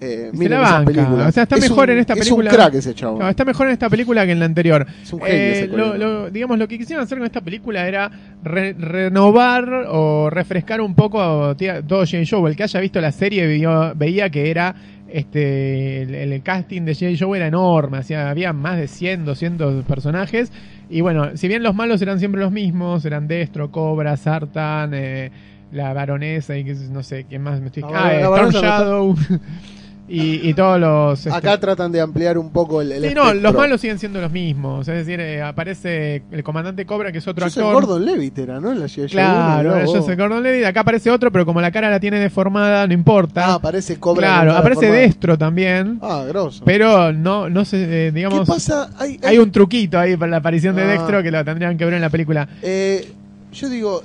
Eh, 0.00 0.30
se 0.32 0.48
la 0.48 0.60
banca. 0.60 1.26
O 1.28 1.32
sea, 1.32 1.42
está 1.42 1.56
Es 1.56 1.62
mejor 1.68 1.88
un- 1.88 1.94
en 1.94 1.98
esta 1.98 2.14
película. 2.14 2.50
Es 2.50 2.54
un 2.56 2.60
crack 2.60 2.74
ese 2.74 2.94
chavo. 2.94 3.18
No, 3.18 3.28
está 3.28 3.44
mejor 3.44 3.66
en 3.66 3.72
esta 3.72 3.90
película 3.90 4.24
que 4.24 4.32
en 4.32 4.38
la 4.38 4.44
anterior. 4.44 4.86
Es 5.02 5.12
un 5.12 5.20
genio 5.20 5.34
Eh, 5.34 5.50
ese 5.52 5.66
lo, 5.66 5.72
coreano. 5.72 5.96
lo- 5.98 6.30
digamos, 6.30 6.58
lo 6.58 6.68
que 6.68 6.78
quisieron 6.78 7.02
hacer 7.04 7.18
con 7.18 7.26
esta 7.26 7.40
película 7.40 7.86
era 7.88 8.10
re- 8.44 8.74
renovar 8.74 9.68
o 9.88 10.30
refrescar 10.30 10.80
un 10.80 10.94
poco 10.94 11.56
tía, 11.56 11.82
todo 11.82 12.00
J. 12.06 12.18
Joe. 12.28 12.48
El 12.50 12.56
que 12.56 12.62
haya 12.62 12.78
visto 12.80 13.00
la 13.00 13.10
serie 13.10 13.46
vio- 13.48 13.92
veía 13.96 14.30
que 14.30 14.50
era 14.50 14.74
este 15.08 16.02
el, 16.02 16.14
el 16.14 16.42
casting 16.42 16.82
de 16.82 16.94
J. 16.94 17.06
Joe 17.18 17.36
era 17.36 17.48
enorme. 17.48 17.98
O 17.98 18.02
sea, 18.02 18.30
había 18.30 18.52
más 18.52 18.76
de 18.78 18.86
100, 18.88 19.24
200 19.24 19.84
personajes. 19.84 20.52
Y 20.90 21.00
bueno, 21.00 21.36
si 21.36 21.48
bien 21.48 21.62
los 21.62 21.74
malos 21.74 22.00
eran 22.02 22.18
siempre 22.20 22.40
los 22.40 22.52
mismos, 22.52 23.04
eran 23.04 23.26
Destro, 23.26 23.70
Cobra, 23.72 24.16
Sartan, 24.16 24.92
eh, 24.94 25.30
la 25.72 25.92
baronesa 25.92 26.56
y 26.56 26.64
que 26.64 26.74
no 26.90 27.02
sé 27.02 27.26
quién 27.28 27.42
más 27.42 27.60
me 27.60 27.66
estoy. 27.66 27.82
La 27.82 27.88
ah, 27.92 28.14
eh, 28.14 28.20
la 28.20 28.20
Storm 28.20 28.32
baronesa 28.32 28.60
no 28.60 28.68
está- 28.68 28.78
Shadow. 28.78 29.16
Y, 30.08 30.48
y 30.48 30.54
todos 30.54 30.80
los. 30.80 31.18
este, 31.26 31.30
Acá 31.38 31.60
tratan 31.60 31.92
de 31.92 32.00
ampliar 32.00 32.38
un 32.38 32.50
poco 32.50 32.80
el, 32.80 32.92
el 32.92 33.08
Sí, 33.08 33.14
no, 33.14 33.32
los 33.34 33.54
malos 33.54 33.80
siguen 33.80 33.98
siendo 33.98 34.20
los 34.20 34.32
mismos. 34.32 34.88
Es 34.88 34.94
decir, 35.06 35.20
eh, 35.20 35.42
aparece 35.42 36.22
el 36.30 36.42
comandante 36.42 36.86
Cobra, 36.86 37.12
que 37.12 37.18
es 37.18 37.28
otro 37.28 37.44
Joseph 37.46 37.62
actor. 37.64 37.84
Gordon 37.86 38.04
Levitt 38.06 38.38
era, 38.38 38.58
¿no? 38.60 38.72
En 38.72 38.80
la 38.80 38.86
Claro, 39.08 39.68
1, 39.70 39.74
mirá 39.74 39.86
yo 39.86 39.92
vos. 39.98 40.06
soy 40.06 40.16
Gordon 40.16 40.42
Levitt. 40.42 40.64
Acá 40.64 40.80
aparece 40.80 41.10
otro, 41.10 41.30
pero 41.30 41.44
como 41.46 41.60
la 41.60 41.70
cara 41.70 41.90
la 41.90 42.00
tiene 42.00 42.18
deformada, 42.18 42.86
no 42.86 42.94
importa. 42.94 43.46
Ah, 43.46 43.54
aparece 43.54 43.98
Cobra. 43.98 44.26
claro, 44.26 44.52
aparece. 44.52 44.90
Destro 44.90 45.36
también. 45.36 45.98
Ah, 46.02 46.24
grosso. 46.26 46.64
Pero 46.64 47.12
no, 47.12 47.48
no 47.50 47.64
sé, 47.64 48.06
eh, 48.08 48.12
digamos. 48.12 48.40
¿Qué 48.40 48.46
pasa? 48.46 48.90
Hay, 48.98 49.18
Hay 49.22 49.38
un 49.38 49.52
truquito 49.52 49.98
ahí 49.98 50.16
para 50.16 50.30
la 50.30 50.36
aparición 50.38 50.74
de 50.76 50.82
Ah. 50.82 50.86
Destro 50.86 51.22
que 51.22 51.30
lo 51.30 51.44
tendrían 51.44 51.76
que 51.76 51.84
ver 51.84 51.94
en 51.94 52.00
la 52.00 52.10
película. 52.10 52.48
Eh, 52.62 53.12
yo 53.52 53.68
digo, 53.68 54.02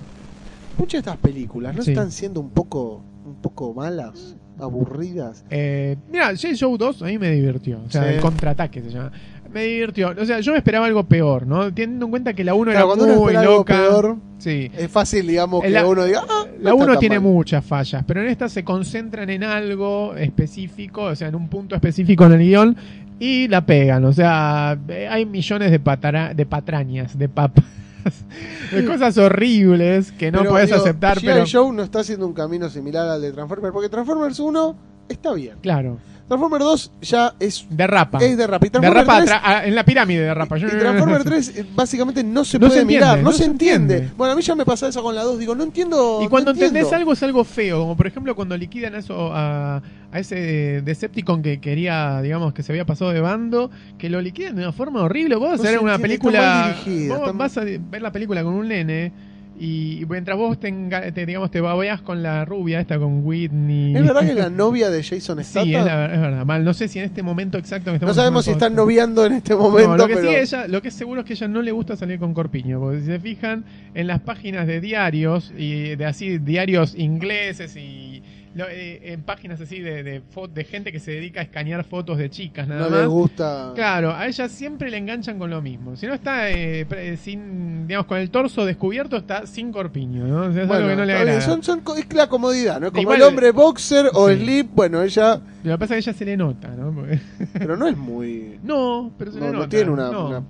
muchas 0.77 0.93
de 1.03 1.09
estas 1.11 1.17
películas 1.17 1.75
no 1.75 1.81
Sí. 1.83 1.91
están 1.91 2.11
siendo 2.11 2.39
un 2.41 2.49
poco, 2.49 3.03
un 3.25 3.35
poco 3.35 3.73
malas, 3.73 4.35
aburridas. 4.59 5.43
Eh, 5.49 5.95
mira, 6.11 6.27
J. 6.29 6.53
Show 6.55 6.77
2 6.77 7.01
a 7.01 7.05
mí 7.05 7.17
me 7.17 7.31
divirtió. 7.31 7.79
O 7.85 7.89
sea, 7.89 8.03
Sí. 8.03 8.13
el 8.15 8.19
contraataque 8.21 8.81
se 8.81 8.89
llama. 8.89 9.11
Me 9.53 9.65
divirtió. 9.65 10.13
O 10.19 10.25
sea, 10.25 10.39
yo 10.39 10.51
me 10.51 10.57
esperaba 10.57 10.87
algo 10.87 11.03
peor, 11.03 11.45
¿no? 11.45 11.71
Teniendo 11.71 12.05
en 12.05 12.09
cuenta 12.11 12.33
que 12.33 12.43
la 12.43 12.55
1 12.55 12.71
Claro, 12.71 12.93
era 12.95 13.15
muy 13.15 13.33
loca. 13.33 13.75
peor, 13.75 14.17
Sí. 14.39 14.71
es 14.75 14.89
fácil, 14.89 15.27
digamos, 15.27 15.61
que 15.63 15.83
uno 15.83 16.05
diga, 16.05 16.23
ah, 16.27 16.45
no 16.47 16.63
La 16.63 16.71
está 16.71 16.73
1 16.73 16.85
tan 16.93 16.99
tiene 16.99 17.19
mal. 17.19 17.29
muchas 17.31 17.63
fallas, 17.63 18.03
pero 18.07 18.21
en 18.21 18.27
esta 18.29 18.49
se 18.49 18.63
concentran 18.63 19.29
en 19.29 19.43
algo 19.43 20.15
específico, 20.15 21.03
o 21.03 21.15
sea, 21.15 21.27
en 21.27 21.35
un 21.35 21.49
punto 21.49 21.75
específico 21.75 22.25
en 22.25 22.31
el 22.33 22.39
guion, 22.39 22.75
y 23.19 23.47
la 23.47 23.63
pegan. 23.63 24.03
O 24.05 24.11
sea, 24.13 24.75
eh, 24.87 25.07
hay 25.07 25.25
millones 25.27 25.69
de, 25.69 25.79
patara- 25.79 26.33
de 26.33 26.45
patrañas, 26.47 27.15
de 27.17 27.29
papas, 27.29 27.63
de 28.71 28.85
cosas 28.85 29.17
horribles 29.17 30.11
que 30.11 30.31
no 30.31 30.39
Pero, 30.39 30.51
puedes 30.51 30.69
digo, 30.69 30.81
aceptar, 30.81 31.17
G.I. 31.17 31.25
pero. 31.25 31.45
Joe 31.49 31.73
no 31.73 31.83
está 31.83 31.99
haciendo 31.99 32.27
un 32.27 32.33
camino 32.33 32.69
similar 32.69 33.07
al 33.09 33.21
de 33.21 33.31
Transformers, 33.31 33.73
porque 33.73 33.89
Transformers 33.89 34.39
1 34.39 34.75
está 35.09 35.33
bien. 35.33 35.57
Claro, 35.61 35.97
Transformers 36.28 36.63
2 36.63 36.91
ya 37.01 37.34
es, 37.39 37.65
derrapa. 37.69 38.17
es 38.19 38.38
de 38.38 38.47
rap. 38.47 38.63
Y 38.63 38.69
Derrapa 38.69 39.17
3 39.24 39.32
atra- 39.32 39.65
en 39.65 39.76
la 39.76 39.84
pirámide, 39.86 40.21
derrapa. 40.21 40.57
Yo- 40.57 40.67
Y 40.67 40.71
Transformers 40.71 41.26
3 41.26 41.57
eh, 41.57 41.65
básicamente 41.76 42.24
no 42.24 42.43
se 42.45 42.57
No 42.57 42.67
puede 42.67 42.80
se 42.80 42.82
entiende, 42.84 43.05
mirar, 43.05 43.17
no, 43.19 43.24
no 43.26 43.32
se 43.32 43.38
se 43.39 43.43
entiende. 43.45 43.93
entiende. 43.95 44.15
Bueno, 44.17 44.34
a 44.34 44.36
mí 44.36 44.41
ya 44.41 44.55
me 44.55 44.65
pasa 44.65 44.88
eso 44.88 45.03
con 45.03 45.13
la 45.13 45.24
2, 45.24 45.38
digo, 45.39 45.53
no 45.53 45.63
entiendo. 45.63 46.21
Y 46.24 46.28
cuando 46.30 46.51
no 46.51 46.55
entiendo. 46.55 46.78
entendés 46.80 46.93
algo 46.93 47.13
es 47.13 47.24
algo 47.24 47.43
feo, 47.43 47.80
como 47.82 47.97
por 47.97 48.07
ejemplo 48.07 48.36
cuando 48.36 48.55
liquidan 48.57 48.95
eso 48.95 49.32
a, 49.34 49.82
a 50.11 50.19
ese 50.19 50.82
Decepticon 50.84 51.41
que 51.43 51.59
quería, 51.59 52.21
digamos, 52.21 52.53
que 52.53 52.63
se 52.63 52.71
había 52.71 52.86
pasado 52.86 53.11
de 53.11 53.19
bando, 53.21 53.69
que 53.97 54.09
lo 54.09 54.21
liquidan 54.21 54.55
de 54.55 54.63
una 54.63 54.71
forma 54.71 55.01
horrible. 55.01 55.36
Vos 55.36 55.49
vas 55.51 55.59
a 55.59 55.63
ver 55.71 55.80
una 55.80 55.97
película, 55.99 56.76
dirigida, 56.86 57.17
vos 57.17 57.38
vas 57.38 57.57
a 57.57 57.61
ver 57.65 58.01
la 58.01 58.11
película 58.11 58.43
con 58.43 58.53
un 58.53 58.67
nene 58.69 59.11
y 59.59 60.03
mientras 60.09 60.35
vos 60.37 60.59
te, 60.59 60.69
enga- 60.73 61.13
te, 61.13 61.25
digamos 61.25 61.51
te 61.51 61.61
babeas 61.61 62.01
con 62.01 62.23
la 62.23 62.43
rubia 62.43 62.79
esta 62.79 62.97
con 62.97 63.25
Whitney. 63.25 63.95
¿Es 63.95 64.03
verdad 64.03 64.21
que 64.25 64.33
la 64.33 64.49
novia 64.49 64.89
de 64.89 65.03
Jason 65.03 65.43
Statham? 65.43 65.63
Sí, 65.69 65.75
es, 65.75 65.85
la- 65.85 66.13
es 66.13 66.19
verdad. 66.19 66.45
Mal, 66.45 66.63
no 66.63 66.73
sé 66.73 66.87
si 66.87 66.99
en 66.99 67.05
este 67.05 67.21
momento 67.23 67.57
exacto 67.57 67.91
que 67.93 67.99
no 68.05 68.13
sabemos 68.13 68.45
si 68.45 68.51
están 68.51 68.75
noviando 68.75 69.25
en 69.25 69.33
este 69.33 69.55
momento, 69.55 69.91
no, 69.91 69.97
lo 69.97 70.07
que 70.07 70.15
pero... 70.15 70.29
sí 70.29 70.35
ella, 70.35 70.67
lo 70.67 70.81
que 70.81 70.87
es 70.87 70.93
seguro 70.95 71.21
es 71.21 71.27
que 71.27 71.33
a 71.33 71.35
ella 71.35 71.47
no 71.47 71.61
le 71.61 71.71
gusta 71.71 71.95
salir 71.95 72.19
con 72.19 72.33
corpiño, 72.33 72.79
porque 72.79 73.01
si 73.01 73.05
se 73.05 73.19
fijan 73.19 73.63
en 73.93 74.07
las 74.07 74.19
páginas 74.21 74.65
de 74.67 74.81
diarios 74.81 75.53
y 75.57 75.95
de 75.95 76.05
así 76.05 76.39
diarios 76.39 76.95
ingleses 76.97 77.75
y 77.75 78.21
lo- 78.55 78.67
eh, 78.69 79.13
en 79.13 79.23
páginas 79.23 79.59
así 79.61 79.79
de, 79.79 80.03
de, 80.03 80.21
de 80.53 80.63
gente 80.63 80.91
que 80.91 80.99
se 80.99 81.11
dedica 81.11 81.39
a 81.39 81.43
escanear 81.43 81.83
fotos 81.83 82.17
de 82.17 82.29
chicas 82.29 82.67
nada 82.67 82.83
no 82.85 82.89
más. 82.89 82.99
les 82.99 83.07
gusta... 83.07 83.71
Claro, 83.75 84.11
a 84.15 84.27
ella 84.27 84.47
siempre 84.49 84.89
le 84.91 84.97
enganchan 84.97 85.39
con 85.39 85.49
lo 85.49 85.61
mismo. 85.61 85.95
Si 85.95 86.05
no 86.07 86.13
está 86.13 86.49
eh, 86.49 86.85
pre- 86.85 87.17
sin, 87.17 87.87
digamos, 87.87 88.07
con 88.07 88.17
el 88.17 88.29
torso 88.29 88.65
descubierto, 88.65 89.17
está 89.17 89.45
sin 89.47 89.71
corpiño, 89.71 90.25
¿no? 90.27 90.41
O 90.47 90.51
sea, 90.53 90.61
es 90.63 90.67
Bueno, 90.67 90.85
algo 90.85 90.89
que 90.89 90.95
no 90.95 91.05
le 91.05 91.13
está 91.13 91.23
bien, 91.25 91.37
agrada. 91.37 91.41
son, 91.63 91.63
son 91.83 91.97
es 91.97 92.13
la 92.13 92.27
comodidad, 92.27 92.79
¿no? 92.79 92.89
Como 92.91 93.01
Igual- 93.01 93.17
el 93.17 93.23
hombre 93.23 93.51
boxer 93.51 94.09
o 94.13 94.29
Sí. 94.29 94.35
sleep, 94.37 94.67
bueno, 94.73 95.01
ella... 95.01 95.41
Lo 95.63 95.71
que 95.73 95.77
pasa 95.77 95.83
es 95.97 96.03
que 96.05 96.09
a 96.09 96.11
ella 96.11 96.17
se 96.19 96.25
le 96.25 96.37
nota, 96.37 96.67
¿no? 96.69 96.93
Porque- 96.93 97.19
Pero 97.53 97.77
no 97.77 97.87
es 97.87 97.97
muy... 97.97 98.59
no, 98.63 99.11
pero 99.17 99.31
se 99.31 99.39
No, 99.39 99.45
le 99.45 99.51
no 99.51 99.57
nota. 99.59 99.69
tiene 99.69 99.91
una- 99.91 100.11
no. 100.11 100.27
una- 100.27 100.43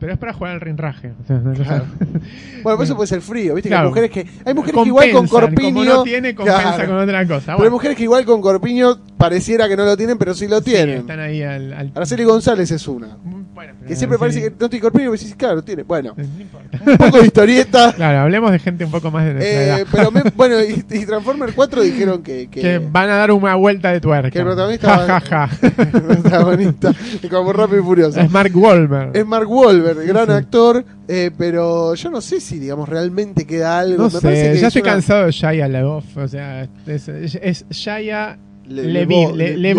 Pero 0.00 0.14
es 0.14 0.18
para 0.18 0.32
jugar 0.32 0.54
al 0.54 0.60
rinraje. 0.60 1.12
O 1.22 1.26
sea, 1.26 1.36
no- 1.38 1.52
Claro. 1.52 1.84
Bueno, 2.62 2.76
por 2.76 2.84
eso 2.84 2.96
puede 2.96 3.06
ser 3.06 3.20
frío, 3.20 3.54
¿viste? 3.54 3.68
Que 3.68 3.74
Claro. 3.74 3.84
hay 3.84 3.88
mujeres 3.90 4.10
que... 4.10 4.26
Hay 4.44 4.54
mujeres 4.54 4.80
que 4.82 4.88
igual 4.88 5.12
con 5.12 5.28
corpiño... 5.28 5.72
Como 5.74 5.84
no 5.84 6.02
tiene, 6.02 6.34
compensa 6.34 6.62
Claro. 6.74 6.88
con 6.88 6.98
otra 6.98 7.26
cosa. 7.26 7.40
Pero 7.40 7.52
hay 7.52 7.58
Bueno, 7.58 7.70
mujeres 7.72 7.96
que 7.96 8.02
igual 8.02 8.24
con 8.24 8.40
corpiño 8.40 8.98
pareciera 9.16 9.68
que 9.68 9.76
no 9.76 9.84
lo 9.84 9.96
tienen, 9.96 10.18
pero 10.18 10.34
sí 10.34 10.48
lo 10.48 10.58
sí, 10.58 10.64
tienen. 10.70 10.98
están 11.00 11.20
ahí 11.20 11.42
al, 11.42 11.72
al- 11.72 11.92
Araceli 11.94 12.24
González 12.24 12.70
es 12.70 12.88
una. 12.88 13.16
Bueno, 13.52 13.72
Que 13.80 13.84
pero 13.86 13.96
siempre 13.96 14.16
sí, 14.16 14.20
parece 14.20 14.40
que 14.42 14.50
no 14.60 14.70
tiene 14.70 14.80
corpiño, 14.82 15.04
y 15.04 15.08
vos 15.08 15.20
decís, 15.20 15.34
claro, 15.34 15.62
tiene. 15.62 15.82
Bueno, 15.82 16.14
No 16.16 16.22
importa. 16.40 16.78
un 16.86 16.96
poco 16.96 17.18
de 17.18 17.26
historieta. 17.26 17.92
Claro, 17.96 18.18
hablemos 18.20 18.52
de 18.52 18.58
gente 18.60 18.84
un 18.84 18.90
poco 18.92 19.10
más 19.10 19.24
de 19.26 19.34
nuestra 19.34 19.52
Eh, 19.52 19.64
edad. 19.80 19.86
pero 19.90 20.10
me- 20.12 20.22
bueno, 20.36 20.56
y, 20.62 20.84
y 20.88 21.04
Transformer 21.06 21.52
4 21.52 21.82
dijeron 21.82 22.22
que, 22.22 22.48
que, 22.48 22.60
que 22.60 22.78
van 22.78 23.10
a 23.10 23.16
dar 23.16 23.32
una 23.32 23.56
vuelta 23.56 23.90
de 23.92 24.00
tuerca. 24.00 24.30
que 24.30 24.38
el 24.38 24.44
protagonista 24.44 24.98
Ja, 24.98 25.20
ja, 25.20 25.48
ja. 25.48 25.50
el 25.82 26.02
protagonista, 26.02 26.94
como 27.28 27.52
rápido 27.52 27.80
y 27.80 27.84
furioso. 27.84 28.20
es 28.20 28.30
Mark 28.30 28.52
Wahlberg. 28.56 29.16
Es 29.16 29.26
Mark 29.26 29.50
Wahlberg, 29.50 30.06
gran 30.06 30.26
Sí. 30.26 30.32
actor, 30.32 30.84
eh, 31.08 31.30
pero 31.36 31.94
yo 31.94 32.10
no 32.10 32.20
sé 32.20 32.40
si, 32.40 32.58
digamos, 32.60 32.88
realmente 32.88 33.46
queda 33.46 33.80
algo. 33.80 34.04
no 34.04 34.10
Me 34.10 34.20
parece 34.20 34.42
sé, 34.46 34.52
que 34.52 34.58
ya 34.60 34.66
es 34.68 34.76
estoy 34.76 34.82
una- 34.82 34.92
cansado 34.92 35.26
de 35.26 35.32
Shia 35.32 35.68
LaBeouf. 35.68 36.16
O 36.16 36.28
sea, 36.28 36.68
es, 36.86 37.08
es, 37.08 37.34
es 37.42 37.64
Shia 37.70 38.38
Le- 38.70 38.84
Levi- 38.84 39.32
Le- 39.34 39.56
Le-. 39.56 39.74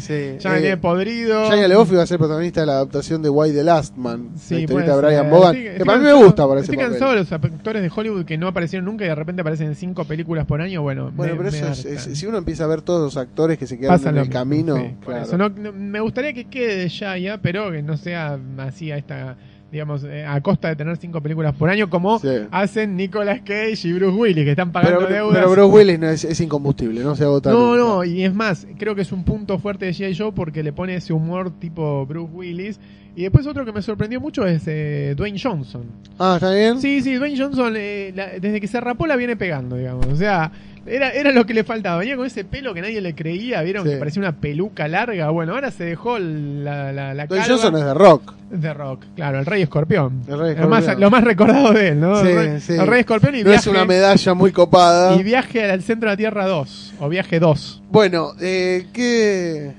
Sí, 0.00 0.36
Ya 0.38 0.50
me 0.50 0.58
eh, 0.58 0.60
tiene 0.60 0.76
podrido. 0.76 1.50
Shia 1.50 1.66
iba 1.66 2.02
a 2.02 2.06
ser 2.06 2.18
protagonista 2.18 2.60
de 2.60 2.66
la 2.66 2.74
adaptación 2.74 3.20
de 3.22 3.28
Why 3.28 3.52
the 3.52 3.64
Last 3.64 3.96
Man, 3.96 4.30
Sí, 4.36 4.54
la 4.54 4.60
historieta 4.60 4.94
de 4.96 5.00
puede 5.02 5.14
Brian. 5.16 5.30
Bogan, 5.30 5.54
Estoy- 5.56 5.62
que 5.64 5.70
estoy 5.72 5.86
para 5.86 5.98
mí 5.98 6.04
me 6.04 6.12
gusta 6.12 6.46
para 6.48 6.60
Estoy 6.60 6.76
cansado 6.76 7.10
de 7.10 7.16
los 7.18 7.32
actores 7.32 7.82
de 7.82 7.90
Hollywood 7.94 8.24
que 8.24 8.38
no 8.38 8.46
aparecieron 8.48 8.84
nunca 8.86 9.04
y 9.04 9.08
de 9.08 9.14
repente 9.14 9.40
aparecen 9.42 9.66
en 9.68 9.74
cinco 9.74 10.04
películas 10.04 10.46
por 10.46 10.60
año. 10.60 10.82
Bueno, 10.82 11.10
Bueno, 11.14 11.32
me- 11.34 11.38
pero 11.40 11.50
me 11.52 11.72
eso 11.72 11.88
es, 11.88 12.18
si 12.18 12.26
uno 12.26 12.38
empieza 12.38 12.64
a 12.64 12.66
ver 12.68 12.82
todos 12.82 13.02
los 13.02 13.16
actores 13.16 13.58
que 13.58 13.66
se 13.66 13.76
quedan 13.78 13.96
Pasa 13.96 14.10
en 14.10 14.16
el 14.16 14.20
mismo, 14.22 14.32
camino, 14.32 14.76
sí, 14.76 14.94
por 15.02 15.14
claro. 15.14 15.22
eso. 15.26 15.38
No- 15.38 15.48
no- 15.48 15.72
me 15.72 16.00
gustaría 16.00 16.32
que 16.32 16.44
quede 16.44 16.76
de 16.76 16.88
Shia, 16.88 17.38
pero 17.42 17.72
que 17.72 17.82
no 17.82 17.96
sea 17.96 18.38
así 18.58 18.92
a 18.92 18.96
esta, 18.98 19.36
digamos, 19.72 20.04
eh, 20.04 20.24
a 20.24 20.40
costa 20.40 20.68
de 20.68 20.76
tener 20.76 20.96
cinco 20.96 21.20
películas 21.20 21.54
por 21.54 21.68
año, 21.68 21.90
como 21.90 22.18
Sí. 22.20 22.28
hacen 22.50 22.96
Nicolas 22.96 23.40
Cage 23.40 23.80
y 23.88 23.92
Bruce 23.92 24.16
Willis, 24.16 24.44
que 24.44 24.50
están 24.50 24.70
pagando 24.70 25.00
pero, 25.00 25.10
deudas. 25.12 25.38
pero 25.38 25.50
Bruce 25.50 25.74
Willis 25.76 25.98
no 25.98 26.08
es, 26.08 26.24
es 26.24 26.40
incombustible, 26.40 27.02
no 27.02 27.16
se 27.16 27.24
agota. 27.24 27.50
No, 27.50 27.74
nunca. 27.76 27.78
no, 27.78 28.04
y 28.04 28.22
es 28.24 28.32
más, 28.34 28.66
creo 28.78 28.94
que 28.94 29.02
es 29.02 29.10
un 29.12 29.24
punto 29.24 29.58
fuerte 29.58 29.86
de 29.86 29.92
G.I. 29.92 30.14
Joe 30.16 30.32
porque 30.32 30.62
le 30.62 30.72
pone 30.72 30.94
ese 30.94 31.12
humor 31.12 31.50
tipo 31.58 32.06
Bruce 32.06 32.30
Willis. 32.32 32.78
Y 33.16 33.22
después 33.22 33.46
otro 33.46 33.64
que 33.64 33.70
me 33.72 33.80
sorprendió 33.80 34.20
mucho 34.20 34.44
es 34.44 34.64
eh, 34.66 35.14
Dwayne 35.16 35.38
Johnson. 35.40 35.82
Ah, 36.18 36.34
¿está 36.36 36.52
bien? 36.52 36.80
Sí, 36.80 37.00
sí, 37.00 37.14
Dwayne 37.14 37.38
Johnson 37.38 37.72
eh, 37.76 38.12
la- 38.14 38.40
desde 38.40 38.60
que 38.60 38.66
se 38.66 38.80
rapó 38.80 39.06
la 39.06 39.14
viene 39.14 39.36
pegando, 39.36 39.76
digamos. 39.76 40.06
O 40.06 40.16
sea, 40.16 40.50
era, 40.86 41.10
era 41.10 41.32
lo 41.32 41.46
que 41.46 41.54
le 41.54 41.64
faltaba. 41.64 41.98
Venía 41.98 42.16
con 42.16 42.26
ese 42.26 42.44
pelo 42.44 42.74
que 42.74 42.80
nadie 42.82 43.00
le 43.00 43.14
creía, 43.14 43.62
vieron 43.62 43.84
Sí. 43.84 43.90
que 43.90 43.96
parecía 43.96 44.20
una 44.20 44.32
peluca 44.32 44.86
larga. 44.88 45.30
Bueno, 45.30 45.54
ahora 45.54 45.70
se 45.70 45.84
dejó 45.84 46.18
la, 46.18 46.92
la, 46.92 47.14
la 47.14 47.26
calva. 47.26 47.44
Johnson 47.46 47.76
es 47.76 47.84
de 47.84 47.94
rock. 47.94 48.34
de 48.50 48.72
rock, 48.74 49.04
claro, 49.16 49.38
el 49.40 49.46
Rey 49.46 49.62
Escorpión. 49.62 50.22
El 50.28 50.38
Rey 50.38 50.54
Lo, 50.56 50.68
más, 50.68 50.98
lo 50.98 51.10
más 51.10 51.24
recordado 51.24 51.72
de 51.72 51.88
él, 51.88 52.00
¿no? 52.00 52.20
Sí, 52.22 52.28
el, 52.28 52.36
Rey, 52.36 52.60
sí. 52.60 52.72
el 52.74 52.86
Rey 52.86 53.00
Escorpión 53.00 53.34
y 53.34 53.38
No 53.42 53.50
viaje, 53.50 53.60
es 53.60 53.66
una 53.66 53.84
medalla 53.84 54.34
muy 54.34 54.52
copada. 54.52 55.16
y 55.16 55.22
viaje 55.22 55.70
al 55.70 55.82
centro 55.82 56.08
de 56.08 56.12
la 56.12 56.16
Tierra 56.16 56.46
2, 56.46 56.94
o 57.00 57.08
viaje 57.08 57.40
2. 57.40 57.82
Bueno, 57.90 58.32
eh, 58.40 58.86
¿qué...? 58.92 59.72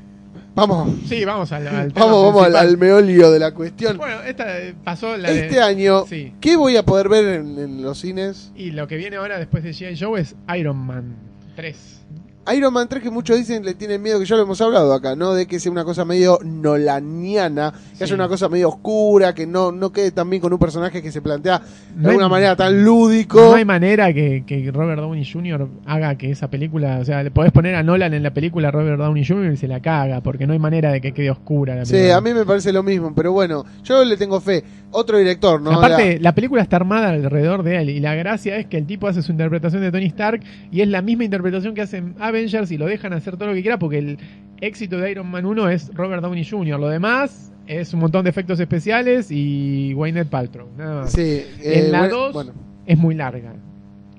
Vamos, 0.56 0.90
Sí, 1.08 1.26
vamos 1.26 1.52
al, 1.52 1.68
al 1.68 1.92
tema 1.94 2.06
vamos, 2.06 2.24
vamos 2.24 2.44
al, 2.46 2.52
principal. 2.52 2.68
al 2.68 2.78
meolio 2.78 3.32
de 3.32 3.40
la 3.40 3.54
cuestión. 3.54 3.98
Bueno, 3.98 4.22
esta 4.22 4.58
eh, 4.60 4.74
pasó 4.84 5.18
la 5.18 5.30
de- 5.30 5.48
este 5.48 5.62
año, 5.62 6.06
Sí. 6.08 6.34
¿qué 6.40 6.56
voy 6.56 6.78
a 6.78 6.84
poder 6.84 7.10
ver 7.10 7.26
en, 7.42 7.60
en 7.60 7.82
los 7.84 8.00
cines? 8.00 8.52
Y 8.56 8.72
lo 8.72 8.88
que 8.88 8.96
viene 8.96 9.18
ahora 9.18 9.38
después 9.38 9.64
de 9.64 9.72
G.I. 9.72 9.98
Joe 10.00 10.22
es 10.22 10.36
Iron 10.58 10.78
Man 10.78 11.16
3. 11.58 11.76
Iron 12.56 12.74
Man 12.74 12.88
3 12.88 13.02
que 13.02 13.10
muchos 13.10 13.38
dicen 13.38 13.64
le 13.66 13.74
tienen 13.74 14.02
miedo, 14.02 14.20
que 14.20 14.26
ya 14.26 14.36
lo 14.36 14.44
hemos 14.44 14.60
hablado 14.62 14.94
acá, 14.94 15.16
¿no? 15.16 15.34
De 15.34 15.48
que 15.48 15.60
sea 15.60 15.72
una 15.72 15.84
cosa 15.84 16.06
medio 16.06 16.38
nolaniana, 16.44 17.72
que 17.92 17.98
Sí. 17.98 18.04
haya 18.04 18.16
una 18.16 18.28
cosa 18.28 18.50
medio 18.50 18.70
oscura, 18.70 19.34
que 19.34 19.48
no, 19.48 19.72
no 19.72 19.92
quede 19.92 20.12
tan 20.12 20.30
bien 20.30 20.42
con 20.42 20.54
un 20.54 20.60
personaje 20.60 21.02
que 21.02 21.12
se 21.12 21.22
plantea 21.22 21.60
de 21.60 21.66
No 21.96 22.02
hay- 22.10 22.12
alguna 22.12 22.30
manera 22.30 22.56
tan 22.56 22.84
lúdico. 22.84 23.40
No 23.40 23.56
hay 23.56 23.66
manera 23.66 24.14
que, 24.14 24.44
que 24.46 24.72
Robert 24.72 25.02
Downey 25.02 25.26
Jr. 25.26 25.68
haga 25.86 26.16
que 26.18 26.32
esa 26.32 26.50
película, 26.50 27.00
o 27.00 27.06
sea, 27.06 27.24
le 27.24 27.32
podés 27.32 27.52
poner 27.52 27.76
a 27.76 27.84
Nolan 27.84 28.14
en 28.14 28.24
la 28.24 28.34
película 28.34 28.72
Robert 28.72 29.00
Downey 29.00 29.26
Jr. 29.26 29.54
y 29.54 29.58
se 29.58 29.68
la 29.68 29.80
caga, 29.82 30.22
porque 30.22 30.46
no 30.48 30.54
hay 30.54 30.60
manera 30.60 30.92
de 30.92 31.02
que 31.02 31.14
quede 31.14 31.32
oscura 31.32 31.76
la 31.76 31.86
Sí, 31.86 31.94
película. 31.94 32.18
a 32.18 32.22
mí 32.22 32.34
me 32.34 32.46
parece 32.46 32.72
lo 32.72 32.84
mismo, 32.84 33.14
pero 33.16 33.32
bueno, 33.32 33.66
yo 33.84 34.04
le 34.06 34.18
tengo 34.18 34.40
fe. 34.40 34.64
Otro 34.98 35.18
director, 35.18 35.62
¿no? 35.62 35.72
Aparte, 35.72 36.20
la... 36.20 36.34
película 36.34 36.62
está 36.62 36.78
armada 36.78 37.10
alrededor 37.10 37.64
de 37.64 37.82
él 37.82 37.90
y 37.90 38.00
la 38.00 38.16
gracia 38.16 38.56
es 38.56 38.66
que 38.66 38.78
el 38.78 38.86
tipo 38.86 39.08
hace 39.08 39.22
su 39.22 39.32
interpretación 39.34 39.82
de 39.82 39.92
Tony 39.92 40.06
Stark 40.06 40.42
y 40.72 40.80
es 40.82 40.88
la 40.88 41.02
misma 41.02 41.26
interpretación 41.26 41.76
que 41.76 41.82
hacen 41.82 42.16
Avengers 42.20 42.72
y 42.72 42.78
lo 42.78 42.86
dejan 42.86 43.12
hacer 43.12 43.36
todo 43.36 43.50
lo 43.50 43.56
que 43.56 43.62
quiera 43.62 43.78
porque 43.78 43.98
el 43.98 44.18
éxito 44.62 44.98
de 44.98 45.12
Iron 45.12 45.30
Man 45.30 45.46
1 45.46 45.70
es 45.70 45.94
Robert 45.94 46.22
Downey 46.22 46.46
Jr. 46.46 46.80
Lo 46.80 46.88
demás 46.88 47.52
es 47.68 47.94
un 47.94 48.00
montón 48.00 48.24
de 48.24 48.30
efectos 48.30 48.58
especiales 48.60 49.32
y 49.32 49.92
Gwyneth 49.94 50.30
Paltrow. 50.30 50.70
Nada 50.78 51.02
más. 51.02 51.12
Sí, 51.12 51.22
eh, 51.22 51.84
En 51.86 51.92
la 51.92 52.00
bueno, 52.00 52.16
2 52.16 52.34
bueno, 52.34 52.54
es 52.86 52.98
muy 52.98 53.16
larga. 53.16 53.54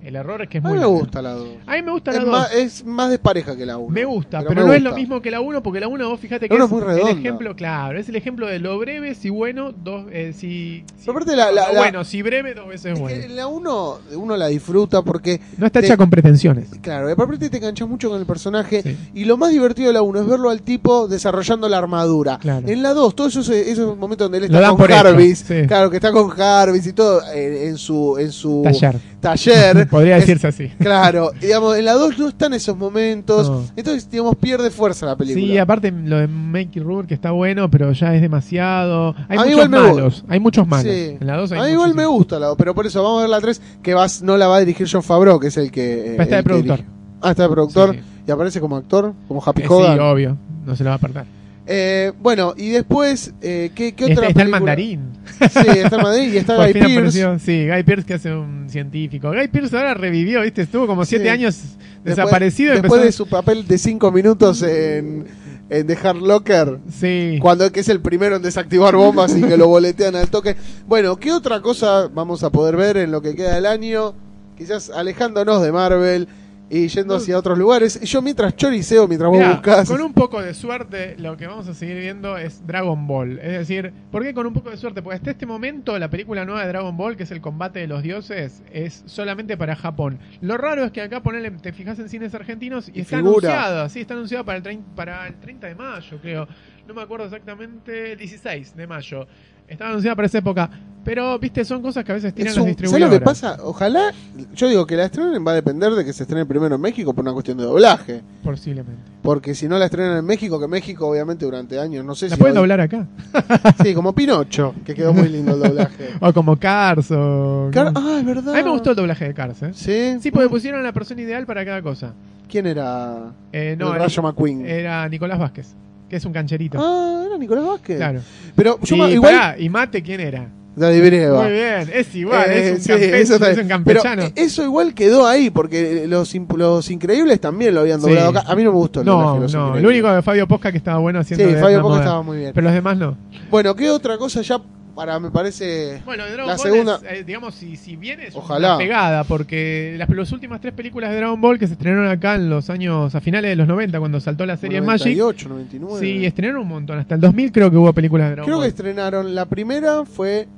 El 0.07 0.15
error 0.15 0.41
es 0.41 0.49
que 0.49 0.59
es 0.59 0.65
a 0.65 0.69
muy 0.69 0.75
mí 0.79 0.79
me 0.85 0.87
larga. 0.87 1.01
gusta 1.01 1.21
la 1.21 1.31
2. 1.33 1.49
A 1.67 1.73
mí 1.75 1.83
me 1.83 1.91
gusta 1.91 2.11
Es 2.13 2.17
la 2.19 2.23
2. 2.23 2.31
más, 2.33 2.53
es 2.55 2.85
más 2.85 3.11
despareja 3.11 3.57
que 3.57 3.67
la 3.67 3.77
1. 3.77 3.89
Me 3.93 4.05
gusta, 4.05 4.39
pero, 4.47 4.55
me 4.63 4.67
no 4.69 4.73
es 4.73 4.81
lo 4.81 4.95
mismo 4.95 5.21
que 5.21 5.33
la 5.33 5.41
1, 5.41 5.63
porque 5.65 5.81
la 5.81 5.89
1 5.89 6.09
vos 6.09 6.21
fíjate 6.21 6.49
que 6.49 6.55
La 6.57 6.61
es, 6.61 6.67
es 6.67 6.71
muy 6.71 6.81
redonda. 6.81 7.11
el 7.11 7.19
ejemplo, 7.19 7.57
claro, 7.57 7.99
es 7.99 8.09
el 8.09 8.15
ejemplo 8.15 8.47
de 8.47 8.61
lo 8.61 8.79
breve, 8.79 9.17
si 9.17 9.31
bueno, 9.31 9.73
dos, 9.73 10.07
eh, 10.13 10.33
si, 10.33 10.85
si- 10.97 11.07
Pero 11.07 11.11
aparte 11.19 11.35
la- 11.35 11.51
la- 11.51 11.67
lo 11.67 11.73
la- 11.73 11.79
bueno, 11.81 12.05
si 12.05 12.23
breve, 12.23 12.55
dos 12.55 12.69
veces 12.69 12.93
Es 12.93 13.01
bueno. 13.01 13.21
que 13.21 13.29
la 13.31 13.49
1 13.49 13.99
uno 14.15 14.37
la 14.37 14.47
disfruta 14.47 15.03
porque, 15.03 15.41
No 15.59 15.67
está 15.67 15.81
te- 15.81 15.87
hecha 15.87 15.97
con 15.97 16.09
pretensiones. 16.09 16.69
claro, 16.81 17.11
aparte 17.11 17.51
te 17.51 17.57
enganchas 17.57 17.89
mucho 17.89 18.09
con 18.09 18.21
el 18.21 18.27
personaje. 18.27 18.83
Sí. 18.83 18.97
Y 19.13 19.25
lo 19.25 19.37
más 19.37 19.51
divertido 19.51 19.89
de 19.89 19.95
la 19.95 20.03
1 20.03 20.21
es 20.21 20.27
verlo 20.29 20.51
al 20.51 20.63
tipo 20.63 21.09
desarrollando 21.09 21.69
la 21.69 21.79
armadura. 21.79 22.39
Claro. 22.39 22.69
En 22.69 22.81
la 22.81 22.95
2, 22.95 23.17
todos 23.17 23.33
esos, 23.35 23.49
esos 23.51 23.97
momentos 23.99 24.27
donde 24.27 24.39
él 24.39 24.45
está 24.45 24.69
con 24.69 24.87
Jarvis, 24.87 25.39
sí. 25.49 25.67
claro, 25.67 25.91
que 25.91 25.97
está 25.97 26.13
con 26.13 26.29
Jarvis 26.29 26.87
y 26.87 26.93
todo, 26.93 27.23
eh, 27.35 27.67
en 27.67 27.77
su, 27.77 28.17
en 28.19 28.31
su 28.31 28.61
Taller. 28.63 28.95
taller. 29.21 29.89
Podría 29.97 30.17
es- 30.17 30.27
decirse 30.27 30.47
así. 30.47 30.69
Claro, 30.79 31.31
digamos, 31.41 31.77
en 31.77 31.85
la 31.85 31.93
2 31.95 32.19
no 32.19 32.29
están 32.29 32.55
esos 32.55 32.77
momentos. 32.77 33.49
No. 33.51 33.65
Entonces, 33.77 34.11
digamos, 34.11 34.37
pierde 34.37 34.71
fuerza 34.71 35.07
la 35.07 35.17
película. 35.17 35.45
Sí, 35.47 35.59
aparte 35.59 35.91
lo 35.91 36.19
de 36.19 36.27
Make 36.29 36.81
Rubber 36.81 37.07
que 37.07 37.15
está 37.15 37.31
bueno, 37.33 37.71
pero 37.71 37.93
ya 37.93 38.15
es 38.15 38.23
demasiado. 38.23 39.15
Hay 39.29 39.37
A 39.39 39.41
muchos 39.41 39.51
igual 39.53 39.69
me 39.69 39.79
malos. 39.81 40.25
Hay 40.29 40.41
muchos 40.41 40.67
malos. 40.67 40.93
Sí. 40.93 41.17
En 41.21 41.27
la 41.27 41.37
2 41.37 41.53
hay 41.53 41.59
a 41.59 41.63
mí 41.65 41.71
igual 41.73 41.95
me 41.95 42.07
gusta 42.07 42.39
la 42.39 42.47
2, 42.49 42.57
pero 42.57 42.75
por 42.75 42.87
eso 42.87 43.03
vamos 43.03 43.19
a 43.19 43.21
ver 43.23 43.31
la 43.31 43.41
3, 43.41 43.61
que 43.83 43.95
vas, 43.95 44.23
no 44.23 44.37
la 44.37 44.47
va 44.49 44.57
a 44.57 44.61
dirigir 44.61 44.89
John 44.91 45.03
Favreau, 45.03 45.39
que 45.41 45.49
es 45.49 45.57
el 45.57 45.71
que. 45.71 46.15
eh, 46.15 46.17
está 46.19 46.25
de 46.25 46.37
el 46.37 46.39
que 46.39 46.43
productor. 46.45 46.77
dirige. 46.79 46.95
Ah, 47.23 47.31
está 47.31 47.43
de 47.45 47.49
productor. 47.49 47.93
Sí, 47.95 47.99
sí. 47.99 48.05
Y 48.27 48.31
aparece 48.31 48.61
como 48.61 48.77
actor, 48.77 49.13
como 49.29 49.43
Happy 49.45 49.63
Eh, 49.63 49.67
Hogan. 49.69 49.95
sí, 49.95 50.01
obvio. 50.01 50.37
No 50.67 50.75
se 50.77 50.83
lo 50.85 50.89
va 50.91 50.95
a 50.95 50.97
apartar. 50.97 51.27
Eh, 51.69 52.13
bueno, 52.21 52.55
y 52.57 52.71
después, 52.71 53.35
eh, 53.43 53.73
¿qué, 53.75 53.93
qué 53.95 54.05
Está, 54.05 54.15
otra 54.21 54.29
está 54.29 54.43
el 54.43 54.51
película? 54.51 54.61
mandarín. 54.61 55.01
Sí, 55.41 55.79
está 55.79 55.97
el 55.97 56.03
mandarín 56.03 56.35
y 56.35 56.37
está 56.37 56.55
Guy 56.71 56.71
apareció. 56.81 57.39
Sí, 57.41 57.69
Guy 57.69 57.83
Pierce 57.83 58.07
que 58.07 58.15
hace 58.15 58.33
un 58.33 58.67
científico. 58.71 59.31
Guy 59.33 59.49
Pierce 59.49 59.77
ahora 59.77 59.95
revivió, 59.95 60.43
¿viste? 60.43 60.63
Estuvo 60.63 60.87
como 60.87 61.05
siete 61.05 61.25
Sí. 61.25 61.29
años 61.31 61.55
Después- 61.57 62.05
desaparecido. 62.05 62.73
Después 62.73 62.93
empezó- 62.93 63.05
de 63.07 63.13
su 63.13 63.27
papel 63.27 63.67
de 63.67 63.79
5 63.79 64.13
minutos 64.13 64.63
en, 64.63 65.27
en 65.69 65.87
The 65.89 65.99
Hard 66.01 66.19
Locker. 66.23 66.79
Sí. 66.93 67.39
Cuando 67.43 67.71
que 67.73 67.81
es 67.81 67.89
el 67.89 68.01
primero 68.01 68.37
en 68.37 68.43
desactivar 68.43 68.95
bombas 68.95 69.37
y 69.37 69.43
que 69.43 69.57
lo 69.57 69.67
boletean 69.67 70.15
al 70.15 70.29
toque. 70.31 70.55
Bueno, 70.87 71.17
¿qué 71.17 71.33
otra 71.33 71.61
cosa 71.63 72.07
vamos 72.07 72.45
a 72.45 72.51
poder 72.51 72.77
ver 72.77 72.97
en 72.97 73.11
lo 73.11 73.21
que 73.23 73.35
queda 73.35 73.57
del 73.57 73.67
año? 73.67 74.15
Quizás 74.57 74.89
alejándonos 74.91 75.61
de 75.63 75.73
Marvel 75.73 76.29
y 76.69 76.89
yendo 76.89 77.15
No. 77.15 77.21
hacia 77.21 77.39
otros 77.39 77.57
lugares. 77.57 77.99
Y 78.03 78.07
yo 78.07 78.21
mientras 78.23 78.57
choriceo, 78.57 79.07
mientras 79.07 79.29
vos 79.31 79.39
Mirá, 79.39 79.53
buscas. 79.53 79.89
con 79.89 80.01
un 80.01 80.13
poco 80.13 80.43
de 80.43 80.53
suerte, 80.53 81.15
lo 81.19 81.37
que 81.37 81.47
vamos 81.47 81.69
a 81.69 81.75
seguir 81.75 81.97
viendo 81.99 82.37
es 82.37 82.67
Dragon 82.67 83.07
Ball. 83.07 83.39
Es 83.39 83.53
decir, 83.53 83.93
¿por 84.11 84.23
qué 84.25 84.35
con 84.35 84.47
un 84.47 84.53
poco 84.53 84.71
de 84.71 84.77
suerte? 84.77 85.01
Porque 85.03 85.17
hasta 85.17 85.31
este 85.31 85.47
momento 85.47 85.97
la 85.99 86.11
película 86.11 86.45
nueva 86.45 86.63
de 86.63 86.69
Dragon 86.69 86.97
Ball, 86.97 87.17
que 87.17 87.23
es 87.23 87.31
el 87.31 87.41
combate 87.41 87.79
de 87.79 87.87
los 87.87 88.03
dioses, 88.03 88.63
es 88.73 89.03
solamente 89.07 89.57
para 89.57 89.77
Japón. 89.77 90.19
Lo 90.41 90.57
raro 90.57 90.85
es 90.85 90.91
que 90.91 91.03
acá 91.03 91.23
ponele, 91.23 91.51
te 91.53 91.73
fijas 91.73 91.99
en 92.01 92.09
cines 92.09 92.35
argentinos 92.35 92.89
y, 92.89 92.99
Y 92.99 93.01
está 93.03 93.19
figura. 93.19 93.49
anunciada, 93.49 93.89
sí, 93.89 94.01
está 94.01 94.15
anunciada 94.15 94.43
para 94.45 94.59
el, 94.59 94.65
trein- 94.65 94.85
para 94.97 95.29
el 95.29 95.37
30 95.39 95.69
de 95.69 95.75
mayo, 95.77 96.19
creo. 96.21 96.49
No 96.89 96.95
me 96.95 97.03
acuerdo 97.03 97.27
exactamente, 97.27 98.13
el 98.13 98.19
16 98.19 98.75
de 98.77 98.87
mayo. 98.87 99.27
Estaba 99.69 99.91
anunciada 99.91 100.15
para 100.17 100.27
esa 100.27 100.39
época. 100.39 100.71
Pero, 101.07 101.39
viste, 101.39 101.65
son 101.65 101.81
cosas 101.81 102.05
que 102.05 102.11
a 102.13 102.17
veces 102.17 102.35
tiran 102.35 102.49
Es 102.51 102.57
las 102.57 102.63
un- 102.63 102.69
distribuidoras. 102.69 103.09
¿Sabes 103.09 103.15
lo 103.15 103.19
que 103.21 103.25
pasa? 103.25 103.57
Ojalá, 103.65 104.13
yo 104.55 104.69
digo 104.69 104.87
que 104.87 104.97
la 104.97 105.05
estrenen 105.07 105.47
va 105.47 105.53
a 105.53 105.55
depender 105.55 105.93
de 105.95 106.05
que 106.05 106.13
se 106.13 106.25
estrene 106.25 106.45
primero 106.45 106.75
en 106.75 106.81
México 106.81 107.15
por 107.15 107.23
una 107.23 107.33
cuestión 107.33 107.57
de 107.59 107.65
doblaje. 107.65 108.21
Posiblemente. 108.43 109.01
Porque 109.23 109.55
si 109.55 109.69
no 109.69 109.79
la 109.79 109.87
estrenan 109.87 110.19
en 110.19 110.25
México, 110.25 110.61
que 110.61 110.67
México 110.69 111.07
obviamente 111.09 111.45
durante 111.45 111.79
años, 111.81 112.05
no 112.05 112.15
sé 112.15 112.29
La 112.29 112.35
si... 112.37 112.41
pueden 112.41 112.57
va 112.57 112.59
a- 112.59 112.63
doblar 112.63 112.81
acá. 112.81 113.07
Sí, 113.83 113.95
como 113.95 114.13
Pinocho, 114.15 114.75
que 114.85 114.95
quedó 114.95 115.13
muy 115.15 115.29
lindo 115.29 115.55
el 115.55 115.61
doblaje. 115.61 116.11
O 116.21 116.33
como 116.33 116.57
Cars 116.59 117.11
o... 117.13 117.71
Car- 117.73 117.93
ah, 117.95 118.17
es 118.19 118.27
verdad. 118.27 118.53
A 118.55 118.59
mí 118.59 118.65
me 118.65 118.71
gustó 118.71 118.91
el 118.91 118.97
doblaje 118.97 119.27
de 119.29 119.35
Cars, 119.35 119.63
¿eh? 119.63 119.71
Sí, 119.75 120.19
Sí, 120.21 120.31
porque 120.31 120.49
pusieron 120.49 120.81
a 120.81 120.83
la 120.83 120.93
persona 120.93 121.23
ideal 121.23 121.47
para 121.47 121.65
cada 121.65 121.81
cosa. 121.83 122.13
¿Quién 122.49 122.67
era? 122.67 123.33
Eh, 123.53 123.77
no, 123.79 123.89
el 123.91 123.95
era, 123.97 124.05
Rayo 124.05 124.23
McQueen. 124.23 124.67
era 124.67 125.09
Nicolás 125.09 125.39
Vázquez, 125.39 125.69
que 126.09 126.17
es 126.17 126.25
un 126.25 126.33
cancherito. 126.33 126.79
Ah, 126.81 127.25
era 127.27 127.39
Nicolás 127.39 127.65
Vázquez. 127.67 127.97
claro. 127.97 128.21
Pero 128.55 128.79
yo 128.83 128.97
me- 128.97 129.11
igual. 129.13 129.35
pará, 129.35 129.59
¿y 129.59 129.69
Mate 129.69 130.03
quién 130.03 130.21
era? 130.21 130.49
Breva. 130.77 131.43
Muy 131.43 131.53
bien, 131.53 131.91
es 131.93 132.15
igual, 132.15 132.51
Eh, 132.51 132.69
es 132.69 132.73
un, 132.73 132.81
sí, 132.83 132.89
campe- 132.93 133.15
eso 133.15 133.35
es 133.47 133.59
un 133.59 133.69
campechano. 133.69 134.23
eh, 134.25 134.33
eso 134.37 134.63
igual 134.63 134.93
quedó 134.95 135.27
ahí, 135.27 135.49
porque 135.51 136.05
los, 136.07 136.35
los 136.57 136.91
increíbles 136.91 137.41
también 137.41 137.75
lo 137.75 137.81
habían 137.81 138.01
Sí. 138.01 138.07
doblado 138.09 138.31
acá. 138.31 138.45
A 138.47 138.55
mí 138.55 138.63
no 138.63 138.73
me 138.73 138.79
gustó 138.79 139.01
el 139.01 139.07
no, 139.07 139.39
los 139.41 139.53
no, 139.55 139.77
lo 139.79 139.89
único 139.89 140.13
de 140.13 140.21
Fabio 140.23 140.47
Posca 140.47 140.71
que 140.71 140.79
estaba 140.79 140.99
bueno 140.99 141.21
haciendo 141.21 141.47
Sí, 141.47 141.55
de 141.55 141.61
Fabio 141.61 141.81
Posca 141.83 141.99
estaba 142.01 142.23
muy 142.23 142.39
bien. 142.39 142.53
Pero 142.55 142.65
los 142.67 142.75
demás 142.75 142.97
no. 142.99 143.17
Bueno, 143.51 143.75
¿qué 143.75 143.89
otra 143.91 144.19
cosa 144.19 144.43
ya 144.43 144.61
para 144.95 145.21
me 145.21 145.31
parece 145.31 146.01
Bueno, 146.07 146.25
Dragon 146.25 146.47
la 146.47 146.57
Ball 146.57 146.59
segunda. 146.71 147.01
es, 147.11 147.21
eh, 147.21 147.25
digamos, 147.25 147.55
si, 147.55 147.77
si 147.77 147.97
bien 147.97 148.19
es 148.21 148.35
Ojalá. 148.35 148.69
una 148.77 148.79
pegada, 148.79 149.25
porque 149.25 149.95
las, 149.99 150.09
las 150.09 150.33
últimas 150.33 150.59
tres 150.63 150.73
películas 150.73 151.11
de 151.11 151.17
Dragon 151.17 151.39
Ball 151.39 151.59
que 151.59 151.67
se 151.67 151.75
estrenaron 151.75 152.09
acá 152.09 152.35
en 152.37 152.49
los 152.49 152.71
años, 152.71 153.15
a 153.15 153.21
finales 153.21 153.51
de 153.51 153.57
los 153.57 153.69
90, 153.69 153.99
cuando 153.99 154.21
saltó 154.21 154.47
la 154.47 154.57
serie 154.57 154.81
Magic, 154.81 155.19
98, 155.19 155.49
99. 155.51 156.01
sí, 156.01 156.25
estrenaron 156.25 156.63
un 156.63 156.69
montón. 156.69 156.99
Hasta 156.99 157.15
el 157.15 157.21
2000 157.21 157.53
creo 157.53 157.71
que 157.71 157.77
hubo 157.77 157.93
películas 157.93 158.29
de 158.29 158.37
Dragon 158.37 158.47
Creo 158.47 158.57
que 158.57 158.61
Ball. 158.63 158.69
estrenaron 158.69 159.35
la 159.35 159.45
primera 159.45 160.05
fue 160.07 160.49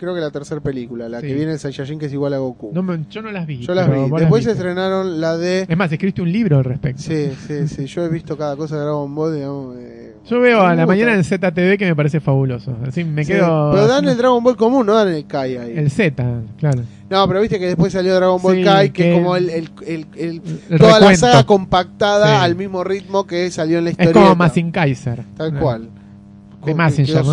creo 0.00 0.14
que 0.14 0.20
la 0.20 0.30
tercera 0.30 0.60
película, 0.60 1.08
la 1.08 1.20
Sí. 1.20 1.28
que 1.28 1.34
viene 1.34 1.52
el 1.52 1.58
Saiyajin 1.58 1.98
que 1.98 2.06
es 2.06 2.12
igual 2.12 2.32
a 2.34 2.38
Goku. 2.38 2.70
No 2.72 2.82
yo 3.10 3.22
no 3.22 3.30
las 3.30 3.46
vi. 3.46 3.58
Yo 3.58 3.74
las 3.74 3.88
vi. 3.88 4.00
Después 4.18 4.42
se 4.42 4.50
las 4.50 4.56
estrenaron 4.58 5.20
la 5.20 5.36
de 5.36 5.66
Es 5.68 5.76
más, 5.76 5.92
escribiste 5.92 6.22
un 6.22 6.32
libro 6.32 6.58
al 6.58 6.64
respecto. 6.64 7.02
Sí, 7.02 7.30
sí, 7.46 7.68
sí, 7.68 7.84
yo 7.86 8.04
he 8.04 8.08
visto 8.08 8.36
cada 8.36 8.56
cosa 8.56 8.76
de 8.76 8.82
Dragon 8.82 9.14
Ball, 9.14 9.34
digamos, 9.34 9.76
eh, 9.78 10.14
Yo 10.28 10.38
veo 10.40 10.60
a 10.62 10.74
la 10.74 10.86
mañana 10.86 11.14
en 11.14 11.24
ZTV 11.24 11.78
que 11.78 11.86
me 11.86 11.96
parece 11.96 12.20
fabuloso. 12.20 12.76
Así 12.86 13.04
me 13.04 13.24
Sí, 13.24 13.32
quedo. 13.32 13.70
Pero 13.72 13.86
dan 13.86 14.06
el 14.08 14.16
Dragon 14.16 14.42
Ball 14.44 14.56
común, 14.56 14.86
no 14.86 14.94
dan 14.94 15.08
el 15.08 15.26
Kai 15.26 15.56
ahí. 15.56 15.72
el 15.76 15.90
Z, 15.90 16.24
claro. 16.58 16.82
No, 17.08 17.26
pero 17.26 17.40
viste 17.40 17.58
que 17.58 17.66
después 17.66 17.92
salió 17.92 18.14
Dragon 18.14 18.40
Ball 18.40 18.56
Sí, 18.56 18.62
Kai, 18.64 18.90
que 18.90 19.02
que- 19.02 19.12
es 19.12 19.18
como 19.18 19.34
el, 19.36 19.50
el, 19.50 19.68
el- 19.86 20.06
el- 20.16 20.78
toda 20.78 21.00
la 21.00 21.14
saga 21.16 21.44
compactada 21.44 22.38
Sí. 22.38 22.44
al 22.44 22.54
mismo 22.54 22.84
ritmo 22.84 23.26
que 23.26 23.50
salió 23.50 23.78
en 23.78 23.84
la 23.84 23.90
Es 23.90 23.98
historia. 23.98 24.22
como 24.22 24.34
Massing 24.36 24.70
Kaiser. 24.70 25.22
Tal 25.36 25.54
No. 25.54 25.60
cual. 25.60 25.88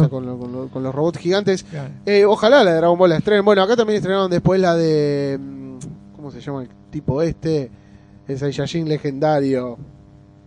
¿No? 0.01 0.09
con, 0.09 0.25
lo- 0.25 0.38
con 0.39 0.51
lo- 0.51 0.67
con 0.69 0.84
los 0.84 0.93
robots 0.95 1.19
gigantes. 1.19 1.63
Claro. 1.63 1.89
Eh, 2.05 2.25
ojalá 2.25 2.63
la 2.63 2.71
de 2.71 2.78
Dragon 2.78 2.97
Ball 2.97 3.09
la 3.11 3.17
estrenen. 3.17 3.43
Bueno, 3.45 3.61
acá 3.61 3.75
también 3.75 3.97
estrenaron 3.97 4.30
después 4.32 4.59
la 4.59 4.75
de. 4.75 5.38
mm, 5.39 5.78
¿Cómo 6.15 6.32
se 6.32 6.39
llama 6.41 6.63
el 6.63 6.69
tipo 6.91 7.21
este? 7.21 7.69
El 8.28 8.38
Saiyajin 8.38 8.88
legendario. 8.89 9.78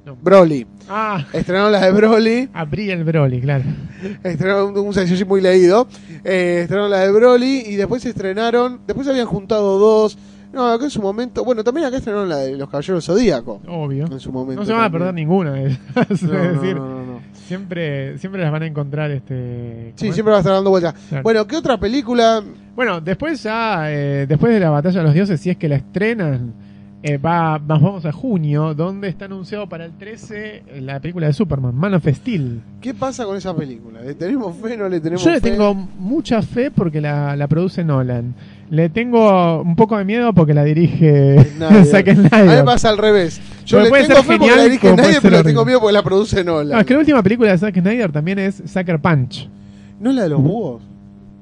No. 0.04 0.16
Broly. 0.16 0.66
Ah, 0.88 1.26
Estrenaron 1.32 1.72
la 1.72 1.80
de 1.84 1.92
Broly. 1.92 2.48
abrí 2.54 2.90
el 2.90 3.04
Broly, 3.04 3.40
claro. 3.40 3.64
Estrenaron 4.24 4.76
un, 4.78 4.94
Saiyajin 4.94 5.28
muy 5.28 5.40
leído. 5.42 5.86
Eh, 6.24 6.60
estrenaron 6.62 6.90
la 6.90 7.00
de 7.00 7.12
Broly. 7.12 7.64
Y 7.66 7.76
después 7.76 8.04
estrenaron. 8.06 8.80
Después 8.86 9.06
habían 9.08 9.26
juntado 9.26 9.78
dos. 9.78 10.16
No, 10.52 10.66
acá 10.72 10.84
en 10.84 10.90
su 10.90 11.00
momento. 11.00 11.44
Bueno, 11.44 11.62
también 11.62 11.86
acá 11.86 11.98
estrenaron 11.98 12.28
la 12.28 12.38
de 12.38 12.56
los 12.56 12.68
Caballeros 12.68 13.04
Zodíaco. 13.04 13.60
Obvio. 13.68 14.06
En 14.06 14.18
su 14.20 14.32
momento. 14.32 14.60
No 14.62 14.66
se 14.66 14.72
van 14.72 14.84
a 14.84 14.90
perder 14.90 15.14
ninguna 15.14 15.52
de 15.52 15.66
esas, 15.68 16.10
es 16.10 16.22
No, 16.22 16.32
decir, 16.32 16.76
no, 16.76 17.04
no, 17.04 17.20
siempre 17.46 18.18
siempre 18.18 18.42
las 18.42 18.50
van 18.50 18.62
a 18.64 18.66
encontrar 18.66 19.10
este 19.12 19.92
Sí, 19.96 20.12
siempre 20.12 20.32
va 20.32 20.38
a 20.38 20.40
estar 20.40 20.52
dando 20.54 20.70
vueltas. 20.70 20.94
Claro. 21.08 21.22
Bueno, 21.22 21.46
¿qué 21.46 21.56
otra 21.56 21.78
película? 21.78 22.42
Bueno, 22.74 23.00
después 23.00 23.42
ya 23.42 23.90
eh, 23.92 24.26
después 24.28 24.52
de 24.52 24.60
la 24.60 24.70
batalla 24.70 24.98
de 24.98 25.04
los 25.04 25.14
dioses, 25.14 25.40
si 25.40 25.50
es 25.50 25.56
que 25.56 25.68
la 25.68 25.76
estrenan, 25.76 26.52
eh, 27.02 27.16
va 27.16 27.58
nos 27.58 27.80
vamos 27.80 28.04
a 28.04 28.12
junio, 28.12 28.74
donde 28.74 29.08
está 29.08 29.26
anunciado 29.26 29.68
para 29.68 29.84
el 29.84 29.92
13 29.96 30.64
la 30.80 30.98
película 31.00 31.26
de 31.28 31.32
Superman, 31.32 31.74
Man 31.76 31.94
of 31.94 32.06
Steel. 32.08 32.60
¿Qué 32.80 32.92
pasa 32.94 33.24
con 33.24 33.36
esa 33.36 33.54
película? 33.54 34.00
¿Le 34.00 34.14
tenemos 34.14 34.56
fe 34.56 34.76
no 34.76 34.88
le 34.88 35.00
tenemos 35.00 35.22
Yo 35.24 35.30
le 35.30 35.40
fe? 35.40 35.50
tengo 35.50 35.74
mucha 35.74 36.42
fe 36.42 36.70
porque 36.70 37.00
la, 37.00 37.36
la 37.36 37.46
produce 37.46 37.84
Nolan. 37.84 38.34
Le 38.70 38.88
tengo 38.88 39.62
un 39.62 39.74
poco 39.74 39.98
de 39.98 40.04
miedo 40.04 40.32
porque 40.32 40.54
la 40.54 40.62
dirige. 40.62 41.44
Zack 41.84 42.14
Snyder. 42.14 42.64
pasa 42.64 42.88
al 42.88 42.98
revés. 42.98 43.40
Yo 43.66 43.78
Pero 43.78 43.84
le 43.84 43.90
puede 43.90 44.06
tengo 44.06 44.22
fe 44.22 44.38
porque 44.38 44.56
la 44.56 44.62
dirige 44.62 44.94
nadie, 44.94 45.18
pero 45.20 45.42
tengo 45.42 45.64
miedo 45.64 45.80
porque 45.80 45.92
la 45.92 46.02
produce 46.02 46.44
Nolan. 46.44 46.68
No, 46.74 46.78
es 46.78 46.86
que 46.86 46.94
la 46.94 47.00
última 47.00 47.22
película 47.22 47.50
de 47.50 47.58
Zack 47.58 47.80
Snyder 47.80 48.12
también 48.12 48.38
es 48.38 48.62
Sucker 48.66 49.00
Punch. 49.00 49.48
¿No 49.98 50.10
es 50.10 50.16
la 50.16 50.22
de 50.22 50.28
los 50.30 50.40
búhos? 50.40 50.82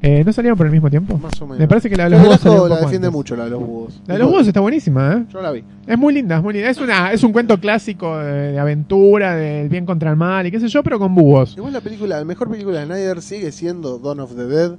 Eh, 0.01 0.23
¿No 0.25 0.33
salieron 0.33 0.57
por 0.57 0.65
el 0.67 0.73
mismo 0.73 0.89
tiempo? 0.89 1.19
Más 1.19 1.41
o 1.43 1.45
menos. 1.47 1.59
Me 1.59 1.67
parece 1.69 1.91
que 1.91 1.97
la 1.97 2.05
de 2.05 2.11
los 2.11 2.23
búhos 2.23 2.71
la 2.71 2.77
defiende 2.77 3.09
antes. 3.09 3.13
mucho, 3.13 3.37
la 3.37 3.45
de 3.45 3.51
los 3.51 3.61
búhos. 3.61 4.01
La 4.07 4.15
de 4.15 4.21
los 4.21 4.31
búhos 4.31 4.47
está 4.47 4.61
buenísima, 4.61 5.15
¿eh? 5.15 5.25
Yo 5.33 5.43
la 5.43 5.51
vi. 5.51 5.65
Es 5.87 5.99
muy 5.99 6.15
linda, 6.15 6.37
es 6.37 6.43
muy 6.43 6.55
linda. 6.55 6.71
Es, 6.71 6.79
una, 6.79 7.13
es 7.13 7.23
un 7.25 7.33
cuento 7.33 7.59
clásico 7.59 8.17
de, 8.17 8.53
de 8.53 8.59
aventura, 8.59 9.35
del 9.35 9.69
bien 9.69 9.85
contra 9.85 10.11
el 10.11 10.17
mal 10.17 10.47
y 10.47 10.51
qué 10.53 10.61
sé 10.61 10.69
yo, 10.69 10.83
pero 10.85 10.99
con 10.99 11.15
búhos. 11.15 11.57
Igual 11.57 11.73
la 11.73 11.81
película, 11.81 12.19
la 12.19 12.25
mejor 12.25 12.49
película 12.49 12.79
de 12.81 12.87
Snyder 12.87 13.21
sigue 13.21 13.51
siendo 13.53 13.99
Dawn 13.99 14.21
of 14.21 14.35
the 14.37 14.47
Dead. 14.47 14.77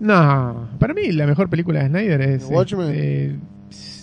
No, 0.00 0.68
para 0.78 0.92
mí 0.94 1.12
la 1.12 1.26
mejor 1.26 1.48
película 1.48 1.82
de 1.82 1.88
Snyder 1.88 2.20
es... 2.20 2.46
Watchmen. 2.50 2.90
eh, 2.92 3.36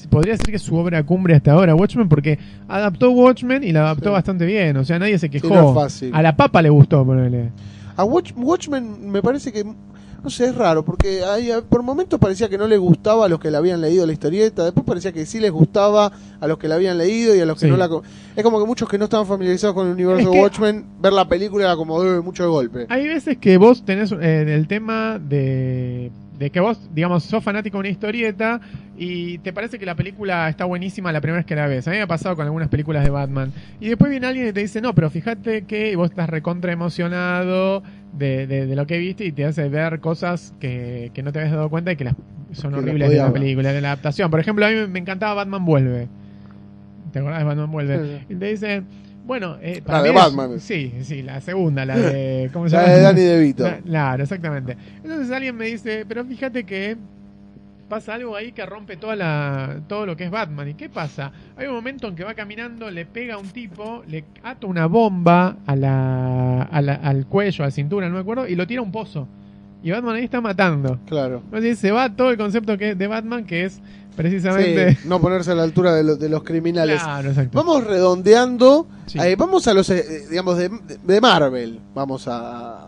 podría 0.10 0.34
decir 0.34 0.48
que 0.48 0.56
es 0.56 0.62
su 0.62 0.76
obra 0.76 1.04
cumbre 1.04 1.36
hasta 1.36 1.52
ahora, 1.54 1.76
Watchmen, 1.76 2.10
porque 2.10 2.38
adaptó 2.68 3.12
Watchmen 3.12 3.64
y 3.64 3.72
la 3.72 3.82
adaptó 3.82 4.10
Sí. 4.10 4.14
bastante 4.14 4.46
bien. 4.46 4.76
O 4.78 4.84
sea, 4.84 5.00
nadie 5.00 5.18
se 5.20 5.30
quejó. 5.30 5.50
no 5.50 5.70
es 5.70 5.76
fácil. 5.76 6.12
A 6.14 6.22
la 6.22 6.36
papa 6.36 6.62
le 6.62 6.70
gustó, 6.70 7.06
ponele. 7.06 7.52
A 7.96 8.04
Watch- 8.06 8.34
Watchmen 8.36 9.10
me 9.12 9.22
parece 9.22 9.52
que, 9.52 9.64
no 9.64 10.30
sé, 10.30 10.46
es 10.46 10.56
raro, 10.56 10.86
porque 10.86 11.24
hay, 11.24 11.50
por 11.70 11.82
momentos 11.84 12.20
parecía 12.20 12.48
que 12.50 12.58
no 12.58 12.68
le 12.68 12.78
gustaba 12.78 13.26
a 13.26 13.28
los 13.30 13.39
que 13.39 13.50
le 13.52 13.58
habían 13.58 13.82
leído 13.82 14.06
la 14.06 14.14
historieta, 14.14 14.64
después 14.64 14.86
parecía 14.86 15.12
que 15.12 15.26
sí 15.26 15.39
les 15.39 15.52
gustaba 15.52 16.12
a 16.39 16.48
los 16.48 16.58
que 16.58 16.68
la 16.68 16.76
habían 16.76 16.98
leído 16.98 17.36
y 17.36 17.39
a 17.39 17.46
los 17.46 17.60
que 17.60 17.66
Sí. 17.66 17.72
no 17.72 17.78
la... 17.78 17.89
Es 18.36 18.44
como 18.44 18.60
que 18.60 18.66
muchos 18.66 18.88
que 18.88 18.98
no 18.98 19.06
estaban 19.06 19.26
familiarizados 19.28 19.74
con 19.76 19.88
el 19.88 19.94
universo 19.94 20.30
Es 20.30 20.30
que- 20.30 20.42
Watchmen, 20.42 20.86
ver 21.02 21.14
la 21.14 21.28
película 21.28 21.66
era 21.66 21.76
como 21.76 22.04
"Eh, 22.04 22.22
mucho 22.22 22.44
de 22.44 22.50
golpe. 22.50 22.86
Hay 22.89 23.08
veces 23.08 23.38
que 23.39 23.58
vos 23.58 23.84
tenés 23.84 24.12
eh, 24.12 24.46
el 24.56 24.68
tema 24.68 25.18
de, 25.20 26.12
de 26.42 26.50
que 26.50 26.60
vos, 26.60 26.89
digamos, 26.92 27.22
sos 27.22 27.44
fanático 27.44 27.78
de 27.78 27.82
una 27.82 27.89
historieta 27.89 28.60
y 28.98 29.38
te 29.38 29.54
parece 29.54 29.78
que 29.78 29.86
la 29.86 29.94
película 29.94 30.50
está 30.50 30.66
buenísima 30.66 31.12
la 31.12 31.22
primera 31.22 31.38
vez 31.38 31.46
que 31.46 31.56
la 31.56 31.68
ves. 31.68 31.88
A 31.88 31.92
mí 31.92 31.98
me 31.98 32.02
ha 32.02 32.08
pasado 32.08 32.36
con 32.36 32.46
algunas 32.46 32.68
películas 32.68 33.04
de 33.04 33.12
Batman. 33.12 33.54
Y 33.80 33.89
después 33.89 34.10
viene 34.10 34.26
alguien 34.26 34.48
y 34.48 34.52
te 34.52 34.62
dice, 34.62 34.82
no, 34.82 34.96
pero 34.96 35.12
fíjate 35.12 35.66
que 35.66 35.96
vos 35.96 36.10
estás 36.10 36.28
recontra 36.28 36.72
emocionado 36.72 37.84
de, 38.14 38.48
de, 38.48 38.66
de 38.66 38.76
lo 38.76 38.88
que 38.88 38.98
viste 38.98 39.24
y 39.24 39.32
te 39.32 39.46
hace 39.46 39.70
ver 39.70 40.00
cosas 40.00 40.56
que, 40.60 41.12
que 41.14 41.22
no 41.22 41.32
te 41.32 41.38
habías 41.38 41.54
dado 41.54 41.70
cuenta 41.70 41.92
y 41.92 41.96
que 41.96 42.06
las, 42.06 42.16
son 42.54 42.74
Que 42.74 42.80
horribles 42.80 43.12
de 43.12 43.18
la 43.18 43.32
película, 43.32 43.72
de 43.72 43.82
la 43.82 43.89
adaptación. 43.89 44.32
Por 44.32 44.39
ejemplo, 44.39 44.66
a 44.66 44.70
mí 44.70 44.76
me 44.89 44.98
encantaba 44.98 45.36
Batman 45.36 45.64
Vuelve. 45.64 46.08
¿Te 47.14 47.20
acordás 47.20 47.38
de 47.38 47.46
Batman 47.46 47.72
Vuelve? 47.72 48.00
Sí, 48.00 48.18
sí. 48.18 48.34
Y 48.34 48.36
te 48.38 48.46
dicen, 48.48 48.86
bueno, 49.32 49.55
eh, 49.61 49.82
para 49.86 49.99
La 49.99 50.03
de 50.03 50.09
es- 50.09 50.15
Batman. 50.15 50.59
Sí, 50.59 50.93
sí, 51.03 51.21
la 51.21 51.39
segunda, 51.39 51.86
la 51.86 51.95
de... 51.97 52.49
¿Cómo 52.53 52.67
se 52.67 52.75
La 52.75 52.82
llama? 52.82 52.93
de 52.95 53.01
Danny 53.01 53.21
DeVito. 53.21 53.63
La- 53.63 53.77
Claro, 53.77 54.23
exactamente. 54.23 54.75
Entonces 55.01 55.32
alguien 55.32 55.55
me 55.55 55.67
dice, 55.67 56.05
pero 56.05 56.25
fíjate 56.25 56.65
que 56.65 56.97
pasa 57.88 58.13
algo 58.15 58.36
ahí 58.36 58.51
que 58.51 58.65
rompe 58.65 58.97
toda 58.97 59.15
la, 59.15 59.79
todo 59.88 60.05
lo 60.05 60.17
que 60.17 60.25
es 60.25 60.32
Batman. 60.32 60.67
¿Y 60.67 60.73
qué 60.73 60.89
pasa? 60.89 61.32
Hay 61.55 61.67
un 61.67 61.75
momento 61.75 62.09
en 62.09 62.15
que 62.15 62.25
va 62.25 62.34
caminando, 62.34 62.91
le 62.91 63.05
pega 63.05 63.36
a 63.36 63.38
un 63.38 63.47
tipo, 63.49 64.03
le 64.07 64.25
ata 64.43 64.67
una 64.67 64.86
bomba 64.88 65.55
a 65.65 65.75
la, 65.77 66.63
a 66.63 66.82
la- 66.82 66.95
al 66.95 67.25
cuello, 67.25 67.63
a 67.63 67.67
la 67.67 67.71
cintura, 67.71 68.09
no 68.09 68.15
me 68.15 68.19
acuerdo, 68.21 68.47
y 68.49 68.55
lo 68.55 68.67
tira 68.67 68.82
a 68.82 68.84
un 68.84 68.91
pozo. 68.91 69.29
Y 69.84 69.91
Batman 69.91 70.15
ahí 70.17 70.25
está 70.25 70.41
matando. 70.41 70.99
Claro. 71.07 71.41
Entonces 71.45 71.79
se 71.79 71.91
va 71.91 72.13
todo 72.13 72.32
el 72.32 72.38
concepto 72.38 72.77
que 72.77 72.95
de 72.95 73.07
Batman, 73.07 73.45
que 73.45 73.63
es 73.65 73.82
precisamente... 74.16 74.95
Sí, 74.95 75.07
no 75.07 75.20
ponerse 75.20 75.51
a 75.51 75.55
la 75.55 75.64
altura 75.64 75.93
de, 75.93 76.03
lo- 76.03 76.16
de 76.16 76.30
los 76.30 76.43
criminales. 76.43 77.01
Claro, 77.01 77.30
exacto. 77.30 77.57
Vamos 77.57 77.84
redondeando, 77.86 78.88
Sí. 79.07 79.20
eh, 79.20 79.36
vamos 79.38 79.68
a 79.68 79.74
los, 79.74 79.89
eh, 79.89 80.26
digamos, 80.30 80.57
de, 80.57 80.70
de 81.03 81.22
Marvel. 81.22 81.80
Vamos 81.93 82.26
a... 82.28 82.88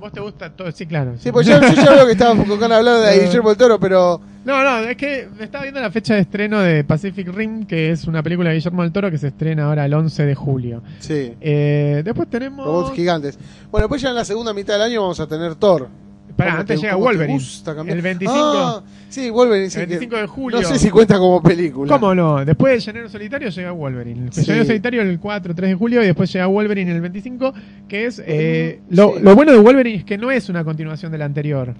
¿Vos 0.00 0.12
te 0.12 0.20
gusta 0.20 0.50
todo? 0.50 0.70
Sí, 0.72 0.84
claro. 0.86 1.14
Sí, 1.18 1.30
pues 1.32 1.46
yo, 1.46 1.60
yo 1.60 1.72
ya 1.72 1.92
veo 1.94 2.06
que 2.06 2.12
estaba 2.12 2.34
con 2.44 2.46
ganas 2.58 2.68
de 2.68 2.74
hablar 2.76 3.00
de 3.14 3.24
Guillermo 3.24 3.48
del 3.50 3.58
Toro, 3.58 3.78
pero... 3.80 4.20
No, 4.44 4.62
no, 4.62 4.78
es 4.88 4.96
que 4.96 5.28
me 5.36 5.44
estaba 5.44 5.62
viendo 5.64 5.80
la 5.80 5.90
fecha 5.90 6.14
de 6.14 6.20
estreno 6.20 6.60
de 6.60 6.84
Pacific 6.84 7.26
Rim, 7.28 7.66
que 7.66 7.90
es 7.90 8.06
una 8.06 8.22
película 8.22 8.50
de 8.50 8.56
Guillermo 8.56 8.82
del 8.82 8.92
Toro 8.92 9.10
que 9.10 9.18
se 9.18 9.28
estrena 9.28 9.64
ahora 9.64 9.84
el 9.86 9.94
11 9.94 10.24
de 10.26 10.34
julio. 10.34 10.82
Sí. 11.00 11.32
Eh, 11.40 12.02
después 12.04 12.28
tenemos... 12.28 12.64
Robots 12.66 12.94
gigantes. 12.94 13.38
Bueno, 13.70 13.88
pues 13.88 14.02
ya 14.02 14.10
en 14.10 14.14
la 14.16 14.24
segunda 14.24 14.52
mitad 14.52 14.74
del 14.74 14.82
año 14.82 15.00
vamos 15.02 15.18
a 15.20 15.26
tener 15.26 15.54
Thor. 15.56 15.88
¿Cómo 16.36 16.50
antes 16.60 16.80
te- 16.80 16.82
llega 16.86 16.96
Wolverine. 16.96 17.32
gusta? 17.34 17.74
El 17.86 18.02
25. 18.02 18.34
Ah, 18.38 18.82
sí, 19.08 19.30
Wolverine. 19.30 19.70
sí, 19.70 19.80
el 19.80 19.86
25 19.86 20.14
que- 20.16 20.20
de 20.22 20.26
julio. 20.26 20.60
No 20.60 20.68
sé 20.68 20.78
si 20.78 20.90
cuenta 20.90 21.18
como 21.18 21.42
película. 21.42 21.92
¿Cómo 21.92 22.14
no? 22.14 22.44
Después 22.44 22.74
de 22.74 22.80
Llanero 22.80 23.08
Solitario 23.08 23.48
llega 23.48 23.70
Wolverine. 23.72 24.26
El 24.26 24.32
Sí. 24.32 24.42
Llanero 24.44 24.64
Solitario 24.66 25.02
el 25.02 25.18
4, 25.18 25.54
3 25.54 25.70
de 25.70 25.74
julio 25.76 26.02
y 26.02 26.06
después 26.06 26.32
llega 26.32 26.46
Wolverine 26.46 26.92
el 26.92 27.00
25, 27.00 27.54
que 27.88 28.06
es... 28.06 28.22
eh, 28.26 28.80
lo, 28.90 29.18
lo 29.18 29.34
bueno 29.34 29.52
de 29.52 29.58
Wolverine 29.58 29.98
es 29.98 30.04
que 30.04 30.18
no 30.18 30.30
es 30.30 30.48
una 30.48 30.62
continuación 30.64 31.10
de 31.12 31.18
la 31.18 31.24
anterior. 31.24 31.74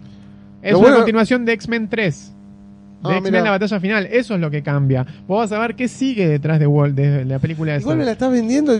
Es 0.62 0.72
Lo 0.72 0.78
una 0.78 0.88
bueno- 0.88 0.96
continuación 0.98 1.44
de 1.44 1.52
X-Men 1.52 1.88
3. 1.88 2.32
De 3.04 3.12
Ah, 3.12 3.18
X-Men 3.18 3.44
la 3.44 3.50
batalla 3.50 3.78
final. 3.78 4.08
Eso 4.10 4.34
es 4.34 4.40
lo 4.40 4.50
que 4.50 4.62
cambia. 4.62 5.06
Vos 5.28 5.38
vas 5.38 5.52
a 5.52 5.58
ver 5.60 5.76
qué 5.76 5.86
sigue 5.86 6.26
detrás 6.26 6.58
de, 6.58 6.66
de 6.92 7.24
la 7.26 7.38
película 7.38 7.72
de 7.74 7.80
Igual 7.80 7.98
me 7.98 8.04
la 8.06 8.12
estás 8.12 8.32
vendiendo. 8.32 8.72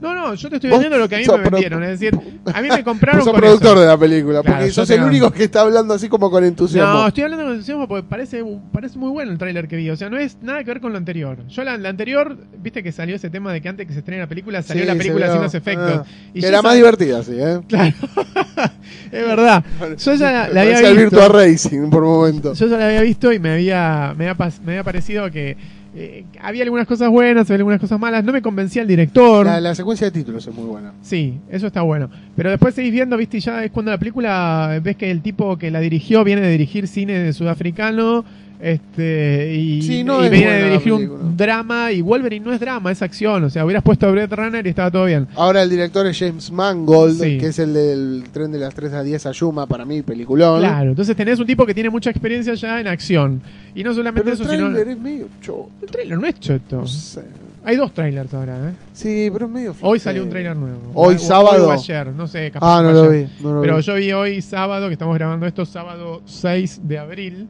No, 0.00 0.12
no, 0.14 0.34
yo 0.34 0.50
te 0.50 0.56
estoy 0.56 0.70
vendiendo 0.70 0.98
lo 0.98 1.08
que 1.08 1.14
a 1.14 1.18
mí 1.18 1.24
me 1.26 1.50
vendieron. 1.50 1.82
Es 1.84 1.98
decir, 2.00 2.18
a 2.52 2.60
mí 2.60 2.68
me 2.68 2.84
compraron 2.84 3.20
Vos 3.20 3.24
sos 3.24 3.32
con 3.32 3.40
productor 3.40 3.72
eso. 3.72 3.80
de 3.80 3.86
la 3.86 3.96
película, 3.96 4.42
Claro, 4.42 4.56
porque 4.58 4.68
yo 4.68 4.74
sos 4.74 4.88
te 4.88 4.94
el 4.96 5.02
único 5.02 5.30
que 5.32 5.44
está 5.44 5.62
hablando 5.62 5.94
así 5.94 6.08
como 6.08 6.30
con 6.30 6.44
entusiasmo. 6.44 6.92
No, 6.92 7.06
estoy 7.08 7.22
hablando 7.24 7.44
con 7.46 7.52
entusiasmo 7.54 7.88
porque 7.88 8.06
parece, 8.06 8.44
parece 8.72 8.98
muy 8.98 9.10
bueno 9.10 9.32
el 9.32 9.38
tráiler 9.38 9.66
que 9.66 9.76
vi. 9.76 9.88
O 9.90 9.96
sea, 9.96 10.10
no 10.10 10.18
es 10.18 10.36
nada 10.42 10.58
que 10.62 10.70
ver 10.72 10.80
con 10.80 10.92
lo 10.92 10.98
anterior. 10.98 11.38
Yo 11.48 11.64
la, 11.64 11.78
la 11.78 11.88
anterior, 11.88 12.36
viste 12.58 12.82
que 12.82 12.92
salió 12.92 13.16
ese 13.16 13.30
tema 13.30 13.52
de 13.52 13.62
que 13.62 13.68
antes 13.68 13.86
que 13.86 13.92
se 13.94 14.00
estrene 14.00 14.20
la 14.20 14.28
película, 14.28 14.62
salió 14.62 14.82
Sí, 14.82 14.88
la 14.88 14.94
película 14.96 15.32
sin 15.32 15.42
los 15.42 15.54
efectos. 15.54 16.00
Ah, 16.04 16.04
y 16.34 16.40
que 16.40 16.46
era 16.48 16.60
más 16.60 16.72
sab- 16.74 16.76
divertida, 16.76 17.22
sí, 17.22 17.32
¿eh? 17.38 17.60
Claro. 17.68 17.94
es 19.12 19.26
verdad. 19.26 19.64
Yo 19.98 20.14
ya 20.14 20.30
la, 20.32 20.48
la 20.48 20.60
había 20.62 20.80
visto. 20.80 20.94
Virtua 20.96 21.28
Racing 21.28 21.90
por 21.90 22.02
momentos. 22.02 22.58
Yo 22.58 22.66
ya 22.66 22.76
la 22.76 22.86
había 22.86 23.00
visto 23.02 23.32
y 23.32 23.38
me 23.38 23.52
había, 23.52 24.14
me 24.16 24.28
había, 24.28 24.50
me 24.64 24.72
había 24.72 24.84
parecido 24.84 25.30
que 25.30 25.56
eh, 25.96 26.24
había 26.40 26.64
algunas 26.64 26.86
cosas 26.86 27.08
buenas, 27.08 27.48
había 27.48 27.58
algunas 27.58 27.80
cosas 27.80 28.00
malas. 28.00 28.24
No 28.24 28.32
me 28.32 28.42
convencía 28.42 28.82
el 28.82 28.88
director. 28.88 29.46
La, 29.46 29.60
la 29.60 29.74
secuencia 29.74 30.06
de 30.06 30.10
títulos 30.10 30.46
es 30.46 30.54
muy 30.54 30.64
buena. 30.64 30.92
Sí, 31.02 31.38
eso 31.50 31.66
está 31.66 31.82
bueno. 31.82 32.10
Pero 32.34 32.50
después 32.50 32.74
seguís 32.74 32.92
viendo, 32.92 33.16
viste, 33.16 33.38
ya 33.40 33.64
es 33.64 33.70
cuando 33.70 33.92
la 33.92 33.98
película 33.98 34.80
ves 34.82 34.96
que 34.96 35.10
el 35.10 35.22
tipo 35.22 35.56
que 35.56 35.70
la 35.70 35.80
dirigió 35.80 36.24
viene 36.24 36.42
de 36.42 36.50
dirigir 36.50 36.88
cine 36.88 37.32
sudafricano 37.32 38.24
Este, 38.64 39.52
y, 39.54 39.82
Sí, 39.82 40.02
no 40.04 40.24
y 40.24 40.30
de 40.30 40.40
la 40.40 40.68
dirigir 40.70 40.92
un 40.94 41.36
drama 41.36 41.92
y 41.92 42.00
Wolverine 42.00 42.46
no 42.46 42.52
es 42.54 42.58
drama, 42.60 42.90
es 42.90 43.02
acción. 43.02 43.44
O 43.44 43.50
sea, 43.50 43.62
hubieras 43.64 43.82
puesto 43.82 44.06
a 44.06 44.10
Brett 44.10 44.32
Runner 44.32 44.64
y 44.66 44.70
estaba 44.70 44.90
todo 44.90 45.04
bien. 45.04 45.28
Ahora 45.36 45.62
el 45.62 45.68
director 45.68 46.06
es 46.06 46.18
James 46.18 46.50
Mangold, 46.50 47.20
Sí. 47.22 47.36
que 47.36 47.48
es 47.48 47.58
el 47.58 47.74
del 47.74 48.24
tren 48.32 48.50
de 48.52 48.58
las 48.58 48.74
3 48.74 48.94
a 48.94 49.02
10 49.02 49.26
a 49.26 49.32
Yuma, 49.32 49.66
para 49.66 49.84
mí, 49.84 50.00
peliculón. 50.00 50.60
Claro, 50.60 50.90
entonces 50.90 51.14
tenés 51.14 51.38
un 51.38 51.46
tipo 51.46 51.66
que 51.66 51.74
tiene 51.74 51.90
mucha 51.90 52.08
experiencia 52.08 52.54
ya 52.54 52.80
en 52.80 52.86
acción. 52.86 53.42
Y 53.74 53.84
no 53.84 53.92
solamente 53.92 54.30
Pero 54.30 54.36
el 54.36 54.40
eso, 54.42 54.50
sino. 54.50 54.66
trailer 54.70 54.88
es 54.88 54.98
medio 54.98 55.28
choto. 55.42 55.68
El 55.82 55.90
trailer 55.90 56.18
no 56.18 56.26
es 56.26 56.40
choto. 56.40 56.76
No 56.76 56.86
sé. 56.86 57.20
Hay 57.66 57.76
dos 57.76 57.92
trailers 57.92 58.32
ahora, 58.32 58.56
¿eh? 58.56 58.72
Sí, 58.94 59.28
pero 59.32 59.44
es 59.46 59.52
medio 59.52 59.70
Hoy 59.72 59.76
flojero. 59.76 60.00
salió 60.00 60.22
un 60.22 60.30
trailer 60.30 60.56
nuevo. 60.56 60.78
Hoy 60.94 61.14
O- 61.16 61.18
sábado. 61.18 61.68
o 61.68 61.70
ayer, 61.70 62.06
no 62.14 62.26
sé, 62.26 62.50
capaz 62.50 62.78
Ah, 62.78 62.82
no 62.82 62.92
lo 62.92 63.02
ayer. 63.10 63.26
vi. 63.26 63.42
No 63.42 63.52
lo 63.54 63.60
Pero 63.60 63.76
vi. 63.76 63.82
yo 63.82 63.94
vi 63.94 64.12
hoy 64.12 64.40
sábado, 64.42 64.86
que 64.88 64.94
estamos 64.94 65.14
grabando 65.14 65.44
esto, 65.46 65.66
sábado 65.66 66.22
6 66.24 66.80
de 66.82 66.98
abril. 66.98 67.46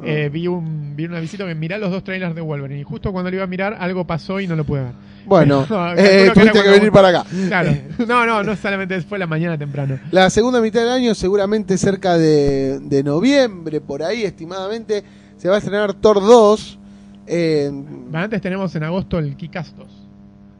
Ah. 0.00 0.04
eh, 0.06 0.28
vi, 0.28 0.46
un, 0.46 0.94
vi 0.94 1.06
una 1.06 1.18
visita 1.20 1.44
que 1.46 1.54
mirá 1.54 1.76
los 1.78 1.90
dos 1.90 2.04
trailers 2.04 2.34
de 2.34 2.40
Wolverine. 2.40 2.80
Y 2.80 2.84
justo 2.84 3.12
cuando 3.12 3.30
lo 3.30 3.36
iba 3.36 3.44
a 3.44 3.48
mirar, 3.48 3.76
algo 3.80 4.06
pasó 4.06 4.38
y 4.40 4.46
no 4.46 4.54
lo 4.56 4.64
pude 4.64 4.82
ver. 4.82 4.92
Bueno, 5.26 5.66
No, 5.70 5.92
eh, 5.94 6.30
tuviste 6.32 6.62
que 6.62 6.70
venir 6.70 6.90
para 6.92 7.08
acá. 7.08 7.24
Claro. 7.48 7.72
No, 8.06 8.24
no, 8.24 8.42
no 8.42 8.56
solamente 8.56 9.00
fue 9.02 9.18
la 9.18 9.26
mañana 9.26 9.58
temprano. 9.58 9.98
La 10.10 10.30
segunda 10.30 10.60
mitad 10.60 10.80
del 10.80 10.90
año, 10.90 11.14
seguramente 11.14 11.76
cerca 11.78 12.16
de, 12.16 12.78
de 12.80 13.02
noviembre, 13.02 13.80
por 13.80 14.02
ahí 14.02 14.22
estimadamente, 14.22 15.02
se 15.36 15.48
va 15.48 15.56
a 15.56 15.58
estrenar 15.58 15.94
Thor 15.94 16.20
2. 16.20 16.78
Eh, 17.26 17.70
Antes 18.12 18.40
tenemos 18.40 18.74
en 18.76 18.84
agosto 18.84 19.18
el 19.18 19.36
Kikastos. 19.36 20.06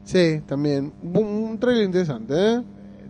sí, 0.03 0.41
también. 0.45 0.91
Un, 1.01 1.25
un 1.25 1.59
trailer 1.59 1.85
interesante, 1.85 2.33
¿eh? 2.35 2.61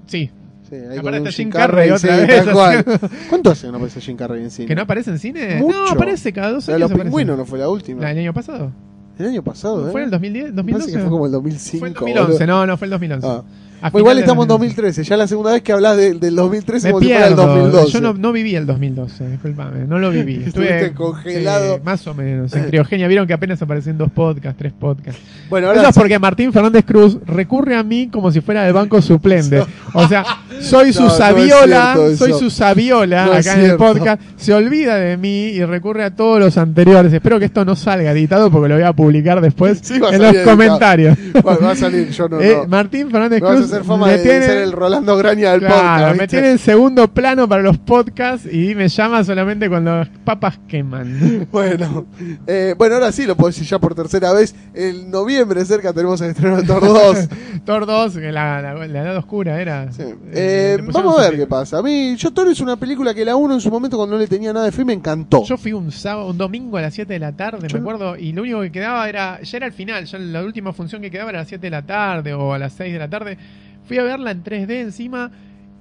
Sí, 0.05 0.29
Sí, 0.69 0.75
ahí 0.75 0.97
aparece 0.97 1.31
Jim 1.31 1.49
Carrey 1.49 1.89
otra 1.89 2.19
sí, 2.19 2.27
vez, 2.27 2.45
tal 2.45 2.53
cual. 2.53 2.85
¿Cuánto 3.29 3.51
hace 3.51 3.65
que 3.67 3.71
no 3.71 3.77
aparece 3.77 4.01
Jim 4.01 4.15
Carrey 4.17 4.43
en 4.43 4.51
cine? 4.51 4.67
que 4.67 4.75
no 4.75 4.81
aparece 4.83 5.09
en 5.11 5.19
cine. 5.19 5.55
Mucho. 5.57 5.77
No, 5.77 5.89
aparece 5.89 6.31
cada 6.31 6.51
dos 6.51 6.67
La 6.67 6.75
de 6.75 6.83
años. 6.83 6.91
los 6.91 7.01
pingüinos 7.01 7.37
no 7.37 7.45
fue 7.45 7.59
la 7.59 7.69
última. 7.69 8.01
La 8.01 8.09
del 8.09 8.19
año 8.19 8.33
pasado. 8.33 8.71
El 9.17 9.27
año 9.27 9.43
pasado, 9.43 9.87
¿eh? 9.87 9.91
¿Fue 9.91 10.01
en 10.01 10.05
el 10.05 10.11
2010? 10.11 10.45
Me 10.45 10.51
2012? 10.51 10.79
parece 10.79 10.97
que 10.97 11.01
fue 11.01 11.11
como 11.11 11.25
el 11.25 11.31
2005. 11.33 11.79
Fue 11.79 11.87
en 11.89 11.93
2011, 11.93 12.31
boludo. 12.31 12.47
no, 12.47 12.65
no 12.67 12.77
fue 12.77 12.85
el 12.85 12.91
2011. 12.91 13.27
Ah. 13.27 13.43
Pues 13.91 14.01
igual 14.01 14.19
estamos 14.19 14.43
en 14.43 14.47
de 14.47 14.53
2013, 14.53 15.03
ya 15.03 15.17
la 15.17 15.27
segunda 15.27 15.51
vez 15.53 15.61
que 15.61 15.71
hablas 15.71 15.95
de- 15.97 16.13
del 16.15 16.35
2013 16.35 16.87
Me 16.87 16.91
como 16.91 17.01
si 17.01 17.09
fuera 17.11 17.27
el 17.27 17.35
pierdo. 17.35 17.47
2012. 17.55 17.91
Yo 17.91 18.01
no, 18.01 18.13
no 18.13 18.31
viví 18.31 18.55
el 18.55 18.65
2012, 18.65 19.29
disculpame, 19.29 19.85
no 19.87 19.99
lo 19.99 20.11
viví. 20.11 20.43
Estuviste 20.47 20.93
congelado. 20.93 21.75
sí, 21.77 21.81
más 21.85 22.05
o 22.07 22.13
menos, 22.13 22.53
en 22.53 22.63
criogenia. 22.67 23.07
Vieron 23.07 23.25
que 23.27 23.33
apenas 23.33 23.61
aparecen 23.61 23.97
dos 23.97 24.11
podcasts, 24.11 24.57
tres 24.57 24.73
podcasts. 24.73 25.21
Bueno, 25.49 25.67
Eso 25.71 25.77
ahora 25.79 25.89
es 25.89 25.95
porque 25.95 26.19
Martín 26.19 26.51
Fernández 26.53 26.83
Cruz 26.85 27.17
recurre 27.25 27.75
a 27.75 27.83
mí 27.83 28.09
como 28.11 28.31
si 28.31 28.41
fuera 28.41 28.63
del 28.63 28.73
banco 28.73 29.01
suplente. 29.01 29.63
O 29.91 30.07
sea, 30.07 30.23
soy 30.61 30.93
su 30.93 31.03
No, 31.03 31.09
sabiola, 31.09 31.95
soy 32.15 32.29
eso. 32.29 32.39
su 32.39 32.49
sabiola 32.51 33.37
acá 33.37 33.55
en 33.59 33.71
el 33.71 33.75
podcast. 33.75 34.21
Se 34.37 34.53
olvida 34.53 34.95
de 34.97 35.17
mí 35.17 35.45
y 35.47 35.65
recurre 35.65 36.03
a 36.03 36.15
todos 36.15 36.39
los 36.39 36.57
anteriores. 36.59 37.11
Espero 37.11 37.39
que 37.39 37.45
esto 37.45 37.65
no 37.65 37.75
salga 37.75 38.11
editado 38.11 38.51
porque 38.51 38.69
lo 38.69 38.75
voy 38.75 38.83
a 38.83 38.93
publicar 38.93 39.41
después 39.41 39.79
Sí, 39.81 39.95
en 39.95 40.01
los 40.01 40.13
editado. 40.13 40.43
comentarios. 40.51 41.17
Bueno, 41.41 41.59
va 41.63 41.71
a 41.71 41.75
salir, 41.75 42.09
yo 42.11 42.29
no. 42.29 42.39
Eh. 42.39 42.57
Martín 42.67 43.09
Fernández 43.09 43.41
Cruz 43.41 43.68
hacer 43.75 43.83
fama 43.85 44.05
me 44.07 44.11
de, 44.13 44.17
de 44.19 44.23
tiene- 44.23 44.45
ser 44.45 44.57
el 44.57 44.71
Rolando 44.71 45.15
Graña 45.17 45.51
del 45.51 45.59
Claro, 45.61 45.75
podcast. 45.75 46.05
me 46.07 46.11
¿viste? 46.13 46.27
tiene 46.27 46.51
en 46.51 46.57
segundo 46.59 47.07
plano 47.07 47.47
para 47.47 47.61
los 47.61 47.77
podcasts 47.77 48.47
y 48.51 48.75
me 48.75 48.87
llama 48.87 49.23
solamente 49.23 49.69
cuando 49.69 49.97
las 49.97 50.09
papas 50.23 50.59
queman. 50.67 51.47
Bueno, 51.51 52.05
eh, 52.47 52.75
bueno, 52.77 52.95
ahora 52.95 53.11
sí 53.11 53.25
lo 53.25 53.35
puedo 53.35 53.49
decir 53.49 53.65
ya 53.65 53.79
por 53.79 53.95
tercera 53.95 54.33
vez. 54.33 54.53
El 54.73 55.09
noviembre 55.09 55.63
cerca 55.65 55.93
tenemos 55.93 56.21
el 56.21 56.31
estreno 56.31 56.57
de 56.57 56.63
Thor 56.63 56.81
2. 56.81 57.27
Thor 57.65 57.85
2, 57.85 58.13
que 58.17 58.31
la, 58.31 58.61
la, 58.61 58.73
la 58.87 59.01
edad 59.01 59.17
oscura 59.17 59.61
era. 59.61 59.91
Sí. 59.91 60.03
Eh, 60.03 60.15
Eh, 60.33 60.77
vamos 60.91 61.17
a 61.19 61.29
ver 61.29 61.37
qué 61.39 61.47
pasa. 61.47 61.79
A 61.79 61.81
mí, 61.81 62.15
yo 62.15 62.31
Thor 62.31 62.47
es 62.47 62.59
una 62.61 62.75
película 62.77 63.13
que 63.13 63.25
la 63.25 63.35
uno 63.35 63.53
en 63.53 63.61
su 63.61 63.69
momento 63.69 63.97
cuando 63.97 64.15
no 64.15 64.21
le 64.21 64.27
tenía 64.27 64.53
nada 64.53 64.65
de 64.65 64.71
fe 64.71 64.85
me 64.85 64.93
encantó. 64.93 65.43
Yo 65.43 65.57
fui 65.57 65.73
un 65.73 65.91
sábado, 65.91 66.29
un 66.29 66.37
domingo 66.37 66.77
a 66.77 66.81
las 66.81 66.93
7 66.93 67.11
de 67.13 67.19
la 67.19 67.31
tarde, 67.31 67.67
Yo 67.67 67.77
me 67.77 67.81
acuerdo, 67.81 68.15
y 68.17 68.31
lo 68.33 68.41
único 68.43 68.61
que 68.61 68.71
quedaba 68.71 69.07
era, 69.09 69.41
ya 69.41 69.57
era 69.57 69.65
el 69.67 69.73
final, 69.73 70.05
ya 70.05 70.17
la 70.19 70.43
última 70.43 70.73
función 70.73 71.01
que 71.01 71.09
quedaba 71.11 71.29
era 71.31 71.39
a 71.39 71.41
las 71.41 71.49
7 71.49 71.65
de 71.65 71.71
la 71.71 71.81
tarde 71.81 72.33
o 72.33 72.53
a 72.53 72.59
las 72.59 72.73
6 72.73 72.93
de 72.93 72.99
la 72.99 73.09
tarde. 73.09 73.37
Fui 73.85 73.97
a 73.97 74.03
verla 74.03 74.31
en 74.31 74.43
3D 74.43 74.69
encima 74.81 75.31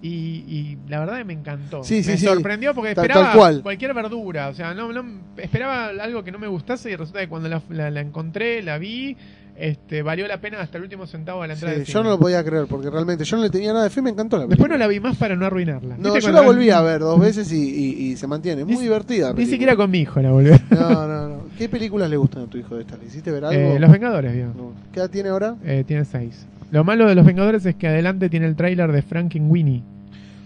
y, 0.00 0.08
y 0.08 0.78
la 0.88 1.00
verdad 1.00 1.18
que 1.18 1.24
me 1.24 1.32
encantó. 1.32 1.82
Sí, 1.84 2.02
sí, 2.02 2.10
me 2.12 2.16
sí. 2.18 2.26
sorprendió 2.26 2.74
porque 2.74 2.94
Tal- 2.94 3.04
esperaba 3.06 3.30
tal 3.30 3.36
cual. 3.38 3.62
cualquier 3.62 3.94
verdura, 3.94 4.48
o 4.48 4.54
sea, 4.54 4.72
no, 4.74 4.92
no 4.92 5.04
esperaba 5.36 5.88
algo 5.88 6.22
que 6.24 6.30
no 6.32 6.38
me 6.38 6.46
gustase 6.46 6.90
y 6.90 6.96
resulta 6.96 7.20
que 7.20 7.28
cuando 7.28 7.48
la, 7.48 7.60
la- 7.70 7.90
la 7.90 8.00
encontré, 8.00 8.62
la 8.62 8.78
vi, 8.78 9.16
este 9.56 10.02
valió 10.02 10.28
la 10.28 10.40
pena 10.40 10.60
hasta 10.60 10.78
el 10.78 10.84
último 10.84 11.04
centavo 11.08 11.42
de 11.42 11.48
la 11.48 11.54
Sí, 11.56 11.62
entrada. 11.64 11.78
del 11.78 11.86
yo 11.86 12.02
no 12.04 12.10
lo 12.10 12.18
podía 12.20 12.44
creer 12.44 12.66
porque 12.68 12.88
realmente 12.90 13.24
yo 13.24 13.36
no 13.38 13.42
le 13.42 13.50
tenía 13.50 13.72
nada 13.72 13.84
de 13.84 13.90
fe 13.90 14.00
me 14.00 14.10
encantó 14.10 14.36
la 14.36 14.42
Después 14.42 14.56
película. 14.58 14.74
no 14.76 14.78
la 14.78 14.86
vi 14.86 15.00
más 15.00 15.16
para 15.16 15.34
no 15.34 15.44
arruinarla. 15.46 15.96
No, 15.98 16.14
¿Viste 16.14 16.28
yo 16.28 16.32
la 16.32 16.42
volví 16.42 16.70
a 16.70 16.80
ver 16.82 17.00
dos 17.00 17.18
veces 17.18 17.50
y, 17.52 17.56
y- 17.58 18.10
y 18.12 18.16
se 18.16 18.28
mantiene. 18.28 18.64
Muy 18.64 18.76
Ni- 18.76 18.82
divertida. 18.82 19.32
Ni 19.32 19.46
siquiera 19.46 19.74
con 19.74 19.90
mi 19.90 19.98
hijo 19.98 20.22
la 20.22 20.30
volví. 20.30 20.50
No, 20.70 21.06
no, 21.08 21.28
no. 21.28 21.38
¿Qué 21.58 21.68
películas 21.68 22.08
le 22.08 22.16
gustan 22.16 22.44
a 22.44 22.46
tu 22.46 22.56
hijo 22.56 22.76
de 22.76 22.82
estas? 22.82 23.00
¿Le 23.00 23.06
hiciste 23.06 23.32
ver 23.32 23.44
algo? 23.46 23.60
Eh, 23.60 23.80
Los 23.80 23.90
Vengadores. 23.90 24.32
No. 24.54 24.74
¿Qué 24.92 25.00
edad 25.00 25.10
tiene 25.10 25.30
ahora? 25.30 25.56
Eh, 25.64 25.82
tiene 25.84 26.04
6. 26.04 26.46
Lo 26.70 26.84
malo 26.84 27.06
de 27.06 27.14
Los 27.14 27.24
Vengadores 27.26 27.64
es 27.66 27.74
que 27.76 27.88
adelante 27.88 28.28
tiene 28.28 28.46
el 28.46 28.56
tráiler 28.56 28.92
de 28.92 29.02
Frankenweenie. 29.02 29.82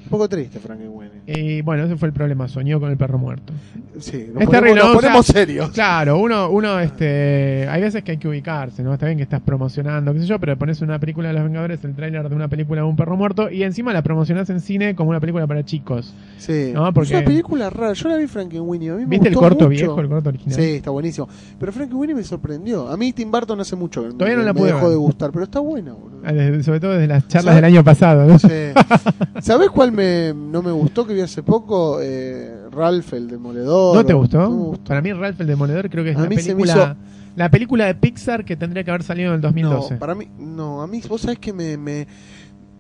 Un 0.05 0.09
poco 0.19 0.29
triste, 0.29 0.59
Frankenweenie. 0.59 1.23
Y 1.27 1.63
bueno, 1.63 1.85
ese 1.85 1.97
fue 1.97 2.09
el 2.09 2.13
problema. 2.13 2.47
Soñó 2.49 2.79
con 2.81 2.91
el 2.91 2.99
perro 2.99 3.17
muerto. 3.19 3.53
Sí, 3.99 4.27
nos 4.35 4.43
Es 4.43 4.47
ponemos, 4.47 4.51
terrible, 4.51 4.75
nos 4.75 4.85
¿no? 4.85 4.91
O 4.91 4.93
sea, 4.93 5.01
ponemos 5.01 5.27
serios. 5.27 5.71
Claro, 5.71 6.19
uno, 6.19 6.51
uno, 6.51 6.79
este, 6.81 7.67
hay 7.71 7.81
veces 7.81 8.03
que 8.03 8.11
hay 8.13 8.17
que 8.19 8.29
ubicarse, 8.29 8.83
¿no? 8.83 8.93
Está 8.93 9.07
bien 9.07 9.17
que 9.17 9.23
estás 9.23 9.41
promocionando, 9.41 10.13
qué 10.13 10.21
sé 10.21 10.27
yo, 10.27 10.39
pero 10.39 10.59
pones 10.59 10.83
una 10.83 10.99
película 10.99 11.29
de 11.29 11.35
Los 11.35 11.45
Vengadores, 11.45 11.83
el 11.85 11.95
tráiler 11.95 12.29
de 12.29 12.35
una 12.35 12.49
película 12.49 12.83
de 12.83 12.89
un 12.89 12.97
perro 12.97 13.17
muerto, 13.17 13.49
y 13.51 13.63
encima 13.63 13.93
la 13.95 14.03
promocionás 14.03 14.51
en 14.51 14.61
cine 14.61 14.95
como 14.95 15.11
una 15.11 15.21
película 15.21 15.47
para 15.47 15.65
chicos. 15.65 16.13
Sí. 16.37 16.73
No, 16.75 16.93
porque- 16.93 17.15
Es 17.15 17.19
una 17.21 17.25
película 17.25 17.71
rara. 17.71 17.93
Yo 17.95 18.09
la 18.11 18.17
vi 18.17 18.27
Frankenweenie. 18.27 18.91
A 18.91 18.95
mí 18.97 19.03
me 19.05 19.09
¿Viste 19.11 19.29
el 19.29 19.35
corto 19.35 19.65
mucho. 19.65 19.69
viejo, 19.71 20.01
el 20.01 20.09
corto 20.09 20.29
original? 20.29 20.55
Sí, 20.61 20.71
está 20.73 20.91
buenísimo. 20.91 21.27
Pero 21.59 21.73
Frankenweenie 21.73 22.15
me 22.17 22.25
sorprendió. 22.25 22.89
A 22.91 22.97
mí 22.99 23.13
Tim 23.15 23.31
Burton 23.31 23.61
hace 23.61 23.77
mucho 23.77 24.03
Todavía 24.03 24.35
no 24.35 24.41
me, 24.41 24.47
la 24.47 24.53
me 24.53 24.59
pude 24.61 24.73
dejó 24.73 24.81
ver. 24.83 24.91
de 24.91 24.97
gustar, 24.97 25.31
pero 25.33 25.45
está 25.45 25.61
buena, 25.61 25.93
boludo. 25.93 26.12
Sobre 26.63 26.81
todo 26.81 26.93
desde 26.93 27.07
las 27.09 27.27
charlas 27.29 27.55
del 27.57 27.65
año 27.65 27.83
pasado, 27.85 28.27
¿no? 28.27 28.39
Sí. 28.39 28.49
¿Sabés 29.41 29.71
cuál 29.71 29.93
me, 29.93 30.33
no 30.35 30.63
me 30.63 30.71
gustó 30.73 31.07
que 31.07 31.15
vi 31.15 31.21
hace 31.21 31.43
poco? 31.43 31.99
Eh, 32.01 32.55
Ralph, 32.71 33.13
el 33.15 33.29
Demoledor. 33.29 33.97
¿No 33.97 34.05
te 34.05 34.13
gustó? 34.15 34.39
No 34.39 34.51
me 34.51 34.57
gustó. 34.57 34.85
Para 34.85 35.03
mí 35.03 35.13
Ralph 35.13 35.41
el 35.41 35.47
Demoledor 35.47 35.91
creo 35.91 36.05
que 36.05 36.11
es 36.11 36.17
A 36.17 36.23
la 36.23 36.29
película, 36.29 36.97
la 37.37 37.51
película 37.51 37.87
de 37.87 37.95
Pixar 37.95 38.45
que 38.45 38.57
tendría 38.57 38.85
que 38.85 38.91
haber 38.91 39.03
salido 39.03 39.31
en 39.31 39.37
el 39.37 39.41
2012. 39.41 39.95
No, 39.95 39.99
para 39.99 40.15
mí, 40.15 40.29
no, 40.39 40.83
a 40.83 40.87
mí, 40.87 41.03
vos 41.09 41.21
sabés 41.23 41.39
que 41.39 41.53
me, 41.53 41.77
me- 41.77 42.07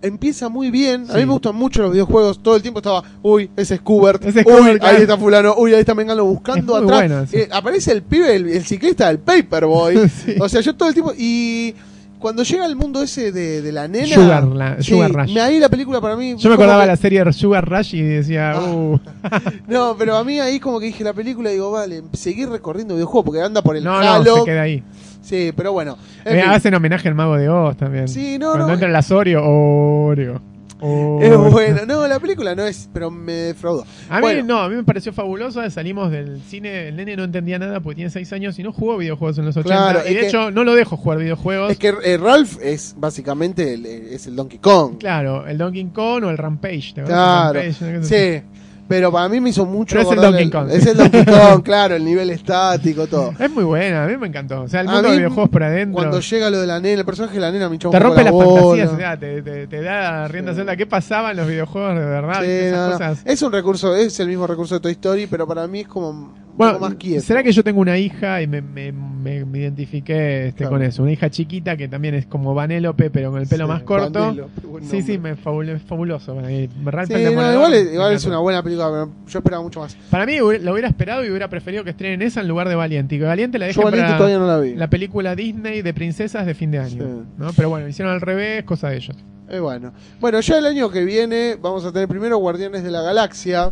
empieza 0.02 0.48
muy 0.48 0.70
bien. 0.70 1.06
A 1.10 1.14
mí 1.14 1.20
me 1.26 1.32
gustan 1.32 1.54
mucho 1.54 1.82
los 1.82 1.92
videojuegos. 1.92 2.42
Todo 2.42 2.56
el 2.56 2.62
tiempo 2.62 2.80
estaba, 2.80 3.02
uy, 3.22 3.50
ese 3.56 3.74
es 3.74 3.80
Kubert, 3.80 4.24
Ese 4.24 4.40
es 4.40 4.46
uy, 4.46 4.52
Kubert, 4.52 4.82
ahí 4.84 5.02
está 5.02 5.16
fulano, 5.16 5.54
uy, 5.56 5.74
ahí 5.74 5.80
está 5.80 5.94
Mengano 5.94 6.24
buscando 6.24 6.74
atrás. 6.76 6.98
bueno, 7.08 7.26
sí. 7.26 7.36
Eh, 7.38 7.48
aparece 7.52 7.92
el 7.92 8.02
pibe, 8.02 8.34
el, 8.36 8.48
el 8.48 8.64
ciclista 8.64 9.08
del 9.08 9.18
Paperboy. 9.18 10.08
Sí. 10.24 10.34
O 10.40 10.48
sea, 10.48 10.60
yo 10.60 10.74
todo 10.74 10.88
el 10.88 10.94
tiempo 10.94 11.12
y 11.16 11.74
cuando 12.22 12.42
llega 12.44 12.64
al 12.64 12.74
mundo 12.76 13.02
ese 13.02 13.32
de, 13.32 13.60
de 13.60 13.72
la 13.72 13.86
nena, 13.88 14.06
Sugar 14.14 14.44
la- 14.44 14.76
sí, 14.80 14.92
Sugar 14.92 15.12
Rush. 15.12 15.34
me- 15.34 15.40
ahí 15.42 15.58
la 15.58 15.68
película 15.68 16.00
para 16.00 16.16
mí 16.16 16.36
Yo 16.38 16.48
me 16.48 16.54
acordaba 16.54 16.78
de 16.80 16.84
que- 16.86 16.92
la 16.92 16.96
serie 16.96 17.32
Sugar 17.34 17.68
Rush 17.68 17.94
y 17.96 18.00
decía, 18.02 18.52
Ah. 18.52 18.60
uh, 18.64 18.98
No, 19.68 19.94
pero 19.98 20.16
a 20.16 20.24
mí 20.24 20.40
ahí 20.40 20.58
como 20.58 20.80
que 20.80 20.86
dije 20.86 21.04
la 21.04 21.12
película 21.12 21.50
digo, 21.50 21.70
vale, 21.70 22.02
seguir 22.14 22.48
recorriendo 22.48 22.94
videojuegos 22.94 23.24
porque 23.26 23.42
anda 23.42 23.60
por 23.60 23.76
el 23.76 23.84
no, 23.84 24.00
no, 24.02 24.10
Halo. 24.14 24.36
se 24.38 24.44
queda 24.44 24.62
ahí. 24.62 24.82
Sí, 25.20 25.52
pero 25.56 25.72
bueno. 25.72 25.98
en 26.24 26.36
Me 26.36 26.42
fin. 26.42 26.50
hacen 26.50 26.74
homenaje 26.74 27.08
al 27.08 27.14
mago 27.14 27.36
de 27.36 27.48
Oz 27.48 27.76
también. 27.76 28.08
Sí, 28.08 28.38
no, 28.38 28.48
Cuando 28.48 28.66
no. 28.68 28.72
entra 28.72 28.88
el 28.88 28.96
Asorio, 28.96 29.42
Oreo. 29.44 30.40
Es 30.82 31.30
Oreo. 31.30 31.50
bueno, 31.50 31.86
no, 31.86 32.08
la 32.08 32.18
película 32.18 32.54
no 32.56 32.66
es, 32.66 32.88
pero 32.92 33.10
me 33.10 33.32
defraudó. 33.32 33.84
A 34.08 34.16
mí 34.16 34.20
Bueno. 34.22 34.42
no, 34.44 34.58
a 34.62 34.68
mí 34.68 34.74
me 34.74 34.82
pareció 34.84 35.12
fabuloso. 35.12 35.68
Salimos 35.70 36.10
del 36.10 36.40
cine, 36.42 36.88
el 36.88 36.96
nene 36.96 37.14
no 37.16 37.22
entendía 37.24 37.58
nada 37.58 37.78
porque 37.80 37.96
tiene 37.96 38.10
6 38.10 38.32
años 38.32 38.58
y 38.58 38.62
no 38.64 38.72
jugó 38.72 38.96
videojuegos 38.96 39.38
en 39.38 39.44
los 39.44 39.56
80. 39.56 39.74
Claro, 39.92 40.00
y 40.08 40.14
de 40.14 40.20
que- 40.20 40.26
hecho, 40.26 40.50
no 40.50 40.64
lo 40.64 40.74
dejo 40.74 40.96
jugar 40.96 41.18
videojuegos. 41.18 41.70
Es 41.70 41.78
que 41.78 41.94
eh, 42.02 42.16
Ralph 42.16 42.56
es 42.60 42.94
básicamente 42.98 43.74
el, 43.74 43.86
eh, 43.86 44.14
es 44.14 44.26
el 44.26 44.34
Donkey 44.34 44.58
Kong. 44.58 44.98
Claro, 44.98 45.46
el 45.46 45.56
Donkey 45.58 45.84
Kong 45.86 46.24
o 46.24 46.30
el 46.30 46.36
Rampage. 46.38 46.92
¿te? 46.94 47.02
Claro, 47.04 47.52
Rampage, 47.60 47.96
así. 47.98 48.08
sí. 48.08 48.42
Pero 48.88 49.10
para 49.10 49.28
mí 49.28 49.40
me 49.40 49.50
hizo 49.50 49.64
mucho. 49.64 49.96
Pero 49.96 50.10
es 50.10 50.16
el 50.16 50.22
Donkey 50.22 50.50
Kong. 50.50 50.68
Es 50.70 50.86
el 50.86 50.96
Donkey 50.98 51.24
Kong, 51.26 51.62
claro, 51.62 51.94
el 51.94 52.04
nivel 52.04 52.28
estático, 52.30 53.06
todo. 53.06 53.32
Es 53.38 53.50
muy 53.50 53.64
buena, 53.64 54.04
a 54.04 54.06
mí 54.06 54.16
me 54.18 54.26
encantó. 54.26 54.62
O 54.62 54.68
sea, 54.68 54.80
el 54.82 54.88
mundo 54.88 55.10
de 55.10 55.16
videojuegos 55.16 55.48
por 55.50 55.62
adentro. 55.62 55.94
Cuando 55.94 56.20
llega 56.20 56.50
lo 56.50 56.60
de 56.60 56.66
la 56.66 56.78
nena, 56.80 57.00
el 57.00 57.06
personaje 57.06 57.34
de 57.34 57.40
la 57.40 57.50
nena 57.52 57.68
me 57.68 57.76
hinchó 57.76 57.88
un 57.88 57.92
te 57.92 57.98
rompe 58.00 58.18
la 58.18 58.24
las 58.24 58.32
bola. 58.32 58.60
fantasías, 58.60 58.90
o 58.92 58.96
sea, 58.96 59.16
te, 59.18 59.40
te- 59.42 59.66
te 59.66 59.80
da 59.82 60.28
rienda 60.28 60.54
Sí. 60.54 60.60
¿Qué 60.76 60.86
pasaba 60.86 61.30
en 61.30 61.36
los 61.38 61.46
videojuegos 61.48 61.94
de 61.98 62.04
verdad? 62.04 62.34
Sí, 62.40 62.46
¿Viste? 62.46 62.68
Esas 62.68 62.78
no, 62.78 62.86
no. 62.86 62.92
cosas. 62.92 63.22
Es 63.24 63.42
un 63.42 63.52
recurso, 63.52 63.96
es 63.96 64.20
el 64.20 64.28
mismo 64.28 64.46
recurso 64.46 64.74
de 64.74 64.80
Toy 64.80 64.92
Story, 64.92 65.26
pero 65.26 65.46
para 65.46 65.66
mí 65.66 65.80
es 65.80 65.88
como 65.88 66.34
Bueno, 66.56 66.74
poco 66.74 66.86
más 66.86 66.94
quieto. 66.96 67.22
¿será 67.22 67.42
que 67.42 67.52
yo 67.52 67.64
tengo 67.64 67.80
una 67.80 67.96
hija 67.98 68.42
y 68.42 68.46
me, 68.46 68.60
me, 68.60 68.92
me- 68.92 69.44
me 69.44 69.58
identifiqué 69.60 70.48
este, 70.48 70.58
Claro. 70.58 70.72
con 70.72 70.82
eso? 70.82 71.02
Una 71.02 71.12
hija 71.12 71.30
chiquita 71.30 71.76
que 71.76 71.88
también 71.88 72.14
es 72.14 72.26
como 72.26 72.54
Vanélope, 72.54 73.10
pero 73.10 73.30
con 73.30 73.40
el 73.40 73.48
pelo 73.48 73.64
Sí, 73.64 73.68
más 73.68 73.82
corto. 73.82 74.34
Sí, 74.82 75.02
sí, 75.02 75.12
nombre. 75.14 75.18
me 75.32 75.36
fabul- 75.36 75.68
es 75.70 75.82
fabuloso. 75.82 76.36
Sí, 76.46 76.68
no, 76.82 77.52
igual, 77.52 77.74
es, 77.74 77.92
igual 77.94 78.12
es 78.12 78.24
una 78.26 78.38
buena 78.38 78.62
película, 78.62 78.88
pero 78.90 79.10
yo 79.28 79.38
esperaba 79.38 79.62
mucho 79.62 79.80
más. 79.80 79.94
Para 80.10 80.26
mí 80.26 80.36
lo 80.38 80.72
hubiera 80.72 80.88
esperado 80.88 81.24
y 81.24 81.30
hubiera 81.30 81.48
preferido 81.48 81.84
que 81.84 81.90
estrenen 81.90 82.22
esa 82.22 82.40
en 82.40 82.48
lugar 82.48 82.68
de 82.68 82.74
Valiente. 82.74 83.14
Y 83.14 83.18
que 83.18 83.24
Valiente 83.24 83.58
la 83.58 83.66
dejen 83.66 83.84
Valiente 83.84 84.06
para 84.06 84.16
todavía 84.18 84.38
no 84.38 84.46
la 84.46 84.58
vi. 84.58 84.74
la 84.74 84.90
película 84.90 85.34
Disney 85.34 85.82
de 85.82 85.94
princesas 85.94 86.44
de 86.46 86.54
fin 86.54 86.70
de 86.70 86.78
año. 86.80 87.02
Sí. 87.04 87.22
¿no? 87.38 87.50
Pero 87.56 87.70
bueno, 87.70 87.88
hicieron 87.88 88.12
al 88.12 88.20
revés, 88.20 88.64
cosa 88.64 88.90
de 88.90 88.96
ellos. 88.96 89.16
Eh, 89.52 89.60
bueno. 89.60 89.92
bueno, 90.18 90.40
ya 90.40 90.56
el 90.56 90.64
año 90.64 90.90
que 90.90 91.04
viene 91.04 91.56
vamos 91.60 91.84
a 91.84 91.92
tener 91.92 92.08
primero 92.08 92.38
Guardianes 92.38 92.82
de 92.82 92.90
la 92.90 93.02
Galaxia, 93.02 93.70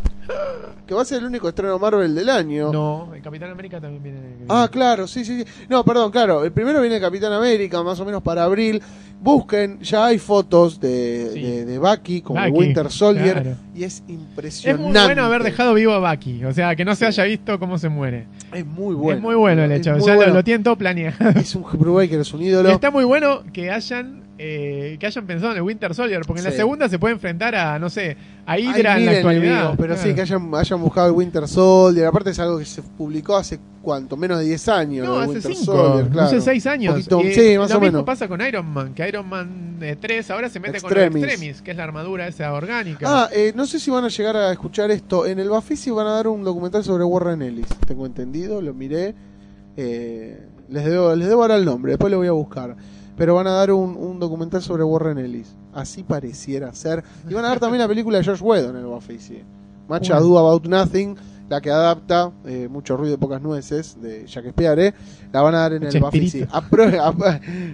que 0.85 0.93
va 0.93 1.01
a 1.01 1.05
ser 1.05 1.17
el 1.19 1.25
único 1.25 1.49
estreno 1.49 1.79
Marvel 1.79 2.13
del 2.13 2.29
año. 2.29 2.71
No, 2.71 3.11
el 3.15 3.21
Capitán 3.23 3.49
América 3.49 3.81
también 3.81 4.03
viene. 4.03 4.19
Ah, 4.47 4.69
claro, 4.71 5.07
sí, 5.07 5.25
sí, 5.25 5.39
sí. 5.43 5.65
No, 5.69 5.83
perdón, 5.83 6.11
claro. 6.11 6.43
El 6.45 6.51
primero 6.51 6.81
viene 6.81 6.99
Capitán 7.01 7.33
América, 7.33 7.81
más 7.81 7.99
o 7.99 8.05
menos 8.05 8.21
para 8.21 8.43
abril. 8.43 8.79
Busquen, 9.19 9.79
ya 9.81 10.05
hay 10.05 10.19
fotos 10.19 10.79
de, 10.79 11.29
Sí. 11.33 11.41
de, 11.41 11.65
de 11.65 11.77
Bucky 11.79 12.21
como 12.21 12.39
Bucky, 12.39 12.51
Winter 12.59 12.91
Soldier 12.91 13.41
claro. 13.41 13.57
y 13.75 13.83
es 13.83 13.97
Es 13.97 14.03
impresionante. 14.09 14.83
muy 14.87 14.99
bueno 14.99 15.23
haber 15.25 15.43
dejado 15.43 15.73
vivo 15.73 15.93
a 15.93 16.11
Bucky. 16.11 16.43
O 16.45 16.53
sea, 16.53 16.75
que 16.75 16.85
no 16.85 16.95
se 16.95 17.05
haya 17.07 17.23
visto 17.23 17.59
cómo 17.59 17.77
se 17.79 17.89
muere. 17.89 18.27
Es 18.53 18.65
muy 18.65 18.93
bueno. 18.95 19.17
es 19.17 19.21
muy 19.23 19.35
bueno 19.35 19.63
el 19.63 19.71
Es 19.71 19.79
hecho. 19.81 19.97
Ya 19.97 20.13
lo- 20.13 20.15
bueno. 20.15 20.33
lo, 20.35 20.43
tienen 20.43 20.61
todo 20.63 20.75
planeado. 20.75 21.29
Es 21.39 21.55
un 21.55 21.63
Brubaker, 21.73 22.19
es 22.19 22.33
un 22.33 22.41
Y 22.43 22.47
ídolo. 22.47 22.69
está 22.69 22.89
muy 22.91 23.03
bueno 23.03 23.41
que 23.53 23.69
hayan 23.71 24.21
eh, 24.43 24.97
que 24.99 25.05
hayan 25.05 25.27
pensado 25.27 25.51
en 25.51 25.57
el 25.57 25.61
Winter 25.63 25.93
Soldier, 25.93 26.21
porque 26.25 26.39
en 26.41 26.45
la 26.45 26.51
segunda 26.51 26.89
se 26.89 26.97
puede 26.97 27.13
enfrentar 27.13 27.53
a, 27.53 27.77
no 27.77 27.91
sé, 27.91 28.17
a 28.47 28.53
Hay 28.53 28.63
Hydra 28.67 28.97
en 28.97 29.05
la 29.05 29.11
actualidad. 29.11 29.43
enemigos, 29.45 29.75
pero 29.77 29.95
sí, 29.97 30.15
que 30.15 30.21
hayan, 30.21 30.49
hayan 30.55 30.81
buscado 30.81 31.07
el 31.07 31.13
Winter 31.13 31.47
Soldier. 31.47 32.07
Aparte 32.07 32.31
es 32.31 32.39
algo 32.39 32.57
que 32.57 32.65
se 32.65 32.81
publicó 32.81 33.35
hace 33.37 33.59
cuánto, 33.83 34.17
menos 34.17 34.39
de 34.39 34.45
10 34.45 34.67
años. 34.69 35.07
No, 35.07 35.19
hace 35.19 35.29
Winter 35.33 35.53
5, 35.55 35.63
Soldier, 35.65 36.05
no 36.05 36.11
claro. 36.11 36.29
sé, 36.29 36.41
6 36.41 36.65
años. 36.67 36.93
Poquito- 36.95 37.21
Y 37.21 37.33
sí, 37.33 37.57
más 37.59 37.69
lo 37.69 37.77
o 37.77 37.79
mismo 37.81 37.91
menos. 37.99 38.03
pasa 38.03 38.27
con 38.27 38.41
Iron 38.41 38.65
Man, 38.65 38.95
que 38.95 39.07
Iron 39.07 39.29
Man 39.29 39.77
eh, 39.79 39.95
3 40.01 40.31
ahora 40.31 40.49
se 40.49 40.59
mete 40.59 40.81
con 40.81 40.91
el 40.91 41.03
Extremis, 41.03 41.61
que 41.61 41.69
es 41.71 41.77
la 41.77 41.83
armadura 41.83 42.27
esa 42.27 42.51
orgánica. 42.53 43.05
Ah, 43.07 43.29
eh, 43.31 43.53
no 43.55 43.67
sé 43.67 43.79
si 43.79 43.91
van 43.91 44.05
a 44.05 44.07
llegar 44.09 44.35
a 44.37 44.51
escuchar 44.51 44.89
esto. 44.89 45.27
En 45.27 45.37
el 45.37 45.49
Bafisi 45.49 45.91
van 45.91 46.07
a 46.07 46.13
dar 46.13 46.27
un 46.27 46.43
documental 46.43 46.83
sobre 46.83 47.03
Warren 47.03 47.43
Ellis. 47.43 47.67
Tengo 47.85 48.07
entendido, 48.07 48.59
lo 48.59 48.73
miré. 48.73 49.13
Eh, 49.77 50.47
les, 50.69 50.83
debo, 50.85 51.15
les 51.15 51.27
debo 51.29 51.43
ahora 51.43 51.55
el 51.57 51.63
nombre, 51.65 51.91
después 51.91 52.09
lo 52.11 52.17
voy 52.17 52.27
a 52.27 52.31
buscar. 52.31 52.75
Pero 53.21 53.35
van 53.35 53.45
a 53.45 53.51
dar 53.51 53.71
un, 53.71 53.95
un 53.97 54.19
documental 54.19 54.63
sobre 54.63 54.83
Warren 54.83 55.19
Ellis. 55.19 55.55
Así 55.75 56.01
pareciera 56.01 56.73
ser. 56.73 57.03
Y 57.29 57.35
van 57.35 57.45
a 57.45 57.49
dar 57.49 57.59
también 57.59 57.79
la 57.79 57.87
película 57.87 58.17
de 58.17 58.23
George 58.23 58.43
Whedon 58.43 58.75
en 58.75 58.81
el 58.81 58.87
Bafisi. 58.87 59.43
Much 59.87 60.09
Bueno. 60.09 60.15
Ado 60.15 60.39
About 60.39 60.65
Nothing, 60.65 61.15
la 61.51 61.59
que 61.59 61.69
adapta 61.69 62.31
eh, 62.45 62.69
Mucho 62.69 62.95
Ruido 62.95 63.15
y 63.15 63.17
Pocas 63.17 63.41
Nueces 63.41 64.01
de 64.01 64.23
Shakespeare. 64.25 64.93
La 65.33 65.41
van 65.41 65.53
a 65.53 65.59
dar 65.59 65.73
en 65.73 65.83
el 65.83 65.99
Bafisi. 65.99 66.45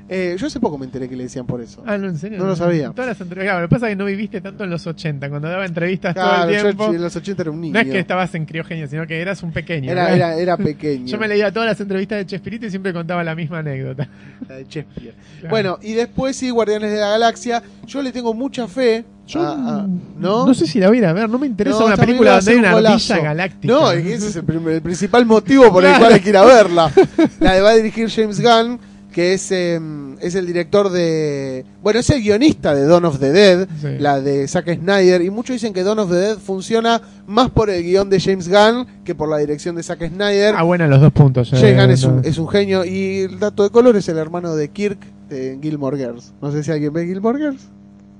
Eh, 0.09 0.35
yo 0.37 0.47
hace 0.47 0.59
poco 0.59 0.77
me 0.77 0.85
enteré 0.85 1.07
que 1.07 1.15
le 1.15 1.23
decían 1.23 1.45
por 1.45 1.61
eso. 1.61 1.83
Ah, 1.85 1.97
no, 1.97 2.07
en 2.07 2.17
serio. 2.17 2.39
No 2.39 2.45
lo 2.47 2.55
sabía. 2.55 2.89
Todas 2.89 3.09
las 3.09 3.21
entrevistas. 3.21 3.45
Claro, 3.45 3.61
lo 3.61 3.67
que 3.67 3.75
pasa 3.75 3.87
es 3.87 3.91
que 3.91 3.95
no 3.95 4.05
viviste 4.05 4.41
tanto 4.41 4.63
en 4.63 4.69
los 4.71 4.87
80, 4.87 5.29
cuando 5.29 5.47
daba 5.47 5.65
entrevistas 5.65 6.15
todo 6.15 6.23
Claro, 6.23 6.49
el 6.49 6.55
yo 6.55 6.61
tiempo. 6.63 6.93
en 6.93 7.01
los 7.01 7.15
80 7.15 7.41
era 7.41 7.51
un 7.51 7.61
niño. 7.61 7.73
No 7.73 7.79
es 7.79 7.87
que 7.87 7.99
estabas 7.99 8.33
en 8.35 8.45
criogenia, 8.45 8.87
sino 8.87 9.05
que 9.05 9.21
eras 9.21 9.43
un 9.43 9.51
pequeño. 9.51 9.91
Era, 9.91 10.13
era, 10.15 10.35
era 10.35 10.57
pequeño. 10.57 11.05
Yo 11.07 11.19
me 11.19 11.27
leía 11.27 11.51
todas 11.51 11.69
las 11.69 11.79
entrevistas 11.79 12.17
de 12.17 12.25
Chespirito 12.25 12.65
y 12.65 12.69
siempre 12.71 12.93
contaba 12.93 13.23
la 13.23 13.35
misma 13.35 13.59
anécdota. 13.59 14.09
La 14.49 14.55
de 14.55 14.63
Shakespeare. 14.63 15.13
Claro. 15.39 15.49
Bueno, 15.49 15.79
y 15.81 15.93
después 15.93 16.35
sí, 16.35 16.49
Guardianes 16.49 16.91
de 16.91 16.97
la 16.99 17.09
Galaxia. 17.09 17.61
Yo 17.85 18.01
le 18.01 18.11
tengo 18.11 18.33
mucha 18.33 18.67
fe. 18.67 19.05
Yo 19.27 19.41
a- 19.41 19.79
a- 19.81 19.87
¿no? 20.19 20.45
no 20.47 20.53
sé 20.53 20.65
si 20.65 20.79
la 20.79 20.87
voy 20.87 20.97
a 20.97 20.99
ir 21.01 21.05
a 21.05 21.13
ver, 21.13 21.29
no 21.29 21.37
me 21.37 21.47
interesa 21.47 21.79
No, 21.79 21.85
una 21.87 21.97
película 21.97 22.35
donde 22.37 22.51
hay 22.51 22.57
una 22.57 22.69
ardilla 22.71 22.89
golazo. 22.89 23.21
galáctica. 23.21 23.73
No, 23.73 23.91
es 23.91 24.05
ese 24.05 24.27
es 24.29 24.35
el, 24.37 24.81
principal 24.81 25.25
motivo 25.25 25.71
por 25.71 25.83
el 25.83 25.89
Claro. 25.89 25.99
cual 26.05 26.13
hay 26.13 26.19
que 26.21 26.29
ir 26.29 26.37
a 26.37 26.45
verla. 26.45 26.91
La 27.39 27.53
de 27.53 27.61
va 27.61 27.69
a 27.71 27.75
dirigir 27.75 28.09
James 28.09 28.39
Gunn, 28.41 28.79
que 29.11 29.33
es, 29.33 29.51
eh, 29.51 29.79
es 30.21 30.35
el 30.35 30.45
director 30.45 30.89
de. 30.91 31.65
Bueno, 31.81 31.99
es 31.99 32.09
el 32.11 32.21
guionista 32.21 32.75
de 32.75 32.85
Dawn 32.85 33.03
of 33.05 33.19
the 33.19 33.31
Dead, 33.31 33.67
Sí. 33.81 33.87
la 33.99 34.21
de 34.21 34.47
Zack 34.47 34.75
Snyder. 34.79 35.21
Y 35.23 35.29
muchos 35.31 35.55
dicen 35.55 35.73
que 35.73 35.83
Dawn 35.83 35.97
of 35.99 36.09
the 36.11 36.15
Dead 36.17 36.37
funciona 36.37 37.01
más 37.25 37.49
por 37.49 37.69
el 37.71 37.81
guion 37.83 38.09
de 38.11 38.19
James 38.19 38.47
Gunn 38.47 38.85
que 39.03 39.15
por 39.15 39.27
la 39.27 39.37
dirección 39.39 39.75
de 39.75 39.81
Zack 39.83 40.07
Snyder. 40.07 40.53
Ah, 40.55 40.63
bueno, 40.63 40.85
los 40.87 41.01
dos 41.01 41.11
puntos. 41.11 41.51
eh, 41.51 41.57
James 41.59 41.75
Gunn 41.81 41.91
es 41.91 42.03
no. 42.05 42.09
un, 42.13 42.25
es 42.25 42.37
un 42.37 42.47
genio. 42.47 42.85
Y 42.85 43.21
el 43.21 43.39
dato 43.39 43.63
de 43.63 43.71
color 43.71 43.95
es 43.97 44.07
el 44.07 44.17
hermano 44.17 44.55
de 44.55 44.69
Kirk 44.69 44.99
de 45.29 45.57
Gilmore 45.61 45.97
Girls. 45.97 46.33
No 46.41 46.51
sé 46.51 46.63
si 46.63 46.71
alguien 46.71 46.93
ve 46.93 47.05
Gilmore 47.07 47.39
Girls, 47.39 47.61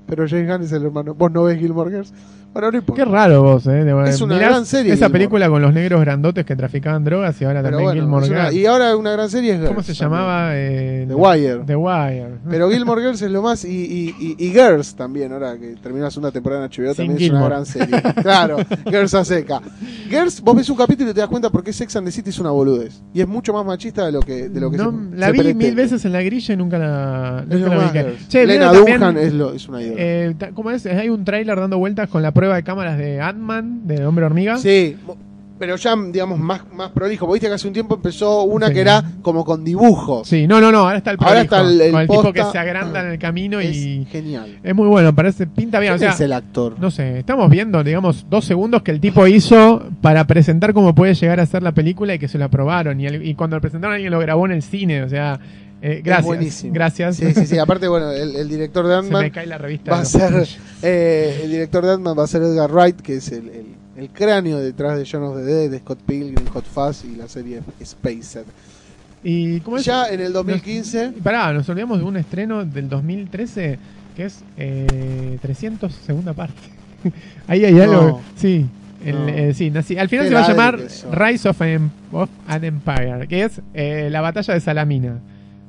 pero 0.08 0.26
James 0.26 0.48
Gunn 0.48 0.62
es 0.62 0.72
el 0.72 0.86
hermano. 0.86 1.14
¿Vos 1.14 1.30
no 1.30 1.44
ves 1.44 1.58
Gilmore 1.58 1.90
Girls? 1.90 2.12
Bueno, 2.52 2.70
no 2.72 2.78
importa. 2.78 3.04
Qué 3.04 3.08
raro 3.10 3.42
vos, 3.42 3.66
eh. 3.66 3.70
de- 3.84 4.08
Es 4.10 4.20
una 4.20 4.34
mirás 4.34 4.50
gran 4.50 4.66
serie, 4.66 4.92
Esa 4.92 5.06
Gilmore. 5.06 5.12
película 5.12 5.48
con 5.48 5.62
los 5.62 5.72
negros 5.72 6.00
grandotes 6.00 6.44
que 6.44 6.56
traficaban 6.56 7.04
drogas 7.04 7.40
y 7.40 7.44
ahora 7.44 7.62
Pero 7.62 7.76
también 7.76 7.86
bueno, 7.86 8.00
Gilmore 8.00 8.26
Girls. 8.26 8.52
y 8.54 8.66
ahora 8.66 8.96
una 8.96 9.12
gran 9.12 9.30
serie 9.30 9.50
es 9.52 9.56
Girls. 9.58 9.68
¿Cómo 9.68 9.82
se 9.82 9.94
también. 9.94 10.10
llamaba? 10.20 10.50
Eh, 10.54 11.04
The 11.06 11.14
Wire. 11.14 11.58
The 11.66 11.76
Wire. 11.76 12.28
Pero 12.50 12.70
Gilmore 12.70 13.02
Girls 13.02 13.22
es 13.22 13.30
lo 13.30 13.42
más. 13.42 13.64
Y, 13.64 13.68
y, 13.68 14.14
y, 14.18 14.44
y 14.46 14.50
Girls 14.50 14.94
también, 14.96 15.32
ahora 15.32 15.56
que 15.56 15.76
terminó 15.82 16.04
la 16.06 16.10
segunda 16.10 16.32
temporada 16.32 16.64
en 16.64 16.70
HBO, 16.70 16.94
Sin 16.94 17.06
también 17.06 17.18
Gilmore. 17.18 17.54
es 17.62 17.76
una 17.76 17.84
gran 17.84 18.02
serie. 18.02 18.12
claro, 18.22 18.56
Girls 18.86 19.14
a 19.14 19.24
seca. 19.24 19.60
Girls, 20.10 20.40
vos 20.40 20.56
ves 20.56 20.68
un 20.70 20.76
capítulo 20.76 21.10
y 21.10 21.14
te 21.14 21.20
das 21.20 21.28
cuenta 21.28 21.50
por 21.50 21.62
qué 21.62 21.72
Sex 21.72 21.94
and 21.96 22.06
the 22.06 22.12
City 22.12 22.30
es 22.30 22.38
una 22.38 22.50
boludez. 22.50 23.02
Y 23.14 23.20
es 23.20 23.28
mucho 23.28 23.52
más 23.52 23.64
machista 23.64 24.06
de 24.06 24.12
lo 24.12 24.20
que, 24.20 24.48
de 24.48 24.60
lo 24.60 24.70
que 24.70 24.78
No, 24.78 24.90
se, 24.90 25.16
la 25.16 25.26
se 25.26 25.32
vi 25.32 25.38
pretende. 25.38 25.64
mil 25.66 25.74
veces 25.76 26.04
en 26.04 26.12
la 26.12 26.22
grilla 26.22 26.54
y 26.54 26.56
nunca 26.56 26.78
la, 26.78 27.44
nunca 27.46 27.68
la 27.74 27.92
vi. 27.92 28.16
Che, 28.28 28.46
Lena 28.46 28.70
¿vieron 28.72 28.86
también, 28.86 29.00
Dunham 29.00 29.16
es, 29.18 29.32
lo, 29.34 29.52
es 29.52 29.68
una 29.68 29.82
ídola. 29.82 29.96
eh, 29.98 30.34
¿Cómo 30.54 30.70
es? 30.70 30.86
Hay 30.86 31.08
un 31.10 31.24
tráiler 31.24 31.60
dando 31.60 31.78
vueltas 31.78 32.08
con 32.08 32.22
la 32.22 32.32
prueba 32.38 32.56
de 32.56 32.62
cámaras 32.62 32.96
de 32.98 33.20
Ant-Man, 33.20 33.86
de 33.86 34.06
Hombre 34.06 34.24
Hormiga. 34.26 34.56
Sí, 34.58 34.96
pero 35.58 35.74
ya, 35.74 35.96
digamos, 36.12 36.38
más, 36.38 36.62
más 36.72 36.90
prolijo. 36.92 37.26
Viste 37.32 37.48
que 37.48 37.54
hace 37.54 37.66
un 37.66 37.72
tiempo 37.74 37.96
empezó 37.96 38.44
una 38.44 38.68
Sí. 38.68 38.74
que 38.74 38.80
era 38.80 39.02
como 39.22 39.44
con 39.44 39.64
dibujos. 39.64 40.28
Sí, 40.28 40.46
no, 40.46 40.60
no, 40.60 40.70
no, 40.70 40.78
ahora 40.80 40.98
está 40.98 41.10
el 41.10 41.16
Ahora 41.18 41.44
prolijo, 41.44 41.56
está 41.56 41.60
el- 41.68 41.80
el 41.80 41.90
con 41.90 42.00
el 42.02 42.06
tipo 42.08 42.32
que 42.32 42.44
se 42.44 42.58
agranda 42.58 43.00
en 43.00 43.08
el 43.10 43.18
camino 43.18 43.58
Es 43.58 43.74
y 43.76 44.04
genial. 44.08 44.58
es 44.62 44.72
muy 44.74 44.86
bueno, 44.86 45.12
parece, 45.16 45.48
pinta 45.48 45.80
bien, 45.80 45.94
o 45.94 45.96
¿Quién 45.96 46.10
sea, 46.10 46.14
es 46.14 46.20
el 46.20 46.32
actor? 46.32 46.76
no 46.78 46.92
sé, 46.92 47.18
estamos 47.18 47.50
viendo, 47.50 47.82
digamos, 47.82 48.26
dos 48.30 48.44
segundos 48.44 48.82
que 48.82 48.92
el 48.92 49.00
tipo 49.00 49.26
hizo 49.26 49.82
para 50.00 50.24
presentar 50.28 50.72
cómo 50.74 50.94
puede 50.94 51.14
llegar 51.14 51.40
a 51.40 51.46
ser 51.46 51.64
la 51.64 51.72
película 51.72 52.14
y 52.14 52.20
que 52.20 52.28
se 52.28 52.38
lo 52.38 52.44
aprobaron 52.44 53.00
y, 53.00 53.06
el- 53.06 53.26
y 53.26 53.34
cuando 53.34 53.56
lo 53.56 53.60
presentaron 53.60 53.94
alguien 53.96 54.12
lo 54.12 54.20
grabó 54.20 54.46
en 54.46 54.52
el 54.52 54.62
cine, 54.62 55.02
o 55.02 55.08
sea, 55.08 55.40
eh, 55.82 55.98
Es 55.98 56.04
gracias, 56.04 56.26
buenísimo. 56.26 56.72
gracias, 56.74 57.16
Sí, 57.16 57.32
sí, 57.34 57.46
sí. 57.46 57.58
Aparte, 57.58 57.88
bueno, 57.88 58.10
el, 58.12 58.36
el 58.36 58.48
director 58.48 58.86
de 58.86 58.94
Ant-Man 58.96 59.30
cae 59.30 59.46
la 59.46 59.58
revista. 59.58 59.90
va 59.92 60.00
a 60.00 60.04
ser. 60.04 60.46
Eh, 60.82 61.40
el 61.44 61.50
director 61.50 61.84
de 61.84 61.92
Ant-Man 61.92 62.18
va 62.18 62.24
a 62.24 62.26
ser 62.26 62.42
Edgar 62.42 62.70
Wright, 62.72 63.00
que 63.00 63.16
es 63.16 63.30
el, 63.32 63.48
el, 63.48 63.66
el 63.96 64.08
cráneo 64.10 64.58
detrás 64.58 64.98
de 64.98 65.06
John 65.10 65.22
of 65.24 65.36
the 65.36 65.42
Dead, 65.42 65.70
de 65.70 65.78
Scott 65.78 65.98
Pilgrim, 66.06 66.46
Hot 66.52 66.64
Fuzz 66.66 67.04
y 67.04 67.16
la 67.16 67.28
serie 67.28 67.60
Spacer. 67.84 68.44
Y 69.24 69.60
cómo 69.60 69.78
es? 69.78 69.84
Ya 69.84 70.06
en 70.06 70.20
el 70.20 70.32
2015. 70.32 71.12
Y 71.16 71.20
Pará, 71.20 71.52
nos 71.52 71.68
olvidamos 71.68 71.98
de 71.98 72.04
un 72.04 72.16
estreno 72.16 72.64
del 72.64 72.88
2013 72.88 73.78
que 74.16 74.24
es 74.24 74.40
eh, 74.56 75.38
300 75.42 75.92
segunda 75.92 76.32
parte. 76.32 76.54
Ahí 77.48 77.64
hay 77.64 77.80
algo. 77.80 77.94
No. 78.02 78.20
Sí. 78.36 78.66
el- 79.04 79.14
No. 79.16 79.28
eh, 79.28 79.54
sí, 79.54 79.70
nací- 79.70 79.98
al 79.98 80.08
final 80.08 80.28
se 80.28 80.34
va 80.34 80.44
a 80.44 80.48
llamar. 80.48 80.78
Rise 81.12 81.48
of, 81.48 81.60
an- 81.62 81.90
of 82.12 82.28
an 82.46 82.64
Empire, 82.64 83.26
que 83.28 83.44
es 83.44 83.60
eh, 83.74 84.08
la 84.10 84.20
batalla 84.20 84.54
de 84.54 84.60
Salamina. 84.60 85.18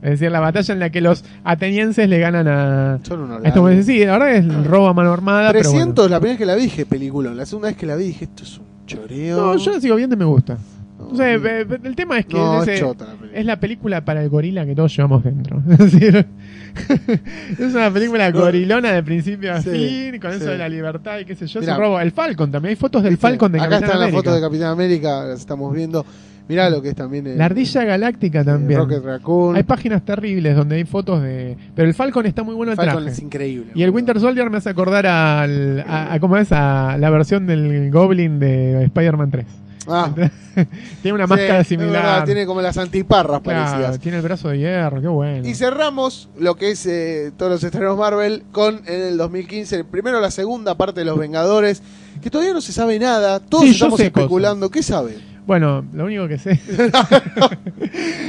Es 0.02 0.12
decir, 0.12 0.32
la 0.32 0.40
batalla 0.40 0.74
en 0.74 0.80
la 0.80 0.90
que 0.92 1.02
los 1.02 1.26
atenienses 1.44 2.08
le 2.08 2.20
ganan 2.20 2.48
a. 2.48 3.00
Son 3.04 3.20
unos 3.22 3.44
estos 3.44 3.64
ladris. 3.70 3.86
Sí, 3.86 4.06
la 4.06 4.14
verdad 4.18 4.36
es 4.36 4.66
robo 4.66 4.88
a 4.88 4.94
mano 4.94 5.12
armada. 5.12 5.52
pero 5.52 5.70
300, 5.70 6.10
la 6.10 6.20
primera 6.20 6.34
vez 6.34 6.40
que 6.40 6.46
la 6.46 6.56
vi 6.56 6.62
dije 6.64 6.86
película. 6.86 7.34
La 7.34 7.46
segunda 7.46 7.68
vez 7.70 7.78
que 7.78 7.86
la 7.86 7.96
vi 7.96 8.06
dije 8.06 8.26
esto 8.26 8.44
es 8.44 8.58
un 8.60 8.66
choreo. 8.86 9.38
No, 9.38 9.58
yo 9.58 9.72
la 9.74 9.82
sigo 9.82 9.96
viendo 9.96 10.16
y 10.16 10.20
me 10.20 10.26
gusta. 10.26 10.58
No, 10.98 11.08
O 11.10 11.16
sea, 11.16 11.38
no. 11.38 11.46
eh, 11.48 11.66
el 11.84 11.96
tema 11.96 12.18
es 12.20 12.26
que 12.26 12.36
No, 12.38 12.62
ese- 12.64 12.80
chota 12.80 13.06
la 13.06 13.12
película. 13.12 13.40
es 13.40 13.46
la 13.46 13.60
película 13.60 14.06
para 14.06 14.22
el 14.24 14.30
gorila 14.30 14.66
que 14.66 14.76
todos 14.76 14.96
llevamos 14.96 15.24
dentro. 15.24 15.62
Es 15.70 15.78
decir, 15.78 16.26
es 17.60 17.74
una 17.76 17.92
película 17.92 18.32
gorilona 18.32 18.92
de 18.94 19.04
principio 19.04 19.54
a 19.54 19.62
Sí, 19.62 20.10
fin, 20.12 20.20
con 20.22 20.32
eso 20.32 20.46
de 20.46 20.58
la 20.58 20.70
libertad 20.70 21.20
y 21.20 21.26
qué 21.26 21.36
sé 21.36 21.48
yo. 21.48 21.60
Mirá. 21.62 21.74
Ese 21.74 21.82
robo. 21.82 22.00
El 22.00 22.12
Falcon 22.12 22.52
también. 22.52 22.70
Hay 22.72 22.76
fotos 22.76 23.04
del. 23.04 23.18
Falcon 23.18 23.52
de 23.52 23.60
Acá 23.60 23.70
Capitán 23.70 23.84
están 23.84 24.00
las 24.00 24.08
América. 24.10 24.18
fotos 24.30 24.36
de 24.36 24.48
Capitán 24.48 24.68
América, 24.72 25.24
las 25.26 25.40
estamos 25.40 25.74
viendo. 25.74 26.06
Mirá 26.50 26.70
lo 26.70 26.82
que 26.82 26.90
es 26.90 26.96
también 26.96 27.26
el, 27.28 27.38
La 27.38 27.46
ardilla 27.46 27.84
galáctica 27.86 28.44
también. 28.44 28.80
Rocket 28.80 29.04
Raccoon. 29.04 29.56
Hay 29.56 29.64
páginas 29.64 30.04
terribles 30.04 30.56
donde 30.56 30.76
hay 30.78 30.84
fotos 30.84 31.22
de. 31.22 31.56
Pero 31.76 31.88
el 31.88 31.94
Falcon 31.94 32.26
está 32.26 32.42
muy 32.44 32.56
bueno 32.56 32.72
el 32.72 32.76
Falcon 32.76 33.04
traje. 33.04 33.12
es 33.12 33.20
increíble. 33.22 33.72
Y 33.76 33.84
el. 33.84 33.92
Winter 33.92 34.20
Soldier 34.20 34.50
me 34.50 34.58
hace 34.58 34.70
acordar 34.70 35.06
al, 35.06 35.86
a, 35.88 36.14
a- 36.14 36.20
¿cómo 36.20 36.36
es? 36.38 36.52
A 36.52 36.98
la 36.98 37.10
versión 37.12 37.46
del 37.48 37.92
Goblin 37.92 38.40
de 38.40 38.84
Spider-Man 38.86 39.30
3. 39.32 39.46
Ah, 39.92 40.12
Tiene 41.02 41.16
una 41.16 41.26
sí, 41.26 41.30
máscara 41.30 41.64
similar. 41.64 41.92
verdad, 41.94 42.26
tiene 42.26 42.46
como 42.46 42.62
las 42.62 42.78
antiparras 42.78 43.42
Claro, 43.42 43.66
parecidas. 43.66 44.00
tiene 44.00 44.18
el 44.18 44.24
brazo 44.24 44.50
de 44.50 44.58
hierro, 44.60 45.02
qué 45.02 45.08
bueno. 45.08 45.48
Y 45.48 45.56
cerramos 45.56 46.30
lo 46.38 46.56
que 46.56 46.72
es 46.72 46.86
eh, 46.86 47.32
todos 47.38 47.52
los 47.52 47.64
estrenos 47.64 47.98
Marvel 47.98 48.44
con 48.52 48.82
en 48.86 49.02
el 49.02 49.18
2015, 49.18 49.84
primero 49.86 50.20
la 50.20 50.30
segunda 50.32 50.76
parte 50.76 51.00
de 51.00 51.06
Los 51.06 51.18
Vengadores, 51.18 51.82
que 52.22 52.30
todavía 52.30 52.54
no 52.54 52.62
se 52.62 52.72
sabe 52.72 53.00
nada, 53.00 53.40
todos 53.40 53.64
Sí, 53.64 53.72
estamos 53.72 54.00
especulando. 54.00 54.70
¿Qué 54.70 54.84
sabe? 54.84 55.18
Bueno, 55.50 55.84
lo 55.94 56.06
único 56.06 56.28
que 56.28 56.38
sé 56.38 56.52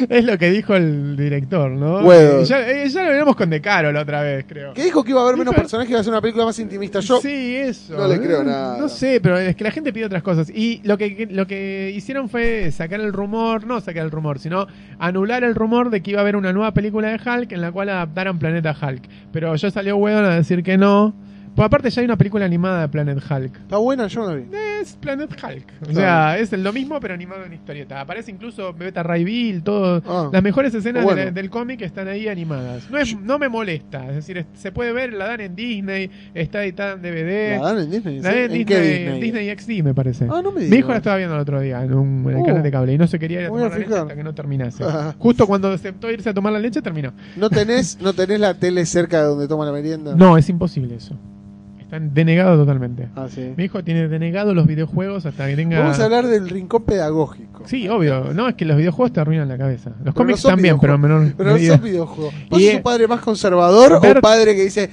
es 0.09 0.25
lo 0.25 0.39
que 0.39 0.51
dijo 0.51 0.75
el 0.75 1.19
director, 1.19 1.71
¿no? 1.71 2.01
Bueno. 2.01 2.41
Eh, 2.41 2.45
Ya, 2.47 2.67
eh, 2.67 2.89
ya 2.89 3.03
lo 3.05 3.13
vimos 3.19 3.37
con 3.37 3.51
De 3.51 3.61
Caro 3.61 3.93
la 3.93 4.01
otra 4.01 4.23
vez, 4.23 4.47
creo. 4.49 4.73
Que 4.73 4.85
dijo 4.85 5.05
que 5.05 5.11
iba 5.11 5.21
a 5.21 5.25
haber 5.25 5.37
menos 5.37 5.53
Dijo- 5.53 5.61
personajes 5.61 5.91
y 5.91 5.93
iba 5.93 6.01
a 6.01 6.03
ser 6.05 6.13
una 6.15 6.23
película 6.23 6.47
más 6.47 6.59
intimista. 6.59 7.01
Yo, 7.01 7.21
sí, 7.21 7.57
eso. 7.57 7.95
no 7.95 8.09
le 8.09 8.19
creo 8.19 8.41
Eh, 8.41 8.45
nada. 8.47 8.79
No 8.79 8.89
sé, 8.89 9.21
pero 9.23 9.37
es 9.37 9.55
que 9.55 9.65
la 9.65 9.71
gente 9.71 9.93
pide 9.93 10.07
otras 10.07 10.23
cosas. 10.23 10.49
Y 10.49 10.81
lo 10.85 10.97
que, 10.97 11.29
lo 11.31 11.47
que 11.47 11.93
hicieron 11.95 12.31
fue 12.31 12.71
sacar 12.73 13.01
el 13.01 13.13
rumor, 13.13 13.67
no 13.67 13.83
sacar 13.83 14.03
el 14.05 14.11
rumor, 14.11 14.39
sino 14.39 14.67
anular 14.99 15.45
el 15.45 15.55
rumor 15.55 15.91
de 15.91 16.01
que 16.03 16.13
iba 16.13 16.21
a 16.21 16.23
haber 16.23 16.37
una 16.37 16.55
nueva 16.55 16.73
película 16.73 17.09
de 17.11 17.17
Hulk 17.17 17.53
en 17.53 17.61
la 17.61 17.71
cual 17.71 17.91
adaptaran 17.91 18.39
Planeta 18.39 18.75
Hulk. 18.81 19.03
Pero 19.31 19.55
ya 19.55 19.71
salió 19.71 19.97
Whedon 19.99 20.25
a 20.25 20.37
decir 20.37 20.63
que 20.63 20.79
no. 20.79 21.15
Pues 21.61 21.67
aparte 21.67 21.91
ya 21.91 22.01
hay 22.01 22.07
una 22.07 22.17
película 22.17 22.47
animada 22.47 22.81
de 22.81 22.89
Planet 22.89 23.19
Hulk. 23.19 23.55
Está 23.55 23.77
buena, 23.77 24.07
yo 24.07 24.23
no 24.23 24.29
la 24.31 24.37
vi. 24.37 24.45
Es 24.81 24.95
Planet 24.95 25.31
Hulk. 25.31 25.91
O 25.91 25.93
sea, 25.93 26.39
es 26.39 26.51
lo 26.53 26.73
mismo 26.73 26.99
pero 27.01 27.13
animado 27.13 27.45
en 27.45 27.53
historieta. 27.53 28.01
Aparece 28.01 28.31
incluso 28.31 28.73
Beta 28.73 29.03
Ray 29.03 29.25
Bill, 29.25 29.63
todo. 29.63 30.03
Ah. 30.07 30.31
Las 30.33 30.43
mejores 30.43 30.73
escenas 30.75 31.05
Bueno. 31.05 31.19
de 31.19 31.25
la- 31.27 31.31
del 31.33 31.51
cómic 31.51 31.83
están 31.83 32.09
ahí 32.09 32.29
animadas. 32.29 32.91
No, 32.91 32.97
es, 32.97 33.15
no 33.21 33.39
me 33.39 33.51
molesta. 33.51 34.09
Es 34.09 34.15
decir, 34.15 34.39
es- 34.39 34.47
se 34.55 34.73
puede 34.73 34.95
ver, 34.95 35.13
la 35.13 35.27
dan 35.29 35.41
en 35.43 35.55
Disney, 35.55 36.11
está 36.33 36.65
editada 36.65 36.95
en 36.95 37.03
DVD. 37.03 37.59
¿La 37.61 37.75
dan 37.75 37.79
en 37.85 37.91
Disney? 37.91 38.21
La 38.21 38.29
dan 38.31 38.39
en 38.39 38.45
¿En 38.45 38.53
Disney, 38.53 38.65
qué 38.65 38.81
Disney? 38.81 39.21
Disney 39.21 39.51
XD, 39.59 39.85
me 39.85 39.93
parece. 39.93 40.29
Ah, 40.31 40.41
no 40.43 40.53
me 40.53 40.63
Mi 40.67 40.77
hijo 40.79 40.89
la 40.93 40.97
estaba 40.97 41.19
viendo 41.19 41.35
el 41.35 41.43
otro 41.43 41.61
día 41.61 41.85
en, 41.85 41.93
un, 41.93 42.23
en 42.25 42.37
el 42.37 42.37
Oh. 42.37 42.47
canal 42.47 42.63
de 42.63 42.71
cable 42.71 42.95
y 42.95 42.97
no 42.97 43.07
se 43.07 43.19
quería 43.19 43.41
ir 43.43 43.47
a 43.49 43.51
Voy 43.51 43.61
a 43.61 43.65
tomar 43.65 43.79
la 43.81 43.85
leche 43.87 43.99
hasta 44.01 44.15
que 44.17 44.25
no 44.25 44.35
terminase. 44.35 44.83
Ah. 44.83 45.15
Justo 45.19 45.47
cuando 45.47 45.69
aceptó 45.71 46.11
irse 46.11 46.31
a 46.31 46.33
tomar 46.33 46.55
la 46.55 46.59
leche, 46.59 46.81
terminó. 46.81 47.13
¿No 47.37 47.51
tenés, 47.51 47.99
¿No 48.01 48.15
tenés 48.15 48.41
la 48.41 48.55
tele 48.55 48.87
cerca 48.87 49.19
de 49.19 49.25
donde 49.25 49.47
toma 49.47 49.67
la 49.67 49.73
merienda? 49.73 50.15
No, 50.17 50.39
es 50.39 50.49
imposible 50.49 50.95
eso. 50.95 51.19
Están 51.91 52.15
denegados 52.15 52.57
totalmente. 52.57 53.09
Ah, 53.17 53.27
sí. 53.29 53.53
Mi 53.57 53.65
hijo 53.65 53.83
tiene 53.83 54.07
denegado 54.07 54.55
los 54.55 54.65
videojuegos 54.65 55.27
hasta 55.27 55.49
que 55.49 55.57
tenga. 55.57 55.81
Vamos 55.81 55.99
a 55.99 56.05
hablar 56.05 56.27
del 56.29 56.49
rincón 56.49 56.85
pedagógico. 56.85 57.65
Sí, 57.67 57.89
obvio. 57.89 58.33
No, 58.33 58.49
es 58.49 58.55
que 58.55 58.65
los 58.65 58.77
videojuegos 58.77 59.13
te 59.13 59.19
arruinan 59.21 59.49
la 59.49 59.59
cabeza. 59.59 59.91
Los 59.91 59.99
Pero 59.99 60.15
cómics 60.15 60.45
no 60.45 60.51
también, 60.51 60.79
pero 60.79 60.95
en 60.95 61.01
menor 61.01 61.33
Pero 61.37 61.51
no 61.51 61.57
medida. 61.57 61.75
son 61.75 61.85
videojuegos. 61.85 62.35
¿Vos 62.49 62.61
Y, 62.61 62.67
sos 62.67 62.75
un 62.77 62.83
padre 62.83 63.09
más 63.09 63.21
conservador 63.23 63.93
o 63.95 64.01
Bert- 64.01 64.15
un 64.17 64.21
padre 64.21 64.55
que 64.55 64.63
dice, 64.63 64.89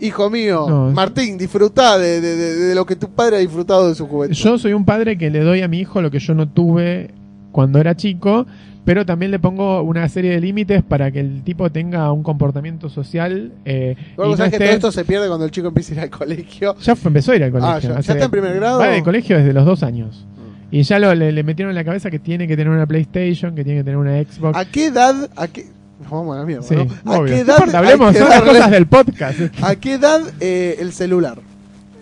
hijo 0.00 0.28
mío, 0.28 0.66
No. 0.68 0.90
Martín, 0.90 1.38
disfrutá 1.38 1.98
de, 1.98 2.20
de- 2.20 2.34
de- 2.36 2.54
de 2.56 2.74
lo 2.74 2.84
que 2.84 2.96
tu 2.96 3.08
padre 3.10 3.36
ha 3.36 3.38
disfrutado 3.38 3.88
de 3.88 3.94
su 3.94 4.08
juventud? 4.08 4.34
Yo 4.34 4.58
soy 4.58 4.72
un 4.72 4.84
padre 4.84 5.16
que 5.16 5.30
le 5.30 5.40
doy 5.44 5.62
a 5.62 5.68
mi 5.68 5.78
hijo 5.78 6.02
lo 6.02 6.10
que 6.10 6.18
yo 6.18 6.34
no 6.34 6.48
tuve 6.48 7.10
cuando 7.52 7.78
era 7.78 7.94
chico, 7.96 8.46
pero 8.84 9.04
también 9.04 9.30
le 9.30 9.38
pongo 9.38 9.82
una 9.82 10.08
serie 10.08 10.30
de 10.32 10.40
límites 10.40 10.82
para 10.82 11.10
que 11.10 11.20
el 11.20 11.42
tipo 11.42 11.70
tenga 11.70 12.10
un 12.12 12.22
comportamiento 12.22 12.88
social. 12.88 13.52
Eh, 13.64 13.94
Igual 14.14 14.28
y 14.28 14.30
no 14.32 14.50
que 14.50 14.58
todo 14.58 14.68
esto 14.68 14.92
se 14.92 15.04
pierde 15.04 15.28
cuando 15.28 15.44
el 15.44 15.50
chico 15.50 15.68
empieza 15.68 15.92
a 15.92 15.94
ir 15.96 16.00
al 16.00 16.10
colegio. 16.10 16.76
Ya 16.80 16.96
fue- 16.96 17.08
empezó 17.10 17.32
a 17.32 17.36
ir 17.36 17.44
al 17.44 17.50
colegio. 17.50 17.72
Ah, 17.72 17.78
ya- 17.80 17.98
está 17.98 18.24
en 18.24 18.30
primer 18.30 18.54
grado. 18.54 18.78
Va 18.80 18.88
de 18.88 19.02
colegio 19.02 19.36
desde 19.38 19.52
los 19.52 19.64
dos 19.66 19.82
años. 19.82 20.26
Y 20.72 20.82
ya 20.82 20.98
lo, 21.00 21.12
le, 21.14 21.32
le 21.32 21.42
metieron 21.42 21.70
en 21.70 21.74
la 21.76 21.84
cabeza 21.84 22.10
que 22.10 22.18
tiene 22.20 22.46
que 22.46 22.56
tener 22.56 22.72
una 22.72 22.86
PlayStation, 22.86 23.54
que 23.56 23.64
tiene 23.64 23.80
que 23.80 23.84
tener 23.84 23.98
una 23.98 24.22
Xbox. 24.22 24.56
¿A 24.56 24.64
qué 24.64 24.86
edad, 24.86 25.28
a 25.36 25.48
qué, 25.48 25.66
nos 26.00 26.10
vamos 26.10 26.36
a 26.36 26.40
la 26.40 26.46
mierda, 26.46 26.62
Sí, 26.62 26.76
¿no? 27.04 27.12
¿A 27.12 27.24
qué 27.26 27.40
edad, 27.40 27.74
hablemos, 27.74 28.16
son 28.16 28.28
las 28.28 28.42
cosas 28.42 28.70
del 28.70 28.86
podcast. 28.86 29.40
¿A 29.62 29.74
qué 29.76 29.94
edad 29.94 30.20
eh, 30.38 30.76
el 30.78 30.92
celular? 30.92 31.38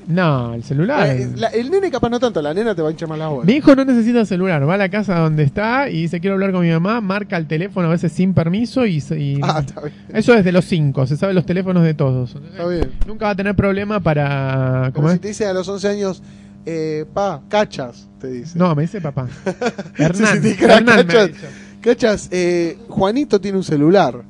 No, 0.08 0.54
el 0.54 0.64
celular. 0.64 1.06
Eh, 1.06 1.28
la- 1.36 1.48
el 1.48 1.70
nene 1.70 1.90
capaz 1.90 2.08
no 2.08 2.18
tanto, 2.18 2.40
la 2.40 2.54
nena 2.54 2.74
te 2.74 2.80
va 2.82 2.88
a 2.88 2.90
hinchar 2.90 3.08
más 3.10 3.18
la 3.18 3.28
bola. 3.28 3.44
Mi 3.44 3.52
hijo 3.52 3.76
no 3.76 3.84
necesita 3.84 4.24
celular, 4.24 4.66
va 4.66 4.74
a 4.74 4.78
la 4.78 4.88
casa 4.88 5.18
donde 5.18 5.42
está 5.42 5.90
y 5.90 6.00
dice 6.02 6.18
quiero 6.18 6.34
hablar 6.34 6.50
con 6.52 6.62
mi 6.62 6.70
mamá, 6.70 7.00
marca 7.02 7.36
el 7.36 7.46
teléfono 7.46 7.88
a 7.88 7.90
veces 7.90 8.10
sin 8.12 8.32
permiso 8.32 8.86
y, 8.86 9.00
se- 9.02 9.20
y- 9.20 9.38
Ah, 9.42 9.62
está 9.64 9.82
bien. 9.82 9.92
eso 10.14 10.32
desde 10.32 10.50
los 10.50 10.64
5, 10.64 11.06
se 11.06 11.16
sabe 11.18 11.34
los 11.34 11.44
teléfonos 11.44 11.84
de 11.84 11.92
todos. 11.94 12.30
Entonces, 12.34 12.52
Está 12.58 12.68
bien. 12.68 12.90
Nunca 13.06 13.26
va 13.26 13.30
a 13.32 13.36
tener 13.36 13.54
problema 13.54 14.00
para... 14.00 14.90
Como 14.94 15.06
¿Cómo 15.06 15.08
si 15.10 15.14
es? 15.16 15.20
te 15.20 15.28
dice 15.28 15.46
a 15.46 15.52
los 15.52 15.68
11 15.68 15.88
años, 15.88 16.22
eh, 16.64 17.04
pa, 17.12 17.42
cachas, 17.48 18.08
te 18.18 18.28
dice. 18.28 18.58
No, 18.58 18.74
me 18.74 18.82
dice 18.82 19.00
papá. 19.02 19.28
Hernán, 19.98 20.14
Sí, 20.42 20.48
sí, 20.50 20.56
te 20.56 20.66
cra- 20.66 20.76
Hernán 20.78 20.84
me 20.84 21.02
ha 21.02 21.06
cachas. 21.06 21.26
dicho. 21.28 21.46
Cachas, 21.82 22.28
eh, 22.32 22.78
Juanito 22.88 23.40
tiene 23.40 23.58
un 23.58 23.64
celular 23.64 24.22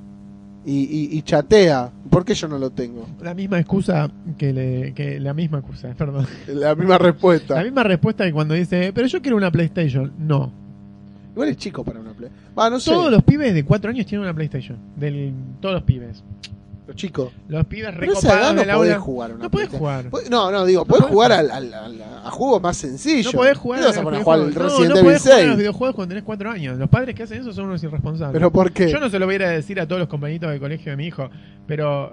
y, 0.71 0.83
y- 1.15 1.19
y 1.19 1.23
chatea. 1.23 1.91
¿Por 2.11 2.25
qué 2.25 2.35
yo 2.35 2.47
no 2.49 2.59
lo 2.59 2.71
tengo? 2.71 3.07
La 3.23 3.35
misma 3.35 3.59
excusa 3.59 4.11
que, 4.37 4.53
le, 4.53 4.93
que 4.95 5.19
la 5.21 5.33
misma 5.35 5.59
excusa, 5.59 5.89
perdón. 5.97 6.27
La 6.49 6.75
misma 6.75 6.99
respuesta. 6.99 7.55
La 7.55 7.65
misma 7.65 7.83
respuesta 7.85 8.25
que 8.25 8.33
cuando 8.33 8.55
dice, 8.55 8.93
pero 8.95 9.07
yo 9.07 9.21
quiero 9.23 9.37
una 9.37 9.51
PlayStation. 9.51 10.13
No. 10.19 10.51
Igual 11.33 11.51
es 11.51 11.57
chico 11.57 11.85
para 11.85 12.01
una 12.01 12.13
play. 12.13 12.31
Va, 12.59 12.69
no 12.69 12.81
sé. 12.81 12.91
Todos 12.91 13.11
los 13.13 13.23
pibes 13.23 13.55
de 13.55 13.65
4 13.65 13.91
años 13.91 14.07
tienen 14.07 14.25
una 14.25 14.35
PlayStation. 14.35 14.77
Del, 14.97 15.33
todos 15.61 15.75
los 15.75 15.83
pibes. 15.85 16.23
Los 16.89 16.97
chicos. 16.97 17.33
Los 17.49 17.67
pibes 17.67 17.95
recopados 17.95 18.55
no 18.55 18.61
del 18.61 18.71
podés 18.75 18.93
aula. 18.95 18.99
jugar 19.01 19.33
una 19.35 19.45
No 19.45 19.51
podés 19.51 19.69
PlayStation. 19.69 20.03
jugar. 20.03 20.11
Po- 20.11 20.31
No, 20.31 20.51
no, 20.51 20.65
digo, 20.65 20.85
podés 20.87 21.03
podés 21.03 21.13
jugar 21.15 21.33
al, 21.33 21.51
al- 21.51 21.75
al- 21.75 22.03
a 22.25 22.31
juegos 22.31 22.63
más 22.63 22.77
sencillos. 22.79 23.33
No 23.35 23.39
podés 23.41 23.59
jugar 23.59 23.79
¿Qué 23.81 23.83
te 23.85 23.89
vas 23.91 23.99
a 23.99 24.03
poner 24.03 24.21
a 24.21 24.25
jugar 24.25 24.41
al 24.41 24.47
videojuegos. 24.47 24.73
Resident 24.73 24.89
no, 24.89 24.95
no 24.95 25.01
Evil 25.01 25.05
podés 25.05 25.23
jugar 25.23 25.35
a 25.35 25.43
los 25.43 25.47
6? 25.51 25.59
videojuegos 25.59 25.95
cuando 25.95 26.09
tenés 26.11 26.25
4 26.25 26.51
años. 26.51 26.79
Los 26.79 26.89
padres 26.89 27.15
que 27.15 27.23
hacen 27.25 27.41
eso 27.43 27.53
son 27.53 27.67
unos 27.67 27.83
irresponsables. 27.85 28.33
¿Pero 28.33 28.51
por 28.51 28.73
qué? 28.73 28.91
Yo 28.91 28.99
no 29.01 29.11
se 29.11 29.19
lo 29.19 29.27
voy 29.27 29.35
a 29.35 29.37
ir 29.37 29.43
a 29.45 29.51
decir 29.51 29.79
a 29.81 29.87
todos 29.87 30.01
los 30.01 30.09
compañitos 30.09 30.51
del 30.51 30.61
colegio 30.61 30.91
de 30.93 30.97
mi 30.97 31.07
hijo, 31.07 31.29
pero 31.67 32.11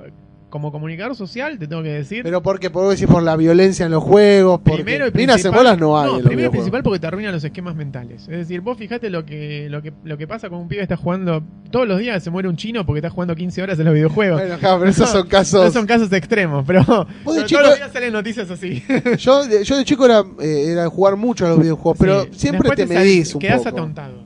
como 0.55 0.71
comunicador 0.71 1.17
social 1.17 1.59
te 1.59 1.67
tengo 1.67 1.83
que 1.83 1.89
decir. 1.89 2.23
Pero 2.23 2.41
porque 2.41 2.69
podés 2.69 2.91
decir 2.91 3.09
por 3.09 3.21
la 3.21 3.35
violencia 3.35 3.85
en 3.87 3.91
los 3.91 4.01
juegos. 4.01 4.61
Porque 4.63 4.85
primero 4.85 5.05
y 5.07 5.11
principal, 5.11 5.77
no 5.77 5.99
hay 5.99 6.07
los 6.13 6.21
primero 6.21 6.47
y 6.47 6.51
principal 6.51 6.81
porque 6.81 6.99
te 6.99 7.07
arruinan 7.07 7.33
los 7.33 7.43
esquemas 7.43 7.75
mentales. 7.75 8.21
Es 8.21 8.37
decir, 8.37 8.61
vos 8.61 8.77
fijate 8.77 9.09
lo 9.09 9.25
que, 9.25 9.67
lo 9.69 9.81
que 9.81 9.91
lo 10.05 10.17
que 10.17 10.27
pasa 10.27 10.49
con 10.49 10.59
un 10.59 10.69
pibe 10.69 10.77
que 10.77 10.83
está 10.83 10.95
jugando 10.95 11.43
todos 11.71 11.85
los 11.89 11.99
días 11.99 12.23
se 12.23 12.29
muere 12.29 12.47
un 12.47 12.55
chino 12.55 12.85
porque 12.85 12.99
está 12.99 13.09
jugando 13.09 13.35
15 13.35 13.63
horas 13.63 13.79
en 13.79 13.83
los 13.83 13.93
videojuegos. 13.93 14.39
Bueno, 14.39 14.57
claro, 14.57 14.79
pero 14.79 14.91
esos 14.91 15.09
son 15.09 15.27
casos. 15.27 15.65
No 15.65 15.71
son 15.71 15.85
casos 15.85 16.09
extremos, 16.13 16.63
pero, 16.65 16.81
pero 17.25 17.45
chico- 17.45 17.59
todos 17.59 17.69
los 17.71 17.77
días 17.79 17.91
salen 17.91 18.13
noticias 18.13 18.49
así. 18.49 18.81
Yo, 19.19 19.45
de- 19.45 19.65
yo 19.65 19.75
de 19.75 19.83
chico 19.83 20.05
era, 20.05 20.23
eh, 20.39 20.67
era 20.69 20.87
jugar 20.89 21.17
mucho 21.17 21.45
a 21.45 21.49
los 21.49 21.59
videojuegos, 21.59 21.97
pero 21.99 22.27
siempre 22.31 22.69
te 22.77 22.85
medís 22.85 23.35
un 23.35 23.41
quedás 23.41 23.57
poco. 23.57 23.69
atontado. 23.69 24.23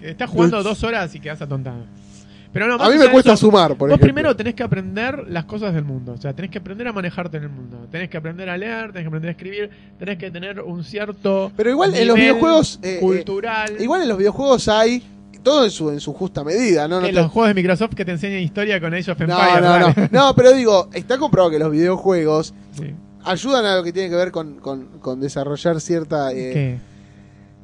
Estás 0.00 0.28
jugando 0.30 0.56
Ups. 0.56 0.64
dos 0.64 0.82
horas 0.82 1.14
y 1.14 1.20
quedás 1.20 1.40
atontado. 1.42 1.84
Pero 2.52 2.66
no, 2.66 2.74
A 2.82 2.90
mí 2.90 2.96
me 2.98 3.08
cuesta 3.10 3.34
eso, 3.34 3.46
sumar, 3.46 3.70
por 3.76 3.88
Vos 3.88 3.88
ejemplo. 3.90 4.04
primero 4.06 4.34
tenés 4.36 4.54
que 4.54 4.62
aprender 4.64 5.24
las 5.28 5.44
cosas 5.44 5.72
del 5.72 5.84
mundo. 5.84 6.12
O 6.12 6.16
sea, 6.16 6.32
tenés 6.34 6.50
que 6.50 6.58
aprender 6.58 6.88
a 6.88 6.92
manejarte 6.92 7.36
en 7.36 7.44
el 7.44 7.48
mundo. 7.48 7.86
Tenés 7.90 8.10
que 8.10 8.16
aprender 8.16 8.48
a 8.50 8.56
leer, 8.58 8.88
tenés 8.92 9.02
que 9.02 9.06
aprender 9.06 9.28
a 9.28 9.32
escribir, 9.32 9.70
tenés 9.98 10.18
que 10.18 10.30
tener 10.32 10.60
un 10.60 10.82
cierto. 10.82 11.52
Pero 11.56 11.70
igual 11.70 11.94
en 11.94 12.08
los 12.08 12.16
videojuegos, 12.16 12.80
eh, 12.82 12.96
eh, 12.96 13.00
cultural. 13.00 13.76
Igual 13.78 14.02
en 14.02 14.08
los 14.08 14.18
videojuegos 14.18 14.66
hay 14.68 15.02
todo 15.44 15.64
en 15.64 15.70
su, 15.70 15.90
en 15.90 16.00
su 16.00 16.12
justa 16.12 16.42
medida, 16.44 16.86
¿no? 16.88 17.00
No, 17.00 17.06
te- 17.06 17.12
los 17.12 17.30
juegos 17.30 17.48
de 17.48 17.54
Microsoft 17.54 17.94
que 17.94 18.04
te 18.04 18.10
enseñan 18.10 18.40
historia 18.40 18.80
con 18.80 18.92
Age 18.92 19.10
of 19.12 19.18
no, 19.20 19.24
Empires. 19.38 19.62
no, 19.62 19.78
no. 19.78 19.86
dale. 19.94 20.08
No, 20.12 20.34
pero 20.34 20.52
digo, 20.52 20.90
está 20.92 21.18
comprobado 21.18 21.50
que 21.52 21.58
los 21.58 21.70
videojuegos 21.70 22.52
Sí. 22.76 22.92
ayudan 23.24 23.64
a 23.64 23.76
lo 23.76 23.82
que 23.84 23.92
tiene 23.92 24.10
que 24.10 24.16
ver 24.16 24.32
con, 24.32 24.56
con, 24.56 24.98
con 25.00 25.20
desarrollar 25.20 25.80
cierta 25.80 26.32
eh, 26.32 26.50
¿Qué? 26.52 26.78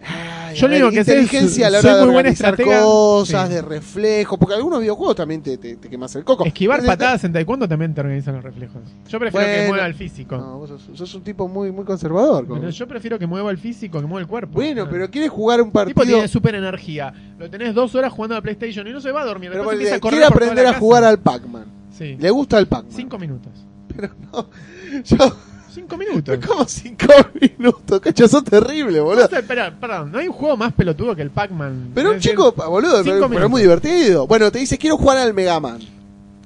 Ay, 0.08 0.56
Yo 0.56 0.68
lo 0.68 0.74
único 0.76 0.90
que 0.90 1.04
sé 1.04 1.12
es- 1.18 1.22
inteligencia 1.22 1.66
a 1.66 1.70
la 1.70 1.80
soy 1.80 1.90
hora 1.90 1.98
de 2.00 2.04
muy 2.06 2.12
buena 2.14 2.28
estratega. 2.30 2.80
cosas, 2.82 3.48
Sí. 3.48 3.54
de 3.54 3.62
reflejo, 3.62 4.38
porque 4.38 4.54
algunos 4.54 4.80
videojuegos 4.80 5.16
también 5.16 5.42
te, 5.42 5.58
te, 5.58 5.76
te 5.76 5.88
quemas 5.88 6.14
el 6.16 6.24
coco. 6.24 6.44
Esquivar 6.44 6.84
patadas 6.84 7.24
en 7.24 7.32
taekwondo 7.32 7.68
también 7.68 7.94
te 7.94 8.00
organizan 8.00 8.34
los 8.36 8.44
reflejos. 8.44 8.82
Yo 9.08 9.18
prefiero 9.18 9.46
que 9.46 9.68
mueva 9.68 9.86
el 9.86 9.94
físico. 9.94 10.36
No, 10.36 10.58
vos 10.58 10.68
sos, 10.70 10.90
sos 10.94 11.14
un 11.14 11.22
tipo 11.22 11.48
muy, 11.48 11.70
muy 11.72 11.84
conservador. 11.84 12.46
Pero 12.48 12.70
yo 12.70 12.88
prefiero 12.88 13.18
que 13.18 13.26
mueva 13.26 13.50
el 13.50 13.58
físico 13.58 14.00
que 14.00 14.06
mueva 14.06 14.20
el 14.20 14.26
cuerpo. 14.26 14.52
Bueno, 14.54 14.84
No. 14.84 14.90
pero 14.90 15.10
quieres 15.10 15.30
jugar 15.30 15.60
un 15.60 15.68
El 15.68 15.72
tipo 15.72 16.00
partido. 16.00 16.16
tiene 16.18 16.28
super 16.28 16.54
energía. 16.54 17.12
Lo 17.38 17.50
tenés 17.50 17.74
dos 17.74 17.94
horas 17.94 18.12
jugando 18.12 18.34
a 18.34 18.38
la 18.38 18.42
PlayStation 18.42 18.86
y 18.86 18.92
no 18.92 19.00
se 19.00 19.12
va 19.12 19.22
a 19.22 19.24
dormir. 19.24 19.50
Pero 19.50 19.62
Después 19.62 19.74
porque 19.76 19.84
empieza 19.84 19.96
a 19.96 20.00
correr 20.00 20.18
quiere 20.18 20.26
por 20.32 20.38
toda 20.38 20.46
aprender 20.46 20.64
la 20.64 20.70
a 20.70 20.72
casa. 20.74 20.80
jugar 20.80 21.04
al 21.04 21.18
Pac-Man. 21.18 21.64
Sí. 21.96 22.16
Le 22.18 22.30
gusta 22.30 22.58
el 22.58 22.66
Pac-Man. 22.66 22.92
Cinco 22.94 23.18
minutos. 23.18 23.52
Pero 23.94 24.10
no. 24.32 24.48
Yo. 25.04 25.36
Cinco 25.76 25.96
minutos. 25.98 26.38
Como 26.46 26.64
cinco 26.66 27.06
minutos, 27.40 28.00
cacho, 28.00 28.26
sos 28.26 28.42
terrible, 28.44 28.98
No 28.98 29.04
boludo. 29.04 29.24
espera, 29.30 29.70
perdón, 29.78 30.10
no 30.10 30.18
hay 30.18 30.26
un 30.28 30.32
juego 30.32 30.56
más 30.56 30.72
pelotudo 30.72 31.14
que 31.14 31.20
el 31.22 31.30
Pac-Man. 31.30 31.90
Pero 31.94 32.12
un 32.12 32.18
chico, 32.18 32.52
boludo, 32.52 33.02
pero, 33.04 33.28
pero 33.28 33.44
es 33.44 33.50
muy 33.50 33.60
divertido. 33.60 34.26
Bueno, 34.26 34.50
te 34.50 34.58
dice, 34.58 34.78
quiero 34.78 34.96
jugar 34.96 35.18
al 35.18 35.34
Mega 35.34 35.60
Man. 35.60 35.78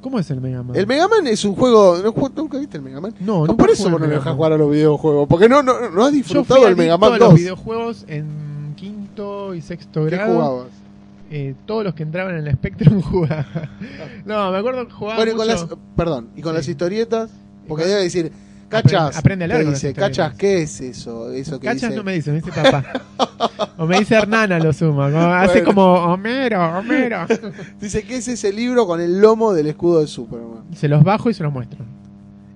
¿Cómo 0.03 0.19
es 0.19 0.31
el 0.31 0.41
Mega 0.41 0.63
Man? 0.63 0.75
El 0.77 0.87
Mega 0.87 1.07
Man 1.07 1.27
es 1.29 1.45
un 1.45 1.55
juego. 1.55 1.99
¿no 2.03 2.13
ju- 2.13 2.33
¿Nunca 2.35 2.59
viste 2.59 2.79
el 2.79 2.83
Mega 2.83 3.01
Man? 3.01 3.15
No, 3.21 3.47
nunca 3.47 3.55
por 3.55 3.71
eso 3.71 3.89
vos 3.91 4.01
no 4.01 4.07
le 4.07 4.15
dejas 4.17 4.35
jugar 4.35 4.53
a 4.53 4.57
los 4.57 4.71
videojuegos. 4.71 5.29
Porque 5.29 5.49
no, 5.49 5.63
no, 5.63 5.91
no 5.91 6.05
has 6.05 6.11
Yo 6.13 6.17
disfrutado 6.17 6.61
fui 6.63 6.71
el 6.71 6.77
Mega 6.77 6.97
Man 6.99 7.13
a 7.13 7.19
los 7.19 7.29
2. 7.29 7.35
videojuegos 7.39 8.05
en 8.09 8.75
quinto 8.77 9.55
y 9.55 9.61
sexto 9.61 10.05
¿Qué 10.07 10.11
grado. 10.17 10.33
jugabas? 10.35 10.67
Eh, 11.31 11.55
todos 11.67 11.85
los 11.85 11.95
que 11.95 12.03
entraban 12.03 12.37
en 12.37 12.47
el 12.49 12.55
Spectrum 12.55 13.01
jugaba. 13.11 13.47
no, 14.25 14.51
me 14.51 14.59
acuerdo 14.59 14.87
que 14.89 14.93
jugaba 14.93 15.17
Bueno, 15.17 15.33
y 15.33 15.37
con 15.37 15.47
mucho. 15.47 15.67
las, 15.69 15.79
perdón, 15.97 16.29
y 16.35 16.43
con 16.43 16.53
Sí. 16.53 16.57
las 16.57 16.69
historietas, 16.69 17.31
porque 17.69 17.85
debe 17.85 18.03
decir, 18.03 18.33
cachas, 18.71 19.17
aprende 19.17 19.45
a 19.45 19.49
leer 19.49 19.61
te 19.61 19.65
con 19.65 19.73
las 19.73 19.83
dice, 19.83 19.95
cachas, 19.95 20.35
¿qué 20.37 20.63
es 20.63 20.81
eso? 20.81 21.31
Eso 21.33 21.61
que 21.61 21.67
Cachas 21.67 21.91
dice, 21.91 21.97
no 21.97 22.05
me 22.05 22.13
dice, 22.15 22.31
me 22.31 22.41
dice 22.41 22.53
papá. 22.53 22.85
o 23.77 23.87
me 23.87 23.99
dice 23.99 24.15
Hernana 24.15 24.59
lo 24.59 24.73
suma. 24.73 25.43
Hace 25.43 25.63
como 25.63 25.83
Homero, 25.83 26.79
Homero. 26.79 27.27
dice, 27.81 28.03
¿qué 28.05 28.17
es 28.17 28.29
ese 28.29 28.53
libro 28.53 28.87
con 28.87 29.01
el 29.01 29.21
lomo 29.21 29.53
del 29.53 29.67
escudo 29.67 30.01
de 30.01 30.07
Superman? 30.07 30.65
se 30.75 30.89
los 30.89 31.03
bajo 31.03 31.29
y 31.29 31.35
se 31.35 31.43
los 31.43 31.53
muestro. 31.53 31.85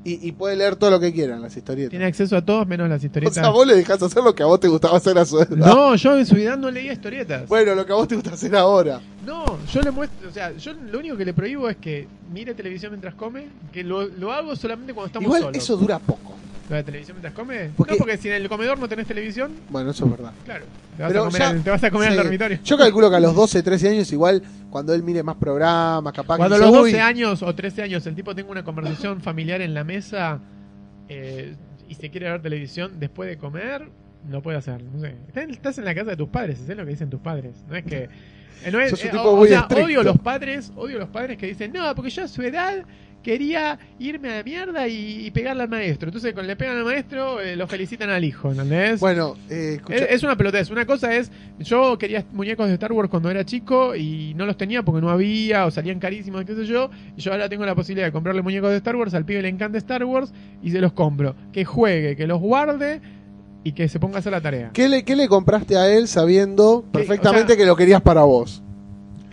Y, 0.06 0.28
y 0.28 0.32
puede 0.32 0.55
leer 0.55 0.76
todo 0.76 0.90
lo 0.90 1.01
que 1.01 1.12
quieran, 1.14 1.40
las 1.40 1.56
historietas. 1.56 1.89
Tiene 1.90 2.05
acceso 2.05 2.36
a 2.36 2.44
todos 2.44 2.66
menos 2.66 2.89
las 2.90 3.02
O 3.02 3.06
historietas. 3.06 3.35
sea, 3.35 3.48
vos 3.48 3.66
le 3.66 3.74
dejás 3.74 4.02
hacer 4.02 4.22
lo 4.22 4.35
que 4.35 4.43
a 4.43 4.47
vos 4.47 4.60
te 4.60 4.68
gustaba 4.68 4.98
hacer 4.98 5.16
a 5.16 5.24
su 5.24 5.39
edad. 5.40 5.48
No, 5.48 5.94
yo 5.97 6.18
en 6.18 6.26
su 6.26 6.35
vida 6.35 6.56
no 6.56 6.70
leía 6.70 6.93
historietas. 6.93 7.48
Bueno, 7.48 7.74
lo 7.74 7.86
que 7.86 7.93
a 7.93 7.97
vos 7.97 8.06
te 8.06 8.14
gusta 8.14 8.35
hacer 8.35 8.55
ahora. 8.55 9.01
No, 9.24 9.59
yo 9.72 9.81
le 9.81 9.90
muestro, 9.90 10.28
o 10.28 10.32
sea, 10.32 10.52
yo 10.56 10.74
lo 10.74 10.98
único 10.98 11.16
que 11.16 11.24
le 11.24 11.32
prohíbo 11.32 11.70
es 11.70 11.78
que 11.78 12.06
mire 12.31 12.52
televisión 12.52 12.93
mientras 12.93 13.14
come, 13.14 13.47
que 13.72 13.82
lo, 13.82 14.05
lo 14.06 14.31
hago 14.31 14.55
solamente 14.56 14.93
cuando 14.93 15.06
estamos 15.06 15.26
Igual 15.26 15.40
solos. 15.43 15.56
eso 15.56 15.76
dura 15.78 15.98
poco. 15.98 16.35
¿Lo 16.69 16.77
de 16.77 16.82
televisión 16.82 17.16
mientras 17.16 17.35
come? 17.35 17.70
Porque- 17.77 17.93
No, 17.93 17.99
porque 17.99 18.16
si 18.16 18.28
en 18.28 18.35
el 18.36 18.49
comedor 18.49 18.78
no 18.78 18.89
tenés 18.89 19.07
televisión, 19.07 19.53
Bueno, 19.69 19.91
eso 19.91 20.07
es 20.07 20.11
verdad. 20.11 20.32
claro, 20.45 20.65
te 20.97 21.03
vas, 21.03 21.12
Pero 21.12 21.23
a 21.23 21.27
comer, 21.27 21.41
ya- 21.43 21.49
al- 21.51 21.62
te 21.62 21.70
vas 21.70 21.85
a 21.85 21.91
comer 21.91 22.09
sí. 22.12 22.16
al 22.19 22.23
dormitorio. 22.24 22.59
Yo 22.65 22.78
calculo 22.78 23.11
que 23.11 23.16
a 23.16 23.20
los 23.20 23.35
12, 23.35 23.62
13 23.62 23.89
años, 23.91 24.11
igual, 24.12 24.43
cuando 24.70 24.95
él 24.95 25.03
mire 25.03 25.23
más 25.23 25.36
programas, 25.36 26.12
capaz 26.15 26.39
Cuando 26.39 26.57
a 26.57 26.59
los 26.59 26.69
dice, 26.69 26.78
12 26.78 26.95
"Uy, 26.95 27.01
años 27.01 27.43
o 27.43 27.55
13 27.55 27.82
años 27.82 28.07
el 28.07 28.15
tipo 28.15 28.35
tenga 28.35 28.51
una 28.51 28.65
conversación 28.65 29.20
familiar 29.20 29.61
en 29.61 29.74
la 29.74 29.85
mesa 29.85 30.41
eh, 31.09 31.55
y 31.89 31.95
se 31.95 32.11
quiere 32.11 32.31
ver 32.31 32.41
televisión 32.41 32.93
después 32.99 33.28
de 33.28 33.36
comer, 33.36 33.89
lo 34.31 34.43
puede 34.43 34.57
hacer. 34.57 34.82
No 34.82 35.01
sé. 35.01 35.15
Estás- 35.51 35.77
en 35.78 35.85
la 35.85 35.95
casa 35.95 36.11
de 36.11 36.16
tus 36.16 36.28
padres, 36.31 36.61
es 36.66 36.77
lo 36.77 36.85
que 36.85 36.91
dicen 36.93 37.11
tus 37.11 37.20
padres. 37.20 37.53
No 37.69 37.77
es 37.77 37.85
que. 37.85 38.09
eh, 38.65 38.70
no 38.73 38.81
es- 38.81 38.93
eh, 39.05 39.11
o, 39.15 39.39
o 39.39 39.47
sea, 39.47 39.66
odio 39.66 40.03
los 40.03 40.19
padres, 40.19 40.73
odio 40.77 40.99
los 40.99 41.09
padres 41.11 41.36
que 41.36 41.47
dicen, 41.47 41.73
no, 41.74 41.95
porque 41.95 42.09
yo 42.11 42.24
a 42.24 42.28
su 42.28 42.41
edad 42.41 42.85
quería 43.25 43.77
irme 43.99 44.29
a 44.31 44.37
la 44.37 44.43
mierda 44.45 44.87
y, 44.87 45.27
y 45.27 45.31
pegarle 45.33 45.65
al 45.65 45.69
maestro. 45.69 46.09
Entonces, 46.09 46.33
cuando 46.33 46.47
le 46.49 46.55
pegan 46.57 46.77
al 46.77 46.85
maestro, 46.85 47.41
eh, 47.41 47.57
lo 47.57 47.67
felicitan 47.67 48.11
al 48.11 48.23
hijo, 48.23 48.53
¿entendés? 48.53 49.01
Bueno, 49.01 49.35
eh, 49.51 49.81
Es, 49.89 50.03
es 50.11 50.23
una 50.23 50.37
pelotez. 50.37 50.71
Una 50.71 50.87
cosa 50.87 51.13
es, 51.17 51.33
yo 51.59 51.99
quería 51.99 52.25
muñecos 52.33 52.69
de 52.69 52.75
Star 52.75 52.93
Wars 52.93 53.09
cuando 53.11 53.31
era 53.31 53.45
chico 53.45 53.97
y 53.97 54.35
no 54.35 54.47
los 54.47 54.57
tenía 54.57 54.85
porque 54.85 55.01
no 55.01 55.11
había 55.11 55.67
o 55.67 55.71
salían 55.73 55.99
carísimos, 55.99 56.45
qué 56.45 56.55
sé 56.55 56.67
yo. 56.67 56.91
Y 57.17 57.21
yo 57.23 57.33
ahora 57.33 57.49
tengo 57.49 57.65
la 57.67 57.75
posibilidad 57.75 58.07
de 58.07 58.13
comprarle 58.13 58.43
muñecos 58.43 58.71
de 58.71 58.77
Star 58.77 58.95
Wars. 58.95 59.15
Al 59.15 59.25
pibe 59.25 59.43
le 59.43 59.49
encanta 59.49 59.79
Star 59.79 60.05
Wars 60.05 60.33
y 60.63 60.71
se 60.71 60.81
los 60.81 60.93
compro. 60.93 61.35
Que 61.53 61.65
juegue, 61.65 62.15
que 62.15 62.27
los 62.27 62.39
guarde 62.41 63.01
y 63.65 63.73
que 63.73 63.89
se 63.89 63.99
ponga 63.99 64.17
a 64.17 64.19
hacer 64.19 64.33
la 64.33 64.43
tarea. 64.43 64.71
¿qué, 64.75 64.89
le, 64.91 65.05
¿qué 65.05 65.17
le 65.17 65.27
compraste 65.27 65.79
a 65.79 65.89
él 65.91 66.07
sabiendo 66.07 66.85
perfectamente 66.93 67.45
O 67.45 67.49
sea- 67.49 67.57
que 67.57 67.65
lo 67.65 67.75
querías 67.77 68.03
para 68.03 68.23
vos? 68.25 68.63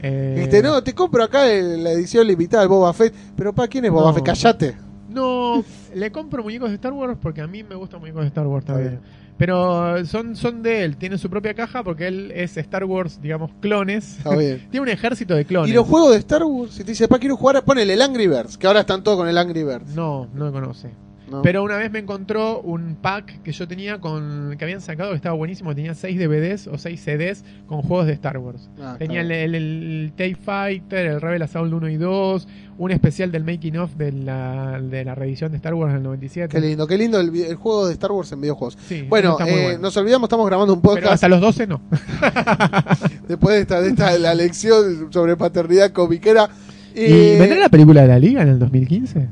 Eh, 0.01 0.33
Dijiste, 0.35 0.63
no, 0.63 0.83
te 0.83 0.93
compro 0.93 1.23
acá 1.23 1.49
el- 1.51 1.83
la 1.83 1.91
edición 1.91 2.25
limitada 2.27 2.63
del 2.63 2.69
Boba 2.69 2.91
Fett. 2.93 3.13
Pero 3.35 3.53
¿para 3.53 3.67
quién 3.67 3.85
es 3.85 3.91
Boba 3.91 4.07
No. 4.09 4.13
Fett? 4.13 4.25
Callate. 4.25 4.75
No, 5.09 5.63
le 5.93 6.11
compro 6.11 6.41
muñecos 6.41 6.69
de 6.69 6.75
Star 6.75 6.93
Wars 6.93 7.17
porque 7.21 7.41
a 7.41 7.47
mí 7.47 7.63
me 7.63 7.75
gustan 7.75 7.99
muñecos 7.99 8.21
de 8.21 8.27
Star 8.27 8.47
Wars 8.47 8.65
también. 8.65 8.99
Pero 9.37 10.05
son, 10.05 10.35
son 10.35 10.61
de 10.61 10.83
él, 10.83 10.97
tiene 10.97 11.17
su 11.17 11.29
propia 11.29 11.53
caja 11.55 11.83
porque 11.83 12.07
él 12.07 12.31
es 12.33 12.55
Star 12.57 12.85
Wars, 12.85 13.19
digamos, 13.21 13.51
clones. 13.59 14.17
Está 14.19 14.35
bien. 14.35 14.67
tiene 14.71 14.83
un 14.83 14.89
ejército 14.89 15.35
de 15.35 15.45
clones. 15.45 15.69
¿Y 15.69 15.73
los 15.73 15.85
juegos 15.87 16.11
de 16.11 16.17
Star 16.19 16.43
Wars? 16.43 16.73
Si 16.73 16.83
te 16.83 16.91
dice, 16.91 17.07
pa, 17.07 17.17
quiero 17.19 17.35
jugar, 17.35 17.63
ponele 17.65 17.93
el 17.93 18.01
Angry 18.01 18.27
Birds, 18.27 18.57
que 18.57 18.67
ahora 18.67 18.81
están 18.81 19.03
todos 19.03 19.17
con 19.17 19.27
el 19.27 19.37
Angry 19.37 19.63
Birds. 19.63 19.95
No, 19.95 20.27
no 20.33 20.45
lo 20.45 20.51
conoce. 20.51 20.89
¿No? 21.31 21.41
Pero 21.41 21.63
una 21.63 21.77
vez 21.77 21.91
me 21.91 21.99
encontró 21.99 22.59
un 22.61 22.95
pack 23.01 23.41
que 23.41 23.51
yo 23.51 23.67
tenía 23.67 23.99
con 23.99 24.55
que 24.57 24.63
habían 24.63 24.81
sacado 24.81 25.09
que 25.11 25.15
estaba 25.15 25.35
buenísimo. 25.35 25.73
Tenía 25.73 25.95
6 25.95 26.19
DVDs 26.19 26.67
o 26.67 26.77
6 26.77 26.99
CDs 27.01 27.43
con 27.65 27.81
juegos 27.81 28.05
de 28.07 28.13
Star 28.13 28.37
Wars. 28.37 28.69
Ah, 28.79 28.95
Tenía 28.99 29.21
el, 29.21 29.31
el, 29.31 30.13
el 30.15 30.35
Fighter, 30.35 31.05
el 31.07 31.21
Rebel 31.21 31.41
Assault 31.41 31.73
1 31.73 31.89
y 31.89 31.97
2, 31.97 32.47
un 32.77 32.91
especial 32.91 33.31
del 33.31 33.43
making 33.43 33.77
of 33.77 33.95
de 33.95 34.11
la, 34.11 34.79
de 34.81 35.03
la 35.05 35.15
revisión 35.15 35.51
de 35.51 35.57
Star 35.57 35.73
Wars 35.73 35.93
del 35.93 36.03
97. 36.03 36.49
Qué 36.53 36.61
lindo, 36.65 36.85
qué 36.85 36.97
lindo 36.97 37.19
el, 37.19 37.35
el 37.35 37.55
juego 37.55 37.87
de 37.87 37.93
Star 37.93 38.11
Wars 38.11 38.31
en 38.31 38.41
videojuegos. 38.41 38.77
Sí, 38.87 39.03
Bueno, 39.09 39.37
eh, 39.39 39.65
bueno. 39.67 39.79
nos 39.79 39.95
olvidamos, 39.97 40.27
estamos 40.27 40.45
grabando 40.47 40.73
un 40.73 40.81
Pero 40.81 40.93
podcast 40.95 41.13
hasta 41.13 41.27
los 41.29 41.41
12 41.41 41.67
no. 41.67 41.81
después 43.27 43.55
de 43.55 43.61
esta, 43.61 43.81
de 43.81 43.89
esta 43.89 44.17
la 44.17 44.33
lección 44.33 45.11
sobre 45.11 45.35
paternidad 45.37 45.91
comiquera. 45.91 46.49
¿Y 46.93 46.99
Eh, 47.05 47.37
vendrá 47.39 47.57
la 47.59 47.69
película 47.69 48.01
de 48.01 48.07
la 48.09 48.19
Liga 48.19 48.41
en 48.41 48.49
el 48.49 48.59
2015? 48.59 49.27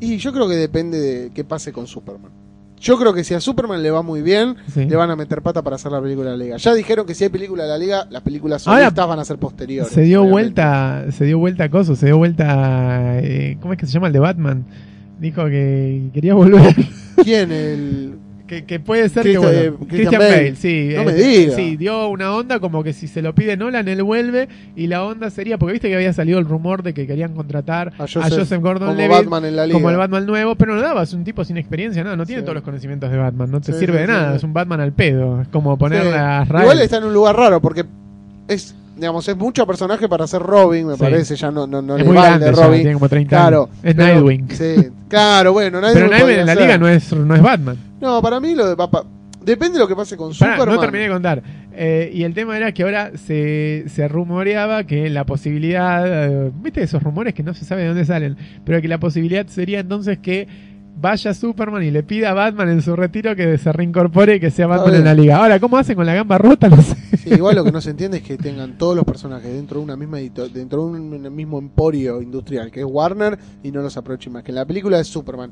Y 0.00 0.16
yo 0.18 0.32
creo 0.32 0.48
que 0.48 0.56
depende 0.56 0.98
de 0.98 1.30
qué 1.32 1.44
pase 1.44 1.72
con 1.72 1.86
Superman. 1.86 2.30
Yo 2.80 2.96
creo 2.96 3.12
que 3.12 3.24
si 3.24 3.34
a 3.34 3.40
Superman 3.40 3.82
le 3.82 3.90
va 3.90 4.02
muy 4.02 4.22
bien, 4.22 4.54
Sí. 4.72 4.84
le 4.84 4.94
van 4.94 5.10
a 5.10 5.16
meter 5.16 5.42
pata 5.42 5.62
para 5.62 5.74
hacer 5.74 5.90
la 5.90 6.00
película 6.00 6.30
de 6.30 6.36
la 6.38 6.44
Liga. 6.44 6.56
Ya 6.58 6.74
dijeron 6.74 7.06
que 7.06 7.14
si 7.14 7.24
hay 7.24 7.30
película 7.30 7.64
de 7.64 7.68
la 7.70 7.78
Liga, 7.78 8.06
las 8.08 8.22
películas 8.22 8.66
Ahora, 8.68 8.82
solistas 8.82 9.08
van 9.08 9.18
a 9.18 9.24
ser 9.24 9.36
posteriores. 9.38 9.92
Se 9.92 10.02
dio 10.02 10.20
obviamente. 10.20 10.32
vuelta, 10.62 11.06
se 11.10 11.24
dio 11.24 11.38
vuelta 11.38 11.64
a 11.64 11.68
Coso, 11.70 11.96
se 11.96 12.06
dio 12.06 12.18
vuelta, 12.18 13.18
eh, 13.20 13.56
¿cómo 13.60 13.72
es 13.72 13.80
que 13.80 13.86
se 13.86 13.92
llama 13.92 14.06
el 14.06 14.12
de 14.12 14.20
Batman? 14.20 14.64
Dijo 15.18 15.44
que 15.46 16.10
quería 16.14 16.34
volver. 16.34 16.76
¿Quién? 17.24 17.50
El... 17.50 18.17
Que, 18.48 18.64
que 18.64 18.80
puede 18.80 19.08
ser 19.10 19.22
Christian- 19.24 19.42
que 19.52 19.64
eh, 19.66 19.70
bueno, 19.70 19.86
Christian 19.88 20.18
Bale. 20.20 20.30
Bale, 20.36 20.56
sí. 20.56 20.90
No 20.94 21.02
eh, 21.02 21.04
me 21.04 21.12
diga. 21.12 21.54
Sí, 21.54 21.76
dio 21.76 22.08
una 22.08 22.32
onda 22.34 22.58
como 22.60 22.82
que 22.82 22.92
si 22.94 23.06
se 23.06 23.20
lo 23.20 23.34
pide 23.34 23.56
Nolan, 23.58 23.86
él 23.88 24.02
vuelve. 24.02 24.48
Y 24.74 24.86
la 24.86 25.04
onda 25.04 25.28
sería, 25.28 25.58
porque 25.58 25.72
viste 25.74 25.88
que 25.90 25.94
había 25.96 26.12
salido 26.14 26.38
el 26.38 26.46
rumor 26.46 26.82
de 26.82 26.94
que 26.94 27.06
querían 27.06 27.34
contratar 27.34 27.92
A 27.98 28.04
a 28.04 28.06
Joseph, 28.06 28.60
Gordon 28.62 28.88
como 28.88 28.98
Levitt 29.00 29.16
Batman 29.18 29.44
en 29.44 29.56
la 29.56 29.66
Liga. 29.66 29.74
como 29.74 29.90
el 29.90 29.96
Batman 29.98 30.24
nuevo, 30.26 30.54
pero 30.56 30.74
no 30.74 30.80
daba, 30.80 31.02
es 31.02 31.12
un 31.12 31.24
tipo 31.24 31.44
sin 31.44 31.58
experiencia, 31.58 32.02
nada, 32.02 32.16
no 32.16 32.24
tiene 32.24 32.40
Sí. 32.40 32.44
todos 32.44 32.54
los 32.54 32.64
conocimientos 32.64 33.10
de 33.10 33.18
Batman, 33.18 33.50
no 33.50 33.60
te 33.60 33.72
Sí, 33.74 33.78
sirve 33.80 34.00
de 34.00 34.06
nada, 34.06 34.34
es 34.36 34.42
un 34.42 34.54
Batman 34.54 34.80
al 34.80 34.92
pedo, 34.92 35.42
es 35.42 35.48
como 35.48 35.76
poner 35.76 36.06
a 36.14 36.44
Rael. 36.46 36.62
Igual 36.64 36.80
está 36.80 36.96
en 36.96 37.04
un 37.04 37.12
lugar 37.12 37.36
raro 37.36 37.60
porque 37.60 37.84
es, 38.48 38.74
digamos, 38.98 39.26
es 39.28 39.36
mucho 39.36 39.66
personaje 39.66 40.08
para 40.08 40.26
ser 40.26 40.42
Robin, 40.42 40.86
me 40.88 40.94
Sí. 40.94 41.00
parece. 41.00 41.36
Ya 41.36 41.50
no, 41.50 41.66
no, 41.66 41.80
no 41.80 41.94
es 41.96 42.02
le 42.02 42.06
muy 42.08 42.16
va 42.16 42.28
el 42.34 42.38
grande 42.40 42.56
ya, 42.56 42.66
Robin. 42.66 42.80
tiene 42.80 42.94
como 42.94 43.08
30 43.08 43.28
Claro. 43.36 43.62
años. 43.64 43.76
Es 43.82 43.94
pero- 43.94 44.06
Nightwing. 44.08 44.48
Sí, 44.50 44.88
claro, 45.08 45.52
bueno, 45.52 45.80
Nightwing. 45.80 46.04
Pero 46.04 46.10
Nightwing 46.16 46.38
en 46.40 46.46
la 46.46 46.52
ser. 46.54 46.62
liga 46.62 46.78
no 46.78 46.88
es, 46.88 47.12
no 47.12 47.34
es 47.34 47.42
Batman. 47.42 47.76
No, 48.00 48.20
para 48.22 48.40
mí 48.40 48.54
lo 48.54 48.68
de 48.68 48.76
papá. 48.76 49.04
Depende 49.44 49.74
de 49.74 49.78
lo 49.80 49.88
que 49.88 49.96
pase 49.96 50.16
con 50.16 50.32
Pará, 50.36 50.52
Superman. 50.56 50.74
no 50.74 50.80
terminé 50.80 51.04
de 51.04 51.10
contar. 51.10 51.42
Eh, 51.80 52.10
y 52.12 52.24
el 52.24 52.34
tema 52.34 52.56
era 52.56 52.72
que 52.72 52.82
ahora 52.82 53.12
se, 53.16 53.84
se 53.86 54.08
rumoreaba 54.08 54.84
que 54.84 55.08
la 55.08 55.24
posibilidad, 55.24 56.04
eh, 56.06 56.50
viste 56.60 56.82
esos 56.82 57.02
rumores 57.02 57.34
que 57.34 57.42
no 57.44 57.54
se 57.54 57.64
sabe 57.64 57.82
de 57.82 57.88
dónde 57.88 58.04
salen, 58.04 58.36
pero 58.64 58.82
que 58.82 58.88
la 58.88 58.98
posibilidad 58.98 59.46
sería 59.46 59.78
entonces 59.80 60.18
que 60.18 60.48
vaya 61.00 61.32
Superman 61.34 61.82
y 61.82 61.90
le 61.90 62.02
pida 62.02 62.30
a 62.30 62.34
Batman 62.34 62.68
en 62.70 62.82
su 62.82 62.96
retiro 62.96 63.36
que 63.36 63.56
se 63.58 63.72
reincorpore 63.72 64.36
y 64.36 64.40
que 64.40 64.50
sea 64.50 64.66
Batman 64.66 64.94
en 64.96 65.04
la 65.04 65.14
liga. 65.14 65.36
Ahora, 65.38 65.60
¿cómo 65.60 65.76
hacen 65.76 65.96
con 65.96 66.06
la 66.06 66.14
gamba 66.14 66.38
rota? 66.38 66.68
No 66.68 66.80
sé. 66.82 66.94
Sí, 67.16 67.30
igual 67.34 67.56
lo 67.56 67.64
que 67.64 67.72
no 67.72 67.80
se 67.80 67.90
entiende 67.90 68.18
es 68.18 68.22
que 68.22 68.36
tengan 68.36 68.76
todos 68.78 68.96
los 68.96 69.04
personajes 69.04 69.52
dentro 69.52 69.78
de 69.78 69.84
una 69.84 69.96
misma 69.96 70.18
dentro 70.18 70.86
de 70.86 70.90
un 70.90 71.34
mismo 71.34 71.58
emporio 71.58 72.20
industrial, 72.22 72.70
que 72.70 72.80
es 72.80 72.86
Warner, 72.88 73.38
y 73.62 73.70
no 73.70 73.80
los 73.82 73.96
aprovechen 73.96 74.32
más. 74.32 74.42
Que 74.42 74.50
en 74.50 74.56
la 74.56 74.64
película 74.64 74.96
de 74.98 75.04
Superman, 75.04 75.50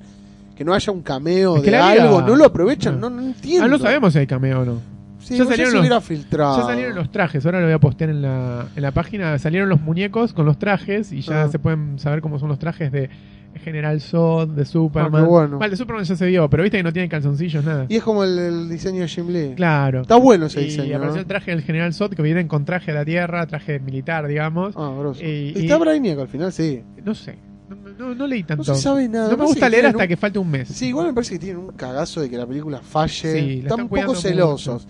que 0.55 0.64
no 0.64 0.73
haya 0.74 0.93
un 0.93 1.02
cameo 1.02 1.56
Es 1.56 1.62
que 1.62 1.70
de 1.70 1.77
algo, 1.77 2.23
no 2.23 2.35
lo 2.35 2.44
aprovechan, 2.47 3.01
No. 3.01 3.10
no, 3.10 3.20
no 3.20 3.27
entiendo. 3.28 3.64
Ah, 3.64 3.68
no 3.68 3.78
sabemos 3.78 4.12
si 4.12 4.18
hay 4.20 4.27
cameo 4.27 4.60
o 4.60 4.64
no. 4.64 4.81
Sí, 5.20 5.36
Ya 5.36 5.44
salieron 5.44 5.73
los- 5.74 5.81
hubiera 5.81 6.01
filtrado. 6.01 6.59
Ya 6.59 6.64
salieron 6.66 6.94
los 6.94 7.10
trajes, 7.10 7.44
ahora 7.44 7.59
lo 7.60 7.66
voy 7.66 7.74
a 7.74 7.81
postear 7.81 8.10
en 8.10 8.23
la, 8.23 8.66
en 8.77 8.82
la 8.82 8.93
página. 8.93 9.39
Salieron 9.39 9.68
los 9.68 9.81
muñecos 9.81 10.32
con 10.32 10.47
los 10.47 10.59
trajes 10.59 11.10
y 11.12 11.20
ya 11.20 11.43
Ah. 11.44 11.48
se 11.48 11.59
pueden 11.59 11.98
saber 11.98 12.20
cómo 12.20 12.39
son 12.39 12.48
los 12.48 12.59
trajes 12.60 12.93
de 12.93 13.10
General 13.58 14.00
Zod, 14.00 14.48
de 14.48 14.62
Ah, 14.62 14.64
Superman. 14.64 15.22
qué 15.24 15.28
bueno. 15.28 15.58
Vale, 15.58 15.70
de 15.70 15.76
Superman 15.76 16.04
ya 16.04 16.16
se 16.16 16.26
vio, 16.26 16.48
pero 16.50 16.62
viste 16.62 16.78
que 16.78 16.82
no 16.82 16.92
tiene 16.92 17.08
calzoncillos, 17.08 17.64
nada. 17.64 17.86
Y 17.88 17.96
es 17.96 18.02
como 18.02 18.24
el, 18.24 18.38
el 18.38 18.68
diseño 18.68 19.02
de 19.02 19.08
Jim 19.08 19.28
Lee. 19.28 19.52
Claro. 19.56 20.02
Está 20.02 20.16
bueno 20.16 20.46
ese 20.46 20.60
y 20.62 20.64
diseño. 20.66 20.96
apareció 20.96 21.14
¿no? 21.16 21.20
el 21.20 21.26
traje 21.26 21.50
del 21.50 21.62
General 21.62 21.92
Zod 21.94 22.10
que 22.14 22.22
vienen 22.22 22.48
con 22.48 22.64
traje 22.64 22.92
de 22.92 22.98
la 22.98 23.04
Tierra, 23.04 23.46
traje 23.46 23.78
militar, 23.80 24.26
digamos. 24.26 24.74
Ah, 24.76 24.94
grosso. 24.98 25.22
Y- 25.24 25.26
¿Y 25.26 25.52
y- 25.56 25.62
está 25.62 25.78
Brainiac 25.78 26.18
al 26.18 26.28
final, 26.28 26.52
sí. 26.52 26.82
No 27.04 27.14
sé, 27.14 27.36
no, 27.68 27.76
no- 28.08 28.14
no 28.14 28.26
leí 28.26 28.42
tanto. 28.44 28.64
No 28.66 28.74
se 28.74 28.82
sabe 28.82 29.08
nada. 29.08 29.30
No 29.30 29.36
me 29.36 29.44
gusta 29.44 29.68
leer 29.68 29.86
hasta 29.86 30.02
un- 30.02 30.08
que 30.08 30.16
falte 30.16 30.38
un 30.38 30.50
mes. 30.50 30.68
Sí, 30.68 30.86
igual 30.88 31.06
me 31.08 31.12
parece 31.14 31.34
que 31.34 31.38
tienen 31.40 31.58
un 31.58 31.68
cagazo 31.72 32.20
de 32.20 32.30
que 32.30 32.36
la 32.36 32.46
película 32.46 32.80
falle. 32.80 33.12
Sí, 33.12 33.22
la 33.32 33.38
Están 33.40 33.56
están 33.64 33.80
un 33.82 33.88
poco 33.88 34.14
celosos. 34.14 34.86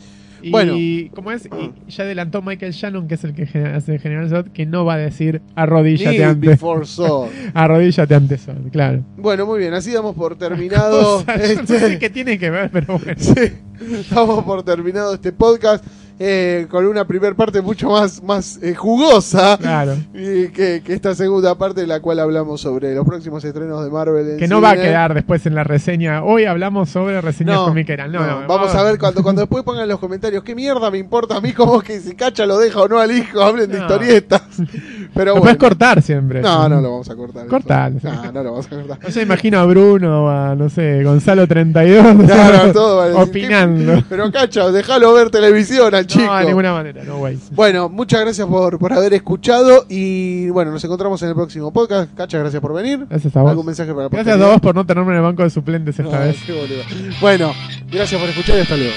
Y 0.47 0.51
Bueno. 0.51 0.75
como 1.15 1.33
es, 1.33 1.47
y 1.47 1.91
ya 1.91 2.05
adelantó 2.05 2.41
Michael 2.41 2.73
Shannon, 2.73 3.09
que 3.09 3.15
es 3.17 3.25
el 3.25 3.35
que 3.35 3.43
hace 3.43 3.95
el 3.95 4.01
General 4.01 4.29
Zod, 4.29 4.47
que 4.53 4.65
no 4.65 4.85
va 4.85 4.95
a 4.95 4.99
decir 4.99 5.43
arrodíllate 5.57 6.19
Need 6.19 6.29
ante, 6.29 6.47
before 6.49 6.85
Saw. 6.87 7.29
arrodíllate 7.55 8.15
ante 8.15 8.39
Zod, 8.39 8.71
claro. 8.71 9.03
Bueno, 9.17 9.45
muy 9.47 9.59
bien, 9.59 9.75
así 9.75 9.93
damos 9.93 10.15
por 10.15 10.37
terminado. 10.37 11.19
Cosa, 11.19 11.37
yo 11.37 11.55
no 11.55 11.61
este- 11.63 11.79
sé 11.81 11.99
qué 11.99 12.11
tiene 12.11 12.39
que 12.39 12.51
ver, 12.51 12.71
pero 12.71 12.99
bueno. 12.99 13.15
Sí, 13.19 13.53
damos 14.11 14.45
por 14.45 14.63
terminado 14.63 15.15
este 15.15 15.33
podcast 15.33 15.85
eh, 16.19 16.67
con 16.71 16.87
una 16.87 17.07
primera 17.07 17.35
parte 17.35 17.61
mucho 17.61 17.91
más, 17.91 18.23
más 18.23 18.59
eh, 18.63 18.75
jugosa 18.75 19.59
Claro. 19.59 19.97
y 20.15 20.49
que, 20.49 20.83
que 20.85 20.95
esta 20.95 21.15
segunda 21.15 21.55
parte 21.57 21.83
en 21.83 21.89
la 21.89 22.01
cual 22.01 22.21
hablamos 22.21 22.61
sobre 22.63 22.95
los 22.95 23.05
próximos 23.07 23.45
estrenos 23.45 23.85
de 23.85 23.91
Marvel. 23.91 24.31
en 24.31 24.37
Que 24.39 24.49
no 24.49 24.61
va 24.61 24.71
a 24.71 24.77
quedar 24.77 25.13
después 25.15 25.45
en 25.47 25.55
la 25.55 25.65
reseña. 25.65 26.23
Hoy 26.25 26.45
hablamos 26.47 26.89
sobre 26.91 27.21
reseñas 27.21 27.57
No, 27.57 27.65
comiqueras. 27.67 28.11
No, 28.11 28.21
no, 28.27 28.41
no, 28.43 28.47
vamos 28.47 28.75
a 28.75 28.83
ver 28.83 28.99
cuando, 28.99 29.23
cuando 29.23 29.41
después 29.43 29.63
pongan 29.63 29.83
en 29.83 29.89
los 29.91 29.99
comentarios 30.01 30.43
qué 30.43 30.55
mierda 30.55 30.91
me 30.91 30.99
importa 30.99 31.37
a 31.37 31.41
mí 31.41 31.53
como 31.53 31.81
que 31.81 32.01
si 32.01 32.15
Cacha 32.15 32.47
lo 32.47 32.59
deja 32.59 32.81
o 32.81 32.89
no 32.89 32.99
al 32.99 33.11
hijo, 33.11 33.43
hablen 33.43 33.71
de 33.71 33.79
historietas. 33.79 34.43
Pero 35.15 35.27
Lo 35.27 35.33
bueno. 35.33 35.43
puedes 35.45 35.57
cortar 35.59 36.03
siempre. 36.03 36.41
No, 36.43 36.69
no 36.69 36.81
lo 36.81 36.91
vamos 36.93 37.09
a 37.09 37.15
cortar. 37.17 37.47
Cortalo. 37.47 37.97
No, 38.03 38.33
no 38.33 38.43
lo 38.43 38.51
vamos 38.53 38.67
a 38.67 38.71
cortar. 38.71 38.99
No 39.03 39.11
sé, 39.11 39.23
imagino 39.23 39.59
a 39.59 39.65
Bruno 39.65 40.29
a, 40.31 40.55
no 40.55 40.69
sé, 40.69 41.03
Gonzalo 41.05 41.47
32 41.47 42.27
Claro, 42.27 42.73
todo 42.75 43.19
opinando. 43.21 44.03
Pero 44.09 44.31
Cacha, 44.31 44.71
déjalo 44.71 45.15
ver 45.15 45.31
televisión 45.31 45.95
al 45.95 46.06
chico. 46.07 46.25
No, 46.27 46.37
de 46.39 46.47
ninguna 46.47 46.73
manera, 46.73 47.05
no, 47.05 47.19
güey. 47.19 47.39
Bueno, 47.53 47.89
muchas 47.89 48.21
gracias 48.21 48.47
por, 48.47 48.79
por 48.79 48.93
haber 48.93 49.15
escuchado 49.15 49.87
y 49.89 50.49
bueno, 50.51 50.71
nos 50.71 50.83
encontramos 50.85 51.21
en 51.23 51.29
el 51.31 51.35
próximo 51.35 51.73
podcast. 51.73 52.15
Cacha, 52.15 52.39
gracias 52.39 52.61
por 52.61 52.73
venir. 52.75 53.07
Gracias 53.09 53.37
a 53.37 53.43
vos. 53.43 53.51
¿Algún 53.51 53.67
mensaje 53.67 53.93
para 53.93 54.09
Gracias 54.09 54.41
a 54.41 54.47
vos 54.47 54.61
por 54.61 54.75
no 54.75 54.85
tenerme 54.87 55.13
en 55.13 55.17
el 55.19 55.23
banco 55.23 55.43
de 55.43 55.51
suplentes 55.51 55.99
esta 55.99 56.19
vez. 56.21 56.37
qué. 56.47 56.83
Bueno, 57.21 57.53
gracias 57.91 58.21
por 58.21 58.29
escuchar 58.31 58.59
y 58.59 58.61
hasta 58.61 58.77
luego. 58.77 58.95